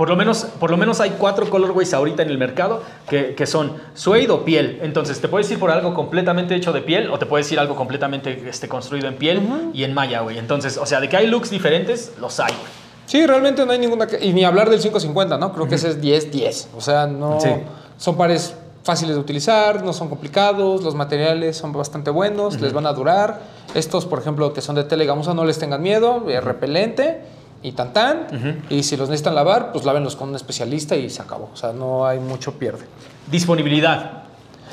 Por 0.00 0.08
lo, 0.08 0.16
menos, 0.16 0.44
por 0.58 0.70
lo 0.70 0.78
menos 0.78 0.98
hay 1.02 1.10
cuatro 1.18 1.50
colorways 1.50 1.92
ahorita 1.92 2.22
en 2.22 2.30
el 2.30 2.38
mercado 2.38 2.80
que, 3.06 3.34
que 3.34 3.44
son 3.46 3.74
suede 3.92 4.30
o 4.30 4.46
piel. 4.46 4.78
Entonces, 4.82 5.20
te 5.20 5.28
puedes 5.28 5.50
ir 5.50 5.58
por 5.58 5.70
algo 5.70 5.92
completamente 5.92 6.54
hecho 6.54 6.72
de 6.72 6.80
piel 6.80 7.10
o 7.10 7.18
te 7.18 7.26
puedes 7.26 7.52
ir 7.52 7.60
algo 7.60 7.76
completamente 7.76 8.48
este, 8.48 8.66
construido 8.66 9.08
en 9.08 9.16
piel 9.16 9.42
y 9.74 9.84
en 9.84 9.92
malla, 9.92 10.20
güey. 10.22 10.38
Entonces, 10.38 10.78
o 10.78 10.86
sea, 10.86 11.00
de 11.00 11.10
que 11.10 11.18
hay 11.18 11.26
looks 11.26 11.50
diferentes, 11.50 12.14
los 12.18 12.40
hay, 12.40 12.54
güey. 12.54 12.72
Sí, 13.04 13.26
realmente 13.26 13.66
no 13.66 13.72
hay 13.72 13.78
ninguna... 13.78 14.06
que- 14.06 14.24
Y 14.24 14.32
ni 14.32 14.42
hablar 14.42 14.70
del 14.70 14.78
550, 14.80 15.36
¿no? 15.36 15.52
Creo 15.52 15.68
que 15.68 15.74
ese 15.74 15.90
es 15.90 16.00
10-10. 16.00 16.68
O 16.74 16.80
sea, 16.80 17.06
no... 17.06 17.38
Sí. 17.38 17.50
Son 17.98 18.16
pares 18.16 18.54
fáciles 18.82 19.16
de 19.16 19.20
utilizar, 19.20 19.84
no 19.84 19.92
son 19.92 20.08
complicados, 20.08 20.82
los 20.82 20.94
materiales 20.94 21.58
son 21.58 21.72
bastante 21.74 22.10
buenos, 22.10 22.58
les 22.58 22.72
van 22.72 22.86
a 22.86 22.94
durar. 22.94 23.42
Estos, 23.74 24.06
por 24.06 24.18
ejemplo, 24.18 24.54
que 24.54 24.62
son 24.62 24.76
de 24.76 25.04
gamuza, 25.04 25.34
no 25.34 25.44
les 25.44 25.58
tengan 25.58 25.82
miedo, 25.82 26.24
es 26.30 26.42
repelente 26.42 27.20
y 27.62 27.72
tan 27.72 27.92
tan. 27.92 28.62
Y 28.70 28.82
si 28.82 28.96
los 28.96 29.08
necesitan 29.08 29.34
lavar, 29.34 29.72
pues 29.72 29.84
lávenlos 29.84 30.16
con 30.16 30.30
un 30.30 30.36
especialista 30.36 30.96
y 30.96 31.10
se 31.10 31.20
acabó. 31.22 31.50
O 31.52 31.56
sea, 31.56 31.72
no 31.72 32.06
hay 32.06 32.18
mucho 32.18 32.52
pierde. 32.58 32.86
Disponibilidad. 33.30 34.22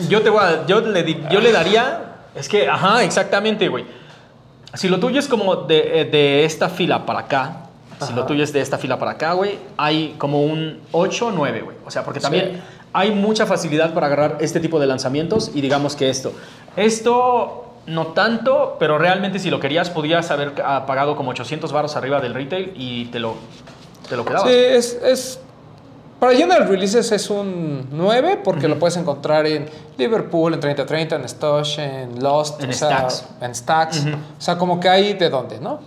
Yo 0.09 0.21
te 0.21 0.29
voy 0.29 0.41
a, 0.43 0.65
yo 0.67 0.79
le, 0.81 1.21
yo 1.29 1.39
le 1.41 1.51
daría, 1.51 2.15
es 2.35 2.47
que, 2.47 2.67
ajá, 2.69 3.03
exactamente, 3.03 3.67
güey. 3.67 3.85
Si 4.73 4.87
lo 4.89 4.99
tuyo 4.99 5.19
es 5.19 5.27
como 5.27 5.55
de, 5.55 6.01
eh, 6.01 6.05
de 6.05 6.45
esta 6.45 6.69
fila 6.69 7.05
para 7.05 7.19
acá, 7.21 7.63
si 8.05 8.13
lo 8.13 8.25
tuyo 8.25 8.43
es 8.43 8.53
de 8.53 8.61
esta 8.61 8.77
fila 8.77 8.99
para 8.99 9.11
acá, 9.11 9.33
güey, 9.33 9.57
hay 9.75 10.15
como 10.19 10.43
un 10.43 10.81
8 10.91 11.27
o 11.27 11.31
9, 11.31 11.61
güey. 11.61 11.77
O 11.85 11.89
sea, 11.89 12.03
porque 12.03 12.19
también 12.19 12.51
Sí. 12.53 12.61
hay 12.93 13.11
mucha 13.11 13.45
facilidad 13.47 13.93
para 13.93 14.05
agarrar 14.07 14.37
este 14.39 14.59
tipo 14.59 14.79
de 14.79 14.85
lanzamientos 14.85 15.51
y 15.55 15.61
digamos 15.61 15.95
que 15.95 16.09
esto. 16.09 16.31
Esto 16.75 17.66
no 17.87 18.07
tanto, 18.07 18.75
pero 18.79 18.97
realmente 18.97 19.39
si 19.39 19.49
lo 19.49 19.59
querías 19.59 19.89
podías 19.89 20.29
haber 20.31 20.53
pagado 20.53 21.15
como 21.15 21.31
800 21.31 21.71
baros 21.71 21.95
arriba 21.95 22.19
del 22.21 22.33
retail 22.33 22.73
y 22.75 23.05
te 23.05 23.19
lo, 23.19 23.35
te 24.09 24.15
lo 24.15 24.23
quedabas. 24.25 24.49
Sí, 24.49 24.55
es, 24.55 24.93
es- 25.03 25.39
Para 26.19 26.33
General 26.35 26.67
Releases 26.67 27.11
es 27.11 27.29
un 27.29 27.87
9 27.91 28.41
porque 28.43 28.67
lo 28.67 28.79
puedes 28.79 28.97
encontrar 28.97 29.45
en 29.45 29.69
Liverpool, 29.97 30.53
en 30.53 30.59
3030, 30.59 31.15
en 31.15 31.29
Stosh, 31.29 31.79
en 31.79 32.23
Lost, 32.23 32.61
En 32.63 32.71
o 32.71 32.73
sea, 32.73 33.09
Stacks. 33.09 33.25
en 33.41 33.55
Stacks. 33.55 34.05
O 34.07 34.41
sea, 34.41 34.57
como 34.57 34.79
que 34.79 34.89
hay 34.89 35.13
de 35.13 35.29
dónde, 35.29 35.59
¿no? 35.59 35.79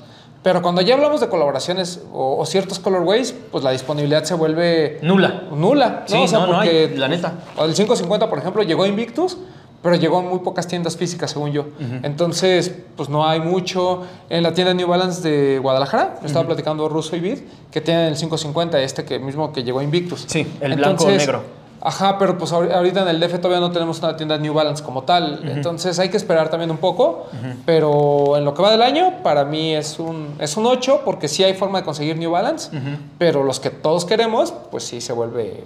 Pero 0.42 0.62
cuando 0.62 0.80
ya 0.80 0.94
hablamos 0.94 1.20
de 1.20 1.28
colaboraciones 1.28 2.00
o, 2.14 2.38
o 2.38 2.46
ciertos 2.46 2.78
colorways, 2.78 3.34
pues 3.52 3.62
la 3.62 3.72
disponibilidad 3.72 4.24
se 4.24 4.32
vuelve 4.34 4.98
Nula. 5.02 5.42
nula. 5.52 6.04
Sí, 6.06 6.16
O 6.16 6.26
sea, 6.28 6.38
no, 6.38 6.46
no 6.46 6.52
porque, 6.54 6.88
hay, 6.92 6.96
la 6.96 7.08
neta. 7.08 7.34
El 7.58 7.74
550, 7.74 8.30
por 8.30 8.38
ejemplo, 8.38 8.62
llegó 8.62 8.86
Invictus, 8.86 9.36
pero 9.82 9.94
llegó 9.96 10.18
a 10.18 10.22
muy 10.22 10.40
pocas 10.40 10.66
tiendas 10.66 10.96
físicas, 10.96 11.30
según 11.30 11.52
yo. 11.52 11.64
Entonces, 12.02 12.74
pues 12.96 13.08
no 13.08 13.26
hay 13.26 13.40
mucho. 13.40 14.02
En 14.28 14.42
la 14.42 14.52
tienda 14.52 14.74
New 14.74 14.86
Balance 14.88 15.26
de 15.28 15.58
Guadalajara, 15.58 16.18
me 16.20 16.26
estaba 16.26 16.46
platicando 16.46 16.88
Russo 16.88 17.16
y 17.16 17.20
Vid, 17.20 17.38
que 17.70 17.80
tienen 17.80 18.04
el 18.06 18.14
550, 18.14 18.80
este 18.82 19.04
que 19.04 19.18
mismo 19.18 19.52
que 19.52 19.62
llegó 19.64 19.80
Invictus. 19.82 20.24
Sí, 20.28 20.46
el 20.60 20.72
blanco 20.76 21.04
negro. 21.28 21.60
Ajá, 21.82 22.18
pero 22.18 22.36
pues 22.36 22.52
ahori- 22.52 22.70
ahorita 22.74 23.00
en 23.00 23.08
el 23.08 23.20
DF 23.20 23.38
todavía 23.40 23.58
no 23.58 23.72
tenemos 23.72 24.00
una 24.00 24.14
tienda 24.14 24.36
New 24.36 24.52
Balance 24.52 24.84
como 24.84 25.04
tal. 25.04 25.40
Entonces 25.48 25.98
hay 25.98 26.10
que 26.10 26.18
esperar 26.18 26.50
también 26.50 26.70
un 26.70 26.76
poco. 26.76 27.28
Pero 27.64 28.36
en 28.36 28.44
lo 28.44 28.52
que 28.52 28.60
va 28.60 28.70
del 28.70 28.82
año, 28.82 29.22
para 29.22 29.46
mí 29.46 29.74
es 29.74 29.98
un, 29.98 30.34
es 30.40 30.58
un 30.58 30.66
8, 30.66 31.00
porque 31.06 31.26
sí 31.26 31.42
hay 31.42 31.54
forma 31.54 31.78
de 31.78 31.84
conseguir 31.86 32.18
New 32.18 32.30
Balance. 32.32 32.70
Pero 33.16 33.44
los 33.44 33.60
que 33.60 33.70
todos 33.70 34.04
queremos, 34.04 34.52
pues 34.70 34.84
sí 34.84 35.00
se 35.00 35.14
vuelve 35.14 35.64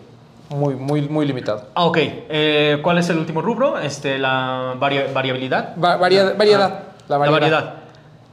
muy, 0.55 0.75
muy, 0.75 1.03
muy 1.09 1.27
limitado. 1.27 1.69
Ah, 1.75 1.85
ok. 1.85 1.99
Eh, 2.01 2.79
¿Cuál 2.83 2.99
es 2.99 3.09
el 3.11 3.19
último 3.19 3.43
rubro? 3.43 3.79
Este, 3.79 4.19
la 4.19 4.75
varia- 4.79 5.07
variabilidad. 5.13 5.75
Va- 5.77 5.97
varia- 5.97 6.33
variedad. 6.37 6.71
Ah, 6.73 6.93
La 7.09 7.19
la 7.19 7.31
variedad. 7.31 7.41
variedad. 7.41 7.75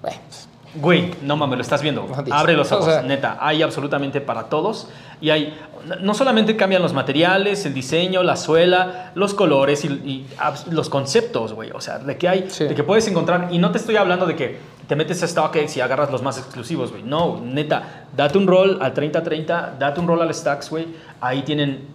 Bueno, 0.02 0.18
pues, 0.30 0.48
Güey, 0.74 1.12
no 1.24 1.36
mames, 1.36 1.58
lo 1.58 1.62
estás 1.64 1.82
viendo. 1.82 2.08
Abre 2.32 2.54
los 2.54 2.72
O 2.72 2.76
ojos, 2.78 2.94
sea- 2.94 3.02
neta. 3.02 3.38
Hay 3.42 3.62
absolutamente 3.62 4.22
para 4.22 4.44
todos. 4.44 4.88
Y 5.20 5.30
hay. 5.30 5.54
No 6.00 6.14
solamente 6.14 6.56
cambian 6.56 6.82
los 6.82 6.94
materiales, 6.94 7.66
el 7.66 7.74
diseño, 7.74 8.24
la 8.24 8.38
suela, 8.38 9.12
los 9.16 9.34
colores 9.34 9.84
y, 9.84 10.26
los 10.70 10.90
conceptos, 10.90 11.52
güey. 11.54 11.72
O 11.72 11.82
sea, 11.82 12.00
de 12.00 12.18
que 12.18 12.30
hay. 12.30 12.46
Sí. 12.50 12.66
De 12.66 12.76
que 12.76 12.84
puedes 12.84 13.06
encontrar. 13.10 13.50
Y 13.52 13.58
no 13.58 13.72
te 13.72 13.80
estoy 13.80 13.98
hablando 13.98 14.26
de 14.26 14.36
que 14.38 14.60
te 14.88 14.96
metes 14.96 15.22
a 15.24 15.28
StockX 15.28 15.76
y 15.76 15.82
agarras 15.82 16.10
los 16.10 16.22
más 16.22 16.38
exclusivos, 16.38 16.92
güey. 16.92 17.04
No, 17.04 17.42
neta. 17.44 18.06
Date 18.16 18.38
un 18.38 18.48
rol 18.48 18.78
al 18.82 18.94
30-30, 18.94 19.74
date 19.78 20.00
un 20.00 20.08
rol 20.08 20.22
al 20.22 20.34
Stacks, 20.34 20.70
güey. 20.70 20.88
Ahí 21.20 21.42
tienen 21.42 21.86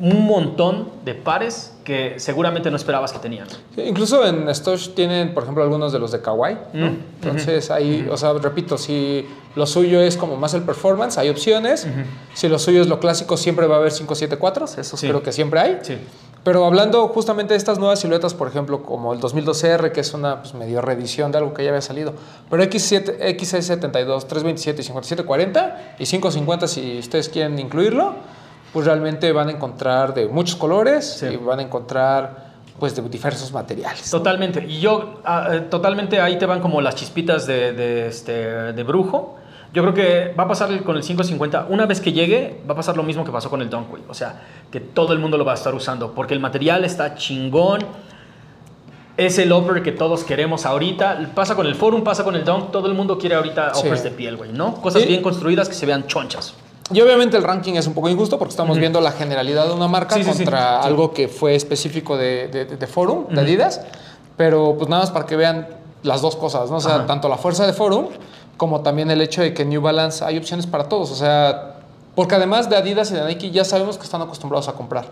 un 0.00 0.26
montón 0.26 0.88
de 1.04 1.14
pares 1.14 1.72
que 1.84 2.14
seguramente 2.18 2.70
no 2.70 2.76
esperabas 2.76 3.12
que 3.12 3.18
tenían. 3.20 3.46
sí, 3.48 3.82
incluso 3.82 4.26
en 4.26 4.52
Stosh 4.54 4.90
tienen, 4.94 5.32
por 5.34 5.44
ejemplo, 5.44 5.62
algunos 5.62 5.92
de 5.92 5.98
los 5.98 6.10
de 6.12 6.20
Kawaii. 6.20 6.56
¿no? 6.72 6.86
Mm, 6.90 6.96
Entonces 7.22 7.70
ahí, 7.70 8.06
o 8.10 8.16
sea, 8.16 8.32
repito, 8.34 8.76
si 8.76 9.24
lo 9.54 9.66
suyo 9.66 10.00
es 10.00 10.16
como 10.16 10.36
más 10.36 10.52
el 10.54 10.62
performance, 10.62 11.16
hay 11.18 11.28
opciones. 11.28 11.86
Si 12.34 12.48
lo 12.48 12.58
suyo 12.58 12.80
es 12.82 12.88
lo 12.88 12.98
clásico, 13.00 13.36
siempre 13.36 13.66
va 13.66 13.76
a 13.76 13.78
haber 13.78 13.92
574. 13.92 14.64
Eso 14.78 14.96
Sí. 14.96 15.06
creo 15.08 15.22
que 15.22 15.30
siempre 15.32 15.60
hay. 15.60 15.78
Sí. 15.82 15.96
Pero 16.42 16.64
hablando 16.64 17.08
justamente 17.08 17.54
de 17.54 17.58
estas 17.58 17.78
nuevas 17.78 17.98
siluetas, 18.00 18.34
por 18.34 18.46
ejemplo, 18.48 18.82
como 18.82 19.12
el 19.12 19.20
2012R, 19.20 19.90
que 19.92 20.00
es 20.00 20.12
una 20.14 20.42
pues, 20.42 20.54
medio 20.54 20.80
reedición 20.80 21.32
de 21.32 21.38
algo 21.38 21.54
que 21.54 21.62
ya 21.64 21.70
había 21.70 21.80
salido, 21.82 22.14
pero 22.50 22.62
X7, 22.62 23.18
XC72, 23.36 24.26
327 24.26 24.80
y 24.80 24.84
5740 24.84 25.94
y 25.98 26.04
550 26.04 26.68
si 26.68 26.98
ustedes 26.98 27.28
quieren 27.28 27.58
incluirlo, 27.58 28.14
pues 28.76 28.84
realmente 28.84 29.32
van 29.32 29.48
a 29.48 29.52
encontrar 29.52 30.12
de 30.12 30.28
muchos 30.28 30.54
colores 30.54 31.16
Sí. 31.20 31.28
y 31.28 31.36
van 31.38 31.60
a 31.60 31.62
encontrar 31.62 32.44
pues 32.78 32.94
de 32.94 33.00
diversos 33.08 33.50
materiales. 33.50 34.10
Totalmente. 34.10 34.62
Y 34.68 34.80
yo, 34.80 35.20
ah, 35.24 35.48
eh, 35.50 35.60
totalmente 35.60 36.20
ahí 36.20 36.36
te 36.38 36.44
van 36.44 36.60
como 36.60 36.82
las 36.82 36.94
chispitas 36.94 37.46
de, 37.46 37.72
de, 37.72 38.06
este, 38.08 38.32
de 38.74 38.82
brujo. 38.82 39.36
Yo 39.72 39.80
creo 39.80 39.94
que 39.94 40.34
va 40.38 40.44
a 40.44 40.48
pasar 40.48 40.68
con 40.82 40.94
el 40.94 41.00
550. 41.02 41.68
Una 41.70 41.86
vez 41.86 42.02
que 42.02 42.12
llegue, 42.12 42.60
va 42.68 42.74
a 42.74 42.76
pasar 42.76 42.94
lo 42.98 43.02
mismo 43.02 43.24
que 43.24 43.30
pasó 43.32 43.48
con 43.48 43.62
el 43.62 43.70
Dunk, 43.70 43.88
güey. 43.88 44.02
O 44.10 44.12
sea, 44.14 44.42
que 44.70 44.80
todo 44.80 45.14
el 45.14 45.20
mundo 45.20 45.38
lo 45.38 45.46
va 45.46 45.52
a 45.52 45.54
estar 45.54 45.74
usando. 45.74 46.12
Porque 46.12 46.34
el 46.34 46.40
material 46.40 46.84
está 46.84 47.14
chingón. 47.14 47.80
Es 49.16 49.38
el 49.38 49.50
upper 49.54 49.82
que 49.82 49.92
todos 49.92 50.22
queremos 50.22 50.66
ahorita. 50.66 51.30
Pasa 51.34 51.54
con 51.56 51.66
el 51.66 51.76
Forum, 51.76 52.04
pasa 52.04 52.24
con 52.24 52.36
el 52.36 52.44
Dunk. 52.44 52.72
Todo 52.72 52.88
el 52.88 52.92
mundo 52.94 53.16
quiere 53.16 53.36
ahorita 53.36 53.72
Sí. 53.72 53.86
uppers 53.86 54.02
de 54.02 54.10
piel, 54.10 54.36
güey, 54.36 54.52
¿no? 54.52 54.74
Cosas 54.82 55.00
Sí. 55.00 55.08
bien 55.08 55.22
construidas 55.22 55.66
que 55.70 55.74
se 55.74 55.86
vean 55.86 56.06
chonchas. 56.06 56.54
Y 56.92 57.00
obviamente 57.00 57.36
el 57.36 57.42
ranking 57.42 57.74
es 57.74 57.86
un 57.86 57.94
poco 57.94 58.08
injusto 58.08 58.38
porque 58.38 58.50
estamos 58.50 58.78
viendo 58.78 59.00
la 59.00 59.10
generalidad 59.12 59.66
de 59.66 59.72
una 59.72 59.88
marca 59.88 60.14
Sí, 60.14 60.22
contra 60.24 60.82
Sí. 60.82 60.86
algo 60.86 61.12
que 61.12 61.26
fue 61.28 61.54
específico 61.56 62.16
de, 62.16 62.48
de, 62.48 62.64
de 62.64 62.86
Forum, 62.86 63.26
de 63.28 63.40
Adidas. 63.40 63.80
Pero 64.36 64.76
pues 64.76 64.88
nada 64.88 65.02
más 65.02 65.10
para 65.10 65.26
que 65.26 65.34
vean 65.36 65.66
las 66.02 66.20
dos 66.22 66.36
cosas, 66.36 66.70
¿no? 66.70 66.76
O 66.76 66.80
sea, 66.80 66.96
Ajá. 66.96 67.06
tanto 67.06 67.28
la 67.28 67.38
fuerza 67.38 67.66
de 67.66 67.72
Forum 67.72 68.06
como 68.56 68.82
también 68.82 69.10
el 69.10 69.20
hecho 69.20 69.42
de 69.42 69.52
que 69.52 69.64
New 69.64 69.82
Balance 69.82 70.24
hay 70.24 70.38
opciones 70.38 70.66
para 70.66 70.84
todos. 70.88 71.10
O 71.10 71.14
sea, 71.16 71.72
porque 72.14 72.34
además 72.36 72.70
de 72.70 72.76
Adidas 72.76 73.10
y 73.10 73.14
de 73.14 73.24
Nike 73.26 73.50
ya 73.50 73.64
sabemos 73.64 73.98
que 73.98 74.04
están 74.04 74.22
acostumbrados 74.22 74.68
a 74.68 74.72
comprar, 74.74 75.06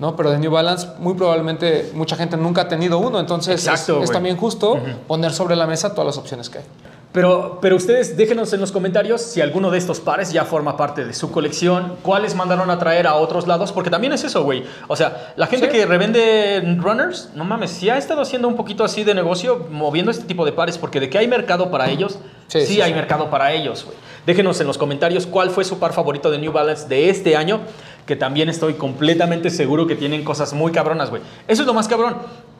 ¿no? 0.00 0.16
Pero 0.16 0.30
de 0.32 0.38
New 0.38 0.50
Balance 0.50 0.88
muy 0.98 1.14
probablemente 1.14 1.90
mucha 1.94 2.16
gente 2.16 2.36
nunca 2.36 2.62
ha 2.62 2.68
tenido 2.68 2.98
uno. 2.98 3.20
Entonces 3.20 3.54
es- 3.60 3.66
Exacto, 3.68 3.92
es, 3.92 3.98
güey. 4.06 4.10
también 4.12 4.36
justo 4.36 4.78
poner 5.06 5.32
sobre 5.32 5.54
la 5.56 5.66
mesa 5.66 5.90
todas 5.94 6.06
las 6.06 6.18
opciones 6.18 6.50
que 6.50 6.58
hay. 6.58 6.64
Pero, 7.12 7.58
pero 7.60 7.74
ustedes 7.74 8.16
déjenos 8.16 8.52
en 8.52 8.60
los 8.60 8.70
comentarios 8.70 9.20
si 9.20 9.40
alguno 9.40 9.72
de 9.72 9.78
estos 9.78 9.98
pares 9.98 10.32
ya 10.32 10.44
forma 10.44 10.76
parte 10.76 11.04
de 11.04 11.12
su 11.12 11.32
colección, 11.32 11.94
cuáles 12.02 12.36
mandaron 12.36 12.70
a 12.70 12.78
traer 12.78 13.08
a 13.08 13.16
otros 13.16 13.48
lados, 13.48 13.72
porque 13.72 13.90
también 13.90 14.12
es 14.12 14.22
eso, 14.22 14.44
güey. 14.44 14.62
O 14.86 14.94
sea, 14.94 15.32
la 15.34 15.48
gente 15.48 15.66
Sí. 15.66 15.72
que 15.72 15.86
revende 15.86 16.76
runners, 16.78 17.30
no 17.34 17.44
mames, 17.44 17.70
sí 17.72 17.90
ha 17.90 17.98
estado 17.98 18.20
haciendo 18.22 18.46
un 18.46 18.54
poquito 18.54 18.84
así 18.84 19.02
de 19.02 19.14
negocio, 19.14 19.66
moviendo 19.72 20.12
este 20.12 20.22
tipo 20.24 20.44
de 20.44 20.52
pares, 20.52 20.78
porque 20.78 21.00
de 21.00 21.10
que 21.10 21.18
hay 21.18 21.26
mercado 21.26 21.68
para 21.72 21.90
ellos, 21.90 22.20
sí, 22.46 22.60
Sí, 22.60 22.74
sí, 22.74 22.80
hay 22.80 22.94
mercado 22.94 23.28
para 23.28 23.52
ellos, 23.52 23.84
güey. 23.84 23.96
Déjenos 24.24 24.60
en 24.60 24.68
los 24.68 24.78
comentarios 24.78 25.26
cuál 25.26 25.50
fue 25.50 25.64
su 25.64 25.80
par 25.80 25.92
favorito 25.92 26.30
de 26.30 26.38
New 26.38 26.52
Balance 26.52 26.86
de 26.86 27.10
este 27.10 27.36
año, 27.36 27.58
que 28.06 28.14
también 28.14 28.48
estoy 28.48 28.74
completamente 28.74 29.50
seguro 29.50 29.88
que 29.88 29.96
tienen 29.96 30.22
cosas 30.22 30.52
muy 30.52 30.70
cabronas, 30.70 31.10
güey. 31.10 31.22
Eso 31.48 31.62
es 31.62 31.66
lo 31.66 31.74
más 31.74 31.88
cabrón. 31.88 32.16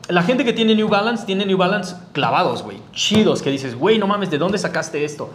La 0.09 0.23
gente 0.23 0.43
que 0.43 0.53
tiene 0.53 0.75
New 0.75 0.89
Balance 0.89 1.25
tiene 1.25 1.45
New 1.45 1.57
Balance 1.57 1.95
clavados, 2.11 2.63
güey. 2.63 2.77
Chidos, 2.93 3.41
que 3.41 3.49
dices, 3.49 3.75
güey, 3.75 3.97
no 3.97 4.07
mames, 4.07 4.29
¿de 4.31 4.37
dónde 4.37 4.57
sacaste 4.57 5.05
esto? 5.05 5.29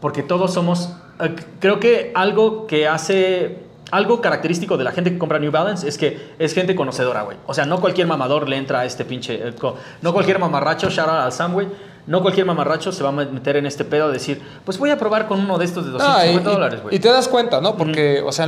Porque 0.00 0.22
todos 0.22 0.52
somos. 0.52 0.90
eh, 1.20 1.34
creo 1.60 1.80
que 1.80 2.12
algo 2.14 2.66
que 2.66 2.86
hace. 2.88 3.62
Algo 3.90 4.20
característico 4.20 4.76
de 4.76 4.82
la 4.82 4.90
gente 4.92 5.12
que 5.12 5.18
compra 5.18 5.38
New 5.38 5.52
Balance 5.52 5.86
es 5.86 5.98
que 5.98 6.32
es 6.38 6.52
gente 6.54 6.74
conocedora, 6.74 7.22
güey. 7.22 7.36
O 7.46 7.54
sea, 7.54 7.64
no 7.66 7.80
cualquier 7.80 8.06
mamador 8.08 8.48
le 8.48 8.56
entra 8.56 8.80
a 8.80 8.84
este 8.86 9.04
pinche. 9.04 9.48
eh, 9.48 9.54
no 10.02 10.12
cualquier 10.12 10.38
mamarracho, 10.40 10.88
shout 10.90 11.06
out 11.08 11.18
al 11.20 11.32
Sam, 11.32 11.52
güey. 11.52 11.68
No 12.06 12.20
cualquier 12.22 12.44
mamarracho 12.46 12.90
se 12.92 13.02
va 13.04 13.10
a 13.10 13.12
meter 13.12 13.56
en 13.56 13.66
este 13.66 13.84
pedo 13.84 14.08
de 14.08 14.14
decir, 14.14 14.42
pues 14.64 14.78
voy 14.78 14.90
a 14.90 14.98
probar 14.98 15.28
con 15.28 15.38
uno 15.38 15.58
de 15.58 15.66
estos 15.66 15.84
de 15.84 15.92
No, 15.92 15.98
250 15.98 16.48
y- 16.48 16.52
y- 16.52 16.54
dólares, 16.54 16.82
güey. 16.82 16.96
Y 16.96 16.98
te 16.98 17.08
das 17.08 17.28
cuenta, 17.28 17.60
¿no? 17.60 17.76
Porque, 17.76 18.20
o 18.26 18.32
sea, 18.32 18.46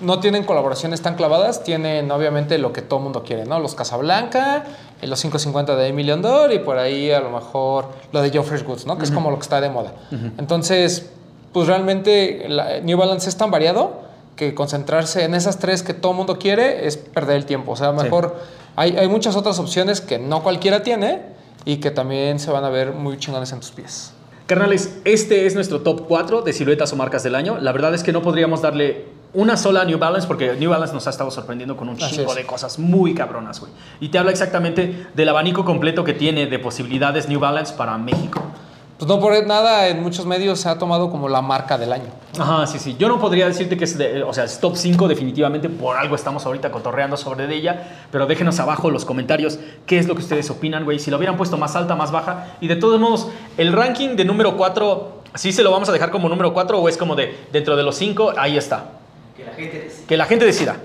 no 0.00 0.20
tienen 0.20 0.44
colaboraciones 0.44 1.02
tan 1.02 1.14
clavadas, 1.14 1.62
tienen 1.64 2.10
obviamente 2.10 2.58
lo 2.58 2.72
que 2.72 2.82
todo 2.82 3.00
mundo 3.00 3.22
quiere, 3.22 3.44
¿no? 3.44 3.58
Los 3.60 3.74
Casablanca, 3.74 4.64
eh, 5.02 5.06
los 5.06 5.20
550 5.20 5.76
de 5.76 5.92
Million 5.92 6.22
Dollar 6.22 6.52
y 6.52 6.58
por 6.60 6.78
ahí 6.78 7.10
a 7.10 7.20
lo 7.20 7.30
mejor 7.30 7.86
lo 8.12 8.22
de 8.22 8.30
Joe 8.30 8.42
Fresh 8.42 8.64
Goods, 8.64 8.86
¿no? 8.86 8.96
Que 8.98 9.04
es 9.04 9.10
como 9.10 9.30
lo 9.30 9.36
que 9.36 9.42
está 9.42 9.60
de 9.60 9.68
moda. 9.70 9.92
Entonces, 10.38 11.10
pues 11.52 11.66
realmente 11.66 12.46
la- 12.48 12.80
New 12.80 12.96
Balance 12.98 13.28
es 13.28 13.36
tan 13.36 13.50
variado 13.50 14.00
que 14.36 14.54
concentrarse 14.54 15.24
en 15.24 15.34
esas 15.34 15.58
tres 15.58 15.82
que 15.82 15.92
todo 15.92 16.12
mundo 16.14 16.38
quiere 16.38 16.86
es 16.86 16.96
perder 16.96 17.36
el 17.36 17.44
tiempo. 17.44 17.72
O 17.72 17.76
sea, 17.76 17.92
mejor 17.92 18.36
hay, 18.76 18.96
hay 18.96 19.08
muchas 19.08 19.36
otras 19.36 19.58
opciones 19.58 20.00
que 20.00 20.18
no 20.18 20.42
cualquiera 20.42 20.82
tiene 20.82 21.20
y 21.66 21.76
que 21.76 21.90
también 21.90 22.38
se 22.38 22.50
van 22.50 22.64
a 22.64 22.70
ver 22.70 22.92
muy 22.92 23.18
chingones 23.18 23.52
en 23.52 23.60
tus 23.60 23.70
pies. 23.72 24.12
Carnales, 24.46 24.98
este 25.04 25.46
es 25.46 25.54
nuestro 25.54 25.82
top 25.82 26.06
4 26.08 26.40
de 26.42 26.52
siluetas 26.54 26.92
o 26.92 26.96
marcas 26.96 27.22
del 27.22 27.34
año. 27.34 27.58
La 27.60 27.70
verdad 27.72 27.94
es 27.94 28.02
que 28.02 28.12
no 28.12 28.22
podríamos 28.22 28.62
darle 28.62 29.04
una 29.32 29.56
sola 29.56 29.84
New 29.84 29.98
Balance 29.98 30.26
porque 30.26 30.54
New 30.54 30.70
Balance 30.70 30.92
nos 30.94 31.06
ha 31.06 31.10
estado 31.10 31.30
sorprendiendo 31.30 31.76
con 31.76 31.88
un 31.88 31.96
chingo 31.96 32.34
de 32.34 32.46
cosas 32.46 32.78
muy 32.78 33.14
cabronas, 33.14 33.60
güey. 33.60 33.72
Y 34.00 34.08
te 34.08 34.18
habla 34.18 34.30
exactamente 34.32 35.06
del 35.14 35.28
abanico 35.28 35.64
completo 35.64 36.02
que 36.04 36.14
tiene 36.14 36.46
de 36.46 36.58
posibilidades 36.58 37.28
New 37.28 37.38
Balance 37.40 37.74
para 37.74 37.96
México. 37.98 38.42
Pues 38.98 39.08
no 39.08 39.18
por 39.18 39.46
nada, 39.46 39.88
en 39.88 40.02
muchos 40.02 40.26
medios 40.26 40.60
se 40.60 40.68
ha 40.68 40.76
tomado 40.76 41.10
como 41.10 41.26
la 41.30 41.40
marca 41.40 41.78
del 41.78 41.90
año. 41.90 42.10
Ajá, 42.38 42.66
sí, 42.66 42.78
sí. 42.78 42.96
Yo 42.98 43.08
no 43.08 43.18
podría 43.18 43.46
decirte 43.46 43.78
que 43.78 43.84
es, 43.84 43.96
de- 43.96 44.22
o 44.24 44.34
sea, 44.34 44.44
es 44.44 44.60
top 44.60 44.76
5 44.76 45.08
definitivamente, 45.08 45.70
por 45.70 45.96
algo 45.96 46.14
estamos 46.14 46.44
ahorita 46.44 46.70
cotorreando 46.70 47.16
sobre 47.16 47.46
de 47.46 47.54
ella, 47.56 47.82
pero 48.12 48.26
déjenos 48.26 48.60
abajo 48.60 48.90
los 48.90 49.06
comentarios 49.06 49.58
qué 49.86 49.98
es 49.98 50.06
lo 50.06 50.14
que 50.16 50.20
ustedes 50.20 50.50
opinan, 50.50 50.84
güey, 50.84 50.98
si 50.98 51.10
lo 51.10 51.16
hubieran 51.16 51.38
puesto 51.38 51.56
más 51.56 51.76
alta, 51.76 51.94
más 51.94 52.10
baja. 52.12 52.56
Y 52.60 52.68
de 52.68 52.76
todos 52.76 53.00
modos, 53.00 53.28
el 53.56 53.72
ranking 53.72 54.16
de 54.16 54.26
número 54.26 54.58
4, 54.58 55.22
¿sí 55.34 55.50
se 55.52 55.62
lo 55.62 55.70
vamos 55.70 55.88
a 55.88 55.92
dejar 55.92 56.10
como 56.10 56.28
número 56.28 56.52
4 56.52 56.78
o 56.78 56.86
es 56.86 56.98
como 56.98 57.14
de 57.16 57.34
dentro 57.52 57.76
de 57.76 57.82
los 57.84 57.96
5? 57.96 58.34
Ahí 58.36 58.58
está. 58.58 58.84
Que 59.40 59.46
la 59.46 59.54
gente 59.54 59.78
decida. 59.78 60.06
Que 60.08 60.16
la 60.16 60.26
gente 60.26 60.44
decida. 60.44 60.76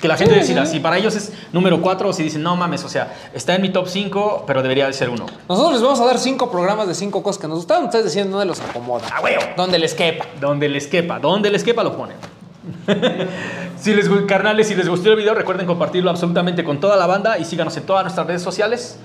Que 0.00 0.08
la 0.08 0.16
gente 0.16 0.34
Sí, 0.34 0.40
decida. 0.40 0.66
sí. 0.66 0.72
Si 0.72 0.80
para 0.80 0.96
ellos 0.96 1.14
es 1.14 1.32
número 1.52 1.82
4 1.82 2.08
o 2.08 2.12
si 2.12 2.22
dicen, 2.22 2.42
no 2.42 2.56
mames, 2.56 2.82
o 2.84 2.88
sea, 2.88 3.14
está 3.34 3.54
en 3.54 3.62
mi 3.62 3.68
top 3.68 3.86
5, 3.86 4.44
pero 4.46 4.62
debería 4.62 4.86
de 4.86 4.92
ser 4.94 5.10
uno. 5.10 5.26
Nosotros 5.48 5.74
les 5.74 5.82
vamos 5.82 6.00
a 6.00 6.06
dar 6.06 6.18
cinco 6.18 6.50
programas 6.50 6.88
de 6.88 6.94
cinco 6.94 7.22
cosas 7.22 7.40
que 7.40 7.48
nos 7.48 7.58
gustaron. 7.58 7.84
Ustedes 7.84 8.06
deciden 8.06 8.30
dónde 8.30 8.46
los 8.46 8.60
acomoda. 8.60 9.06
¡A 9.14 9.20
huevo! 9.20 9.42
Donde 9.56 9.78
les 9.78 9.92
quepa. 9.94 10.24
Donde 10.40 10.68
les 10.70 10.86
quepa, 10.86 11.18
donde 11.18 11.50
les 11.50 11.62
quepa 11.64 11.82
lo 11.84 11.96
ponen. 11.96 12.16
si 13.78 13.94
les 13.94 14.08
carnales, 14.26 14.68
si 14.68 14.74
les 14.74 14.88
gustó 14.88 15.10
el 15.10 15.16
video, 15.16 15.34
recuerden 15.34 15.66
compartirlo 15.66 16.10
absolutamente 16.10 16.64
con 16.64 16.80
toda 16.80 16.96
la 16.96 17.06
banda 17.06 17.38
y 17.38 17.44
síganos 17.44 17.76
en 17.76 17.84
todas 17.84 18.04
nuestras 18.04 18.26
redes 18.26 18.42
sociales, 18.42 18.98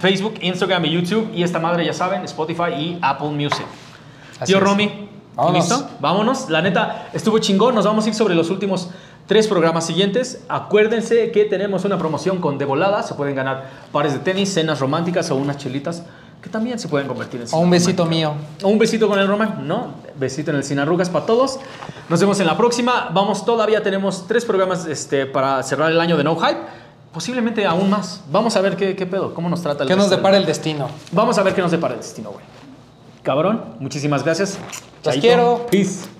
Facebook, 0.00 0.34
Instagram 0.40 0.84
y 0.86 0.90
YouTube 0.92 1.30
y 1.34 1.42
esta 1.42 1.58
madre 1.58 1.84
ya 1.84 1.92
saben, 1.92 2.22
Spotify 2.24 2.72
y 2.76 2.98
Apple 3.02 3.28
Music. 3.30 3.66
Así 4.40 4.52
Tío 4.52 4.58
es. 4.58 4.62
Romy, 4.62 5.08
Vámonos. 5.36 5.68
¿listo? 5.68 5.88
Vámonos. 6.00 6.50
La 6.50 6.62
neta, 6.62 7.08
estuvo 7.12 7.38
chingón. 7.38 7.74
Nos 7.74 7.84
vamos 7.84 8.04
a 8.06 8.08
ir 8.08 8.14
sobre 8.14 8.34
los 8.34 8.50
últimos 8.50 8.88
tres 9.26 9.46
programas 9.46 9.86
siguientes. 9.86 10.40
Acuérdense 10.48 11.30
que 11.30 11.44
tenemos 11.44 11.84
una 11.84 11.98
promoción 11.98 12.38
con 12.40 12.58
De 12.58 12.64
Volada. 12.64 13.02
Se 13.02 13.14
pueden 13.14 13.34
ganar 13.36 13.68
pares 13.92 14.12
de 14.14 14.18
tenis, 14.20 14.52
cenas 14.52 14.80
románticas 14.80 15.30
o 15.30 15.36
unas 15.36 15.58
chelitas 15.58 16.02
que 16.42 16.48
también 16.50 16.78
se 16.78 16.88
pueden 16.88 17.08
convertir 17.08 17.40
en 17.40 17.48
O 17.50 17.58
un 17.58 17.70
besito 17.70 18.04
romántica. 18.04 18.30
mío. 18.30 18.34
O 18.62 18.68
un 18.68 18.78
besito 18.78 19.08
con 19.08 19.18
el 19.18 19.26
Roman, 19.26 19.66
¿no? 19.66 19.88
Besito 20.18 20.52
en 20.52 20.58
el 20.58 20.64
Sin 20.64 20.78
Arrugas 20.78 21.10
para 21.10 21.26
todos. 21.26 21.58
Nos 22.08 22.20
vemos 22.20 22.38
en 22.40 22.46
la 22.46 22.56
próxima. 22.56 23.10
Vamos, 23.12 23.44
todavía 23.44 23.82
tenemos 23.82 24.26
tres 24.28 24.44
programas 24.44 24.86
este, 24.86 25.26
para 25.26 25.62
cerrar 25.64 25.90
el 25.90 26.00
año 26.00 26.16
de 26.16 26.22
No 26.24 26.36
Hype. 26.36 26.60
Posiblemente 27.12 27.66
aún 27.66 27.90
más. 27.90 28.20
Vamos 28.30 28.54
a 28.56 28.60
ver 28.60 28.76
qué, 28.76 28.94
qué 28.94 29.06
pedo, 29.06 29.34
cómo 29.34 29.48
nos 29.48 29.62
trata 29.62 29.82
el 29.82 29.88
¿Qué 29.88 29.96
nos 29.96 30.10
depara 30.10 30.36
el 30.36 30.46
destino? 30.46 30.88
Vamos 31.12 31.36
a 31.38 31.42
ver 31.42 31.54
qué 31.54 31.62
nos 31.62 31.70
depara 31.70 31.94
el 31.94 32.00
destino, 32.00 32.30
güey. 32.30 32.44
Cabrón, 33.26 33.60
muchísimas 33.80 34.22
gracias. 34.22 34.56
Los 34.56 35.02
Chaito. 35.02 35.20
quiero. 35.20 35.66
Peace. 35.68 36.15